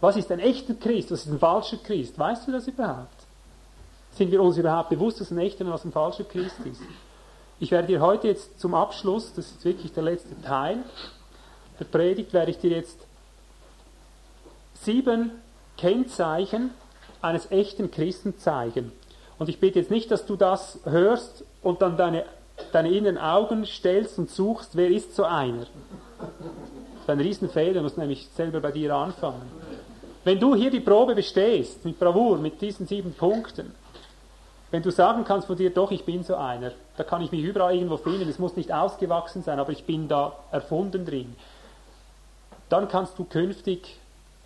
Was 0.01 0.17
ist 0.17 0.31
ein 0.31 0.41
echter 0.41 0.75
Christ? 0.75 1.11
Was 1.11 1.27
ist 1.27 1.33
ein 1.33 1.39
falscher 1.39 1.79
Christ? 1.79 2.19
Weißt 2.19 2.47
du 2.47 2.53
das 2.53 2.69
überhaupt? 2.69 3.09
Sind 4.13 4.31
wir 4.31 4.43
uns 4.43 4.57
überhaupt 4.59 4.91
bewusst, 4.91 5.21
was 5.21 5.31
ein 5.31 5.39
echter 5.39 5.65
und 5.65 5.73
was 5.73 5.85
ein 5.85 5.93
falscher 5.93 6.25
Christ 6.25 6.59
ist? 6.65 6.83
Ich 7.61 7.71
werde 7.71 7.89
dir 7.89 8.01
heute 8.01 8.29
jetzt 8.29 8.61
zum 8.61 8.75
Abschluss, 8.75 9.33
das 9.35 9.47
ist 9.47 9.65
wirklich 9.65 9.93
der 9.93 10.03
letzte 10.03 10.41
Teil 10.43 10.85
der 11.79 11.85
Predigt, 11.87 12.33
werde 12.33 12.51
ich 12.51 12.59
dir 12.59 12.71
jetzt 12.71 12.99
sieben 14.75 15.33
Kennzeichen 15.77 16.71
eines 17.21 17.51
echten 17.51 17.91
Christen 17.91 18.39
zeigen. 18.39 18.93
Und 19.39 19.49
ich 19.49 19.59
bitte 19.59 19.81
jetzt 19.81 19.91
nicht, 19.91 20.11
dass 20.11 20.27
du 20.27 20.37
das 20.37 20.79
hörst 20.85 21.45
und 21.63 21.83
dann 21.83 21.97
deine, 21.97 22.25
deine 22.73 22.91
inneren 22.91 23.19
Augen 23.19 23.67
stellst 23.67 24.19
und 24.19 24.31
suchst, 24.31 24.77
wer 24.77 24.89
ist 24.89 25.17
so 25.17 25.25
einer. 25.25 25.67
Das 27.07 27.15
ist 27.15 27.21
ein 27.21 27.27
Riesenfehler, 27.27 27.75
du 27.75 27.83
musst 27.83 27.99
nämlich 27.99 28.29
selber 28.35 28.61
bei 28.61 28.73
dir 28.73 28.95
anfangen. 28.95 29.43
Wenn 30.25 30.41
du 30.41 30.55
hier 30.55 30.71
die 30.71 30.81
Probe 30.81 31.15
bestehst, 31.15 31.85
mit 31.85 31.99
Bravour, 31.99 32.39
mit 32.39 32.63
diesen 32.63 32.87
sieben 32.87 33.13
Punkten, 33.13 33.75
wenn 34.71 34.83
du 34.83 34.91
sagen 34.91 35.25
kannst 35.25 35.47
von 35.47 35.57
dir, 35.57 35.69
doch, 35.69 35.91
ich 35.91 36.07
bin 36.07 36.25
so 36.25 36.35
einer, 36.35 36.73
da 36.97 37.05
kann 37.05 37.21
ich 37.21 37.31
mich 37.31 37.43
überall 37.43 37.75
irgendwo 37.75 37.99
finden, 37.99 38.27
es 38.27 38.39
muss 38.39 38.57
nicht 38.57 38.73
ausgewachsen 38.73 39.43
sein, 39.43 39.59
aber 39.59 39.71
ich 39.73 39.85
bin 39.85 40.09
da 40.09 40.33
erfunden 40.51 41.05
drin, 41.05 41.37
dann 42.71 42.89
kannst 42.89 43.19
du 43.19 43.25
künftig 43.25 43.99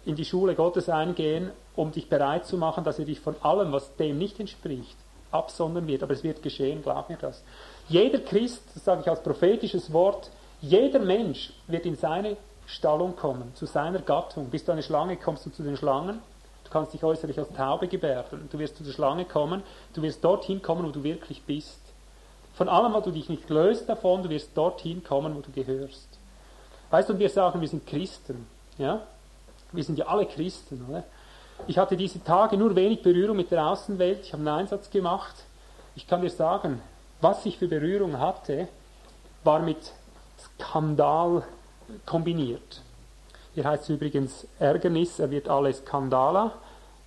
in 0.05 0.17
die 0.17 0.25
Schule 0.25 0.57
Gottes 0.57 0.89
eingehen, 0.89 1.53
um 1.77 1.93
dich 1.93 2.09
bereit 2.09 2.45
zu 2.45 2.57
machen, 2.57 2.83
dass 2.83 2.99
er 2.99 3.05
dich 3.05 3.21
von 3.21 3.37
allem, 3.41 3.71
was 3.71 3.95
dem 3.95 4.19
nicht 4.19 4.41
entspricht, 4.41 4.97
absondern 5.31 5.87
wird. 5.87 6.03
Aber 6.03 6.13
es 6.13 6.25
wird 6.25 6.43
geschehen, 6.43 6.83
glaub 6.83 7.09
mir 7.09 7.19
das. 7.19 7.41
Jeder 7.89 8.19
Christ, 8.19 8.63
das 8.75 8.85
sage 8.85 9.03
ich 9.03 9.09
als 9.09 9.23
prophetisches 9.23 9.93
Wort, 9.93 10.31
jeder 10.61 10.99
Mensch 10.99 11.53
wird 11.69 11.87
in 11.87 11.95
seine 11.95 12.37
Stallung 12.69 13.17
kommen, 13.17 13.55
zu 13.55 13.67
seiner 13.67 13.99
Gattung. 14.01 14.51
Bist 14.51 14.69
du 14.69 14.73
eine 14.73 14.83
Schlange, 14.83 15.17
kommst 15.17 15.47
du 15.47 15.51
zu 15.51 15.63
den 15.63 15.77
Schlangen. 15.77 16.21
Du 16.65 16.71
kannst 16.71 16.93
dich 16.93 17.03
äußerlich 17.03 17.39
als 17.39 17.49
Taube 17.55 17.89
gebärden. 17.89 18.47
Du 18.53 18.59
wirst 18.59 18.77
zu 18.77 18.85
der 18.85 18.93
Schlange 18.93 19.25
kommen. 19.25 19.63
Du 19.95 20.03
wirst 20.03 20.23
dorthin 20.23 20.61
kommen, 20.61 20.85
wo 20.85 20.91
du 20.91 21.03
wirklich 21.03 21.43
bist. 21.43 21.81
Von 22.55 22.69
allem, 22.69 22.93
was 22.93 23.05
du 23.05 23.11
dich 23.11 23.31
nicht 23.31 23.49
löst 23.49 23.89
davon, 23.89 24.23
du 24.23 24.29
wirst 24.29 24.51
dorthin 24.55 25.03
kommen, 25.03 25.35
wo 25.35 25.41
du 25.41 25.51
gehörst. 25.51 26.09
Weißt 26.91 27.09
du, 27.09 27.15
und 27.15 27.19
wir 27.19 27.31
sagen, 27.31 27.59
wir 27.61 27.69
sind 27.69 27.87
Christen. 27.87 28.47
Ja? 28.77 29.01
Wir 29.73 29.85
sind 29.85 29.99
ja 29.99 30.07
alle 30.07 30.27
Christen. 30.27 30.85
Oder? 30.91 31.05
Ich 31.67 31.79
hatte 31.79 31.97
diese 31.97 32.23
Tage 32.23 32.59
nur 32.59 32.77
wenig 32.77 33.03
Berührung 33.03 33.39
mit 33.39 33.51
der 33.51 33.67
Außenwelt. 33.67 34.21
Ich 34.25 34.33
habe 34.35 34.41
einen 34.41 34.61
Einsatz 34.61 34.91
gemacht. 34.91 35.35
Ich 35.97 36.07
kann 36.07 36.21
dir 36.21 36.31
sagen, 36.31 36.83
was 37.23 37.47
ich 37.47 37.57
für 37.57 37.69
Berührung 37.69 38.19
hatte, 38.19 38.69
war 39.43 39.61
mit 39.61 39.93
Skandal 40.39 41.45
kombiniert. 42.07 42.83
Hier 43.55 43.65
heißt 43.65 43.85
es 43.85 43.89
übrigens 43.89 44.47
Ärgernis, 44.59 45.19
er 45.19 45.31
wird 45.31 45.49
alles 45.49 45.79
Skandala, 45.79 46.53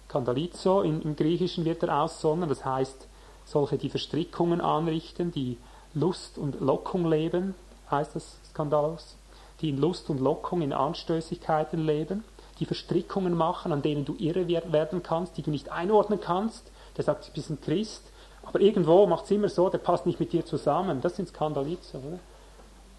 Skandalizo, 0.09 0.81
im, 0.81 1.01
im 1.01 1.15
Griechischen 1.15 1.65
wird 1.65 1.83
er 1.83 2.01
aussondern, 2.01 2.49
das 2.49 2.65
heißt 2.65 3.07
solche, 3.45 3.77
die 3.77 3.89
Verstrickungen 3.89 4.59
anrichten, 4.59 5.31
die 5.31 5.57
Lust 5.93 6.37
und 6.37 6.59
Lockung 6.59 7.09
leben, 7.09 7.55
heißt 7.89 8.15
das 8.15 8.37
Skandalos, 8.49 9.15
die 9.61 9.69
in 9.69 9.77
Lust 9.77 10.09
und 10.09 10.19
Lockung, 10.19 10.61
in 10.61 10.73
Anstößigkeiten 10.73 11.85
leben 11.85 12.23
die 12.61 12.65
Verstrickungen 12.65 13.35
machen, 13.35 13.73
an 13.73 13.81
denen 13.81 14.05
du 14.05 14.15
irre 14.19 14.47
werden 14.47 15.01
kannst, 15.01 15.35
die 15.35 15.41
du 15.41 15.49
nicht 15.49 15.71
einordnen 15.71 16.21
kannst. 16.21 16.71
Der 16.95 17.03
sagt, 17.03 17.27
du 17.27 17.31
bist 17.33 17.49
ein 17.49 17.59
Christ, 17.59 18.03
aber 18.43 18.61
irgendwo 18.61 19.07
macht 19.07 19.25
es 19.25 19.31
immer 19.31 19.49
so, 19.49 19.67
der 19.69 19.79
passt 19.79 20.05
nicht 20.05 20.19
mit 20.19 20.31
dir 20.31 20.45
zusammen. 20.45 21.01
Das 21.01 21.15
sind 21.15 21.27
Skandalize, 21.27 21.97
oder? 21.97 22.19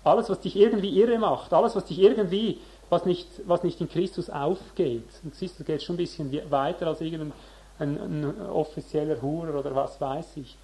Alles, 0.04 0.28
was 0.28 0.40
dich 0.40 0.56
irgendwie 0.56 1.00
irre 1.00 1.18
macht, 1.18 1.52
alles, 1.52 1.76
was 1.76 1.84
dich 1.84 1.98
irgendwie, 1.98 2.58
was 2.90 3.04
nicht, 3.04 3.28
was 3.46 3.62
nicht 3.62 3.80
in 3.80 3.88
Christus 3.88 4.30
aufgeht. 4.30 5.08
Und 5.22 5.40
du, 5.40 5.64
geht 5.64 5.82
schon 5.82 5.94
ein 5.94 5.98
bisschen 5.98 6.50
weiter 6.50 6.86
als 6.86 7.00
irgendein 7.00 7.32
ein, 7.78 7.98
ein 7.98 8.50
offizieller 8.50 9.20
Hurer 9.20 9.58
oder 9.58 9.74
was 9.74 10.00
weiß 10.00 10.36
ich. 10.36 10.56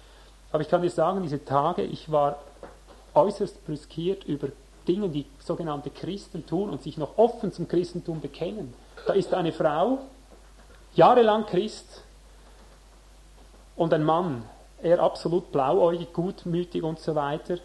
Aber 0.51 0.61
ich 0.61 0.69
kann 0.69 0.81
dir 0.81 0.89
sagen, 0.89 1.21
diese 1.21 1.43
Tage, 1.43 1.83
ich 1.83 2.11
war 2.11 2.39
äußerst 3.13 3.65
brüskiert 3.65 4.23
über 4.25 4.49
Dinge, 4.87 5.09
die 5.09 5.25
sogenannte 5.39 5.89
Christen 5.89 6.45
tun 6.45 6.69
und 6.69 6.81
sich 6.81 6.97
noch 6.97 7.17
offen 7.17 7.51
zum 7.51 7.67
Christentum 7.67 8.21
bekennen. 8.21 8.73
Da 9.05 9.13
ist 9.13 9.33
eine 9.33 9.51
Frau, 9.51 9.99
jahrelang 10.95 11.45
Christ, 11.45 12.03
und 13.79 13.93
ein 13.93 14.03
Mann, 14.03 14.43
er 14.81 14.99
absolut 14.99 15.53
blauäugig, 15.53 16.11
gutmütig 16.11 16.83
und 16.83 16.99
so 16.99 17.15
weiter. 17.15 17.59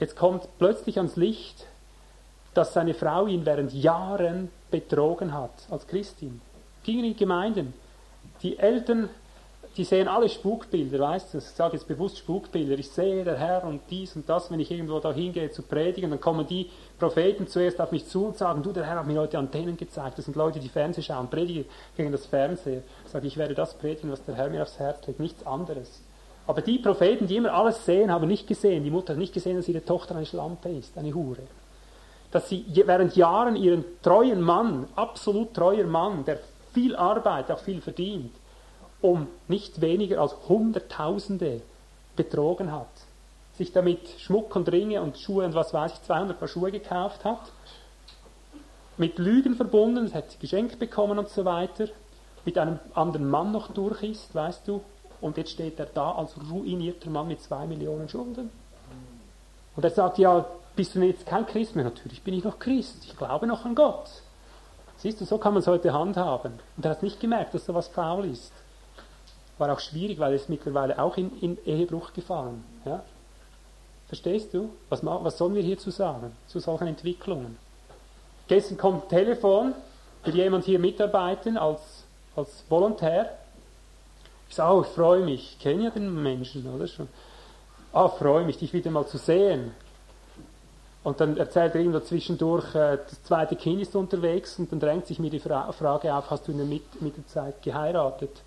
Jetzt 0.00 0.16
kommt 0.16 0.48
plötzlich 0.58 0.98
ans 0.98 1.16
Licht, 1.16 1.66
dass 2.54 2.72
seine 2.72 2.94
Frau 2.94 3.26
ihn 3.26 3.46
während 3.46 3.72
Jahren 3.72 4.50
betrogen 4.70 5.32
hat 5.32 5.52
als 5.70 5.86
Christin. 5.86 6.40
Gingen 6.84 7.04
in 7.04 7.16
Gemeinden. 7.16 7.74
Die 8.42 8.58
Eltern 8.58 9.08
die 9.78 9.84
sehen 9.84 10.08
alle 10.08 10.28
Spukbilder, 10.28 10.98
weißt 10.98 11.34
du, 11.34 11.38
ich 11.38 11.44
sage 11.44 11.76
jetzt 11.76 11.86
bewusst 11.86 12.18
Spukbilder, 12.18 12.76
ich 12.76 12.90
sehe 12.90 13.22
der 13.22 13.36
Herr 13.36 13.62
und 13.62 13.80
dies 13.90 14.16
und 14.16 14.28
das, 14.28 14.50
wenn 14.50 14.58
ich 14.58 14.72
irgendwo 14.72 14.98
da 14.98 15.12
hingehe 15.12 15.52
zu 15.52 15.62
predigen, 15.62 16.10
dann 16.10 16.20
kommen 16.20 16.44
die 16.48 16.68
Propheten 16.98 17.46
zuerst 17.46 17.80
auf 17.80 17.92
mich 17.92 18.06
zu 18.08 18.26
und 18.26 18.36
sagen, 18.36 18.64
du, 18.64 18.72
der 18.72 18.84
Herr 18.84 18.96
hat 18.96 19.06
mir 19.06 19.20
heute 19.20 19.38
Antennen 19.38 19.76
gezeigt, 19.76 20.18
das 20.18 20.24
sind 20.24 20.36
Leute, 20.36 20.58
die 20.58 20.68
Fernsehen 20.68 21.04
schauen, 21.04 21.30
predigen 21.30 21.64
gegen 21.96 22.10
das 22.10 22.26
Fernseher. 22.26 22.82
Ich 23.04 23.12
sage, 23.12 23.28
ich 23.28 23.36
werde 23.36 23.54
das 23.54 23.74
predigen, 23.74 24.10
was 24.10 24.24
der 24.24 24.34
Herr 24.34 24.50
mir 24.50 24.62
aufs 24.62 24.80
Herz 24.80 25.06
legt, 25.06 25.20
nichts 25.20 25.46
anderes. 25.46 26.02
Aber 26.48 26.62
die 26.62 26.78
Propheten, 26.78 27.26
die 27.26 27.36
immer 27.36 27.52
alles 27.52 27.84
sehen, 27.84 28.10
haben 28.10 28.26
nicht 28.26 28.46
gesehen, 28.46 28.82
die 28.82 28.90
Mutter 28.90 29.12
hat 29.12 29.18
nicht 29.18 29.34
gesehen, 29.34 29.58
dass 29.58 29.68
ihre 29.68 29.84
Tochter 29.84 30.16
eine 30.16 30.24
Schlampe 30.24 30.70
ist, 30.70 30.96
eine 30.96 31.12
Hure. 31.12 31.42
Dass 32.30 32.48
sie 32.48 32.64
während 32.86 33.16
Jahren 33.16 33.54
ihren 33.54 33.84
treuen 34.00 34.40
Mann, 34.40 34.88
absolut 34.96 35.52
treuer 35.52 35.86
Mann, 35.86 36.24
der 36.24 36.38
viel 36.72 36.96
Arbeit, 36.96 37.50
auch 37.50 37.58
viel 37.58 37.82
verdient, 37.82 38.32
um 39.02 39.26
nicht 39.46 39.82
weniger 39.82 40.22
als 40.22 40.34
Hunderttausende 40.48 41.60
betrogen 42.16 42.72
hat, 42.72 42.86
sich 43.58 43.70
damit 43.70 44.08
Schmuck 44.16 44.56
und 44.56 44.72
Ringe 44.72 45.02
und 45.02 45.18
Schuhe 45.18 45.44
und 45.44 45.54
was 45.54 45.74
weiß 45.74 45.92
ich, 45.92 46.02
200 46.04 46.38
Paar 46.38 46.48
Schuhe 46.48 46.72
gekauft 46.72 47.26
hat, 47.26 47.52
mit 48.96 49.18
Lügen 49.18 49.54
verbunden, 49.54 50.06
es 50.06 50.14
hat 50.14 50.40
geschenkt 50.40 50.78
bekommen 50.78 51.18
und 51.18 51.28
so 51.28 51.44
weiter, 51.44 51.88
mit 52.46 52.56
einem 52.56 52.78
anderen 52.94 53.28
Mann 53.28 53.52
noch 53.52 53.70
durch 53.70 54.02
ist, 54.02 54.34
weißt 54.34 54.66
du, 54.66 54.80
und 55.20 55.36
jetzt 55.36 55.50
steht 55.50 55.78
er 55.78 55.86
da 55.86 56.12
als 56.12 56.34
ruinierter 56.50 57.10
Mann 57.10 57.28
mit 57.28 57.40
zwei 57.40 57.66
Millionen 57.66 58.08
Schulden. 58.08 58.50
Und 59.76 59.84
er 59.84 59.90
sagt, 59.90 60.18
ja, 60.18 60.44
bist 60.74 60.94
du 60.94 61.00
jetzt 61.00 61.26
kein 61.26 61.46
Christ 61.46 61.76
mehr? 61.76 61.84
Natürlich 61.84 62.22
bin 62.22 62.34
ich 62.34 62.44
noch 62.44 62.58
Christ, 62.58 63.04
ich 63.04 63.16
glaube 63.16 63.46
noch 63.46 63.64
an 63.64 63.74
Gott. 63.74 64.08
Siehst 64.98 65.20
du, 65.20 65.24
so 65.24 65.38
kann 65.38 65.54
man 65.54 65.60
es 65.60 65.68
heute 65.68 65.92
handhaben. 65.92 66.54
Und 66.76 66.84
er 66.84 66.90
hat 66.90 67.02
nicht 67.02 67.20
gemerkt, 67.20 67.54
dass 67.54 67.66
da 67.66 67.74
was 67.74 67.88
faul 67.88 68.24
ist. 68.24 68.52
War 69.58 69.72
auch 69.72 69.80
schwierig, 69.80 70.18
weil 70.18 70.32
er 70.32 70.36
ist 70.36 70.48
mittlerweile 70.48 70.98
auch 70.98 71.16
in, 71.16 71.38
in 71.40 71.58
Ehebruch 71.64 72.12
gefallen. 72.12 72.64
Ja? 72.84 73.02
Verstehst 74.08 74.54
du? 74.54 74.70
Was, 74.88 75.04
was 75.04 75.38
sollen 75.38 75.54
wir 75.54 75.62
hierzu 75.62 75.90
sagen, 75.90 76.32
zu 76.48 76.58
solchen 76.58 76.88
Entwicklungen? 76.88 77.56
Gestern 78.48 78.78
kommt 78.78 79.04
ein 79.04 79.08
Telefon, 79.08 79.74
will 80.24 80.34
jemand 80.34 80.64
hier 80.64 80.78
mitarbeiten 80.78 81.56
als, 81.56 82.04
als 82.34 82.64
Volontär? 82.68 83.37
Ich 84.48 84.54
sage, 84.54 84.74
oh, 84.74 84.82
ich 84.82 84.88
freue 84.88 85.24
mich, 85.24 85.52
ich 85.52 85.58
kenne 85.58 85.84
ja 85.84 85.90
den 85.90 86.22
Menschen, 86.22 86.66
oder 86.74 86.86
schon? 86.86 87.08
Ah, 87.92 88.08
freue 88.08 88.44
mich, 88.44 88.58
dich 88.58 88.72
wieder 88.72 88.90
mal 88.90 89.06
zu 89.06 89.18
sehen. 89.18 89.72
Und 91.04 91.20
dann 91.20 91.36
erzählt 91.36 91.74
er 91.74 91.80
irgendwo 91.80 92.00
zwischendurch, 92.00 92.74
äh, 92.74 92.98
das 93.08 93.22
zweite 93.22 93.56
Kind 93.56 93.80
ist 93.80 93.94
unterwegs 93.94 94.58
und 94.58 94.70
dann 94.72 94.80
drängt 94.80 95.06
sich 95.06 95.18
mir 95.18 95.30
die 95.30 95.38
Fra 95.38 95.70
Frage 95.72 96.12
auf, 96.14 96.30
hast 96.30 96.48
du 96.48 96.52
in 96.52 96.58
der 96.58 96.66
Mit 96.66 97.00
Mittelzeit 97.00 97.62
geheiratet? 97.62 98.42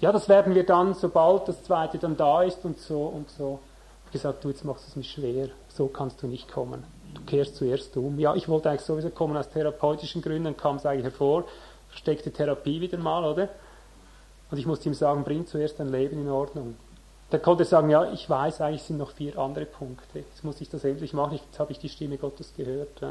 Ja, 0.00 0.12
das 0.12 0.28
werden 0.28 0.54
wir 0.54 0.66
dann, 0.66 0.94
sobald 0.94 1.48
das 1.48 1.64
zweite 1.64 1.98
dann 1.98 2.16
da 2.16 2.42
ist 2.42 2.64
und 2.64 2.78
so 2.78 3.02
und 3.02 3.30
so. 3.30 3.58
Ich 4.06 4.12
gesagt, 4.12 4.44
du, 4.44 4.50
jetzt 4.50 4.64
machst 4.64 4.86
es 4.86 4.96
mir 4.96 5.04
schwer, 5.04 5.48
so 5.68 5.86
kannst 5.86 6.22
du 6.22 6.26
nicht 6.26 6.52
kommen. 6.52 6.84
Du 7.14 7.22
kehrst 7.22 7.56
zuerst 7.56 7.96
um. 7.96 8.18
Ja, 8.18 8.34
ich 8.34 8.48
wollte 8.48 8.68
eigentlich 8.68 8.82
sowieso 8.82 9.10
kommen 9.10 9.36
aus 9.36 9.48
therapeutischen 9.48 10.20
Gründen, 10.20 10.56
kam 10.56 10.76
es 10.76 10.86
eigentlich 10.86 11.04
hervor, 11.04 11.44
versteckte 11.88 12.30
Therapie 12.30 12.80
wieder 12.80 12.98
mal, 12.98 13.24
oder? 13.24 13.48
Und 14.50 14.58
ich 14.58 14.66
musste 14.66 14.88
ihm 14.88 14.94
sagen, 14.94 15.24
bring 15.24 15.46
zuerst 15.46 15.80
dein 15.80 15.90
Leben 15.90 16.20
in 16.20 16.28
Ordnung. 16.28 16.76
Dann 17.30 17.42
konnte 17.42 17.64
sagen, 17.64 17.90
ja, 17.90 18.12
ich 18.12 18.28
weiß, 18.28 18.60
eigentlich 18.60 18.82
sind 18.82 18.98
noch 18.98 19.10
vier 19.12 19.38
andere 19.38 19.66
Punkte. 19.66 20.20
Jetzt 20.20 20.44
muss 20.44 20.60
ich 20.60 20.68
das 20.68 20.84
endlich 20.84 21.12
machen, 21.12 21.40
jetzt 21.44 21.58
habe 21.58 21.72
ich 21.72 21.78
die 21.78 21.88
Stimme 21.88 22.18
Gottes 22.18 22.52
gehört. 22.56 23.02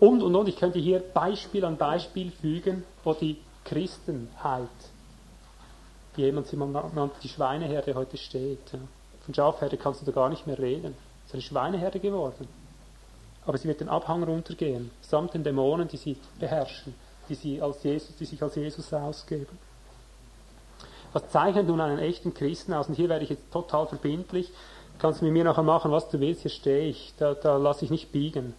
Und, 0.00 0.22
und, 0.22 0.34
und, 0.34 0.48
ich 0.48 0.56
könnte 0.56 0.78
hier 0.78 1.00
Beispiel 1.00 1.64
an 1.64 1.76
Beispiel 1.76 2.30
fügen, 2.30 2.84
wo 3.04 3.14
die 3.14 3.38
Christenheit, 3.64 4.68
wie 6.16 6.22
jemand 6.22 6.46
sie 6.46 6.56
mal 6.56 7.10
die 7.22 7.28
Schweineherde 7.28 7.94
heute 7.94 8.16
steht. 8.16 8.70
Von 9.24 9.34
Schafherde 9.34 9.76
kannst 9.76 10.00
du 10.00 10.06
da 10.06 10.12
gar 10.12 10.28
nicht 10.28 10.46
mehr 10.46 10.58
reden. 10.58 10.96
Es 11.22 11.28
ist 11.28 11.34
eine 11.34 11.42
Schweineherde 11.42 12.00
geworden. 12.00 12.48
Aber 13.44 13.58
sie 13.58 13.68
wird 13.68 13.80
den 13.80 13.88
Abhang 13.88 14.22
runtergehen, 14.22 14.90
samt 15.00 15.34
den 15.34 15.44
Dämonen, 15.44 15.88
die 15.88 15.96
sie 15.96 16.16
beherrschen, 16.38 16.94
die, 17.28 17.34
sie 17.34 17.60
als 17.60 17.82
Jesus, 17.82 18.16
die 18.16 18.24
sich 18.24 18.42
als 18.42 18.54
Jesus 18.54 18.92
ausgeben. 18.92 19.58
Was 21.12 21.28
zeichnet 21.30 21.66
nun 21.66 21.80
einen 21.80 21.98
echten 21.98 22.34
Christen 22.34 22.74
aus? 22.74 22.88
Und 22.88 22.94
hier 22.94 23.08
werde 23.08 23.24
ich 23.24 23.30
jetzt 23.30 23.50
total 23.50 23.86
verbindlich. 23.86 24.48
Du 24.48 25.02
kannst 25.02 25.22
mit 25.22 25.32
mir 25.32 25.44
nachher 25.44 25.62
machen, 25.62 25.90
was 25.90 26.08
du 26.08 26.20
willst. 26.20 26.42
Hier 26.42 26.50
stehe 26.50 26.88
ich. 26.88 27.14
Da, 27.18 27.34
da 27.34 27.56
lasse 27.56 27.84
ich 27.84 27.90
nicht 27.90 28.12
biegen. 28.12 28.54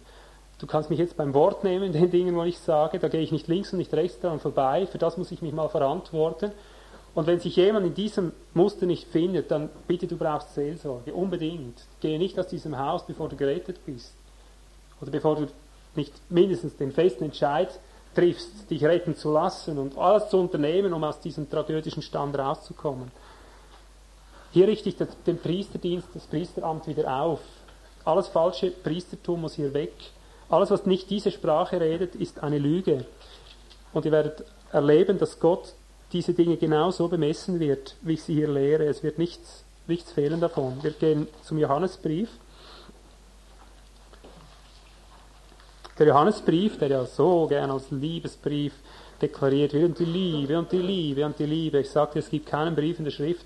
Du 0.58 0.66
kannst 0.66 0.90
mich 0.90 0.98
jetzt 0.98 1.16
beim 1.16 1.32
Wort 1.32 1.64
nehmen, 1.64 1.84
in 1.84 1.92
den 1.92 2.10
Dingen, 2.10 2.36
wo 2.36 2.42
ich 2.42 2.58
sage. 2.58 2.98
Da 2.98 3.08
gehe 3.08 3.20
ich 3.20 3.32
nicht 3.32 3.48
links 3.48 3.72
und 3.72 3.78
nicht 3.78 3.94
rechts 3.94 4.20
dran 4.20 4.40
vorbei. 4.40 4.86
Für 4.86 4.98
das 4.98 5.16
muss 5.16 5.30
ich 5.30 5.42
mich 5.42 5.52
mal 5.52 5.68
verantworten. 5.68 6.52
Und 7.14 7.26
wenn 7.26 7.40
sich 7.40 7.56
jemand 7.56 7.86
in 7.86 7.94
diesem 7.94 8.32
Muster 8.54 8.86
nicht 8.86 9.08
findet, 9.08 9.50
dann 9.50 9.68
bitte, 9.86 10.06
du 10.06 10.16
brauchst 10.16 10.54
Seelsorge. 10.54 11.12
Unbedingt. 11.12 11.80
Gehe 12.00 12.18
nicht 12.18 12.38
aus 12.38 12.46
diesem 12.48 12.78
Haus, 12.78 13.06
bevor 13.06 13.28
du 13.28 13.36
gerettet 13.36 13.84
bist. 13.84 14.14
Oder 15.00 15.10
bevor 15.10 15.36
du 15.36 15.46
nicht 15.94 16.12
mindestens 16.30 16.76
den 16.76 16.92
festen 16.92 17.24
Entscheid 17.24 17.80
triffst, 18.14 18.70
dich 18.70 18.84
retten 18.84 19.14
zu 19.14 19.32
lassen 19.32 19.78
und 19.78 19.96
alles 19.96 20.28
zu 20.28 20.38
unternehmen, 20.38 20.92
um 20.92 21.04
aus 21.04 21.20
diesem 21.20 21.48
tragödischen 21.48 22.02
Stand 22.02 22.36
rauszukommen. 22.36 23.10
Hier 24.52 24.66
richte 24.66 24.88
ich 24.88 24.96
den 25.26 25.38
Priesterdienst, 25.38 26.08
das 26.12 26.26
Priesteramt 26.26 26.86
wieder 26.88 27.22
auf. 27.22 27.40
Alles 28.04 28.28
falsche 28.28 28.70
Priestertum 28.70 29.42
muss 29.42 29.54
hier 29.54 29.72
weg. 29.74 29.92
Alles, 30.48 30.70
was 30.70 30.86
nicht 30.86 31.08
diese 31.10 31.30
Sprache 31.30 31.80
redet, 31.80 32.16
ist 32.16 32.42
eine 32.42 32.58
Lüge. 32.58 33.04
Und 33.92 34.04
ihr 34.04 34.12
werdet 34.12 34.44
erleben, 34.72 35.18
dass 35.18 35.38
Gott 35.38 35.74
diese 36.12 36.34
Dinge 36.34 36.56
genauso 36.56 37.06
bemessen 37.06 37.60
wird, 37.60 37.96
wie 38.02 38.14
ich 38.14 38.24
sie 38.24 38.34
hier 38.34 38.50
lehre. 38.50 38.86
Es 38.86 39.04
wird 39.04 39.18
nichts, 39.18 39.64
nichts 39.86 40.10
fehlen 40.10 40.40
davon. 40.40 40.82
Wir 40.82 40.90
gehen 40.90 41.28
zum 41.42 41.58
Johannesbrief. 41.58 42.28
Der 46.00 46.06
Johannesbrief, 46.06 46.78
der 46.78 46.88
ja 46.88 47.04
so 47.04 47.46
gern 47.46 47.70
als 47.70 47.90
Liebesbrief 47.90 48.72
deklariert 49.20 49.74
wird, 49.74 49.84
und 49.84 49.98
die 49.98 50.06
Liebe 50.06 50.58
und 50.58 50.72
die 50.72 50.78
Liebe 50.78 51.26
und 51.26 51.38
die 51.38 51.44
Liebe. 51.44 51.80
Ich 51.80 51.90
sagte, 51.90 52.20
es 52.20 52.30
gibt 52.30 52.46
keinen 52.46 52.74
Brief 52.74 52.98
in 52.98 53.04
der 53.04 53.12
Schrift, 53.12 53.44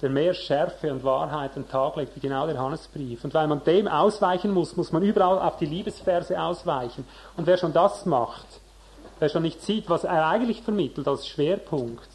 der 0.00 0.08
mehr 0.08 0.34
Schärfe 0.34 0.92
und 0.92 1.02
Wahrheit 1.02 1.56
an 1.56 1.64
den 1.64 1.68
Tag 1.68 1.96
legt 1.96 2.14
wie 2.14 2.20
genau 2.20 2.46
der 2.46 2.54
Johannesbrief. 2.54 3.24
Und 3.24 3.34
weil 3.34 3.48
man 3.48 3.64
dem 3.64 3.88
ausweichen 3.88 4.54
muss, 4.54 4.76
muss 4.76 4.92
man 4.92 5.02
überall 5.02 5.40
auf 5.40 5.56
die 5.56 5.66
Liebesverse 5.66 6.40
ausweichen. 6.40 7.04
Und 7.36 7.48
wer 7.48 7.56
schon 7.56 7.72
das 7.72 8.06
macht, 8.06 8.46
wer 9.18 9.28
schon 9.28 9.42
nicht 9.42 9.60
sieht, 9.62 9.90
was 9.90 10.04
er 10.04 10.28
eigentlich 10.28 10.62
vermittelt 10.62 11.08
als 11.08 11.26
Schwerpunkt, 11.26 12.08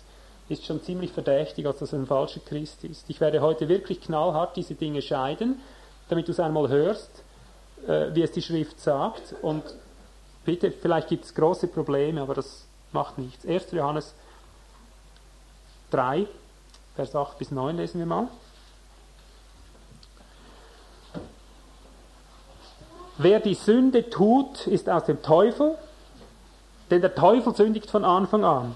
ist 0.47 0.65
schon 0.65 0.81
ziemlich 0.83 1.11
verdächtig, 1.11 1.67
als 1.67 1.79
dass 1.79 1.91
er 1.91 1.99
ein 1.99 2.07
falscher 2.07 2.39
Christ 2.39 2.85
ist. 2.85 3.09
Ich 3.09 3.19
werde 3.19 3.41
heute 3.41 3.67
wirklich 3.67 3.99
knallhart 3.99 4.55
diese 4.55 4.75
Dinge 4.75 5.01
scheiden, 5.01 5.59
damit 6.07 6.29
du 6.29 6.31
es 6.31 6.39
einmal 6.39 6.69
hörst 6.69 7.25
äh, 7.87 8.13
wie 8.13 8.21
es 8.21 8.31
die 8.31 8.41
Schrift 8.41 8.79
sagt. 8.79 9.35
Und 9.41 9.63
bitte, 10.45 10.71
vielleicht 10.71 11.09
gibt 11.09 11.25
es 11.25 11.33
große 11.33 11.67
Probleme, 11.67 12.21
aber 12.21 12.33
das 12.33 12.65
macht 12.91 13.17
nichts. 13.17 13.45
1. 13.45 13.71
Johannes 13.71 14.13
3, 15.91 16.27
Vers 16.95 17.15
8 17.15 17.37
bis 17.37 17.51
9 17.51 17.77
lesen 17.77 17.99
wir 17.99 18.05
mal. 18.05 18.27
Wer 23.17 23.39
die 23.39 23.53
Sünde 23.53 24.09
tut, 24.09 24.67
ist 24.67 24.89
aus 24.89 25.05
dem 25.05 25.21
Teufel, 25.21 25.77
denn 26.89 27.01
der 27.01 27.13
Teufel 27.13 27.55
sündigt 27.55 27.89
von 27.89 28.03
Anfang 28.03 28.43
an. 28.43 28.75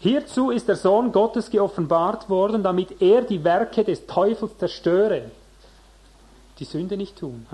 Hierzu 0.00 0.50
ist 0.50 0.68
der 0.68 0.76
Sohn 0.76 1.12
Gottes 1.12 1.50
geoffenbart 1.50 2.28
worden, 2.28 2.62
damit 2.62 3.00
er 3.00 3.22
die 3.22 3.42
Werke 3.42 3.84
des 3.84 4.06
Teufels 4.06 4.58
zerstöre 4.58 5.30
die 6.58 6.64
Sünde 6.64 6.96
nicht 6.96 7.18
tun. 7.18 7.46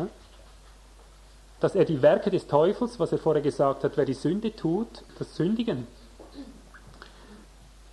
Dass 1.61 1.75
er 1.75 1.85
die 1.85 2.01
Werke 2.03 2.31
des 2.31 2.47
Teufels, 2.47 2.99
was 2.99 3.13
er 3.13 3.19
vorher 3.19 3.43
gesagt 3.43 3.85
hat, 3.85 3.97
wer 3.97 4.05
die 4.05 4.15
Sünde 4.15 4.55
tut, 4.55 4.89
das 5.19 5.37
Sündigen, 5.37 5.87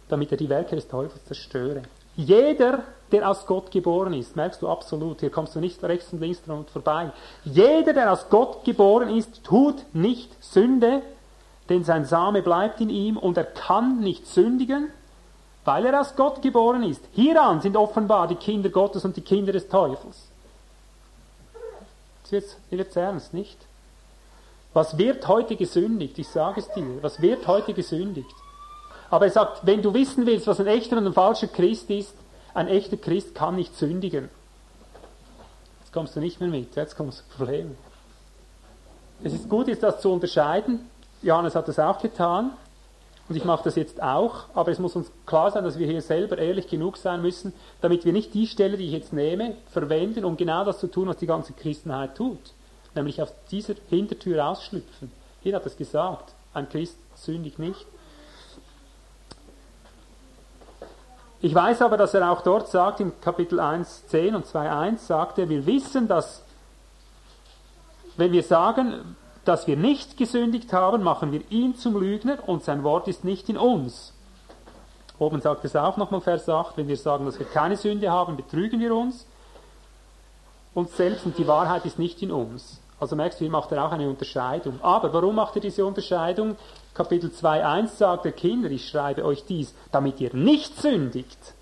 damit 0.10 0.32
er 0.32 0.38
die 0.38 0.50
Werke 0.50 0.76
des 0.76 0.88
Teufels 0.88 1.24
zerstöre. 1.26 1.84
Jeder, 2.16 2.84
der 3.12 3.30
aus 3.30 3.46
Gott 3.46 3.70
geboren 3.72 4.14
ist, 4.14 4.36
merkst 4.36 4.62
du 4.62 4.68
absolut, 4.68 5.20
hier 5.20 5.30
kommst 5.30 5.56
du 5.56 5.60
nicht 5.60 5.84
rechts 5.84 6.12
und 6.12 6.20
links 6.20 6.42
dran 6.44 6.66
vorbei. 6.66 7.12
Jeder, 7.44 7.94
der 7.94 8.12
aus 8.12 8.30
Gott 8.30 8.64
geboren 8.66 9.16
ist, 9.16 9.44
tut 9.44 9.76
nicht 9.94 10.32
Sünde, 10.44 11.04
denn 11.70 11.84
sein 11.84 12.06
Same 12.06 12.42
bleibt 12.42 12.82
in 12.82 12.90
ihm 12.90 13.18
und 13.18 13.38
er 13.38 13.44
kann 13.44 14.00
nicht 14.00 14.26
sündigen, 14.26 14.90
weil 15.64 15.86
er 15.86 16.00
aus 16.00 16.16
Gott 16.16 16.42
geboren 16.42 16.84
ist. 16.84 17.04
Hieran 17.12 17.62
sind 17.62 17.76
offenbar 17.76 18.28
die 18.28 18.36
Kinder 18.36 18.70
Gottes 18.70 19.06
und 19.06 19.16
die 19.16 19.22
Kinder 19.22 19.52
des 19.52 19.68
Teufels. 19.68 20.30
Es 22.32 22.96
ernst, 22.96 23.34
nicht? 23.34 23.58
Was 24.74 24.98
wird 24.98 25.28
heute 25.28 25.56
gesündigt? 25.56 26.20
Ich 26.20 26.28
sage 26.28 26.60
es 26.60 26.70
dir. 26.74 27.02
Was 27.02 27.22
wird 27.22 27.48
heute 27.48 27.74
gesündigt? 27.74 28.36
Aber 29.10 29.26
er 29.26 29.32
sagt, 29.32 29.66
wenn 29.66 29.82
du 29.82 29.94
wissen 29.94 30.26
willst, 30.26 30.48
was 30.48 30.60
ein 30.60 30.68
echter 30.68 30.98
und 30.98 31.08
ein 31.08 31.14
falscher 31.14 31.48
Christ 31.48 31.90
ist, 31.90 32.14
ein 32.54 32.68
echter 32.68 32.98
Christ 32.98 33.34
kann 33.34 33.56
nicht 33.56 33.76
sündigen. 33.76 34.30
Jetzt 35.80 35.94
kommst 35.94 36.16
du 36.16 36.20
nicht 36.20 36.40
mehr 36.40 36.50
mit, 36.50 36.76
jetzt 36.76 36.98
kommst 36.98 37.20
du 37.22 37.38
Problem. 37.38 37.78
Es 39.24 39.34
ist 39.34 39.50
gut, 39.50 39.68
ist 39.68 39.82
das 39.82 40.02
zu 40.02 40.12
unterscheiden. 40.12 40.90
Johannes 41.22 41.56
hat 41.56 41.68
das 41.68 41.80
auch 41.80 42.00
getan. 42.00 42.52
Und 43.30 43.36
ich 43.36 43.44
mache 43.44 43.66
das 43.66 43.76
jetzt 43.76 44.02
auch, 44.02 44.46
aber 44.54 44.72
es 44.72 44.80
muss 44.80 44.96
uns 44.96 45.12
klar 45.26 45.52
sein, 45.52 45.66
dass 45.66 45.78
wir 45.78 45.86
hier 45.86 46.02
selber 46.02 46.38
ehrlich 46.38 46.68
genug 46.68 46.96
sein 46.96 47.22
müssen, 47.22 47.54
damit 47.82 48.06
wir 48.06 48.14
nicht 48.14 48.34
die 48.34 48.48
Stelle, 48.48 48.78
die 48.78 48.86
ich 48.86 48.94
jetzt 48.94 49.12
nehme, 49.12 49.56
verwenden, 49.70 50.24
um 50.24 50.38
genau 50.38 50.64
das 50.64 50.80
zu 50.80 50.88
tun, 50.88 51.10
was 51.10 51.18
die 51.18 51.28
ganze 51.28 51.52
Christenheit 51.52 52.16
tut. 52.16 52.40
Nämlich 52.96 53.22
aus 53.22 53.34
dieser 53.52 53.76
Hintertür 53.90 54.48
ausschlüpfen. 54.48 55.12
Hier 55.42 55.56
hat 55.56 55.66
es 55.66 55.76
gesagt, 55.76 56.34
ein 56.54 56.70
Christ 56.70 56.98
sündigt 57.16 57.60
nicht. 57.60 57.86
Ich 61.42 61.54
weiß 61.54 61.82
aber, 61.82 61.98
dass 61.98 62.14
er 62.14 62.32
auch 62.32 62.42
dort 62.42 62.70
sagt, 62.70 63.00
in 63.00 63.12
Kapitel 63.22 63.60
1, 63.60 64.08
10 64.08 64.36
und 64.36 64.46
2.1, 64.46 65.00
sagt 65.00 65.38
er, 65.38 65.50
wir 65.50 65.66
wissen, 65.66 66.08
dass, 66.08 66.44
wenn 68.16 68.32
wir 68.32 68.42
sagen, 68.42 69.16
dass 69.48 69.68
wir 69.68 69.78
nicht 69.78 70.18
gesündigt 70.18 70.74
haben, 70.74 71.04
machen 71.04 71.32
wir 71.32 71.42
ihn 71.50 71.76
zum 71.76 72.00
Lügner 72.00 72.38
und 72.48 72.64
sein 72.64 72.84
Wort 72.84 73.08
ist 73.08 73.24
nicht 73.24 73.50
in 73.50 73.58
uns. 73.58 74.14
Oben 75.20 75.42
sagt 75.42 75.66
es 75.66 75.76
auch 75.76 75.98
nochmal 75.98 76.22
Vers 76.22 76.48
8, 76.48 76.78
wenn 76.78 76.88
wir 76.88 76.98
sagen, 76.98 77.26
dass 77.26 77.40
wir 77.40 77.46
keine 77.46 77.78
Sünde 77.78 78.12
haben, 78.12 78.36
betrügen 78.36 78.80
wir 78.80 78.96
uns 78.96 79.26
uns 80.78 80.96
selbst 80.96 81.26
und 81.26 81.38
die 81.38 81.48
Wahrheit 81.48 81.86
ist 81.86 81.98
nicht 81.98 82.22
in 82.22 82.32
uns. 82.32 82.80
Also 83.00 83.16
merkst 83.16 83.40
du, 83.40 83.46
hier 83.46 83.52
macht 83.52 83.72
er 83.72 83.84
auch 83.84 83.92
eine 83.92 84.08
Unterscheidung. 84.08 84.80
Aber 84.82 85.12
warum 85.12 85.36
macht 85.36 85.56
er 85.56 85.62
diese 85.62 85.86
Unterscheidung? 85.86 86.56
Kapitel 86.94 87.30
2.1 87.30 87.88
sagt 87.98 88.26
der 88.26 88.32
Kinder, 88.32 88.70
ich 88.70 88.88
schreibe 88.88 89.26
euch 89.26 89.44
dies, 89.46 89.74
damit 89.92 90.20
ihr 90.22 90.34
nicht 90.36 90.80
sündigt. 90.80 91.56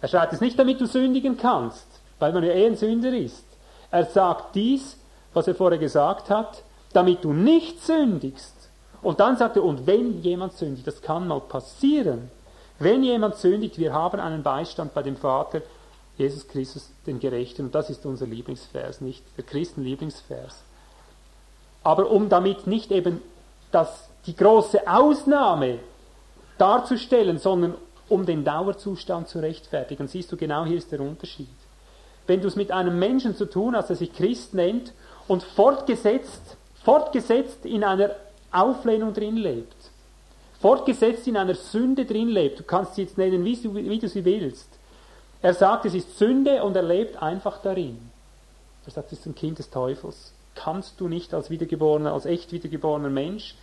Er 0.00 0.08
schreibt 0.08 0.32
es 0.32 0.40
nicht, 0.40 0.58
damit 0.58 0.80
du 0.80 0.86
sündigen 0.86 1.36
kannst, 1.36 1.86
weil 2.18 2.32
man 2.32 2.42
ja 2.42 2.52
eh 2.52 2.66
ein 2.66 2.76
Sünder 2.76 3.12
ist. 3.12 3.44
Er 3.90 4.04
sagt 4.04 4.54
dies, 4.54 4.98
was 5.32 5.46
er 5.46 5.54
vorher 5.54 5.78
gesagt 5.78 6.30
hat, 6.30 6.62
damit 6.92 7.24
du 7.24 7.32
nicht 7.32 7.82
sündigst. 7.82 8.70
Und 9.02 9.20
dann 9.20 9.36
sagt 9.36 9.56
er, 9.56 9.64
und 9.64 9.86
wenn 9.86 10.22
jemand 10.22 10.54
sündigt, 10.54 10.86
das 10.86 11.00
kann 11.02 11.28
mal 11.28 11.40
passieren, 11.40 12.30
wenn 12.78 13.02
jemand 13.02 13.36
sündigt, 13.36 13.78
wir 13.78 13.92
haben 13.92 14.20
einen 14.20 14.42
Beistand 14.42 14.94
bei 14.94 15.02
dem 15.02 15.16
Vater, 15.16 15.62
Jesus 16.16 16.46
Christus, 16.46 16.90
den 17.06 17.20
Gerechten. 17.20 17.66
Und 17.66 17.74
das 17.74 17.90
ist 17.90 18.04
unser 18.06 18.26
Lieblingsvers, 18.26 19.00
nicht 19.00 19.24
der 19.36 19.44
Christenlieblingsvers. 19.44 20.62
Aber 21.82 22.10
um 22.10 22.28
damit 22.28 22.66
nicht 22.66 22.90
eben 22.90 23.22
das, 23.70 24.08
die 24.26 24.36
große 24.36 24.86
Ausnahme 24.86 25.78
darzustellen, 26.58 27.38
sondern 27.38 27.74
um 28.08 28.26
den 28.26 28.44
Dauerzustand 28.44 29.28
zu 29.28 29.38
rechtfertigen. 29.38 30.08
Siehst 30.08 30.32
du, 30.32 30.36
genau 30.36 30.64
hier 30.64 30.78
ist 30.78 30.90
der 30.92 31.00
Unterschied. 31.00 31.48
Wenn 32.26 32.40
du 32.40 32.48
es 32.48 32.56
mit 32.56 32.72
einem 32.72 32.98
Menschen 32.98 33.36
zu 33.36 33.46
tun 33.46 33.76
hast, 33.76 33.88
der 33.88 33.96
sich 33.96 34.12
Christ 34.12 34.54
nennt 34.54 34.92
und 35.28 35.42
fortgesetzt, 35.42 36.57
fortgesetzt 36.88 37.66
in 37.66 37.84
einer 37.84 38.12
Auflehnung 38.50 39.12
drin 39.12 39.36
lebt, 39.36 39.76
fortgesetzt 40.58 41.28
in 41.28 41.36
einer 41.36 41.54
Sünde 41.54 42.06
drin 42.06 42.28
lebt, 42.28 42.60
du 42.60 42.62
kannst 42.62 42.94
sie 42.94 43.02
jetzt 43.02 43.18
nennen, 43.18 43.44
wie 43.44 43.56
du, 43.56 43.74
wie 43.74 43.98
du 43.98 44.08
sie 44.08 44.24
willst. 44.24 44.70
Er 45.42 45.52
sagt, 45.52 45.84
es 45.84 45.92
ist 45.92 46.16
Sünde 46.16 46.62
und 46.62 46.74
er 46.76 46.82
lebt 46.82 47.20
einfach 47.22 47.60
darin. 47.60 47.98
Er 48.86 48.92
sagt, 48.92 49.12
es 49.12 49.18
ist 49.18 49.26
ein 49.26 49.34
Kind 49.34 49.58
des 49.58 49.68
Teufels. 49.68 50.32
Kannst 50.54 50.98
du 50.98 51.08
nicht 51.08 51.34
als 51.34 51.50
wiedergeborener, 51.50 52.14
als 52.14 52.24
echt 52.24 52.52
wiedergeborener 52.52 53.10
Mensch, 53.10 53.54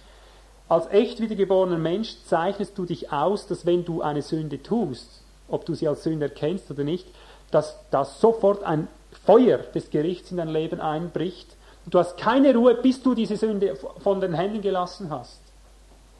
als 0.69 0.85
echt 0.91 1.19
wiedergeborener 1.19 1.79
Mensch 1.79 2.17
zeichnest 2.27 2.77
du 2.77 2.85
dich 2.85 3.11
aus, 3.11 3.47
dass 3.47 3.65
wenn 3.65 3.85
du 3.85 4.03
eine 4.03 4.21
Sünde 4.21 4.61
tust, 4.61 5.23
ob 5.47 5.65
du 5.65 5.73
sie 5.73 5.87
als 5.87 6.03
Sünde 6.03 6.27
erkennst 6.27 6.69
oder 6.69 6.83
nicht, 6.83 7.07
dass 7.49 7.75
da 7.89 8.05
sofort 8.05 8.63
ein 8.63 8.87
Feuer 9.25 9.57
des 9.57 9.89
Gerichts 9.89 10.29
in 10.29 10.37
dein 10.37 10.49
Leben 10.49 10.79
einbricht. 10.79 11.47
Und 11.85 11.93
du 11.93 11.99
hast 11.99 12.17
keine 12.17 12.55
Ruhe, 12.55 12.75
bis 12.75 13.01
du 13.01 13.13
diese 13.13 13.37
Sünde 13.37 13.75
von 13.99 14.19
den 14.19 14.33
Händen 14.33 14.61
gelassen 14.61 15.09
hast. 15.09 15.39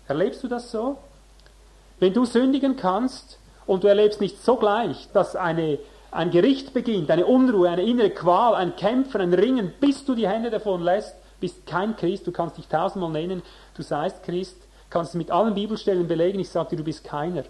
Erlebst 0.07 0.43
du 0.43 0.47
das 0.47 0.71
so? 0.71 0.97
Wenn 1.99 2.13
du 2.13 2.25
sündigen 2.25 2.75
kannst 2.75 3.39
und 3.65 3.83
du 3.83 3.87
erlebst 3.87 4.21
nicht 4.21 4.43
sogleich, 4.43 5.07
dass 5.13 5.35
eine, 5.35 5.79
ein 6.11 6.29
Gericht 6.29 6.73
beginnt, 6.73 7.09
eine 7.09 7.25
Unruhe, 7.25 7.69
eine 7.69 7.83
innere 7.83 8.11
Qual, 8.11 8.53
ein 8.53 8.75
Kämpfen, 8.75 9.21
ein 9.21 9.33
Ringen, 9.33 9.73
bis 9.79 10.05
du 10.05 10.13
die 10.13 10.27
Hände 10.27 10.51
davon 10.51 10.81
lässt, 10.81 11.15
bist 11.39 11.65
kein 11.65 11.95
Christ, 11.95 12.27
du 12.27 12.31
kannst 12.31 12.57
dich 12.57 12.67
tausendmal 12.67 13.11
nennen, 13.11 13.41
du 13.75 13.81
seist 13.81 14.23
Christ, 14.23 14.57
kannst 14.89 15.11
es 15.11 15.15
mit 15.15 15.31
allen 15.31 15.55
Bibelstellen 15.55 16.07
belegen, 16.07 16.39
ich 16.39 16.49
sage 16.49 16.71
dir, 16.71 16.77
du 16.77 16.83
bist 16.83 17.03
keiner. 17.03 17.43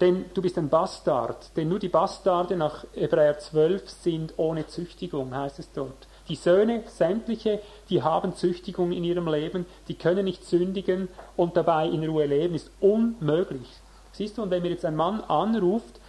Denn 0.00 0.26
du 0.32 0.42
bist 0.42 0.56
ein 0.58 0.68
Bastard, 0.68 1.56
denn 1.56 1.68
nur 1.68 1.78
die 1.78 1.88
Bastarde 1.88 2.56
nach 2.56 2.84
Hebräer 2.94 3.38
12 3.38 3.88
sind 3.88 4.34
ohne 4.36 4.66
Züchtigung, 4.66 5.34
heißt 5.34 5.58
es 5.58 5.72
dort. 5.72 6.06
Die 6.28 6.36
Söhne, 6.36 6.82
sämtliche, 6.86 7.60
die 7.88 8.02
haben 8.02 8.34
Züchtigung 8.34 8.92
in 8.92 9.04
ihrem 9.04 9.28
Leben, 9.28 9.66
die 9.88 9.94
können 9.94 10.24
nicht 10.24 10.44
sündigen 10.44 11.08
und 11.36 11.56
dabei 11.56 11.86
in 11.86 12.04
Ruhe 12.04 12.26
leben, 12.26 12.54
ist 12.54 12.70
unmöglich. 12.80 13.68
Siehst 14.12 14.36
du, 14.36 14.42
und 14.42 14.50
wenn 14.50 14.62
mir 14.62 14.70
jetzt 14.70 14.84
ein 14.84 14.96
Mann 14.96 15.22
anruft 15.22 16.00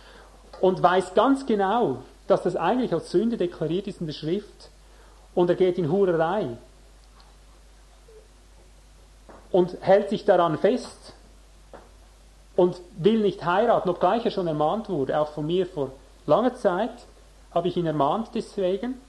und 0.61 0.81
weiß 0.81 1.13
ganz 1.13 1.45
genau, 1.45 1.99
dass 2.27 2.43
das 2.43 2.55
eigentlich 2.55 2.93
als 2.93 3.11
Sünde 3.11 3.37
deklariert 3.37 3.87
ist 3.87 4.01
in 4.01 4.07
der 4.07 4.13
Schrift 4.13 4.69
und 5.35 5.49
er 5.49 5.55
geht 5.55 5.77
in 5.77 5.91
Hurerei 5.91 6.47
und 9.51 9.77
hält 9.81 10.09
sich 10.09 10.25
daran 10.25 10.57
fest 10.57 11.13
und 12.55 12.75
will 12.97 13.19
nicht 13.19 13.45
heiraten, 13.45 13.89
obgleich 13.89 14.25
er 14.25 14.31
schon 14.31 14.47
ermahnt 14.47 14.89
wurde, 14.89 15.17
auch 15.17 15.29
von 15.29 15.47
mir 15.47 15.65
vor 15.65 15.91
langer 16.25 16.55
Zeit, 16.55 16.91
habe 17.51 17.69
ich 17.69 17.77
ihn 17.77 17.85
ermahnt 17.85 18.29
deswegen 18.33 18.99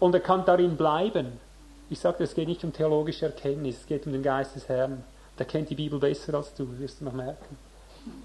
und 0.00 0.14
er 0.14 0.20
kann 0.20 0.44
darin 0.44 0.76
bleiben. 0.76 1.38
Ich 1.88 2.00
sage, 2.00 2.24
es 2.24 2.34
geht 2.34 2.48
nicht 2.48 2.64
um 2.64 2.72
theologische 2.72 3.26
Erkenntnis, 3.26 3.80
es 3.80 3.86
geht 3.86 4.06
um 4.06 4.12
den 4.12 4.22
Geist 4.22 4.56
des 4.56 4.68
Herrn. 4.68 5.04
Der 5.38 5.46
kennt 5.46 5.70
die 5.70 5.74
Bibel 5.74 5.98
besser 5.98 6.34
als 6.34 6.54
du, 6.54 6.66
wirst 6.78 7.00
du 7.00 7.04
noch 7.04 7.12
merken. 7.12 7.56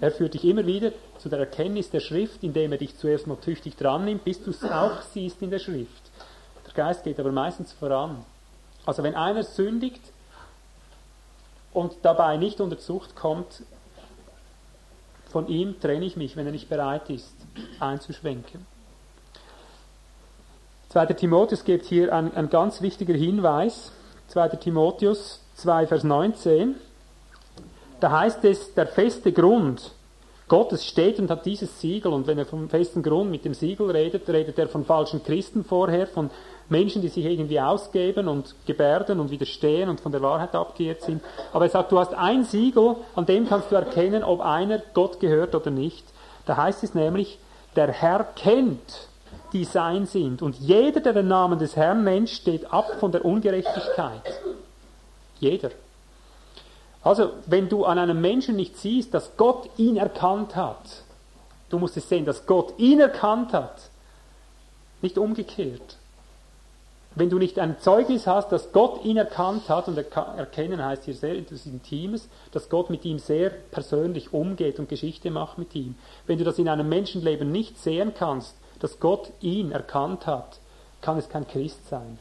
Er 0.00 0.10
führt 0.10 0.34
dich 0.34 0.44
immer 0.44 0.66
wieder 0.66 0.92
zu 1.18 1.28
der 1.28 1.38
Erkenntnis 1.38 1.90
der 1.90 2.00
Schrift, 2.00 2.42
indem 2.42 2.72
er 2.72 2.78
dich 2.78 2.96
zuerst 2.96 3.26
mal 3.26 3.36
tüchtig 3.36 3.76
dran 3.76 4.04
nimmt, 4.04 4.24
bis 4.24 4.42
du 4.42 4.50
es 4.50 4.64
auch 4.64 5.02
siehst 5.02 5.42
in 5.42 5.50
der 5.50 5.58
Schrift. 5.58 6.10
Der 6.66 6.72
Geist 6.72 7.04
geht 7.04 7.20
aber 7.20 7.32
meistens 7.32 7.72
voran. 7.72 8.24
Also 8.86 9.02
wenn 9.02 9.14
einer 9.14 9.42
sündigt 9.42 10.00
und 11.72 11.92
dabei 12.02 12.36
nicht 12.38 12.60
unter 12.60 12.78
Zucht 12.78 13.14
kommt, 13.16 13.62
von 15.30 15.48
ihm 15.48 15.78
trenne 15.80 16.06
ich 16.06 16.16
mich, 16.16 16.36
wenn 16.36 16.46
er 16.46 16.52
nicht 16.52 16.68
bereit 16.68 17.10
ist, 17.10 17.34
einzuschwenken. 17.80 18.64
2. 20.90 21.06
Timotheus 21.06 21.64
gibt 21.64 21.84
hier 21.86 22.12
ein, 22.14 22.34
ein 22.34 22.48
ganz 22.48 22.80
wichtiger 22.80 23.14
Hinweis. 23.14 23.92
2. 24.28 24.48
Timotheus 24.50 25.40
2, 25.56 25.86
Vers 25.86 26.04
19. 26.04 26.76
Da 28.00 28.10
heißt 28.10 28.44
es, 28.44 28.74
der 28.74 28.86
feste 28.86 29.32
Grund 29.32 29.92
Gottes 30.48 30.86
steht 30.86 31.18
und 31.18 31.28
hat 31.28 31.44
dieses 31.44 31.80
Siegel. 31.80 32.12
Und 32.12 32.26
wenn 32.26 32.38
er 32.38 32.46
vom 32.46 32.68
festen 32.68 33.02
Grund 33.02 33.30
mit 33.30 33.44
dem 33.44 33.54
Siegel 33.54 33.90
redet, 33.90 34.28
redet 34.28 34.58
er 34.58 34.68
von 34.68 34.84
falschen 34.84 35.22
Christen 35.24 35.64
vorher, 35.64 36.06
von 36.06 36.30
Menschen, 36.68 37.02
die 37.02 37.08
sich 37.08 37.24
irgendwie 37.24 37.60
ausgeben 37.60 38.28
und 38.28 38.54
gebärden 38.64 39.18
und 39.18 39.30
widerstehen 39.30 39.88
und 39.88 40.00
von 40.00 40.12
der 40.12 40.22
Wahrheit 40.22 40.54
abgeirrt 40.54 41.02
sind. 41.02 41.22
Aber 41.52 41.64
er 41.64 41.70
sagt, 41.70 41.90
du 41.90 41.98
hast 41.98 42.14
ein 42.14 42.44
Siegel, 42.44 42.96
an 43.14 43.26
dem 43.26 43.48
kannst 43.48 43.72
du 43.72 43.74
erkennen, 43.74 44.22
ob 44.22 44.40
einer 44.40 44.80
Gott 44.94 45.18
gehört 45.20 45.54
oder 45.54 45.70
nicht. 45.70 46.04
Da 46.44 46.56
heißt 46.56 46.84
es 46.84 46.94
nämlich, 46.94 47.38
der 47.74 47.88
Herr 47.88 48.24
kennt, 48.24 49.08
die 49.52 49.64
sein 49.64 50.06
sind. 50.06 50.42
Und 50.42 50.56
jeder, 50.58 51.00
der 51.00 51.12
den 51.12 51.28
Namen 51.28 51.58
des 51.58 51.76
Herrn 51.76 52.04
nennt, 52.04 52.30
steht 52.30 52.72
ab 52.72 52.96
von 53.00 53.12
der 53.12 53.24
Ungerechtigkeit. 53.24 54.40
Jeder. 55.40 55.70
Also, 57.02 57.30
wenn 57.46 57.68
du 57.68 57.84
an 57.84 57.98
einem 57.98 58.20
Menschen 58.20 58.56
nicht 58.56 58.76
siehst, 58.76 59.14
dass 59.14 59.36
Gott 59.36 59.68
ihn 59.76 59.96
erkannt 59.96 60.56
hat, 60.56 61.04
du 61.70 61.78
musst 61.78 61.96
es 61.96 62.08
sehen, 62.08 62.24
dass 62.24 62.46
Gott 62.46 62.74
ihn 62.78 63.00
erkannt 63.00 63.52
hat, 63.52 63.90
nicht 65.02 65.18
umgekehrt. 65.18 65.98
Wenn 67.14 67.30
du 67.30 67.38
nicht 67.38 67.58
ein 67.58 67.78
Zeugnis 67.80 68.26
hast, 68.26 68.52
dass 68.52 68.72
Gott 68.72 69.04
ihn 69.04 69.16
erkannt 69.16 69.70
hat, 69.70 69.88
und 69.88 69.96
erkennen 69.96 70.84
heißt 70.84 71.04
hier 71.04 71.14
sehr 71.14 71.36
etwas 71.36 71.64
Intimes, 71.64 72.28
dass 72.52 72.68
Gott 72.68 72.90
mit 72.90 73.04
ihm 73.04 73.18
sehr 73.18 73.50
persönlich 73.50 74.34
umgeht 74.34 74.78
und 74.78 74.88
Geschichte 74.88 75.30
macht 75.30 75.56
mit 75.56 75.74
ihm. 75.74 75.94
Wenn 76.26 76.38
du 76.38 76.44
das 76.44 76.58
in 76.58 76.68
einem 76.68 76.88
Menschenleben 76.88 77.50
nicht 77.50 77.78
sehen 77.78 78.12
kannst, 78.14 78.54
dass 78.80 79.00
Gott 79.00 79.32
ihn 79.40 79.72
erkannt 79.72 80.26
hat, 80.26 80.58
kann 81.00 81.18
es 81.18 81.28
kein 81.28 81.46
Christ 81.46 81.88
sein. 81.88 82.18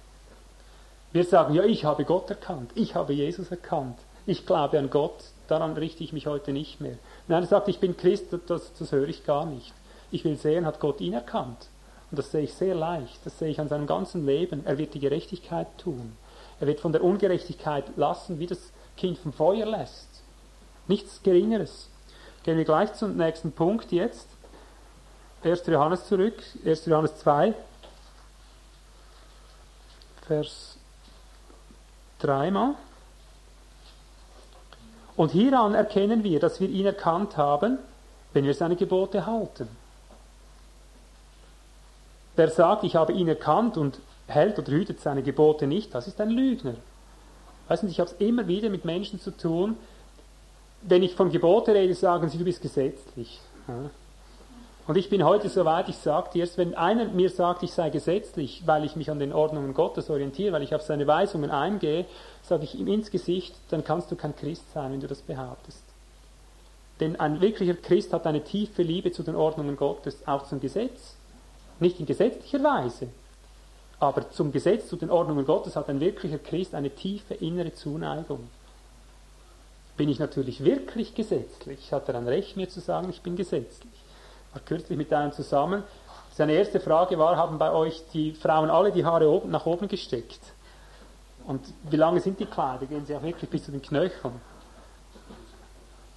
Wir 1.11 1.23
sagen, 1.23 1.53
ja, 1.53 1.63
ich 1.63 1.85
habe 1.85 2.05
Gott 2.05 2.29
erkannt, 2.29 2.71
ich 2.75 2.95
habe 2.95 3.13
Jesus 3.13 3.49
erkannt 3.51 3.97
ich 4.25 4.45
glaube 4.45 4.79
an 4.79 4.89
Gott, 4.89 5.23
daran 5.47 5.73
richte 5.73 6.03
ich 6.03 6.13
mich 6.13 6.27
heute 6.27 6.51
nicht 6.51 6.81
mehr. 6.81 6.97
Nein, 7.27 7.43
er 7.43 7.47
sagt, 7.47 7.67
ich 7.67 7.79
bin 7.79 7.95
Christ, 7.95 8.27
das, 8.47 8.73
das 8.77 8.91
höre 8.91 9.07
ich 9.07 9.25
gar 9.25 9.45
nicht. 9.45 9.73
Ich 10.11 10.25
will 10.25 10.35
sehen, 10.37 10.65
hat 10.65 10.79
Gott 10.79 10.99
ihn 11.01 11.13
erkannt. 11.13 11.67
Und 12.09 12.17
das 12.17 12.31
sehe 12.31 12.43
ich 12.43 12.53
sehr 12.53 12.75
leicht. 12.75 13.19
Das 13.23 13.37
sehe 13.39 13.49
ich 13.49 13.59
an 13.59 13.67
seinem 13.67 13.87
ganzen 13.87 14.25
Leben. 14.25 14.65
Er 14.65 14.77
wird 14.77 14.93
die 14.93 14.99
Gerechtigkeit 14.99 15.67
tun. 15.77 16.15
Er 16.59 16.67
wird 16.67 16.79
von 16.79 16.91
der 16.91 17.03
Ungerechtigkeit 17.03 17.85
lassen, 17.97 18.39
wie 18.39 18.47
das 18.47 18.71
Kind 18.97 19.17
vom 19.17 19.33
Feuer 19.33 19.65
lässt. 19.65 20.07
Nichts 20.87 21.21
Geringeres. 21.21 21.89
Gehen 22.43 22.57
wir 22.57 22.65
gleich 22.65 22.93
zum 22.93 23.17
nächsten 23.17 23.51
Punkt 23.51 23.91
jetzt. 23.91 24.29
1. 25.45 25.67
Johannes 25.67 26.07
zurück, 26.07 26.41
1. 26.65 26.87
Johannes 26.87 27.19
2, 27.19 27.53
Vers 30.25 30.77
3 32.19 32.49
mal. 32.49 32.73
Und 35.15 35.31
hieran 35.31 35.75
erkennen 35.75 36.23
wir, 36.23 36.39
dass 36.39 36.59
wir 36.59 36.67
ihn 36.67 36.87
erkannt 36.87 37.37
haben, 37.37 37.77
wenn 38.33 38.45
wir 38.45 38.55
seine 38.55 38.75
Gebote 38.75 39.27
halten. 39.27 39.67
Wer 42.35 42.49
sagt, 42.49 42.83
ich 42.83 42.95
habe 42.95 43.13
ihn 43.13 43.27
erkannt 43.27 43.77
und 43.77 43.99
hält 44.27 44.57
oder 44.57 44.71
hütet 44.71 44.99
seine 44.99 45.21
Gebote 45.21 45.67
nicht, 45.67 45.93
das 45.93 46.07
ist 46.07 46.19
ein 46.19 46.31
Lügner. 46.31 46.73
Weißt 47.67 47.83
du, 47.83 47.87
ich 47.87 47.99
habe 47.99 48.09
es 48.09 48.17
immer 48.19 48.47
wieder 48.47 48.69
mit 48.69 48.83
Menschen 48.83 49.21
zu 49.21 49.29
tun, 49.29 49.77
wenn 50.81 51.03
ich 51.03 51.13
von 51.13 51.29
Gebote 51.29 51.75
rede, 51.75 51.93
sagen 51.93 52.29
sie, 52.29 52.39
du 52.39 52.43
bist 52.43 52.63
gesetzlich. 52.63 53.39
Und 54.87 54.97
ich 54.97 55.09
bin 55.09 55.25
heute 55.25 55.49
so 55.49 55.65
weit, 55.65 55.89
ich 55.89 55.97
sage 55.97 56.29
dir, 56.33 56.47
wenn 56.57 56.75
einer 56.75 57.05
mir 57.05 57.31
sagt, 57.31 57.63
ich 57.63 57.73
sei 57.73 57.89
gesetzlich, 57.89 58.63
weil 58.65 58.85
ich 58.85 58.95
mich 58.95 59.09
an 59.09 59.17
den 59.17 59.33
Ordnungen 59.33 59.73
Gottes 59.73 60.11
orientiere, 60.11 60.53
weil 60.53 60.61
ich 60.61 60.75
auf 60.75 60.83
seine 60.83 61.07
Weisungen 61.07 61.49
eingehe, 61.49 62.05
sage 62.43 62.65
ich 62.65 62.75
ihm 62.75 62.87
ins 62.87 63.09
Gesicht, 63.09 63.55
dann 63.69 63.83
kannst 63.83 64.11
du 64.11 64.15
kein 64.15 64.35
Christ 64.35 64.71
sein, 64.73 64.91
wenn 64.91 65.01
du 65.01 65.07
das 65.07 65.23
behauptest. 65.23 65.83
Denn 66.99 67.19
ein 67.19 67.41
wirklicher 67.41 67.73
Christ 67.73 68.13
hat 68.13 68.27
eine 68.27 68.43
tiefe 68.43 68.83
Liebe 68.83 69.11
zu 69.11 69.23
den 69.23 69.35
Ordnungen 69.35 69.75
Gottes, 69.75 70.27
auch 70.27 70.45
zum 70.45 70.61
Gesetz. 70.61 71.15
Nicht 71.79 71.99
in 71.99 72.05
gesetzlicher 72.05 72.63
Weise, 72.63 73.07
aber 73.99 74.29
zum 74.29 74.51
Gesetz, 74.51 74.87
zu 74.87 74.97
den 74.97 75.09
Ordnungen 75.09 75.45
Gottes 75.45 75.75
hat 75.75 75.89
ein 75.89 75.99
wirklicher 75.99 76.37
Christ 76.37 76.75
eine 76.75 76.91
tiefe 76.91 77.33
innere 77.33 77.73
Zuneigung. 77.73 78.47
Bin 79.97 80.09
ich 80.09 80.19
natürlich 80.19 80.63
wirklich 80.63 81.15
gesetzlich, 81.15 81.91
hat 81.91 82.07
er 82.07 82.13
dann 82.13 82.27
recht, 82.27 82.55
mir 82.55 82.69
zu 82.69 82.81
sagen, 82.81 83.09
ich 83.09 83.21
bin 83.21 83.35
gesetzlich. 83.35 84.04
War 84.55 84.61
kürzlich 84.61 84.97
mit 84.97 85.11
einem 85.11 85.33
zusammen. 85.33 85.83
Seine 86.31 86.53
erste 86.53 86.79
Frage 86.79 87.19
war, 87.19 87.35
haben 87.35 87.57
bei 87.57 87.73
euch 87.73 88.03
die 88.13 88.31
Frauen 88.31 88.69
alle 88.69 88.93
die 88.93 89.03
Haare 89.03 89.29
oben, 89.29 89.51
nach 89.51 89.65
oben 89.65 89.89
gesteckt? 89.89 90.39
Und 91.45 91.61
wie 91.89 91.97
lange 91.97 92.21
sind 92.21 92.39
die 92.39 92.45
Kleider? 92.45 92.85
Gehen 92.85 93.05
sie 93.05 93.17
auch 93.17 93.21
wirklich 93.21 93.49
bis 93.49 93.65
zu 93.65 93.71
den 93.71 93.81
Knöcheln? 93.81 94.33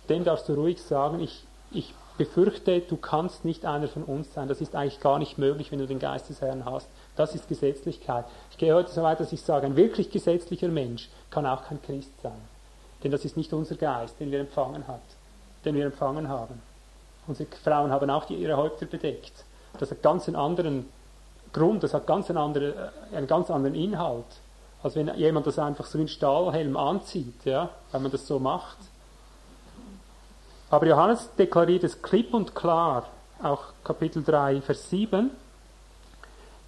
Dem 0.09 0.23
darfst 0.23 0.49
du 0.49 0.55
ruhig 0.55 0.81
sagen, 0.81 1.19
ich, 1.19 1.45
ich 1.73 1.93
befürchte, 2.17 2.79
du 2.79 2.97
kannst 2.97 3.45
nicht 3.45 3.67
einer 3.67 3.89
von 3.89 4.05
uns 4.05 4.33
sein. 4.33 4.47
Das 4.47 4.61
ist 4.61 4.77
eigentlich 4.77 5.01
gar 5.01 5.19
nicht 5.19 5.37
möglich, 5.37 5.73
wenn 5.73 5.81
du 5.81 5.89
den 5.89 5.99
Geist 5.99 6.29
des 6.29 6.41
Herrn 6.41 6.65
hast. 6.65 6.89
Das 7.17 7.35
ist 7.35 7.49
Gesetzlichkeit. 7.49 8.25
Ich 8.53 8.59
gehe 8.59 8.73
heute 8.73 8.93
so 8.93 9.03
weit, 9.03 9.19
dass 9.19 9.33
ich 9.33 9.43
sage, 9.43 9.67
ein 9.67 9.75
wirklich 9.75 10.13
gesetzlicher 10.13 10.69
Mensch 10.69 11.09
kann 11.31 11.45
auch 11.45 11.65
kein 11.65 11.83
Christ 11.83 12.13
sein. 12.23 12.41
Denn 13.03 13.11
das 13.11 13.25
ist 13.25 13.37
nicht 13.37 13.53
unser 13.53 13.75
Geist, 13.75 14.21
den 14.21 14.31
wir 14.31 14.39
empfangen 14.39 14.87
hat, 14.87 15.03
den 15.65 15.75
wir 15.75 15.87
empfangen 15.87 16.29
haben. 16.29 16.63
Unsere 17.29 17.49
Frauen 17.63 17.93
haben 17.93 18.11
auch 18.11 18.29
ihre 18.31 18.57
Häupter 18.57 18.87
bedeckt. 18.87 19.45
Das 19.79 19.91
hat 19.91 20.03
ganz 20.03 20.27
einen 20.27 20.37
anderen 20.37 20.89
Grund, 21.53 21.83
das 21.83 21.95
hat 21.95 22.07
ganz 22.07 22.29
einen, 22.31 22.39
anderen, 22.39 22.73
äh, 22.73 23.17
einen 23.17 23.27
ganz 23.27 23.51
anderen 23.51 23.75
Inhalt, 23.75 24.25
als 24.83 24.97
wenn 24.97 25.15
jemand 25.15 25.47
das 25.47 25.59
einfach 25.59 25.85
so 25.87 25.99
ein 25.99 26.09
Stahlhelm 26.09 26.77
anzieht, 26.77 27.45
ja, 27.45 27.69
wenn 27.93 28.03
man 28.03 28.11
das 28.11 28.27
so 28.27 28.39
macht. 28.39 28.79
Aber 30.71 30.87
Johannes 30.87 31.31
deklariert 31.39 31.85
es 31.85 32.03
klipp 32.03 32.35
und 32.35 32.55
klar, 32.55 33.07
auch 33.43 33.65
Kapitel 33.85 34.23
3, 34.23 34.61
Vers 34.63 34.91
7. 34.91 35.31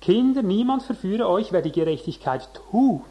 Kinder, 0.00 0.42
niemand 0.42 0.82
verführe 0.82 1.28
euch, 1.28 1.52
wer 1.52 1.60
die 1.60 1.72
Gerechtigkeit 1.72 2.48
tut, 2.70 3.02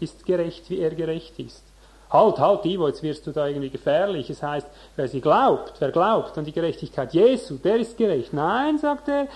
ist 0.00 0.24
gerecht, 0.24 0.70
wie 0.70 0.78
er 0.78 0.94
gerecht 0.94 1.38
ist. 1.38 1.62
Halt, 2.10 2.38
halt, 2.38 2.64
Ivo, 2.64 2.88
jetzt 2.88 3.02
wirst 3.02 3.26
du 3.26 3.32
da 3.32 3.46
irgendwie 3.46 3.68
gefährlich. 3.68 4.30
Es 4.30 4.42
heißt, 4.42 4.66
wer 4.96 5.08
sie 5.08 5.20
glaubt, 5.20 5.74
wer 5.78 5.90
glaubt 5.90 6.38
an 6.38 6.44
die 6.44 6.52
Gerechtigkeit 6.52 7.12
Jesu, 7.12 7.56
der 7.56 7.76
ist 7.76 7.98
gerecht. 7.98 8.32
Nein, 8.32 8.78
sagt 8.78 9.08
er, 9.08 9.28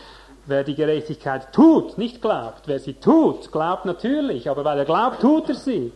wer 0.47 0.65
die 0.65 0.75
Gerechtigkeit 0.75 1.53
tut, 1.53 1.99
nicht 1.99 2.23
glaubt. 2.23 2.63
Wer 2.67 2.79
sie 2.79 2.95
tut, 2.95 3.53
glaubt 3.53 3.85
natürlich, 3.85 4.49
aber 4.49 4.65
weil 4.65 4.79
er 4.79 4.85
glaubt, 4.87 5.21
tut 5.21 5.51
er 5.51 5.55
sie. 5.55 5.93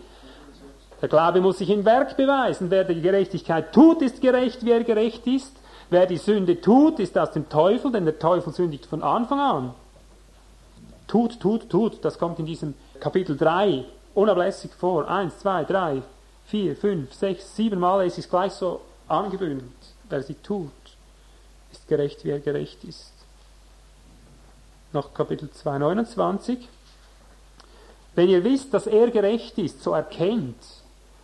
Der 1.00 1.08
Glaube 1.08 1.40
muss 1.40 1.58
sich 1.58 1.70
im 1.70 1.84
Werk 1.84 2.16
beweisen. 2.16 2.70
Wer 2.70 2.84
die 2.84 3.00
Gerechtigkeit 3.00 3.72
tut, 3.72 4.02
ist 4.02 4.20
gerecht, 4.20 4.64
wie 4.64 4.72
er 4.72 4.84
gerecht 4.84 5.26
ist. 5.26 5.56
Wer 5.88 6.06
die 6.06 6.16
Sünde 6.16 6.60
tut, 6.60 6.98
ist 6.98 7.16
aus 7.16 7.30
dem 7.30 7.48
Teufel, 7.48 7.92
denn 7.92 8.04
der 8.04 8.18
Teufel 8.18 8.52
sündigt 8.52 8.86
von 8.86 9.02
Anfang 9.02 9.40
an. 9.40 9.74
Tut, 11.06 11.38
tut, 11.38 11.70
tut, 11.70 12.04
das 12.04 12.18
kommt 12.18 12.38
in 12.38 12.46
diesem 12.46 12.74
Kapitel 12.98 13.36
3 13.36 13.84
unablässig 14.14 14.72
vor. 14.72 15.08
Eins, 15.08 15.38
zwei, 15.38 15.64
drei, 15.64 16.02
vier, 16.46 16.76
fünf, 16.76 17.12
sechs, 17.12 17.56
sieben 17.56 17.80
Mal 17.80 18.06
ist 18.06 18.18
es 18.18 18.28
gleich 18.28 18.52
so 18.52 18.80
angebündelt. 19.08 19.70
Wer 20.08 20.22
sie 20.22 20.34
tut, 20.34 20.70
ist 21.72 21.88
gerecht, 21.88 22.24
wie 22.24 22.30
er 22.30 22.40
gerecht 22.40 22.84
ist. 22.84 23.12
Noch 24.92 25.12
Kapitel 25.12 25.50
2, 25.50 25.78
29. 25.78 26.68
Wenn 28.14 28.28
ihr 28.28 28.44
wisst, 28.44 28.72
dass 28.72 28.86
er 28.86 29.10
gerecht 29.10 29.58
ist, 29.58 29.82
so 29.82 29.92
erkennt, 29.92 30.56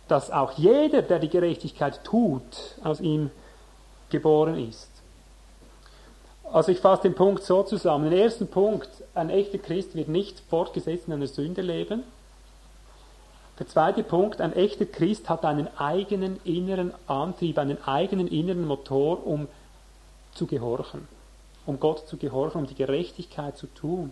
dass 0.07 0.29
auch 0.29 0.51
jeder, 0.53 1.01
der 1.01 1.19
die 1.19 1.29
Gerechtigkeit 1.29 2.03
tut, 2.03 2.43
aus 2.83 2.99
ihm 2.99 3.31
geboren 4.09 4.59
ist. 4.69 4.89
Also 6.51 6.71
ich 6.71 6.79
fasse 6.79 7.03
den 7.03 7.15
Punkt 7.15 7.43
so 7.43 7.63
zusammen. 7.63 8.11
Den 8.11 8.19
ersten 8.19 8.47
Punkt, 8.47 8.89
ein 9.15 9.31
echter 9.31 9.57
Christ 9.57 9.95
wird 9.95 10.09
nicht 10.09 10.39
fortgesetzt 10.49 11.07
in 11.07 11.13
einer 11.13 11.25
Sünde 11.25 11.61
leben. 11.61 12.03
Der 13.59 13.67
zweite 13.67 14.03
Punkt, 14.03 14.41
ein 14.41 14.53
echter 14.53 14.85
Christ 14.85 15.29
hat 15.29 15.45
einen 15.45 15.67
eigenen 15.77 16.39
inneren 16.43 16.91
Antrieb, 17.05 17.59
einen 17.59 17.81
eigenen 17.83 18.27
inneren 18.27 18.65
Motor, 18.65 19.25
um 19.27 19.47
zu 20.33 20.47
gehorchen, 20.47 21.07
um 21.67 21.79
Gott 21.79 22.07
zu 22.07 22.17
gehorchen, 22.17 22.61
um 22.61 22.67
die 22.67 22.73
Gerechtigkeit 22.73 23.55
zu 23.57 23.67
tun. 23.67 24.11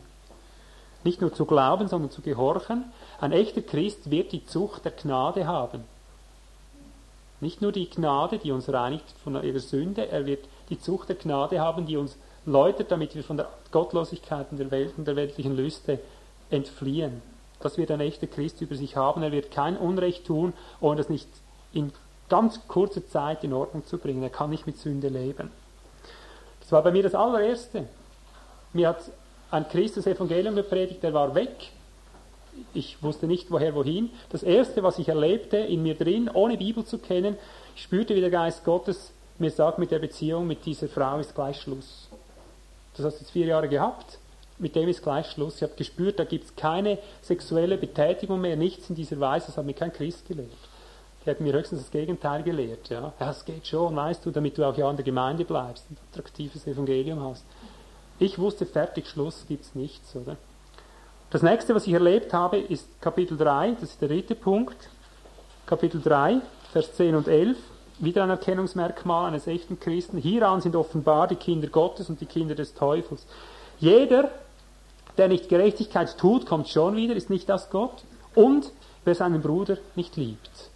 Nicht 1.04 1.22
nur 1.22 1.34
zu 1.34 1.46
glauben, 1.46 1.88
sondern 1.88 2.12
zu 2.12 2.22
gehorchen. 2.22 2.86
Ein 3.20 3.32
echter 3.32 3.64
Christ 3.64 4.12
wird 4.12 4.32
die 4.32 4.46
Zucht 4.46 4.86
der 4.86 4.92
Gnade 4.92 5.48
haben. 5.48 5.84
Nicht 7.40 7.64
nur 7.64 7.72
die 7.72 7.90
Gnade, 7.90 8.38
die 8.38 8.52
uns 8.52 8.72
reinigt 8.72 9.06
von 9.24 9.42
ihrer 9.44 9.60
Sünde, 9.60 10.08
er 10.08 10.28
wird 10.28 10.46
die 10.70 10.80
Zucht 10.80 11.10
der 11.10 11.16
Gnade 11.16 11.60
haben, 11.60 11.88
die 11.88 11.98
uns 11.98 12.16
läutert, 12.46 12.92
damit 12.92 13.16
wir 13.16 13.24
von 13.24 13.38
der 13.38 13.50
Gottlosigkeit 13.72 14.46
in 14.52 14.60
der 14.60 14.70
Welt 14.70 14.94
und 14.98 15.08
der 15.08 15.16
weltlichen 15.16 15.56
Lüste 15.56 16.00
entfliehen. 16.52 17.31
Das 17.64 17.78
wird 17.78 17.92
ein 17.92 18.02
echter 18.02 18.28
Christ 18.28 18.62
über 18.62 18.76
sich 18.76 18.96
haben. 18.96 19.24
Er 19.24 19.32
wird 19.32 19.52
kein 19.52 19.78
Unrecht 19.78 20.26
tun, 20.26 20.54
ohne 20.80 20.98
das 20.98 21.10
nicht 21.10 21.28
in 21.74 21.92
ganz 22.30 22.68
kurzer 22.68 23.06
Zeit 23.08 23.44
in 23.44 23.54
Ordnung 23.54 23.86
zu 23.86 23.98
bringen. 23.98 24.24
Er 24.24 24.30
kann 24.30 24.50
nicht 24.50 24.66
mit 24.66 24.78
Sünde 24.78 25.10
leben. 25.10 25.52
Das 26.62 26.72
war 26.72 26.82
bei 26.84 26.92
mir 26.92 27.04
das 27.04 27.16
allererste. 27.16 27.88
Mir 28.74 28.90
hat 28.90 29.02
ein 29.52 29.68
Christ 29.68 29.98
das 29.98 30.08
Evangelium 30.08 30.56
gepredigt, 30.56 31.04
der 31.04 31.14
war 31.14 31.36
weg. 31.36 31.72
Ich 32.74 33.02
wusste 33.04 33.28
nicht, 33.28 33.52
woher, 33.52 33.76
wohin. 33.76 34.10
Das 34.30 34.44
erste, 34.44 34.84
was 34.84 35.00
ich 35.00 35.10
erlebte 35.10 35.58
in 35.58 35.84
mir 35.84 35.96
drin, 35.96 36.30
ohne 36.34 36.58
Bibel 36.58 36.86
zu 36.86 36.98
kennen, 36.98 37.38
ich 37.76 37.84
spürte, 37.84 38.16
wie 38.16 38.22
der 38.22 38.30
Geist 38.30 38.64
Gottes 38.64 39.12
mir 39.40 39.52
sagt, 39.52 39.80
mit 39.80 39.92
der 39.92 40.00
Beziehung 40.00 40.48
mit 40.48 40.66
dieser 40.66 40.88
Frau 40.88 41.20
ist 41.20 41.36
gleich 41.36 41.60
Schluss. 41.62 42.08
Das 42.96 43.06
hast 43.06 43.16
du 43.16 43.20
jetzt 43.22 43.32
vier 43.32 43.48
Jahre 43.48 43.68
gehabt. 43.68 44.20
Mit 44.62 44.76
dem 44.76 44.88
ist 44.88 45.02
gleich 45.02 45.26
Schluss. 45.32 45.56
Ich 45.56 45.64
habe 45.64 45.74
gespürt, 45.76 46.20
da 46.20 46.24
gibt 46.24 46.46
es 46.46 46.56
keine 46.56 47.00
sexuelle 47.24 47.78
Betätigung 47.78 48.40
mehr, 48.40 48.56
nichts 48.56 48.90
in 48.90 48.96
dieser 48.96 49.20
Weise. 49.20 49.48
Das 49.48 49.58
hat 49.58 49.66
mir 49.66 49.74
kein 49.74 49.92
Christ 49.92 50.28
gelehrt. 50.28 50.50
Der 51.26 51.34
hat 51.34 51.42
mir 51.42 51.52
höchstens 51.52 51.82
das 51.82 51.90
Gegenteil 51.90 52.44
gelehrt. 52.44 52.90
Ja, 52.90 53.12
es 53.20 53.44
geht 53.44 53.66
schon, 53.66 53.96
weißt 53.96 54.24
du, 54.24 54.30
damit 54.30 54.58
du 54.58 54.64
auch 54.64 54.78
ja 54.78 54.88
in 54.90 54.96
der 54.96 55.06
Gemeinde 55.06 55.46
bleibst 55.46 55.86
und 55.90 55.98
attraktives 56.12 56.68
Evangelium 56.68 57.24
hast. 57.24 57.44
Ich 58.20 58.38
wusste, 58.38 58.68
fertig, 58.68 59.08
Schluss 59.08 59.46
gibt 59.48 59.66
es 59.66 59.74
nichts, 59.74 60.16
oder? 60.16 60.38
Das 61.32 61.42
nächste, 61.42 61.74
was 61.74 61.88
ich 61.88 61.94
erlebt 61.94 62.32
habe, 62.32 62.58
ist 62.58 63.02
Kapitel 63.02 63.38
3, 63.38 63.72
das 63.80 63.92
ist 63.92 64.02
der 64.02 64.10
dritte 64.10 64.36
Punkt. 64.36 64.78
Kapitel 65.66 66.02
3, 66.02 66.42
Vers 66.72 66.94
10 66.94 67.16
und 67.16 67.28
11. 67.28 67.58
Wieder 67.98 68.24
ein 68.24 68.30
Erkennungsmerkmal 68.30 69.28
eines 69.28 69.48
echten 69.48 69.80
Christen. 69.80 70.18
Hieran 70.18 70.62
sind 70.62 70.76
offenbar 70.76 71.28
die 71.28 71.36
Kinder 71.36 71.68
Gottes 71.68 72.10
und 72.10 72.22
die 72.22 72.26
Kinder 72.26 72.54
des 72.54 72.74
Teufels. 72.74 73.26
Jeder, 73.80 74.30
der 75.22 75.28
nicht 75.28 75.50
Gerechtigkeit 75.50 76.18
tut, 76.18 76.48
kommt 76.48 76.68
schon 76.68 76.96
wieder, 76.96 77.16
ist 77.16 77.30
nicht 77.30 77.48
das 77.48 77.70
Gott. 77.70 78.04
Und 78.34 78.72
wer 79.06 79.14
seinen 79.14 79.44
Bruder 79.44 79.78
nicht 79.96 80.18
liebt. 80.18 80.72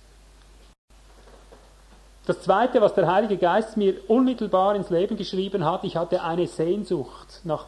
Das 2.27 2.41
Zweite, 2.41 2.79
was 2.79 2.93
der 2.93 3.11
Heilige 3.11 3.37
Geist 3.37 3.75
mir 3.75 3.95
unmittelbar 4.07 4.75
ins 4.75 4.91
Leben 4.91 5.17
geschrieben 5.17 5.65
hat, 5.65 5.83
ich 5.83 5.97
hatte 5.97 6.21
eine 6.21 6.45
Sehnsucht 6.45 7.41
nach, 7.43 7.65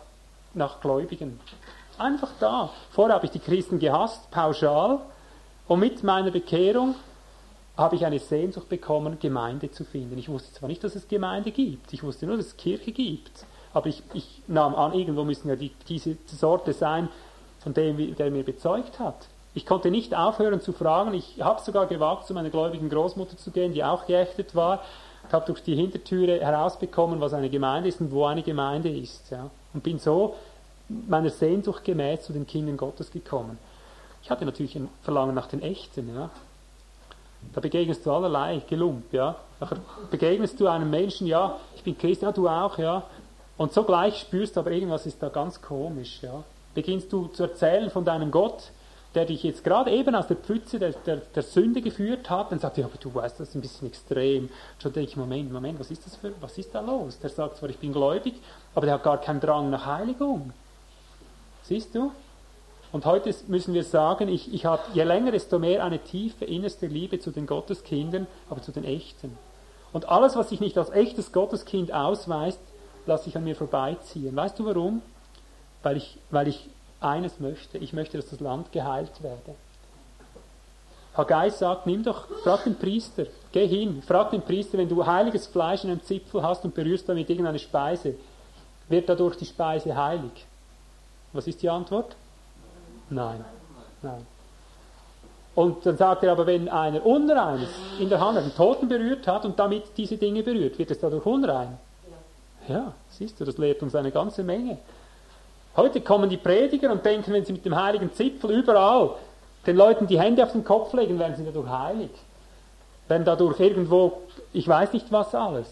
nach 0.53 0.79
Gläubigen. 0.79 1.39
Einfach 1.97 2.29
da. 2.39 2.69
Vorher 2.91 3.15
habe 3.15 3.25
ich 3.25 3.31
die 3.31 3.39
Christen 3.39 3.79
gehasst, 3.79 4.29
pauschal. 4.29 4.99
Und 5.67 5.79
mit 5.79 6.03
meiner 6.03 6.29
Bekehrung 6.29 6.93
habe 7.75 7.95
ich 7.95 8.05
eine 8.05 8.19
Sehnsucht 8.19 8.69
bekommen, 8.69 9.17
Gemeinde 9.19 9.71
zu 9.71 9.83
finden. 9.83 10.15
Ich 10.19 10.29
wusste 10.29 10.53
zwar 10.53 10.69
nicht, 10.69 10.83
dass 10.83 10.95
es 10.95 11.07
Gemeinde 11.07 11.51
gibt, 11.51 11.91
ich 11.91 12.03
wusste 12.03 12.27
nur, 12.27 12.37
dass 12.37 12.47
es 12.47 12.57
Kirche 12.57 12.91
gibt. 12.91 13.45
Aber 13.77 13.89
ich, 13.89 14.01
ich 14.15 14.41
nahm 14.47 14.73
an, 14.73 14.93
irgendwo 14.93 15.23
müssen 15.23 15.49
ja 15.49 15.55
die, 15.55 15.71
diese 15.87 16.17
Sorte 16.25 16.73
sein, 16.73 17.09
von 17.59 17.75
dem 17.75 18.15
der 18.15 18.31
mir 18.31 18.43
bezeugt 18.43 18.97
hat. 18.97 19.27
Ich 19.53 19.67
konnte 19.67 19.91
nicht 19.91 20.15
aufhören 20.15 20.61
zu 20.61 20.73
fragen. 20.73 21.13
Ich 21.13 21.43
habe 21.43 21.61
sogar 21.61 21.85
gewagt, 21.85 22.25
zu 22.25 22.33
meiner 22.33 22.49
gläubigen 22.49 22.89
Großmutter 22.89 23.37
zu 23.37 23.51
gehen, 23.51 23.73
die 23.73 23.83
auch 23.83 24.07
geächtet 24.07 24.55
war. 24.55 24.81
Ich 25.27 25.31
habe 25.31 25.45
durch 25.45 25.61
die 25.61 25.75
Hintertüre 25.75 26.39
herausbekommen, 26.39 27.21
was 27.21 27.35
eine 27.35 27.51
Gemeinde 27.51 27.89
ist 27.89 28.01
und 28.01 28.11
wo 28.11 28.25
eine 28.25 28.41
Gemeinde 28.41 28.89
ist. 28.89 29.29
Ja. 29.29 29.51
Und 29.75 29.83
bin 29.83 29.99
so 29.99 30.33
meiner 30.89 31.29
Sehnsucht 31.29 31.83
gemäß 31.83 32.23
zu 32.23 32.33
den 32.33 32.47
Kindern 32.47 32.77
Gottes 32.77 33.11
gekommen. 33.11 33.59
Ich 34.23 34.31
hatte 34.31 34.43
natürlich 34.43 34.75
ein 34.75 34.89
Verlangen 35.03 35.35
nach 35.35 35.45
den 35.45 35.61
Echten. 35.61 36.15
Ja. 36.15 36.31
Da 37.53 37.61
begegnest 37.61 38.03
du 38.07 38.11
allerlei 38.11 38.59
Gelump. 38.67 39.13
Ja. 39.13 39.35
Nachher 39.59 39.77
begegnest 40.09 40.59
du 40.59 40.65
einem 40.65 40.89
Menschen, 40.89 41.27
ja, 41.27 41.59
ich 41.75 41.83
bin 41.83 41.95
Christ, 41.95 42.23
ja, 42.23 42.31
du 42.31 42.47
auch, 42.47 42.79
ja. 42.79 43.03
Und 43.57 43.73
sogleich 43.73 44.19
spürst 44.19 44.55
du 44.55 44.59
aber 44.59 44.71
irgendwas 44.71 45.05
ist 45.05 45.21
da 45.21 45.29
ganz 45.29 45.61
komisch. 45.61 46.19
Ja. 46.21 46.43
Beginnst 46.75 47.11
du 47.11 47.27
zu 47.27 47.43
erzählen 47.43 47.89
von 47.89 48.05
deinem 48.05 48.29
Gott, 48.29 48.71
der 49.15 49.25
dich 49.25 49.41
jetzt 49.41 49.63
gerade 49.63 49.89
eben 49.89 50.13
aus 50.13 50.27
der 50.27 50.37
Pfütze 50.37 50.77
der, 50.77 50.91
der, 50.91 51.17
der 51.17 51.41
Sünde 51.41 51.81
geführt 51.81 52.29
hat, 52.29 52.51
dann 52.51 52.59
sagt 52.59 52.77
er, 52.77 52.81
ja, 52.81 52.87
aber 52.87 52.97
du 52.99 53.13
weißt, 53.13 53.39
das 53.39 53.49
ist 53.49 53.55
ein 53.55 53.61
bisschen 53.61 53.87
extrem. 53.87 54.49
Schon 54.79 54.93
denke 54.93 55.09
ich, 55.09 55.17
Moment, 55.17 55.51
Moment, 55.51 55.79
was 55.79 55.89
ist 55.89 56.05
das 56.05 56.15
für, 56.17 56.33
was 56.39 56.57
ist 56.57 56.75
da 56.75 56.81
los? 56.81 57.17
Der 57.19 57.31
sagt 57.31 57.57
zwar, 57.57 57.69
ich 57.69 57.79
bin 57.79 57.93
gläubig, 57.93 58.35
aber 58.75 58.85
der 58.85 58.95
hat 58.95 59.03
gar 59.03 59.19
keinen 59.19 59.39
Drang 59.39 59.71
nach 59.71 59.87
Heiligung. 59.87 60.53
Siehst 61.63 61.95
du? 61.95 62.11
Und 62.91 63.05
heute 63.05 63.33
müssen 63.47 63.73
wir 63.73 63.83
sagen, 63.83 64.29
ich, 64.29 64.53
ich 64.53 64.65
habe 64.65 64.83
je 64.93 65.03
länger, 65.03 65.31
desto 65.31 65.59
mehr 65.59 65.83
eine 65.83 65.99
tiefe, 65.99 66.45
innerste 66.45 66.87
Liebe 66.87 67.19
zu 67.19 67.31
den 67.31 67.47
Gotteskindern, 67.47 68.27
aber 68.49 68.61
zu 68.61 68.71
den 68.71 68.83
Echten. 68.83 69.37
Und 69.93 70.09
alles, 70.09 70.35
was 70.35 70.49
sich 70.49 70.59
nicht 70.59 70.77
als 70.77 70.91
echtes 70.91 71.31
Gotteskind 71.31 71.91
ausweist, 71.91 72.59
lasse 73.07 73.29
ich 73.29 73.37
an 73.37 73.43
mir 73.43 73.55
vorbeiziehen. 73.55 74.35
Weißt 74.35 74.57
du 74.59 74.65
warum? 74.65 75.01
Weil 75.83 75.97
ich, 75.97 76.17
weil 76.29 76.47
ich 76.47 76.69
eines 76.99 77.39
möchte. 77.39 77.77
Ich 77.77 77.93
möchte, 77.93 78.17
dass 78.17 78.29
das 78.29 78.39
Land 78.39 78.71
geheilt 78.71 79.21
werde. 79.21 79.55
Haggai 81.15 81.49
sagt, 81.49 81.87
nimm 81.87 82.03
doch, 82.03 82.27
frag 82.43 82.63
den 82.63 82.75
Priester, 82.75 83.25
geh 83.51 83.65
hin, 83.67 84.03
frag 84.05 84.29
den 84.29 84.43
Priester, 84.43 84.77
wenn 84.77 84.87
du 84.87 85.03
heiliges 85.03 85.47
Fleisch 85.47 85.83
in 85.83 85.89
einem 85.89 86.03
Zipfel 86.03 86.43
hast 86.43 86.63
und 86.63 86.75
berührst 86.75 87.09
damit 87.09 87.27
irgendeine 87.27 87.57
Speise, 87.57 88.13
wird 88.87 89.09
dadurch 89.09 89.35
die 89.35 89.45
Speise 89.45 89.95
heilig? 89.95 90.45
Was 91.33 91.47
ist 91.47 91.61
die 91.63 91.69
Antwort? 91.69 92.15
Nein. 93.09 93.43
Nein. 94.03 94.27
Und 95.55 95.83
dann 95.87 95.97
sagt 95.97 96.23
er 96.23 96.33
aber, 96.33 96.45
wenn 96.45 96.69
einer 96.69 97.03
Unreines 97.03 97.69
in 97.99 98.09
der 98.09 98.19
Hand 98.19 98.37
einen 98.37 98.53
Toten 98.53 98.87
berührt 98.87 99.25
hat 99.25 99.43
und 99.43 99.57
damit 99.57 99.85
diese 99.97 100.17
Dinge 100.17 100.43
berührt, 100.43 100.77
wird 100.77 100.91
es 100.91 100.99
dadurch 100.99 101.25
unrein. 101.25 101.79
Ja, 102.67 102.93
siehst 103.09 103.39
du, 103.39 103.45
das 103.45 103.57
lehrt 103.57 103.81
uns 103.81 103.95
eine 103.95 104.11
ganze 104.11 104.43
Menge. 104.43 104.77
Heute 105.75 106.01
kommen 106.01 106.29
die 106.29 106.37
Prediger 106.37 106.91
und 106.91 107.05
denken, 107.05 107.31
wenn 107.33 107.45
sie 107.45 107.53
mit 107.53 107.65
dem 107.65 107.75
heiligen 107.75 108.11
Zipfel 108.13 108.51
überall 108.51 109.11
den 109.65 109.75
Leuten 109.75 110.07
die 110.07 110.19
Hände 110.19 110.43
auf 110.43 110.53
den 110.53 110.63
Kopf 110.63 110.93
legen, 110.93 111.19
werden 111.19 111.35
sie 111.35 111.45
dadurch 111.45 111.69
heilig. 111.69 112.09
Werden 113.07 113.25
dadurch 113.25 113.59
irgendwo, 113.59 114.21
ich 114.53 114.67
weiß 114.67 114.93
nicht 114.93 115.11
was 115.11 115.35
alles. 115.35 115.67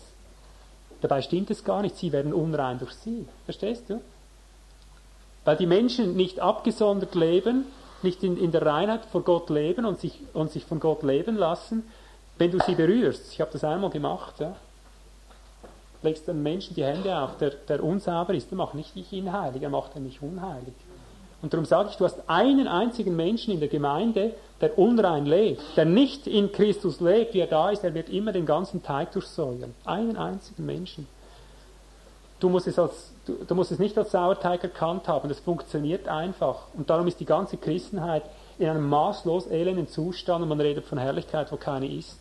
Dabei 1.02 1.22
stimmt 1.22 1.50
es 1.50 1.64
gar 1.64 1.82
nicht, 1.82 1.98
sie 1.98 2.12
werden 2.12 2.34
unrein 2.34 2.80
durch 2.80 2.94
sie. 2.94 3.28
Verstehst 3.46 3.90
du? 3.90 4.02
Weil 5.44 5.58
die 5.58 5.68
Menschen 5.68 6.16
nicht 6.16 6.40
abgesondert 6.40 7.16
leben, 7.16 7.66
nicht 8.02 8.24
in, 8.24 8.38
in 8.38 8.52
der 8.52 8.66
Reinheit 8.66 9.06
vor 9.06 9.22
Gott 9.24 9.50
leben 9.50 9.86
und 9.86 10.00
sich, 10.00 10.20
und 10.34 10.52
sich 10.52 10.66
von 10.66 10.80
Gott 10.80 11.04
leben 11.04 11.36
lassen, 11.36 11.84
wenn 12.38 12.52
du 12.52 12.60
sie 12.60 12.76
berührst. 12.76 13.32
Ich 13.34 13.42
habe 13.42 13.52
das 13.52 13.64
einmal 13.64 13.90
gemacht. 13.90 14.40
Ja. 14.40 14.56
Legst 16.02 16.30
einem 16.30 16.44
Menschen 16.44 16.76
die 16.76 16.84
Hände 16.84 17.18
auf, 17.18 17.38
der, 17.38 17.52
der 17.52 17.84
unsauber 17.84 18.34
ist, 18.34 18.52
der 18.52 18.58
macht 18.58 18.76
nicht 18.76 18.96
dich 18.96 19.12
ihn 19.12 19.32
heilig, 19.32 19.62
er 19.62 19.70
macht 19.70 19.96
mich 20.00 20.22
unheilig. 20.22 20.74
Und 21.42 21.54
darum 21.54 21.66
sage 21.66 21.90
ich, 21.92 21.98
du 21.98 22.06
hast 22.06 22.28
einen 22.28 22.68
einzigen 22.68 23.16
Menschen 23.16 23.54
in 23.54 23.60
der 23.60 23.70
Gemeinde, 23.70 24.34
der 24.62 24.78
unrein 24.80 25.26
lebt, 25.26 25.62
der 25.76 25.86
nicht 25.86 26.28
in 26.28 26.52
Christus 26.52 27.02
lebt, 27.02 27.34
wie 27.34 27.40
er 27.40 27.48
da 27.48 27.70
ist, 27.70 27.84
er 27.84 27.94
wird 27.94 28.10
immer 28.10 28.32
den 28.32 28.46
ganzen 28.46 28.82
Teig 28.82 29.12
durchsäuern. 29.12 29.76
Einen 29.84 30.18
einzigen 30.18 30.66
Menschen. 30.66 31.08
Du 32.40 32.50
musst 32.50 32.68
es, 32.68 32.80
als, 32.80 33.12
du, 33.26 33.34
du 33.48 33.56
musst 33.56 33.72
es 33.72 33.80
nicht 33.80 33.98
als 33.98 34.12
Sauerteig 34.12 34.64
erkannt 34.64 35.08
haben, 35.08 35.30
das 35.30 35.40
funktioniert 35.40 36.08
einfach. 36.08 36.64
Und 36.74 36.90
darum 36.90 37.08
ist 37.08 37.20
die 37.20 37.26
ganze 37.26 37.58
Christenheit 37.58 38.24
in 38.58 38.70
einem 38.70 38.88
maßlos 38.90 39.48
elenden 39.48 39.88
Zustand 39.88 40.42
und 40.42 40.50
man 40.50 40.62
redet 40.62 40.86
von 40.86 40.98
Herrlichkeit, 40.98 41.52
wo 41.52 41.58
keine 41.58 41.88
ist. 41.88 42.20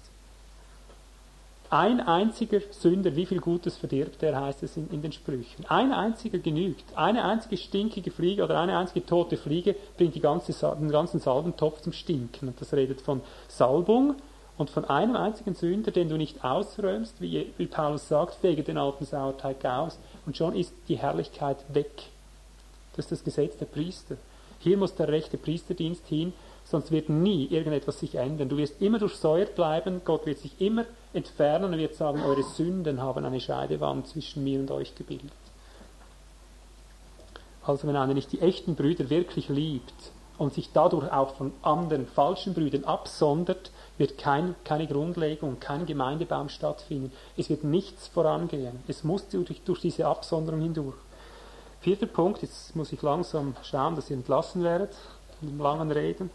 Ein 1.70 2.01
einziger 2.01 2.61
Sünder, 2.70 3.16
wie 3.16 3.27
viel 3.27 3.41
Gutes 3.41 3.77
verdirbt 3.77 4.23
er, 4.23 4.41
heißt 4.41 4.62
es 4.62 4.77
in, 4.77 4.89
in, 4.91 5.03
den 5.03 5.12
Sprüchen. 5.12 5.65
Ein 5.69 5.93
einziger 5.93 6.39
genügt. 6.39 6.85
Eine 6.95 7.24
einzige 7.24 7.57
stinkige 7.57 8.11
Fliege 8.11 8.45
oder 8.45 8.61
eine 8.61 8.78
einzige 8.78 9.05
tote 9.05 9.36
Fliege 9.36 9.74
bringt 9.97 10.20
ganze, 10.23 10.53
den 10.77 10.91
ganzen 10.91 11.20
Salbentopf 11.20 11.81
zum 11.81 11.93
Stinken. 11.93 12.49
Und 12.49 12.61
das 12.61 12.73
redet 12.74 13.01
von 13.01 13.23
Salbung 13.49 14.15
und 14.57 14.70
von 14.70 14.85
einem 14.85 15.16
einzigen 15.16 15.55
Sünder, 15.55 15.91
den 15.91 16.09
du 16.09 16.16
nicht 16.16 16.45
ausräumst, 16.45 17.20
wie, 17.20 17.53
wie 17.57 17.66
Paulus 17.66 18.09
sagt, 18.09 18.36
fege 18.36 18.62
den 18.62 18.78
alten 18.78 19.05
Sauerteig 19.05 19.65
aus 19.65 19.99
und 20.27 20.36
schon 20.36 20.55
ist 20.55 20.73
die 20.89 20.97
Herrlichkeit 20.97 21.57
weg. 21.73 22.05
Das 22.95 23.07
ist 23.07 23.12
das 23.12 23.24
Gesetz 23.24 23.57
der 23.57 23.66
Priester. 23.66 24.16
Hier 24.61 24.77
muss 24.77 24.95
der 24.95 25.09
rechte 25.09 25.36
Priesterdienst 25.39 26.07
hin, 26.07 26.32
sonst 26.65 26.93
wird 26.93 27.09
nie 27.09 27.47
irgendetwas 27.47 27.99
sich 27.99 28.15
ändern. 28.15 28.49
Du 28.49 28.57
wirst 28.57 28.81
immer 28.81 28.99
durchsäuert 28.99 29.57
bleiben, 29.57 30.03
Gott 30.05 30.24
wird 30.24 30.39
sich 30.39 30.61
immer 30.61 30.85
entfernen 31.15 31.73
und 31.73 31.78
wird 31.78 31.95
sagen, 31.95 32.23
eure 32.23 32.43
Sünden 32.43 33.01
haben 33.01 33.24
eine 33.24 33.41
Scheidewand 33.41 34.09
zwischen 34.09 34.45
mir 34.45 34.61
und 34.61 34.70
euch 34.70 34.95
gebildet. 34.95 35.32
Also 37.66 37.89
wenn 37.89 37.97
einer 37.97 38.15
nicht 38.15 38.32
die 38.32 38.41
echten 38.41 38.74
Brüder 38.74 39.09
wirklich 39.09 39.49
liebt 39.49 39.95
und 40.36 40.53
sich 40.53 40.70
dadurch 40.73 41.11
auch 41.12 41.35
von 41.36 41.53
anderen 41.62 42.07
falschen 42.07 42.53
Brüdern 42.53 42.85
absondert, 42.85 43.70
wird 43.97 44.19
kein, 44.19 44.55
keine 44.65 44.86
Grundlegung, 44.86 45.61
kein 45.61 45.86
Gemeindebaum 45.86 46.49
stattfinden. 46.49 47.12
Es 47.36 47.49
wird 47.49 47.65
nichts 47.65 48.09
vorangehen. 48.09 48.81
Es 48.89 49.05
muss 49.05 49.28
durch, 49.28 49.62
durch 49.65 49.81
diese 49.81 50.07
Absonderung 50.07 50.61
hindurch. 50.61 50.97
Vierter 51.81 52.07
Punkt, 52.07 52.43
jetzt 52.43 52.74
muss 52.74 52.93
ich 52.93 53.03
langsam 53.03 53.55
schauen, 53.62 53.95
dass 53.95 54.11
ihr 54.11 54.16
entlassen 54.16 54.62
werdet, 54.65 54.95
von 55.39 55.49
dem 55.49 55.59
langen 55.59 55.91
Reden. 55.91 56.31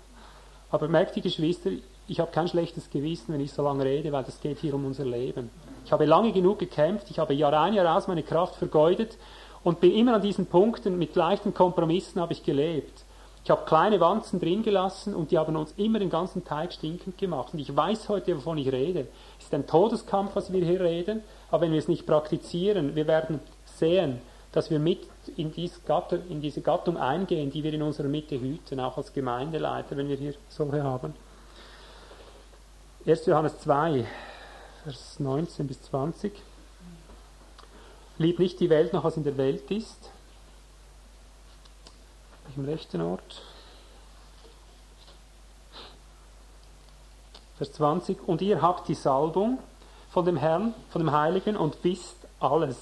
Aber 0.72 0.88
merkt 0.88 1.16
die 1.16 1.22
Geschwister, 1.22 1.72
ich 2.10 2.20
habe 2.20 2.32
kein 2.32 2.48
schlechtes 2.48 2.90
Gewissen, 2.90 3.34
wenn 3.34 3.42
ich 3.42 3.54
so 3.54 3.64
lange 3.64 3.86
rede, 3.86 4.12
weil 4.12 4.24
das 4.24 4.42
geht 4.42 4.60
hier 4.60 4.74
um 4.74 4.86
unser 4.86 5.06
Leben. 5.06 5.50
Ich 5.86 5.92
habe 5.92 6.06
lange 6.06 6.32
genug 6.32 6.60
gekämpft, 6.60 7.10
ich 7.10 7.20
habe 7.20 7.34
Jahr 7.34 7.54
ein, 7.54 7.74
Jahr 7.74 7.96
aus 7.96 8.08
meine 8.08 8.24
Kraft 8.24 8.56
vergeudet 8.56 9.18
und 9.64 9.80
bin 9.80 9.94
immer 9.94 10.16
an 10.16 10.22
diesen 10.22 10.48
Punkten, 10.48 10.98
mit 10.98 11.16
leichten 11.16 11.54
Kompromissen 11.54 12.22
habe 12.22 12.34
ich 12.34 12.44
gelebt. 12.44 13.06
Ich 13.44 13.52
habe 13.52 13.66
kleine 13.66 14.00
Wanzen 14.00 14.40
drin 14.40 14.64
gelassen 14.64 15.16
und 15.16 15.32
die 15.32 15.38
haben 15.38 15.56
uns 15.56 15.74
immer 15.78 16.00
den 16.00 16.10
ganzen 16.10 16.44
Teig 16.44 16.74
stinkend 16.74 17.18
gemacht. 17.18 17.54
Und 17.54 17.60
ich 17.60 17.76
weiß 17.76 18.10
heute, 18.10 18.36
wovon 18.36 18.58
ich 18.58 18.72
rede. 18.72 19.08
Es 19.38 19.46
ist 19.46 19.54
ein 19.54 19.66
Todeskampf, 19.66 20.36
was 20.36 20.52
wir 20.52 20.64
hier 20.64 20.82
reden, 20.82 21.24
aber 21.50 21.62
wenn 21.62 21.72
wir 21.72 21.80
es 21.80 21.88
nicht 21.88 22.06
praktizieren, 22.06 22.96
wir 22.96 23.08
werden 23.08 23.40
sehen, 23.66 24.20
dass 24.52 24.70
wir 24.70 24.80
mit 24.80 25.08
in, 25.38 25.54
in 25.54 26.42
diese 26.42 26.62
Gattung 26.62 26.98
eingehen, 26.98 27.52
die 27.52 27.64
wir 27.64 27.74
in 27.74 27.82
unserer 27.82 28.08
Mitte 28.08 28.40
hüten, 28.40 28.80
auch 28.80 28.98
als 28.98 29.14
Gemeindeleiter, 29.14 29.96
wenn 29.96 30.10
wir 30.10 30.18
hier 30.18 30.34
solche 30.50 30.84
haben. 30.84 31.14
1. 33.10 33.26
Johannes 33.26 33.58
2, 33.62 34.06
Vers 34.84 35.20
19 35.20 35.68
bis 35.68 35.82
20. 35.82 36.32
Lieb 38.20 38.38
nicht 38.38 38.60
die 38.60 38.70
Welt 38.70 38.94
noch, 38.94 39.04
was 39.04 39.18
in 39.18 39.24
der 39.24 39.36
Welt 39.36 39.72
ist. 39.72 40.12
Im 42.56 42.66
rechten 42.66 43.02
Ort. 43.02 43.42
Vers 47.58 47.74
20. 47.74 48.28
Und 48.28 48.44
ihr 48.44 48.62
habt 48.62 48.88
die 48.88 48.94
Salbung 48.94 49.58
von 50.12 50.26
dem 50.26 50.38
Herrn, 50.38 50.76
von 50.92 51.02
dem 51.02 51.12
Heiligen 51.12 51.58
und 51.58 51.84
wisst 51.84 52.28
alles. 52.40 52.78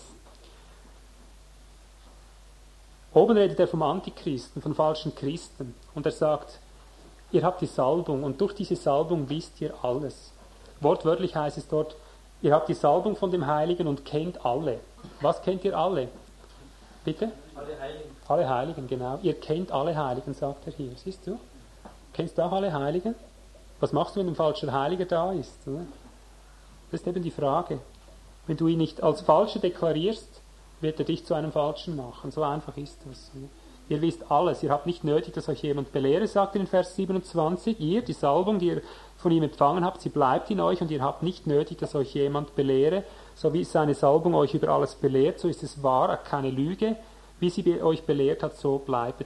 Oben 3.13 3.37
redet 3.37 3.61
er 3.61 3.69
vom 3.69 3.81
Antichristen, 3.81 4.61
von 4.61 4.75
falschen 4.75 5.15
Christen. 5.15 5.73
Und 5.95 6.05
er 6.05 6.11
sagt, 6.11 6.59
ihr 7.31 7.43
habt 7.43 7.61
die 7.61 7.67
Salbung 7.67 8.23
und 8.23 8.39
durch 8.39 8.53
diese 8.53 8.75
Salbung 8.75 9.29
wisst 9.29 9.59
ihr 9.61 9.73
alles. 9.83 10.31
Wortwörtlich 10.81 11.35
heißt 11.35 11.57
es 11.57 11.67
dort, 11.67 11.95
ihr 12.41 12.53
habt 12.53 12.69
die 12.69 12.73
Salbung 12.73 13.15
von 13.15 13.31
dem 13.31 13.47
Heiligen 13.47 13.87
und 13.87 14.05
kennt 14.05 14.45
alle. 14.45 14.79
Was 15.21 15.41
kennt 15.41 15.63
ihr 15.65 15.77
alle? 15.77 16.09
Bitte? 17.03 17.31
Alle 17.55 17.79
Heiligen. 17.79 18.15
Alle 18.27 18.49
Heiligen, 18.49 18.87
genau. 18.87 19.19
Ihr 19.23 19.33
kennt 19.39 19.71
alle 19.71 19.95
Heiligen, 19.95 20.33
sagt 20.33 20.67
er 20.67 20.73
hier. 20.73 20.91
Siehst 20.95 21.25
du? 21.25 21.39
Kennst 22.13 22.37
du 22.37 22.43
auch 22.43 22.51
alle 22.51 22.71
Heiligen? 22.71 23.15
Was 23.79 23.93
machst 23.93 24.15
du, 24.15 24.19
wenn 24.19 24.27
ein 24.27 24.35
falscher 24.35 24.71
Heiliger 24.71 25.05
da 25.05 25.31
ist? 25.31 25.57
Das 25.65 27.01
ist 27.01 27.07
eben 27.07 27.23
die 27.23 27.31
Frage. 27.31 27.79
Wenn 28.45 28.57
du 28.57 28.67
ihn 28.67 28.77
nicht 28.77 29.03
als 29.03 29.21
Falscher 29.21 29.59
deklarierst, 29.59 30.41
wird 30.81 30.99
er 30.99 31.05
dich 31.05 31.25
zu 31.25 31.33
einem 31.33 31.51
Falschen 31.51 31.95
machen. 31.95 32.31
So 32.31 32.43
einfach 32.43 32.75
ist 32.77 32.99
das. 33.07 33.31
Ihr 33.89 34.01
wisst 34.01 34.29
alles, 34.31 34.63
ihr 34.63 34.69
habt 34.69 34.85
nicht 34.85 35.03
nötig, 35.05 35.33
dass 35.33 35.47
euch 35.47 35.61
jemand 35.63 35.93
belehre, 35.93 36.27
sagt 36.27 36.55
er 36.55 36.61
in 36.61 36.67
Vers 36.67 36.95
27. 36.95 37.79
Ihr, 37.79 38.01
die 38.01 38.13
Salbung, 38.13 38.59
die 38.59 38.67
ihr 38.67 38.81
von 39.17 39.31
ihm 39.31 39.43
empfangen 39.43 39.85
habt, 39.85 40.01
sie 40.01 40.09
bleibt 40.09 40.51
in 40.51 40.59
euch 40.59 40.81
und 40.81 40.91
ihr 40.91 41.01
habt 41.01 41.23
nicht 41.23 41.47
nötig, 41.47 41.77
dass 41.77 41.95
euch 41.95 42.13
jemand 42.13 42.55
belehre. 42.55 43.03
So 43.35 43.53
wie 43.53 43.63
seine 43.63 43.93
Salbung 43.93 44.35
euch 44.35 44.53
über 44.53 44.69
alles 44.69 44.95
belehrt, 44.95 45.39
so 45.39 45.47
ist 45.47 45.63
es 45.63 45.81
wahr, 45.83 46.17
keine 46.17 46.51
Lüge. 46.51 46.97
Wie 47.39 47.49
sie 47.49 47.81
euch 47.81 48.03
belehrt 48.03 48.43
hat, 48.43 48.57
so 48.57 48.77
bleibt 48.79 49.25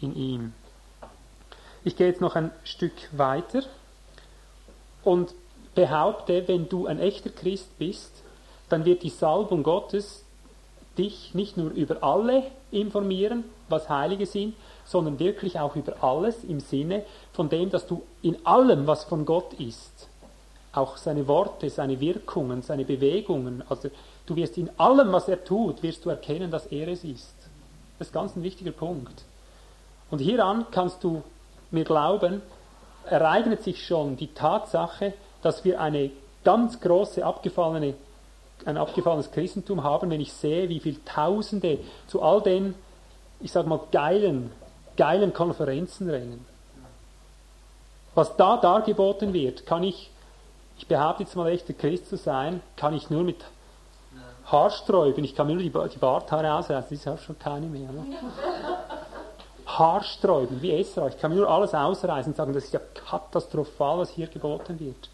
in 0.00 0.16
ihm. 0.16 0.54
Ich 1.84 1.96
gehe 1.96 2.06
jetzt 2.06 2.20
noch 2.20 2.36
ein 2.36 2.50
Stück 2.64 2.92
weiter 3.12 3.62
und 5.04 5.34
behaupte, 5.74 6.46
wenn 6.46 6.68
du 6.68 6.86
ein 6.86 6.98
echter 6.98 7.30
Christ 7.30 7.78
bist, 7.78 8.22
dann 8.68 8.84
wird 8.84 9.02
die 9.02 9.10
Salbung 9.10 9.62
Gottes 9.62 10.24
dich 10.96 11.34
nicht 11.34 11.56
nur 11.56 11.70
über 11.70 12.02
alle 12.02 12.44
informieren, 12.72 13.44
was 13.68 13.88
Heilige 13.88 14.26
sind, 14.26 14.54
sondern 14.84 15.18
wirklich 15.18 15.58
auch 15.58 15.76
über 15.76 16.02
alles 16.02 16.44
im 16.44 16.60
Sinne 16.60 17.04
von 17.32 17.48
dem, 17.48 17.70
dass 17.70 17.86
du 17.86 18.02
in 18.22 18.44
allem, 18.44 18.86
was 18.86 19.04
von 19.04 19.24
Gott 19.24 19.54
ist, 19.54 20.08
auch 20.72 20.96
seine 20.96 21.28
Worte, 21.28 21.70
seine 21.70 22.00
Wirkungen, 22.00 22.62
seine 22.62 22.84
Bewegungen, 22.84 23.62
also 23.68 23.90
du 24.26 24.36
wirst 24.36 24.56
in 24.58 24.70
allem, 24.78 25.12
was 25.12 25.28
er 25.28 25.44
tut, 25.44 25.82
wirst 25.82 26.04
du 26.04 26.10
erkennen, 26.10 26.50
dass 26.50 26.66
er 26.66 26.88
es 26.88 27.04
ist. 27.04 27.34
Das 27.98 28.08
ist 28.08 28.14
ganz 28.14 28.34
ein 28.34 28.42
wichtiger 28.42 28.72
Punkt. 28.72 29.24
Und 30.10 30.18
hieran 30.18 30.66
kannst 30.70 31.04
du 31.04 31.22
mir 31.70 31.84
glauben, 31.84 32.42
ereignet 33.06 33.62
sich 33.62 33.86
schon 33.86 34.16
die 34.16 34.32
Tatsache, 34.34 35.14
dass 35.42 35.64
wir 35.64 35.80
eine 35.80 36.10
ganz 36.44 36.80
große 36.80 37.24
abgefallene 37.24 37.94
ein 38.64 38.76
abgefallenes 38.76 39.30
Christentum 39.30 39.82
haben, 39.82 40.10
wenn 40.10 40.20
ich 40.20 40.32
sehe, 40.32 40.68
wie 40.68 40.80
viele 40.80 41.04
Tausende 41.04 41.78
zu 42.06 42.22
all 42.22 42.40
den, 42.42 42.74
ich 43.40 43.52
sag 43.52 43.66
mal, 43.66 43.80
geilen, 43.90 44.52
geilen 44.96 45.32
Konferenzen 45.32 46.08
rennen. 46.08 46.46
Was 48.14 48.36
da 48.36 48.56
dargeboten 48.56 49.32
wird, 49.32 49.66
kann 49.66 49.82
ich 49.82 50.10
Ich 50.78 50.86
behaupte 50.88 51.22
jetzt 51.22 51.36
mal, 51.36 51.48
echter 51.48 51.74
Christ 51.74 52.08
zu 52.08 52.16
sein, 52.16 52.60
kann 52.76 52.94
ich 52.94 53.08
nur 53.08 53.22
mit 53.22 53.44
Haarsträuben. 54.46 55.22
Ich 55.22 55.34
kann 55.34 55.46
mir 55.46 55.54
nur 55.54 55.62
die, 55.62 55.94
die 55.94 55.98
Barthaare 55.98 56.52
ausreißen, 56.54 56.90
das 56.90 56.92
ist 56.92 57.08
auch 57.08 57.18
schon 57.18 57.38
keine 57.38 57.66
mehr. 57.66 57.92
Ne? 57.92 58.04
Haarsträuben, 59.66 60.60
wie 60.60 60.72
Esra. 60.72 61.08
Ich 61.08 61.18
kann 61.18 61.30
mir 61.30 61.38
nur 61.38 61.48
alles 61.48 61.74
ausreißen 61.74 62.32
und 62.32 62.36
sagen, 62.36 62.52
das 62.52 62.64
ist 62.64 62.72
ja 62.72 62.80
katastrophal, 63.08 63.98
was 63.98 64.10
hier 64.10 64.26
geboten 64.26 64.78
wird. 64.80 65.08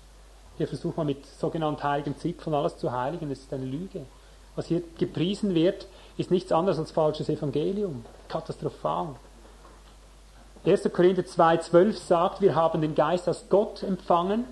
Hier 0.58 0.66
versucht 0.66 0.96
man 0.96 1.06
mit 1.06 1.24
sogenannten 1.24 1.82
heiligen 1.82 2.16
Zipfeln 2.18 2.54
alles 2.54 2.76
zu 2.76 2.90
heiligen, 2.92 3.28
das 3.30 3.38
ist 3.38 3.52
eine 3.54 3.64
Lüge. 3.64 4.04
Was 4.56 4.66
hier 4.66 4.82
gepriesen 4.98 5.54
wird, 5.54 5.86
ist 6.16 6.32
nichts 6.32 6.50
anderes 6.50 6.80
als 6.80 6.90
falsches 6.90 7.28
Evangelium. 7.28 8.04
Katastrophal. 8.28 9.14
1. 10.66 10.92
Korinther 10.92 11.22
2,12 11.22 11.92
sagt, 11.92 12.40
wir 12.40 12.56
haben 12.56 12.80
den 12.80 12.96
Geist 12.96 13.28
aus 13.28 13.44
Gott 13.48 13.84
empfangen. 13.84 14.44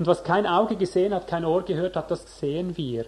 Und 0.00 0.06
was 0.08 0.24
kein 0.24 0.46
Auge 0.48 0.74
gesehen 0.74 1.14
hat, 1.14 1.28
kein 1.28 1.44
Ohr 1.44 1.62
gehört 1.62 1.94
hat, 1.94 2.10
das 2.10 2.40
sehen 2.40 2.76
wir. 2.76 3.06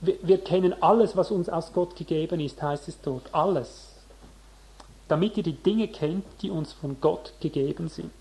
wir. 0.00 0.14
Wir 0.22 0.38
kennen 0.38 0.82
alles, 0.82 1.14
was 1.14 1.30
uns 1.30 1.50
aus 1.50 1.74
Gott 1.74 1.94
gegeben 1.94 2.40
ist, 2.40 2.62
heißt 2.62 2.88
es 2.88 2.98
dort. 3.02 3.34
Alles. 3.34 3.96
Damit 5.08 5.36
ihr 5.36 5.42
die 5.42 5.52
Dinge 5.52 5.88
kennt, 5.88 6.24
die 6.40 6.50
uns 6.50 6.72
von 6.72 6.96
Gott 7.02 7.34
gegeben 7.40 7.88
sind. 7.88 8.12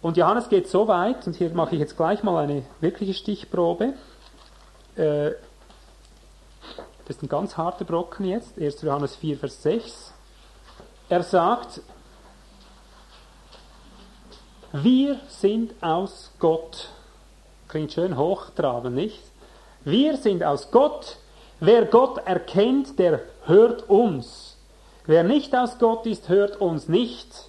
Und 0.00 0.16
Johannes 0.16 0.48
geht 0.48 0.68
so 0.68 0.86
weit, 0.86 1.26
und 1.26 1.34
hier 1.34 1.50
mache 1.50 1.74
ich 1.74 1.80
jetzt 1.80 1.96
gleich 1.96 2.22
mal 2.22 2.42
eine 2.42 2.62
wirkliche 2.80 3.14
Stichprobe. 3.14 3.94
Äh, 4.94 5.32
das 7.06 7.16
ist 7.16 7.22
ein 7.22 7.28
ganz 7.28 7.56
harter 7.56 7.84
Brocken 7.84 8.26
jetzt, 8.26 8.58
1. 8.58 8.82
Johannes 8.82 9.16
4, 9.16 9.38
Vers 9.38 9.62
6. 9.62 10.12
Er 11.08 11.22
sagt, 11.22 11.80
wir 14.72 15.18
sind 15.28 15.72
aus 15.82 16.30
Gott. 16.38 16.90
Klingt 17.66 17.92
schön 17.92 18.16
hochtrabend, 18.16 18.94
nicht? 18.94 19.22
Wir 19.84 20.16
sind 20.16 20.44
aus 20.44 20.70
Gott. 20.70 21.16
Wer 21.60 21.86
Gott 21.86 22.18
erkennt, 22.26 22.98
der 22.98 23.20
hört 23.46 23.88
uns. 23.88 24.56
Wer 25.06 25.24
nicht 25.24 25.56
aus 25.56 25.78
Gott 25.78 26.06
ist, 26.06 26.28
hört 26.28 26.60
uns 26.60 26.88
nicht. 26.88 27.48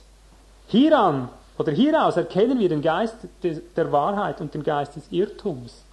Hieran 0.68 1.30
oder 1.60 1.74
hieraus 1.74 2.16
erkennen 2.16 2.58
wir 2.58 2.70
den 2.70 2.82
Geist 2.82 3.18
der 3.44 3.92
Wahrheit 3.92 4.40
und 4.40 4.54
den 4.54 4.64
Geist 4.64 4.96
des 4.96 5.04
Irrtums. 5.12 5.84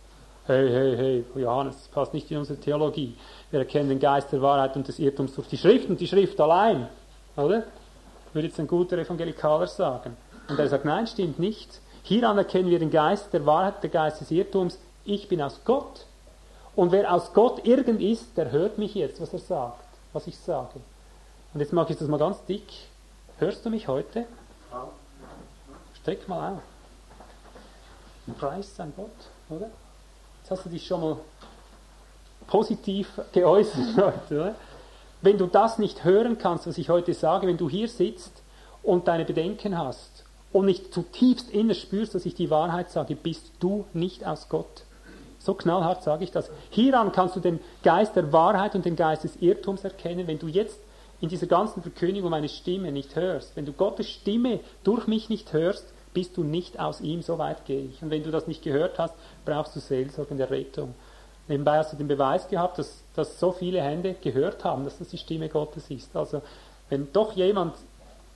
Hey, 0.47 0.68
hey, 0.70 0.97
hey, 0.97 1.24
Johannes, 1.43 1.74
das 1.76 1.88
passt 1.88 2.14
nicht 2.14 2.30
in 2.30 2.38
unsere 2.38 2.59
Theologie. 2.59 3.16
Wir 3.51 3.59
erkennen 3.59 3.88
den 3.88 3.98
Geist 3.98 4.30
der 4.30 4.40
Wahrheit 4.40 4.76
und 4.76 4.86
des 4.86 5.01
Irrtums 5.01 5.34
durch 5.34 5.48
die 5.48 5.59
Schrift 5.59 5.90
und 5.90 5.98
die 5.98 6.06
Schrift 6.06 6.40
allein. 6.40 6.88
Oder? 7.36 7.64
Würde 8.32 8.47
jetzt 8.47 8.60
ein 8.60 8.68
guter 8.68 8.97
Evangelikaler 8.97 9.66
sagen. 9.66 10.16
Und 10.48 10.56
er 10.56 10.68
sagt, 10.68 10.84
nein, 10.84 11.09
stimmt 11.09 11.40
nicht. 11.40 11.80
Hieran 12.05 12.38
erkennen 12.38 12.70
wir 12.70 12.78
den 12.78 12.93
Geist 12.93 13.32
der 13.32 13.44
Wahrheit, 13.44 13.82
der 13.82 13.90
Geist 13.90 14.20
des 14.20 14.30
Irrtums. 14.30 14.78
Ich 15.05 15.28
bin 15.28 15.43
aus 15.43 15.60
Gott. 15.64 16.06
Und 16.76 16.93
wer 16.93 17.12
aus 17.12 17.32
Gott 17.32 17.66
irgend 17.66 18.01
ist, 18.01 18.36
der 18.36 18.52
hört 18.52 18.78
mich 18.78 18.94
jetzt, 18.94 19.20
was 19.20 19.32
er 19.32 19.40
sagt, 19.40 19.84
was 20.12 20.28
ich 20.28 20.38
sage. 20.38 20.78
Und 21.52 21.59
jetzt 21.59 21.72
mache 21.72 21.93
ich 21.93 21.98
das 21.98 22.06
mal 22.06 22.18
ganz 22.18 22.44
dick. 22.44 22.68
Hörst 23.38 23.66
du 23.66 23.70
mich 23.70 23.88
heute? 23.88 24.26
Streck 26.07 26.28
mal 26.28 26.53
auf. 26.53 26.62
Preis 28.39 28.77
sein 28.77 28.93
Gott, 28.97 29.11
oder? 29.51 29.69
Jetzt 30.41 30.53
hast 30.53 30.65
du 30.65 30.69
dich 30.69 30.87
schon 30.87 31.01
mal 31.01 31.16
positiv 32.47 33.09
geäußert 33.33 33.97
heute, 33.97 34.41
oder? 34.41 34.55
Wenn 35.20 35.37
du 35.37 35.47
das 35.47 35.81
nicht 35.81 36.05
hören 36.05 36.39
kannst, 36.39 36.69
was 36.69 36.78
ich 36.78 36.91
heute 36.91 37.12
sage, 37.12 37.49
wenn 37.49 37.57
du 37.57 37.69
hier 37.69 37.89
sitzt 37.89 38.31
und 38.85 39.09
deine 39.09 39.24
Bedenken 39.24 39.77
hast 39.77 40.23
und 40.53 40.66
nicht 40.66 40.95
zutiefst 40.95 41.51
innerst 41.51 41.81
spürst, 41.81 42.15
dass 42.15 42.24
ich 42.24 42.37
die 42.37 42.51
Wahrheit 42.51 42.89
sage, 42.93 43.16
bist 43.16 43.51
du 43.59 43.85
nicht 43.93 44.24
aus 44.24 44.49
Gott. 44.49 44.85
So 45.41 45.55
knallhart 45.55 46.05
sage 46.05 46.23
ich 46.23 46.31
das. 46.31 46.53
Hieran 46.70 47.11
kannst 47.11 47.35
du 47.35 47.41
den 47.41 47.59
Geist 47.83 48.15
der 48.15 48.33
Wahrheit 48.33 48.77
und 48.77 48.85
den 48.85 48.95
Geist 48.95 49.24
des 49.24 49.35
Irrtums 49.43 49.83
erkennen, 49.83 50.28
wenn 50.28 50.39
du 50.39 50.47
jetzt 50.47 50.78
in 51.20 51.28
dieser 51.28 51.49
ganzen 51.49 51.83
Verkündigung 51.83 52.31
meine 52.31 52.49
Stimme 52.49 52.93
nicht 52.93 53.16
hörst, 53.16 53.57
wenn 53.57 53.66
du 53.66 53.73
Gottes 53.73 54.09
Stimme 54.09 54.61
durch 54.85 55.09
mich 55.09 55.28
nicht 55.28 55.53
hörst, 55.53 55.95
bist 56.16 56.38
du 56.38 56.44
nicht 56.44 56.80
aus 56.80 57.02
ihm, 57.02 57.20
so 57.20 57.36
weit 57.36 57.66
gehe 57.66 57.82
ich. 57.82 58.02
Und 58.02 58.09
wenn 58.09 58.22
du 58.22 58.30
das 58.30 58.47
nicht 58.47 58.62
gehört 58.62 58.98
hast, 58.98 59.12
brauchst 59.44 59.76
du 59.76 59.80
Seelsorge 59.80 60.34
der 60.34 60.51
Rettung. 60.51 60.94
Nebenbei 61.47 61.76
hast 61.76 61.93
du 61.93 61.97
den 61.98 62.09
Beweis 62.09 62.48
gehabt, 62.48 62.78
dass, 62.78 63.02
dass 63.14 63.38
so 63.38 63.52
viele 63.52 63.82
Hände 63.82 64.14
gehört 64.14 64.64
haben, 64.64 64.84
dass 64.84 64.97
das 64.97 65.09
die 65.09 65.18
Stimme 65.18 65.51
Gottes 65.51 65.90
ist. 65.90 66.16
Also 66.16 66.40
wenn 66.88 67.12
doch 67.12 67.34
jemand 67.34 67.74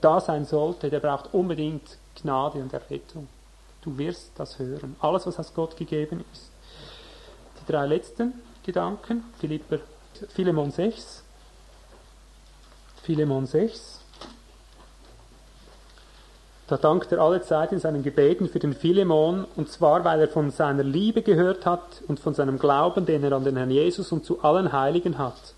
da 0.02 0.20
sein 0.20 0.44
sollte, 0.44 0.90
der 0.90 1.00
braucht 1.00 1.32
unbedingt 1.32 1.96
Gnade 2.20 2.58
und 2.58 2.70
Errettung. 2.74 3.28
Du 3.80 3.96
wirst 3.96 4.32
das 4.36 4.58
hören. 4.58 4.94
Alles, 5.00 5.26
was 5.26 5.38
aus 5.38 5.54
Gott 5.54 5.74
gegeben 5.74 6.22
ist. 6.34 6.50
Die 7.62 7.72
drei 7.72 7.86
letzten 7.86 8.34
Gedanken, 8.62 9.24
Philipper, 9.38 9.78
Philemon 10.34 10.70
6. 10.70 11.24
Philemon 13.04 13.46
6. 13.46 13.99
Da 16.70 16.76
dankt 16.76 17.10
er 17.10 17.18
alle 17.18 17.42
Zeit 17.42 17.72
in 17.72 17.80
seinen 17.80 18.04
Gebeten 18.04 18.48
für 18.48 18.60
den 18.60 18.74
Philemon, 18.74 19.44
und 19.56 19.68
zwar, 19.72 20.04
weil 20.04 20.20
er 20.20 20.28
von 20.28 20.52
seiner 20.52 20.84
Liebe 20.84 21.22
gehört 21.22 21.66
hat 21.66 21.82
und 22.06 22.20
von 22.20 22.32
seinem 22.32 22.60
Glauben, 22.60 23.06
den 23.06 23.24
er 23.24 23.32
an 23.32 23.42
den 23.42 23.56
Herrn 23.56 23.72
Jesus 23.72 24.12
und 24.12 24.24
zu 24.24 24.44
allen 24.44 24.70
Heiligen 24.72 25.18
hat. 25.18 25.54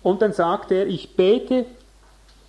Und 0.00 0.22
dann 0.22 0.32
sagt 0.32 0.70
er, 0.70 0.86
ich 0.86 1.16
bete 1.16 1.66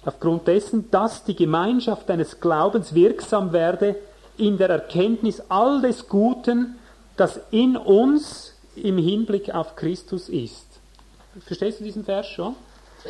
aufgrund 0.05 0.47
dessen, 0.47 0.91
dass 0.91 1.23
die 1.23 1.35
Gemeinschaft 1.35 2.07
deines 2.09 2.39
Glaubens 2.39 2.93
wirksam 2.93 3.53
werde 3.53 3.95
in 4.37 4.59
der 4.59 4.69
Erkenntnis 4.69 5.41
all 5.49 5.81
des 5.81 6.07
Guten, 6.07 6.75
das 7.17 7.39
in 7.49 7.75
uns 7.75 8.53
im 8.75 8.99
Hinblick 8.99 9.49
auf 9.51 9.75
Christus 9.75 10.29
ist. 10.29 10.67
Verstehst 11.39 11.79
du 11.79 11.83
diesen 11.83 12.05
Vers 12.05 12.27
schon? 12.27 12.55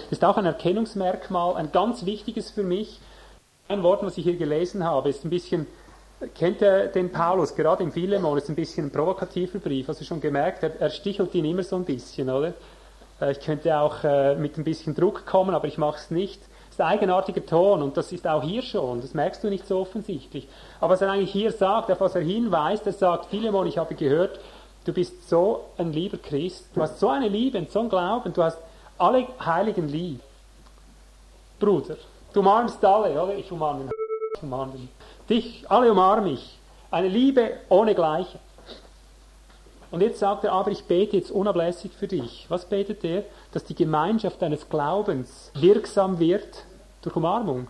Ist 0.10 0.23
auch 0.23 0.38
ein 0.38 0.45
Erkennungsmerkmal, 0.45 1.57
ein 1.57 1.73
ganz 1.73 2.06
wichtiges 2.06 2.49
für 2.49 2.64
mich, 2.64 3.02
ein 3.68 3.84
Wort, 3.84 4.03
was 4.03 4.18
ich 4.18 4.23
hier 4.23 4.35
gelesen 4.35 4.84
habe, 4.84 5.10
ist 5.10 5.23
ein 5.23 5.30
bisschen, 5.30 5.68
kennt 6.35 6.61
ihr 6.61 6.88
den 6.88 7.11
Paulus, 7.11 7.56
gerade 7.56 7.84
im 7.84 7.91
Philemon, 7.91 8.38
ist 8.38 8.49
ein 8.49 8.56
bisschen 8.56 8.88
ein 8.88 8.91
provokativer 8.91 9.60
Brief, 9.60 9.88
hast 9.88 10.02
du 10.02 10.06
schon 10.06 10.22
gemerkt, 10.22 10.64
er, 10.64 10.80
er 10.80 10.90
stichelt 10.90 11.34
ihn 11.34 11.45
immer 11.45 11.64
so 11.64 11.77
ein 11.77 11.85
bisschen, 11.85 12.30
oder? 12.30 12.53
Äh, 13.22 13.31
ich 13.31 13.40
könnte 13.40 13.77
auch 13.77 14.03
äh, 14.03 14.35
mit 14.35 14.57
ein 14.57 14.64
bisschen 14.64 14.95
Druck 14.95 15.26
kommen, 15.26 15.56
aber 15.56 15.68
ich 15.68 15.77
mache 15.77 15.98
es 15.98 16.11
nicht. 16.11 16.41
Das 16.41 16.80
ist 16.80 16.81
ein 16.81 16.88
eigenartiger 16.88 17.45
Ton 17.45 17.84
und 17.84 17.98
das 17.98 18.11
ist 18.11 18.27
auch 18.27 18.41
hier 18.41 18.64
schon, 18.64 18.99
das 18.99 19.14
merkst 19.14 19.44
du 19.44 19.49
nicht 19.49 19.68
so 19.68 19.80
offensichtlich. 19.80 20.48
Aber 20.81 20.94
was 20.94 21.02
er 21.02 21.11
eigentlich 21.11 21.31
hier 21.31 21.52
sagt, 21.52 21.91
auf 21.91 22.02
was 22.02 22.15
er 22.15 22.22
hinweist, 22.22 22.85
er 22.88 22.94
sagt, 22.94 23.27
Philemon, 23.27 23.68
ich 23.68 23.77
habe 23.77 23.94
gehört, 23.94 24.40
du 24.84 24.91
bist 24.91 25.30
so 25.30 25.65
ein 25.77 25.94
lieber 25.94 26.18
Christ, 26.18 26.65
du 26.73 26.81
hast 26.81 26.99
so 26.99 27.10
eine 27.10 27.27
Liebe 27.27 27.60
und 27.60 27.72
so 27.72 27.80
einen 27.80 27.90
Glauben, 27.90 28.34
du 28.34 28.44
hast 28.44 28.57
alle 28.98 29.27
Heiligen 29.40 29.88
lieb. 29.88 30.19
Bruder, 31.60 31.95
Du 32.34 32.39
umarmst 32.39 32.84
alle, 32.84 33.22
oder? 33.22 33.35
Ich 33.35 33.51
umarme 33.51 33.89
ich 34.35 34.43
umarme 34.43 34.73
dich. 35.30 35.65
Alle 35.69 35.91
umarme 35.91 36.31
ich. 36.31 36.60
Eine 36.89 37.07
Liebe 37.07 37.57
ohne 37.69 37.93
Gleiche. 37.93 38.39
Und 39.91 40.01
jetzt 40.01 40.19
sagt 40.19 40.43
er, 40.43 40.53
aber 40.53 40.72
ich 40.72 40.85
bete 40.85 41.15
jetzt 41.18 41.30
unablässig 41.30 41.91
für 41.91 42.07
dich. 42.07 42.47
Was 42.49 42.65
betet 42.65 43.03
er? 43.03 43.23
Dass 43.51 43.64
die 43.64 43.76
Gemeinschaft 43.76 44.41
deines 44.41 44.68
Glaubens 44.68 45.51
wirksam 45.53 46.18
wird 46.18 46.65
durch 47.03 47.15
Umarmung. 47.15 47.68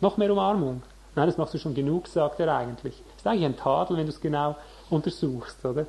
Noch 0.00 0.16
mehr 0.16 0.30
Umarmung. 0.30 0.82
Nein, 1.16 1.26
das 1.26 1.36
machst 1.36 1.54
du 1.54 1.58
schon 1.58 1.74
genug, 1.74 2.06
sagt 2.06 2.38
er 2.38 2.54
eigentlich. 2.54 2.94
Das 2.94 3.16
ist 3.16 3.26
eigentlich 3.26 3.44
ein 3.44 3.56
Tadel, 3.56 3.96
wenn 3.96 4.06
du 4.06 4.12
es 4.12 4.20
genau 4.20 4.54
untersuchst, 4.90 5.64
oder? 5.64 5.86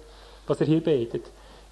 Was 0.47 0.59
er 0.59 0.67
hier 0.67 0.83
betet. 0.83 1.25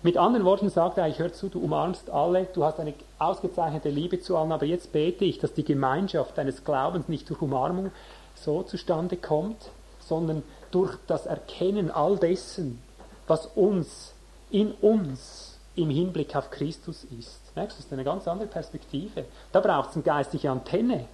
Mit 0.04 0.18
anderen 0.18 0.44
Worten 0.44 0.70
sagt 0.70 0.98
er, 0.98 1.08
ich 1.08 1.20
hör 1.20 1.32
zu, 1.32 1.48
du 1.48 1.60
umarmst 1.60 2.10
alle, 2.10 2.44
du 2.54 2.66
hast 2.66 2.78
eine 2.78 2.94
ausgezeichnete 3.20 3.88
Liebe 3.88 4.20
zu 4.20 4.36
allen, 4.36 4.52
aber 4.52 4.66
jetzt 4.66 4.92
bete 4.92 5.24
ich, 5.24 5.40
dass 5.40 5.54
die 5.54 5.64
Gemeinschaft 5.64 6.38
deines 6.38 6.66
Glaubens 6.66 7.08
nicht 7.08 7.30
durch 7.30 7.42
Umarmung 7.42 7.90
so 8.36 8.64
zustande 8.64 9.16
kommt, 9.16 9.70
sondern 10.02 10.44
durch 10.72 10.98
das 11.08 11.26
Erkennen 11.26 11.90
all 11.90 12.18
dessen, 12.18 12.82
was 13.28 13.46
uns, 13.56 14.14
in 14.52 14.74
uns 14.74 15.58
im 15.76 15.90
Hinblick 15.90 16.36
auf 16.36 16.52
Christus 16.52 17.06
ist. 17.18 17.40
Merkst 17.56 17.78
du, 17.78 17.82
das 17.82 17.86
ist 17.86 17.94
eine 17.94 18.04
ganz 18.04 18.28
andere 18.28 18.50
Perspektive. 18.50 19.24
Da 19.54 19.62
braucht 19.62 19.92
es 19.92 19.96
eine 19.96 20.04
geistliche 20.04 20.52
Antenne. 20.52 21.06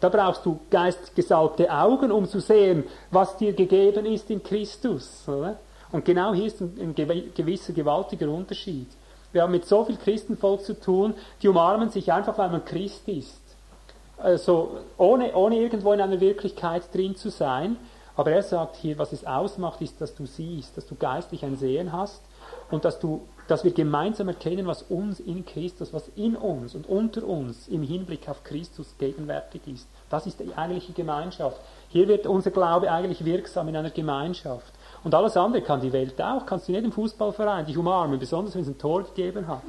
Da 0.00 0.08
brauchst 0.08 0.44
du 0.44 0.58
geistgesalbte 0.68 1.70
Augen, 1.70 2.10
um 2.10 2.26
zu 2.26 2.40
sehen, 2.40 2.82
was 3.12 3.36
dir 3.36 3.52
gegeben 3.52 4.04
ist 4.04 4.28
in 4.30 4.42
Christus. 4.42 5.28
Oder? 5.28 5.58
Und 5.92 6.04
genau 6.04 6.32
hier 6.32 6.46
ist 6.46 6.60
ein, 6.60 6.76
ein 6.80 6.94
gewisser 6.94 7.72
gewaltiger 7.72 8.28
Unterschied. 8.28 8.88
Wir 9.32 9.42
haben 9.42 9.52
mit 9.52 9.66
so 9.66 9.84
viel 9.84 9.96
Christenvolk 9.96 10.62
zu 10.62 10.78
tun, 10.78 11.14
die 11.40 11.48
umarmen 11.48 11.90
sich 11.90 12.12
einfach, 12.12 12.36
weil 12.36 12.50
man 12.50 12.64
Christ 12.64 13.08
ist. 13.08 13.40
Also 14.18 14.78
ohne, 14.98 15.34
ohne 15.34 15.56
irgendwo 15.58 15.92
in 15.92 16.00
einer 16.00 16.20
Wirklichkeit 16.20 16.94
drin 16.94 17.16
zu 17.16 17.30
sein. 17.30 17.76
Aber 18.14 18.30
er 18.30 18.42
sagt 18.42 18.76
hier, 18.76 18.98
was 18.98 19.12
es 19.12 19.24
ausmacht, 19.26 19.80
ist, 19.80 20.00
dass 20.00 20.14
du 20.14 20.26
siehst, 20.26 20.76
dass 20.76 20.86
du 20.86 20.94
geistlich 20.94 21.44
ein 21.44 21.56
Sehen 21.56 21.92
hast 21.92 22.20
und 22.70 22.84
dass, 22.84 23.00
du, 23.00 23.26
dass 23.48 23.64
wir 23.64 23.72
gemeinsam 23.72 24.28
erkennen, 24.28 24.66
was 24.66 24.82
uns 24.82 25.18
in 25.18 25.46
Christus, 25.46 25.94
was 25.94 26.08
in 26.14 26.36
uns 26.36 26.74
und 26.74 26.86
unter 26.88 27.24
uns 27.26 27.68
im 27.68 27.82
Hinblick 27.82 28.28
auf 28.28 28.44
Christus 28.44 28.94
gegenwärtig 28.98 29.62
ist. 29.66 29.88
Das 30.10 30.26
ist 30.26 30.40
die 30.40 30.54
eigentliche 30.54 30.92
Gemeinschaft. 30.92 31.58
Hier 31.88 32.06
wird 32.06 32.26
unser 32.26 32.50
Glaube 32.50 32.92
eigentlich 32.92 33.24
wirksam 33.24 33.68
in 33.68 33.76
einer 33.76 33.90
Gemeinschaft. 33.90 34.72
Und 35.04 35.14
alles 35.14 35.36
andere 35.36 35.62
kann 35.62 35.80
die 35.80 35.92
Welt 35.92 36.20
auch. 36.22 36.46
Kannst 36.46 36.68
du 36.68 36.72
in 36.72 36.76
jedem 36.76 36.92
Fußballverein 36.92 37.66
dich 37.66 37.76
umarmen, 37.76 38.18
besonders 38.18 38.54
wenn 38.54 38.62
es 38.62 38.68
ein 38.68 38.78
Tor 38.78 39.02
gegeben 39.02 39.48
hat. 39.48 39.62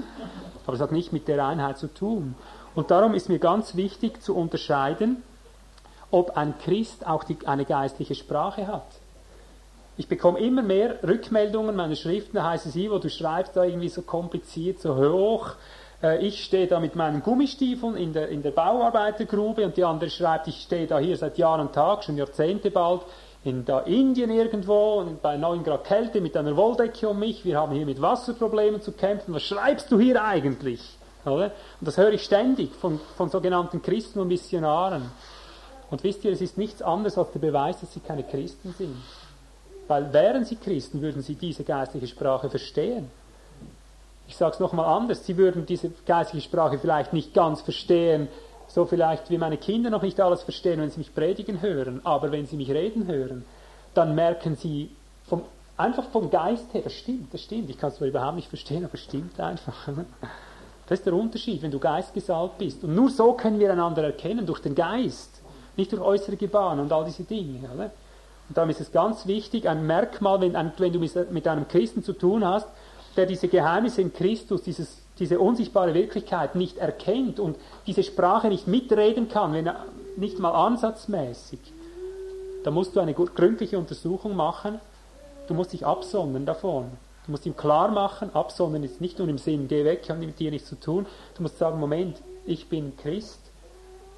Aber 0.65 0.75
es 0.75 0.81
hat 0.81 0.91
nicht 0.91 1.11
mit 1.11 1.27
der 1.27 1.45
Einheit 1.45 1.77
zu 1.77 1.87
tun. 1.87 2.35
Und 2.75 2.91
darum 2.91 3.13
ist 3.13 3.29
mir 3.29 3.39
ganz 3.39 3.75
wichtig 3.75 4.21
zu 4.21 4.35
unterscheiden, 4.35 5.23
ob 6.11 6.37
ein 6.37 6.53
Christ 6.59 7.07
auch 7.07 7.23
die, 7.23 7.37
eine 7.45 7.65
geistliche 7.65 8.15
Sprache 8.15 8.67
hat. 8.67 8.85
Ich 9.95 10.07
bekomme 10.07 10.39
immer 10.39 10.63
mehr 10.63 11.03
Rückmeldungen 11.03 11.75
meiner 11.75 11.95
Schriften, 11.95 12.37
da 12.37 12.49
heißt 12.49 12.65
es, 12.65 12.75
Ivo, 12.75 12.97
du 12.97 13.09
schreibst 13.09 13.55
da 13.55 13.63
irgendwie 13.63 13.89
so 13.89 14.01
kompliziert, 14.01 14.79
so 14.79 14.95
hoch. 14.95 15.51
Äh, 16.01 16.25
ich 16.25 16.43
stehe 16.43 16.65
da 16.65 16.79
mit 16.79 16.95
meinen 16.95 17.21
Gummistiefeln 17.21 17.95
in 17.95 18.13
der, 18.13 18.29
in 18.29 18.41
der 18.41 18.51
Bauarbeitergrube 18.51 19.65
und 19.65 19.77
die 19.77 19.83
andere 19.83 20.09
schreibt, 20.09 20.47
ich 20.47 20.61
stehe 20.63 20.87
da 20.87 20.97
hier 20.97 21.17
seit 21.17 21.37
Jahren 21.37 21.61
und 21.61 21.73
Tag, 21.73 22.03
schon 22.03 22.17
Jahrzehnte 22.17 22.71
bald, 22.71 23.01
in 23.43 23.65
da 23.65 23.79
Indien 23.81 24.29
irgendwo, 24.29 25.05
bei 25.21 25.35
9 25.35 25.63
Grad 25.63 25.83
Kälte 25.83 26.21
mit 26.21 26.37
einer 26.37 26.55
Wolldecke 26.55 27.09
um 27.09 27.19
mich, 27.19 27.43
wir 27.43 27.59
haben 27.59 27.73
hier 27.73 27.85
mit 27.85 28.01
Wasserproblemen 28.01 28.81
zu 28.81 28.93
kämpfen, 28.93 29.33
was 29.33 29.43
schreibst 29.43 29.91
du 29.91 29.99
hier 29.99 30.23
eigentlich? 30.23 30.97
Oder? 31.25 31.51
Und 31.79 31.87
das 31.87 31.97
höre 31.97 32.13
ich 32.13 32.23
ständig 32.23 32.73
von, 32.75 32.99
von 33.17 33.29
sogenannten 33.29 33.81
Christen 33.81 34.19
und 34.19 34.29
Missionaren. 34.29 35.11
Und 35.89 36.03
wisst 36.03 36.23
ihr, 36.25 36.31
es 36.31 36.41
ist 36.41 36.57
nichts 36.57 36.81
anderes 36.81 37.17
als 37.17 37.31
der 37.31 37.39
Beweis, 37.39 37.79
dass 37.81 37.93
sie 37.93 37.99
keine 37.99 38.23
Christen 38.23 38.73
sind. 38.77 38.95
Weil 39.87 40.11
wären 40.13 40.45
sie 40.45 40.55
Christen, 40.55 41.01
würden 41.01 41.21
sie 41.21 41.35
diese 41.35 41.63
geistliche 41.63 42.07
Sprache 42.07 42.49
verstehen. 42.49 43.11
Ich 44.27 44.37
sage 44.37 44.53
es 44.53 44.59
nochmal 44.59 44.85
anders, 44.85 45.25
sie 45.25 45.37
würden 45.37 45.65
diese 45.65 45.91
geistliche 46.05 46.47
Sprache 46.47 46.79
vielleicht 46.79 47.11
nicht 47.11 47.33
ganz 47.33 47.61
verstehen, 47.61 48.29
so 48.73 48.85
vielleicht 48.85 49.29
wie 49.29 49.37
meine 49.37 49.57
Kinder 49.57 49.91
noch 49.91 50.01
nicht 50.01 50.19
alles 50.19 50.41
verstehen, 50.41 50.81
wenn 50.81 50.89
sie 50.89 50.97
mich 50.97 51.13
predigen 51.13 51.61
hören, 51.61 52.01
aber 52.03 52.31
wenn 52.31 52.47
sie 52.47 52.57
mich 52.57 52.71
reden 52.71 53.05
hören, 53.05 53.45
dann 53.93 54.15
merken 54.15 54.55
sie 54.55 54.89
vom, 55.27 55.43
einfach 55.77 56.05
vom 56.09 56.31
Geist 56.31 56.73
her, 56.73 56.81
das 56.83 56.93
stimmt, 56.93 57.31
das 57.33 57.41
stimmt, 57.41 57.69
ich 57.69 57.77
kann 57.77 57.91
es 57.91 57.97
zwar 57.97 58.07
überhaupt 58.07 58.35
nicht 58.35 58.49
verstehen, 58.49 58.83
aber 58.83 58.95
es 58.95 59.01
stimmt 59.01 59.39
einfach. 59.39 59.89
Das 60.85 60.99
ist 60.99 61.05
der 61.05 61.13
Unterschied, 61.13 61.61
wenn 61.61 61.71
du 61.71 61.79
geistgesalbt 61.79 62.57
bist. 62.57 62.83
Und 62.83 62.93
nur 62.93 63.09
so 63.09 63.31
können 63.31 63.57
wir 63.57 63.71
einander 63.71 64.03
erkennen, 64.03 64.45
durch 64.45 64.59
den 64.59 64.75
Geist, 64.75 65.41
nicht 65.77 65.93
durch 65.93 66.01
äußere 66.01 66.35
Gebaren 66.35 66.81
und 66.81 66.91
all 66.91 67.05
diese 67.05 67.23
Dinge. 67.23 67.69
Oder? 67.73 67.85
Und 68.49 68.57
darum 68.57 68.69
ist 68.69 68.81
es 68.81 68.91
ganz 68.91 69.25
wichtig, 69.25 69.69
ein 69.69 69.87
Merkmal, 69.87 70.41
wenn, 70.41 70.53
wenn 70.53 70.93
du 70.93 70.99
mit 70.99 71.47
einem 71.47 71.69
Christen 71.69 72.03
zu 72.03 72.11
tun 72.11 72.45
hast, 72.45 72.67
der 73.15 73.25
diese 73.25 73.47
Geheimnisse 73.47 74.01
in 74.01 74.11
Christus, 74.11 74.61
dieses 74.63 75.02
diese 75.19 75.39
unsichtbare 75.39 75.93
Wirklichkeit 75.93 76.55
nicht 76.55 76.77
erkennt 76.77 77.39
und 77.39 77.57
diese 77.85 78.03
Sprache 78.03 78.47
nicht 78.47 78.67
mitreden 78.67 79.29
kann, 79.29 79.53
wenn 79.53 79.67
er 79.67 79.85
nicht 80.17 80.39
mal 80.39 80.51
ansatzmäßig, 80.51 81.59
da 82.63 82.71
musst 82.71 82.95
du 82.95 82.99
eine 82.99 83.13
gründliche 83.13 83.77
Untersuchung 83.77 84.35
machen. 84.35 84.79
Du 85.47 85.53
musst 85.53 85.73
dich 85.73 85.85
absondern 85.85 86.45
davon. 86.45 86.85
Du 87.25 87.31
musst 87.31 87.45
ihm 87.45 87.55
klar 87.55 87.89
machen, 87.89 88.33
absondern 88.33 88.83
ist 88.83 88.99
nicht 88.99 89.19
nur 89.19 89.27
im 89.27 89.37
Sinn, 89.37 89.67
geh 89.67 89.85
weg, 89.85 90.01
ich 90.03 90.09
habe 90.09 90.19
mit 90.19 90.39
dir 90.39 90.51
nichts 90.51 90.69
zu 90.69 90.75
tun. 90.75 91.05
Du 91.35 91.43
musst 91.43 91.57
sagen, 91.57 91.79
Moment, 91.79 92.21
ich 92.45 92.67
bin 92.67 92.97
Christ 92.97 93.39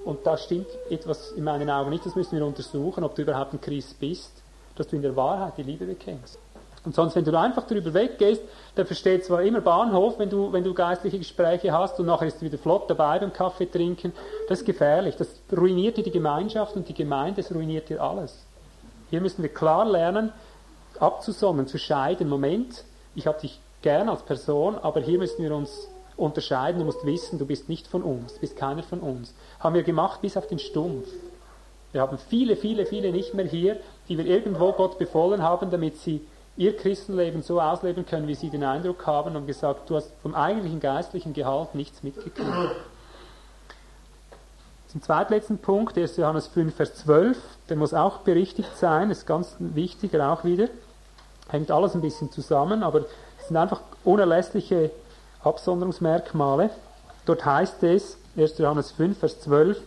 und 0.05 0.26
da 0.26 0.38
stimmt 0.38 0.67
etwas 0.89 1.31
in 1.34 1.43
meinen 1.43 1.69
Augen 1.69 1.91
nicht, 1.91 2.05
das 2.05 2.15
müssen 2.15 2.38
wir 2.38 2.45
untersuchen, 2.45 3.03
ob 3.03 3.13
du 3.15 3.22
überhaupt 3.22 3.53
ein 3.53 3.61
Christ 3.61 3.99
bist, 3.99 4.31
dass 4.76 4.88
du 4.88 4.95
in 4.95 5.03
der 5.03 5.15
Wahrheit 5.15 5.53
die 5.57 5.63
Liebe 5.63 5.85
bekennst. 5.85 6.39
Und 6.86 6.94
sonst, 6.94 7.16
wenn 7.16 7.26
du 7.26 7.38
einfach 7.38 7.66
darüber 7.66 7.94
weggehst, 7.94 8.44
der 8.78 8.86
versteht 8.86 9.26
zwar 9.26 9.41
immer 9.41 9.62
Bahnhof, 9.62 10.20
wenn 10.20 10.30
du, 10.30 10.53
wenn 10.53 10.64
du 10.64 10.74
geistliche 10.74 11.18
Gespräche 11.18 11.72
hast 11.74 11.99
und 11.99 12.06
nachher 12.06 12.28
ist 12.28 12.38
er 12.38 12.44
wieder 12.44 12.57
flott 12.57 12.90
dabei 12.90 13.20
beim 13.20 13.34
Kaffee 13.34 13.66
trinken. 13.66 14.14
Das 14.48 14.60
ist 14.60 14.66
gefährlich. 14.66 15.16
Das 15.16 15.28
ruiniert 15.56 15.98
dir 15.98 16.03
die 16.03 16.12
Gemeinschaft 16.12 16.76
und 16.76 16.88
die 16.88 16.94
Gemeinde, 16.94 17.41
das 17.41 17.53
ruiniert 17.53 17.90
dir 17.90 18.02
alles. 18.02 18.45
Hier 19.10 19.22
müssen 19.22 19.41
wir 19.41 19.49
klar 19.49 19.86
lernen, 19.86 20.32
abzusonnen, 20.99 21.68
zu 21.68 21.78
scheiden. 21.78 22.30
Moment, 22.30 22.84
ich 23.16 23.28
habe 23.28 23.40
dich 23.40 23.60
gern 23.82 24.10
als 24.10 24.24
Person, 24.24 24.78
aber 24.78 25.02
hier 25.02 25.18
müssen 25.18 25.44
wir 25.44 25.56
uns 25.56 25.88
unterscheiden. 26.18 26.80
Du 26.80 26.86
musst 26.86 27.06
wissen, 27.06 27.40
du 27.40 27.45
bist 27.45 27.70
nicht 27.70 27.88
von 27.88 28.03
uns, 28.03 28.36
du 28.36 28.40
bist 28.41 28.57
keiner 28.57 28.84
von 28.84 28.99
uns. 28.99 29.34
Haben 29.60 29.76
wir 29.76 29.84
gemacht 29.84 30.22
bis 30.22 30.38
auf 30.38 30.48
den 30.48 30.60
Stumpf. 30.60 31.07
Wir 31.91 32.02
haben 32.02 32.18
viele, 32.18 32.57
viele, 32.57 32.86
viele 32.86 33.12
nicht 33.12 33.34
mehr 33.34 33.45
hier, 33.45 33.78
die 34.10 34.18
wir 34.18 34.26
irgendwo 34.26 34.74
Gott 34.74 34.98
befohlen 34.98 35.41
haben, 35.41 35.72
damit 35.72 35.98
sie 35.98 36.28
ihr 36.57 36.77
Christenleben 36.77 37.41
so 37.41 37.60
ausleben 37.60 38.06
können, 38.06 38.27
wie 38.27 38.36
sie 38.36 38.49
den 38.49 38.64
Eindruck 38.64 39.06
haben 39.06 39.36
und 39.36 39.45
gesagt, 39.45 39.90
du 39.90 39.95
hast 39.95 40.11
vom 40.22 40.36
eigentlichen 40.36 40.80
geistlichen 40.80 41.34
Gehalt 41.34 41.76
nichts 41.76 42.02
mitgekriegt. 42.03 42.76
Zum 44.88 45.02
zweitletzten 45.02 45.57
Punkt, 45.57 45.98
1. 45.98 46.15
Johannes 46.15 46.48
5, 46.48 46.73
Vers 46.73 46.95
12, 46.95 47.38
der 47.68 47.76
muss 47.76 47.94
auch 47.94 48.19
berichtigt 48.19 48.77
sein, 48.77 49.11
ist 49.11 49.27
ganz 49.27 49.57
wichtiger 49.60 50.32
auch 50.32 50.45
wieder. 50.45 50.69
Hängt 51.49 51.69
alles 51.69 51.95
ein 51.95 52.02
bisschen 52.02 52.32
zusammen, 52.32 52.82
aber 52.82 53.02
es 53.41 53.48
sind 53.49 53.57
einfach 53.57 53.82
unerlässliche 54.06 54.91
Absonderungsmerkmale. 55.44 56.69
Dort 57.26 57.44
heißt 57.44 57.84
es, 57.84 58.18
1. 58.38 58.57
Johannes 58.57 58.91
5, 58.91 59.18
Vers 59.18 59.41
12, 59.41 59.82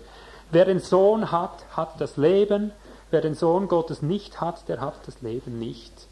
wer 0.50 0.66
den 0.66 0.80
Sohn 0.80 1.32
hat, 1.32 1.64
hat 1.74 1.98
das 2.00 2.18
Leben, 2.18 2.72
wer 3.10 3.22
den 3.22 3.34
Sohn 3.34 3.68
Gottes 3.68 4.02
nicht 4.02 4.42
hat, 4.42 4.68
der 4.68 4.82
hat 4.82 4.94
das 5.06 5.22
Leben 5.22 5.58
nicht. 5.58 6.07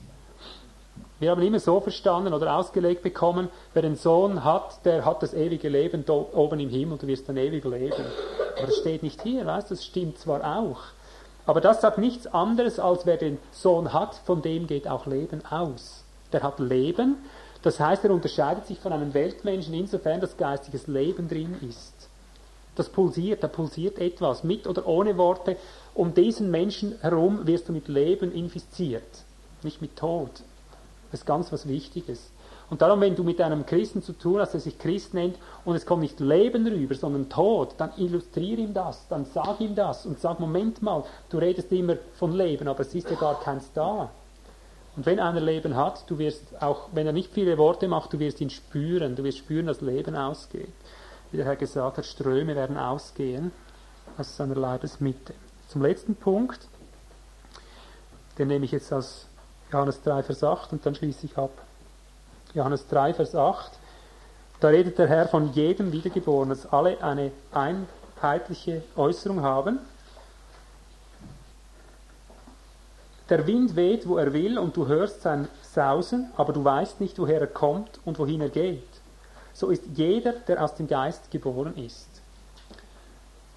Wir 1.18 1.30
haben 1.30 1.40
immer 1.40 1.60
so 1.60 1.80
verstanden 1.80 2.34
oder 2.34 2.56
ausgelegt 2.56 3.02
bekommen, 3.02 3.48
wer 3.72 3.80
den 3.80 3.96
Sohn 3.96 4.44
hat, 4.44 4.84
der 4.84 5.06
hat 5.06 5.22
das 5.22 5.32
ewige 5.32 5.70
Leben 5.70 6.04
oben 6.08 6.60
im 6.60 6.68
Himmel, 6.68 6.98
du 6.98 7.06
wirst 7.06 7.26
dann 7.26 7.38
ewig 7.38 7.64
leben. 7.64 8.04
Aber 8.58 8.66
das 8.66 8.76
steht 8.76 9.02
nicht 9.02 9.22
hier, 9.22 9.46
weißt 9.46 9.70
du, 9.70 9.74
das 9.74 9.84
stimmt 9.84 10.18
zwar 10.18 10.58
auch. 10.58 10.80
Aber 11.46 11.62
das 11.62 11.80
sagt 11.80 11.96
nichts 11.96 12.26
anderes, 12.26 12.78
als 12.78 13.06
wer 13.06 13.16
den 13.16 13.38
Sohn 13.50 13.94
hat, 13.94 14.14
von 14.26 14.42
dem 14.42 14.66
geht 14.66 14.86
auch 14.88 15.06
Leben 15.06 15.42
aus. 15.46 16.04
Der 16.32 16.42
hat 16.42 16.58
Leben, 16.58 17.16
das 17.62 17.80
heißt, 17.80 18.04
er 18.04 18.10
unterscheidet 18.10 18.66
sich 18.66 18.78
von 18.78 18.92
einem 18.92 19.14
Weltmenschen 19.14 19.72
insofern, 19.72 20.20
dass 20.20 20.36
geistiges 20.36 20.86
Leben 20.86 21.28
drin 21.28 21.56
ist. 21.68 22.10
Das 22.74 22.90
pulsiert, 22.90 23.42
da 23.42 23.48
pulsiert 23.48 23.98
etwas, 23.98 24.44
mit 24.44 24.66
oder 24.66 24.86
ohne 24.86 25.16
Worte. 25.16 25.56
Um 25.94 26.12
diesen 26.12 26.50
Menschen 26.50 27.00
herum 27.00 27.46
wirst 27.46 27.70
du 27.70 27.72
mit 27.72 27.88
Leben 27.88 28.32
infiziert, 28.32 29.24
nicht 29.62 29.80
mit 29.80 29.96
Tod. 29.96 30.30
Das 31.10 31.20
ist 31.20 31.26
ganz 31.26 31.52
was 31.52 31.68
Wichtiges. 31.68 32.30
Und 32.68 32.82
darum, 32.82 33.00
wenn 33.00 33.14
du 33.14 33.22
mit 33.22 33.40
einem 33.40 33.64
Christen 33.64 34.02
zu 34.02 34.12
tun 34.12 34.40
hast, 34.40 34.52
der 34.52 34.60
sich 34.60 34.78
Christ 34.78 35.14
nennt, 35.14 35.36
und 35.64 35.76
es 35.76 35.86
kommt 35.86 36.02
nicht 36.02 36.18
Leben 36.18 36.66
rüber, 36.66 36.94
sondern 36.94 37.28
Tod, 37.28 37.74
dann 37.78 37.92
illustriere 37.96 38.60
ihm 38.60 38.74
das, 38.74 39.06
dann 39.08 39.24
sag 39.24 39.60
ihm 39.60 39.74
das 39.74 40.04
und 40.04 40.18
sag, 40.18 40.40
Moment 40.40 40.82
mal, 40.82 41.04
du 41.30 41.38
redest 41.38 41.70
immer 41.70 41.96
von 42.14 42.32
Leben, 42.32 42.66
aber 42.66 42.80
es 42.80 42.94
ist 42.94 43.08
ja 43.08 43.16
gar 43.16 43.40
keins 43.40 43.70
da. 43.72 44.10
Und 44.96 45.06
wenn 45.06 45.20
einer 45.20 45.40
Leben 45.40 45.76
hat, 45.76 46.10
du 46.10 46.18
wirst 46.18 46.42
auch, 46.60 46.88
wenn 46.92 47.06
er 47.06 47.12
nicht 47.12 47.32
viele 47.32 47.58
Worte 47.58 47.86
macht, 47.86 48.12
du 48.12 48.18
wirst 48.18 48.40
ihn 48.40 48.50
spüren, 48.50 49.14
du 49.14 49.22
wirst 49.22 49.38
spüren, 49.38 49.66
dass 49.66 49.80
Leben 49.80 50.16
ausgeht. 50.16 50.72
Wie 51.30 51.36
der 51.36 51.46
Herr 51.46 51.56
gesagt 51.56 51.98
hat, 51.98 52.06
Ströme 52.06 52.56
werden 52.56 52.78
ausgehen 52.78 53.52
aus 54.16 54.36
seiner 54.36 54.54
Leibesmitte. 54.54 55.34
Zum 55.68 55.82
letzten 55.82 56.16
Punkt, 56.16 56.66
den 58.38 58.48
nehme 58.48 58.64
ich 58.64 58.72
jetzt 58.72 58.92
als 58.92 59.26
Johannes 59.72 60.02
3, 60.02 60.22
Vers 60.22 60.44
8 60.44 60.72
und 60.72 60.86
dann 60.86 60.94
schließe 60.94 61.26
ich 61.26 61.36
ab. 61.36 61.50
Johannes 62.54 62.86
3, 62.88 63.14
Vers 63.14 63.34
8. 63.34 63.72
Da 64.60 64.68
redet 64.68 64.98
der 64.98 65.08
Herr 65.08 65.28
von 65.28 65.52
jedem 65.52 65.92
Wiedergeborenen, 65.92 66.56
dass 66.56 66.72
alle 66.72 67.02
eine 67.02 67.32
einheitliche 67.52 68.82
Äußerung 68.96 69.42
haben. 69.42 69.78
Der 73.28 73.46
Wind 73.46 73.74
weht, 73.74 74.08
wo 74.08 74.18
er 74.18 74.32
will, 74.32 74.56
und 74.56 74.76
du 74.76 74.86
hörst 74.86 75.22
sein 75.22 75.48
Sausen, 75.62 76.30
aber 76.36 76.52
du 76.52 76.64
weißt 76.64 77.00
nicht, 77.00 77.18
woher 77.18 77.40
er 77.40 77.48
kommt 77.48 77.98
und 78.04 78.18
wohin 78.18 78.40
er 78.40 78.50
geht. 78.50 78.88
So 79.52 79.70
ist 79.70 79.82
jeder, 79.94 80.32
der 80.32 80.62
aus 80.62 80.74
dem 80.76 80.86
Geist 80.86 81.30
geboren 81.30 81.76
ist. 81.76 82.08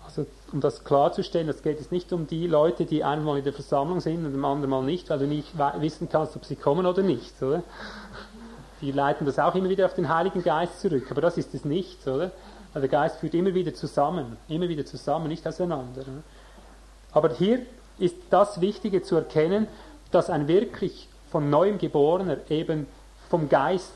Also 0.10 0.26
um 0.52 0.60
das 0.60 0.84
klarzustellen, 0.84 1.48
es 1.50 1.62
geht 1.62 1.78
jetzt 1.78 1.92
nicht 1.92 2.12
um 2.14 2.26
die 2.26 2.48
Leute, 2.48 2.86
die 2.86 3.04
einmal 3.04 3.38
in 3.38 3.44
der 3.44 3.54
Versammlung 3.54 4.00
sind 4.00 4.26
und 4.26 4.34
dem 4.34 4.44
anderen 4.44 4.72
Mal 4.72 4.82
nicht, 4.82 5.08
weil 5.12 5.20
du 5.20 5.28
nicht 5.28 5.54
wissen 5.78 6.10
kannst, 6.12 6.36
ob 6.36 6.46
sie 6.46 6.56
kommen 6.56 6.88
oder 6.88 7.04
nicht, 7.04 7.40
oder? 7.44 7.62
Die 8.82 8.92
leiten 8.92 9.28
das 9.28 9.38
auch 9.38 9.54
immer 9.54 9.70
wieder 9.70 9.86
auf 9.86 9.94
den 9.94 10.10
Heiligen 10.10 10.42
Geist 10.42 10.82
zurück, 10.82 11.12
aber 11.12 11.22
das 11.22 11.38
ist 11.38 11.54
es 11.54 11.64
nicht, 11.64 12.08
oder? 12.08 12.32
Weil 12.74 12.82
der 12.82 12.90
Geist 12.90 13.18
führt 13.18 13.36
immer 13.36 13.54
wieder 13.54 13.76
zusammen, 13.76 14.38
immer 14.48 14.68
wieder 14.68 14.84
zusammen, 14.84 15.28
nicht 15.28 15.46
auseinander. 15.46 16.02
Oder? 16.02 16.24
Aber 17.12 17.30
hier 17.30 17.60
ist 18.00 18.16
das 18.32 18.62
Wichtige 18.62 19.04
zu 19.04 19.16
erkennen, 19.16 19.68
dass 20.10 20.32
ein 20.32 20.48
wirklich 20.48 21.08
von 21.30 21.52
neuem 21.52 21.78
Geborener 21.78 22.38
eben 22.50 22.88
vom 23.30 23.48
Geist, 23.48 23.94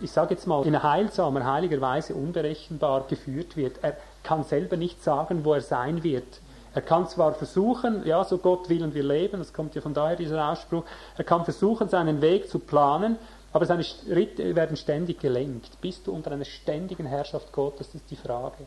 ich 0.00 0.10
sage 0.10 0.34
jetzt 0.34 0.48
mal, 0.48 0.66
in 0.66 0.82
heilsamer, 0.82 1.44
heiliger 1.44 1.80
Weise 1.80 2.16
unberechenbar 2.16 3.06
geführt 3.08 3.56
wird. 3.56 3.76
Er 3.82 3.96
kann 4.22 4.44
selber 4.44 4.76
nicht 4.76 5.02
sagen, 5.02 5.44
wo 5.44 5.54
er 5.54 5.60
sein 5.60 6.02
wird. 6.02 6.40
Er 6.74 6.82
kann 6.82 7.06
zwar 7.06 7.34
versuchen, 7.34 8.06
ja, 8.06 8.24
so 8.24 8.38
Gott 8.38 8.68
will 8.68 8.82
und 8.82 8.94
wir 8.94 9.02
leben, 9.02 9.38
das 9.38 9.52
kommt 9.52 9.74
ja 9.74 9.82
von 9.82 9.92
daher 9.92 10.16
dieser 10.16 10.48
Ausspruch, 10.48 10.84
er 11.16 11.24
kann 11.24 11.44
versuchen, 11.44 11.88
seinen 11.88 12.22
Weg 12.22 12.48
zu 12.48 12.58
planen, 12.58 13.18
Aber 13.52 13.66
seine 13.66 13.84
Schritte 13.84 14.56
werden 14.56 14.76
ständig 14.76 15.20
gelenkt. 15.20 15.80
Bist 15.80 16.06
du 16.06 16.12
unter 16.12 16.32
einer 16.32 16.44
ständigen 16.44 17.06
Herrschaft 17.06 17.52
Gottes? 17.52 17.88
Das 17.88 17.96
ist 17.96 18.10
die 18.10 18.16
Frage. 18.16 18.64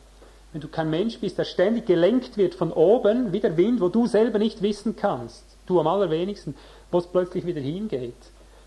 Wenn 0.51 0.61
du 0.61 0.67
kein 0.67 0.89
Mensch 0.89 1.19
bist, 1.19 1.37
der 1.37 1.43
ständig 1.43 1.85
gelenkt 1.85 2.37
wird 2.37 2.55
von 2.55 2.71
oben, 2.71 3.33
wie 3.33 3.39
der 3.39 3.57
Wind, 3.57 3.81
wo 3.81 3.89
du 3.89 4.05
selber 4.05 4.39
nicht 4.39 4.61
wissen 4.61 4.95
kannst, 4.95 5.43
du 5.65 5.79
am 5.79 5.87
allerwenigsten, 5.87 6.55
wo 6.91 6.99
es 6.99 7.07
plötzlich 7.07 7.45
wieder 7.45 7.59
hingeht. 7.59 8.13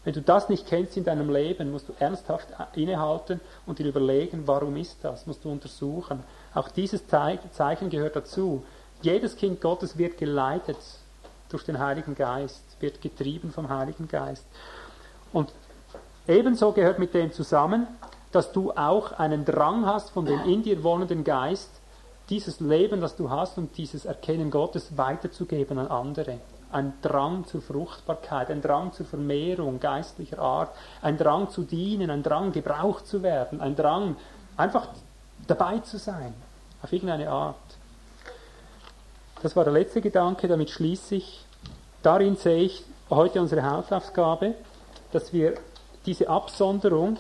Wenn 0.05 0.13
du 0.13 0.21
das 0.21 0.49
nicht 0.49 0.67
kennst 0.67 0.97
in 0.97 1.05
deinem 1.05 1.31
Leben, 1.31 1.71
musst 1.71 1.89
du 1.89 1.93
ernsthaft 1.99 2.49
innehalten 2.75 3.41
und 3.67 3.79
dir 3.79 3.87
überlegen, 3.87 4.43
warum 4.47 4.77
ist 4.77 4.99
das? 5.03 5.27
Musst 5.27 5.45
du 5.45 5.51
untersuchen. 5.51 6.25
Auch 6.55 6.69
dieses 6.69 7.05
Zeichen 7.07 7.91
gehört 7.91 8.17
dazu. 8.17 8.65
Jedes 9.03 9.37
Kind 9.37 9.61
Gottes 9.61 9.99
wird 9.99 10.19
geleitet 10.19 10.79
durch 11.49 11.65
den 11.65 11.79
Heiligen 11.79 12.15
Geist, 12.15 12.65
wird 12.81 13.01
getrieben 13.01 13.53
vom 13.53 13.69
Heiligen 13.69 14.09
Geist. 14.09 14.47
Und 15.33 15.53
ebenso 16.27 16.73
gehört 16.73 16.99
mit 16.99 17.15
dem 17.15 17.33
zusammen, 17.33 17.87
dass 18.33 18.53
du 18.53 18.73
auch 18.73 19.13
einen 19.13 19.45
Drang 19.45 19.87
hast 19.87 20.11
von 20.11 20.27
dem 20.27 20.45
in 20.45 20.63
dir 20.63 20.83
wohnenden 20.83 21.25
Geist, 21.25 21.71
dieses 22.29 22.61
Leben, 22.61 23.01
das 23.01 23.17
du 23.17 23.31
hast 23.31 23.57
und 23.57 23.77
dieses 23.79 24.05
Erkennen 24.05 24.51
Gottes 24.51 24.97
weiterzugeben 24.99 25.79
an 25.79 25.89
andere. 25.89 26.39
Ein 26.71 26.93
Drang 27.01 27.47
zur 27.47 27.63
Fruchtbarkeit, 27.63 28.51
ein 28.51 28.61
Drang 28.61 28.93
zur 28.93 29.07
Vermehrung 29.07 29.81
geistlicher 29.81 30.39
Art, 30.39 30.71
ein 31.01 31.17
Drang 31.17 31.49
zu 31.49 31.63
dienen, 31.63 32.11
ein 32.11 32.23
Drang 32.23 32.53
gebraucht 32.53 33.07
zu 33.07 33.23
werden, 33.23 33.63
ein 33.63 33.75
Drang 33.75 34.17
einfach 34.59 34.89
dabei 35.47 35.79
zu 35.79 35.99
sein, 35.99 36.35
auf 36.83 36.93
irgendeine 36.93 37.31
Art. 37.31 37.57
Das 39.43 39.55
war 39.55 39.65
der 39.65 39.73
letzte 39.73 40.01
Gedanke, 40.01 40.49
damit 40.49 40.71
schließe 40.71 41.15
ich. 41.15 41.45
Darin 42.03 42.37
sehe 42.37 42.63
ich 42.63 42.85
heute 43.11 43.41
unsere 43.41 43.63
Hauptaufgabe, 43.63 44.55
dass 45.13 45.33
wir 45.33 45.55
diese 46.07 46.29
Absonderung 46.29 47.19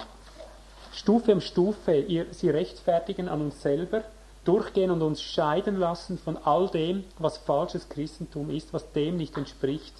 Stufe 0.93 1.33
um 1.33 1.41
Stufe 1.41 2.05
sie 2.33 2.51
rechtfertigen 2.51 3.29
an 3.29 3.41
uns 3.41 3.63
selber, 3.63 4.03
durchgehen 4.45 4.91
und 4.91 5.03
uns 5.03 5.23
scheiden 5.23 5.79
lassen 5.79 6.19
von 6.19 6.37
all 6.39 6.69
dem, 6.69 7.05
was 7.19 7.39
falsches 7.39 7.89
Christentum 7.89 8.51
ist, 8.51 8.73
was 8.73 8.91
dem 8.93 9.17
nicht 9.17 9.37
entspricht. 9.37 9.95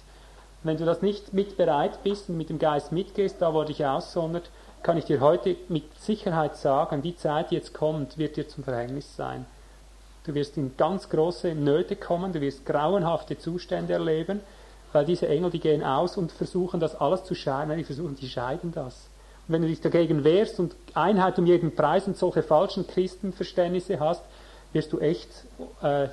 Wenn 0.63 0.77
du 0.77 0.85
das 0.85 1.01
nicht 1.01 1.33
mit 1.33 1.55
bereit 1.55 2.03
bist 2.03 2.29
und 2.29 2.37
mit 2.37 2.49
dem 2.49 2.59
Geist 2.59 2.91
mitgehst, 2.91 3.37
da 3.39 3.53
wo 3.53 3.63
dich 3.63 3.85
aussondert, 3.85 4.49
kann 4.83 4.97
ich 4.97 5.05
dir 5.05 5.19
heute 5.19 5.55
mit 5.67 5.83
Sicherheit 5.99 6.57
sagen, 6.57 7.01
die 7.01 7.15
Zeit, 7.15 7.51
die 7.51 7.55
jetzt 7.55 7.73
kommt, 7.73 8.17
wird 8.17 8.37
dir 8.37 8.47
zum 8.47 8.63
Verhängnis 8.63 9.15
sein. 9.15 9.45
Du 10.25 10.33
wirst 10.33 10.57
in 10.57 10.75
ganz 10.77 11.09
große 11.09 11.55
Nöte 11.55 11.95
kommen, 11.95 12.33
du 12.33 12.41
wirst 12.41 12.65
grauenhafte 12.65 13.37
Zustände 13.37 13.93
erleben, 13.93 14.41
weil 14.91 15.05
diese 15.05 15.27
Engel, 15.27 15.51
die 15.51 15.59
gehen 15.59 15.83
aus 15.83 16.17
und 16.17 16.31
versuchen 16.31 16.79
das 16.79 16.95
alles 16.95 17.23
zu 17.23 17.35
scheiden, 17.35 17.77
die 17.77 17.83
versuchen, 17.83 18.15
die 18.15 18.27
scheiden 18.27 18.71
das. 18.71 19.07
Und 19.47 19.53
wenn 19.53 19.61
du 19.61 19.67
dich 19.67 19.81
dagegen 19.81 20.23
wehrst 20.23 20.59
und 20.59 20.75
Einheit 20.93 21.39
um 21.39 21.45
jeden 21.45 21.75
Preis 21.75 22.07
und 22.07 22.17
solche 22.17 22.43
falschen 22.43 22.85
Christenverständnisse 22.85 23.99
hast, 23.99 24.23
wirst 24.73 24.93
du 24.93 24.99
echt 24.99 25.29
äh, 25.81 26.07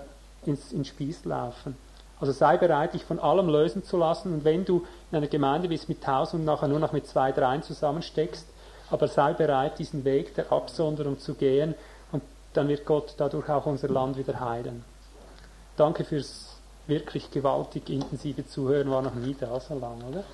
ins, 0.44 0.72
ins 0.72 0.88
Spieß 0.88 1.24
laufen. 1.24 1.76
Also 2.18 2.32
sei 2.32 2.56
bereit, 2.56 2.94
dich 2.94 3.04
von 3.04 3.18
allem 3.18 3.48
lösen 3.48 3.84
zu 3.84 3.98
lassen. 3.98 4.32
Und 4.32 4.44
wenn 4.44 4.64
du 4.64 4.86
in 5.10 5.18
einer 5.18 5.26
Gemeinde 5.26 5.68
bist 5.68 5.88
mit 5.88 6.02
tausend 6.02 6.40
und 6.40 6.46
nachher 6.46 6.68
nur 6.68 6.78
noch 6.78 6.92
mit 6.92 7.06
zwei, 7.06 7.32
dreien 7.32 7.62
zusammensteckst, 7.62 8.46
aber 8.90 9.08
sei 9.08 9.32
bereit, 9.32 9.78
diesen 9.78 10.04
Weg 10.04 10.34
der 10.34 10.52
Absonderung 10.52 11.18
zu 11.18 11.34
gehen 11.34 11.74
und 12.12 12.22
dann 12.52 12.68
wird 12.68 12.84
Gott 12.84 13.14
dadurch 13.16 13.48
auch 13.48 13.66
unser 13.66 13.88
Land 13.88 14.16
wieder 14.16 14.40
heilen. 14.40 14.84
Danke 15.76 16.04
fürs 16.04 16.56
wirklich 16.86 17.30
gewaltig 17.30 17.90
intensive 17.90 18.46
Zuhören, 18.46 18.90
war 18.90 19.02
noch 19.02 19.14
nie 19.14 19.34
da 19.38 19.58
so 19.60 19.78
lang, 19.78 20.02
oder? 20.08 20.24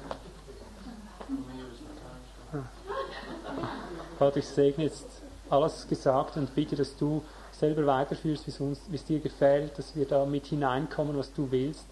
Gott, 4.19 4.37
ich 4.37 4.47
segne 4.47 4.85
jetzt 4.85 5.07
alles 5.49 5.89
gesagt 5.89 6.37
und 6.37 6.55
bitte, 6.55 6.77
dass 6.77 6.97
du 6.97 7.23
selber 7.53 7.87
weiterführst, 7.87 8.47
wie 8.47 8.95
es 8.95 9.05
dir 9.05 9.21
gefällt, 9.21 9.79
dass 9.79 9.97
wir 9.97 10.07
da 10.07 10.25
mit 10.27 10.47
hineinkommen, 10.47 11.17
was 11.17 11.33
du 11.33 11.51
willst. 11.51 11.87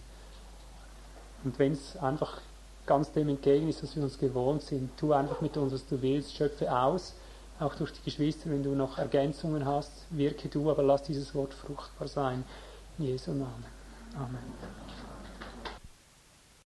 Und 1.42 1.58
wenn 1.58 1.72
es 1.72 1.96
einfach 1.96 2.40
ganz 2.90 3.12
dem 3.12 3.28
entgegen 3.28 3.68
ist, 3.68 3.84
was 3.84 3.94
wir 3.94 4.02
uns 4.02 4.18
gewohnt 4.18 4.62
sind. 4.62 4.90
Tu 4.96 5.12
einfach 5.12 5.40
mit 5.40 5.56
uns, 5.56 5.72
was 5.72 5.86
du 5.86 6.02
willst, 6.02 6.34
schöpfe 6.34 6.76
aus, 6.76 7.14
auch 7.60 7.76
durch 7.76 7.92
die 7.92 8.02
Geschwister, 8.02 8.50
wenn 8.50 8.64
du 8.64 8.70
noch 8.70 8.98
Ergänzungen 8.98 9.64
hast, 9.64 9.92
wirke 10.10 10.48
du, 10.48 10.68
aber 10.68 10.82
lass 10.82 11.04
dieses 11.04 11.32
Wort 11.32 11.54
fruchtbar 11.54 12.08
sein. 12.08 12.42
In 12.98 13.04
Jesu 13.04 13.30
Namen. 13.30 13.64
Amen. 14.16 14.89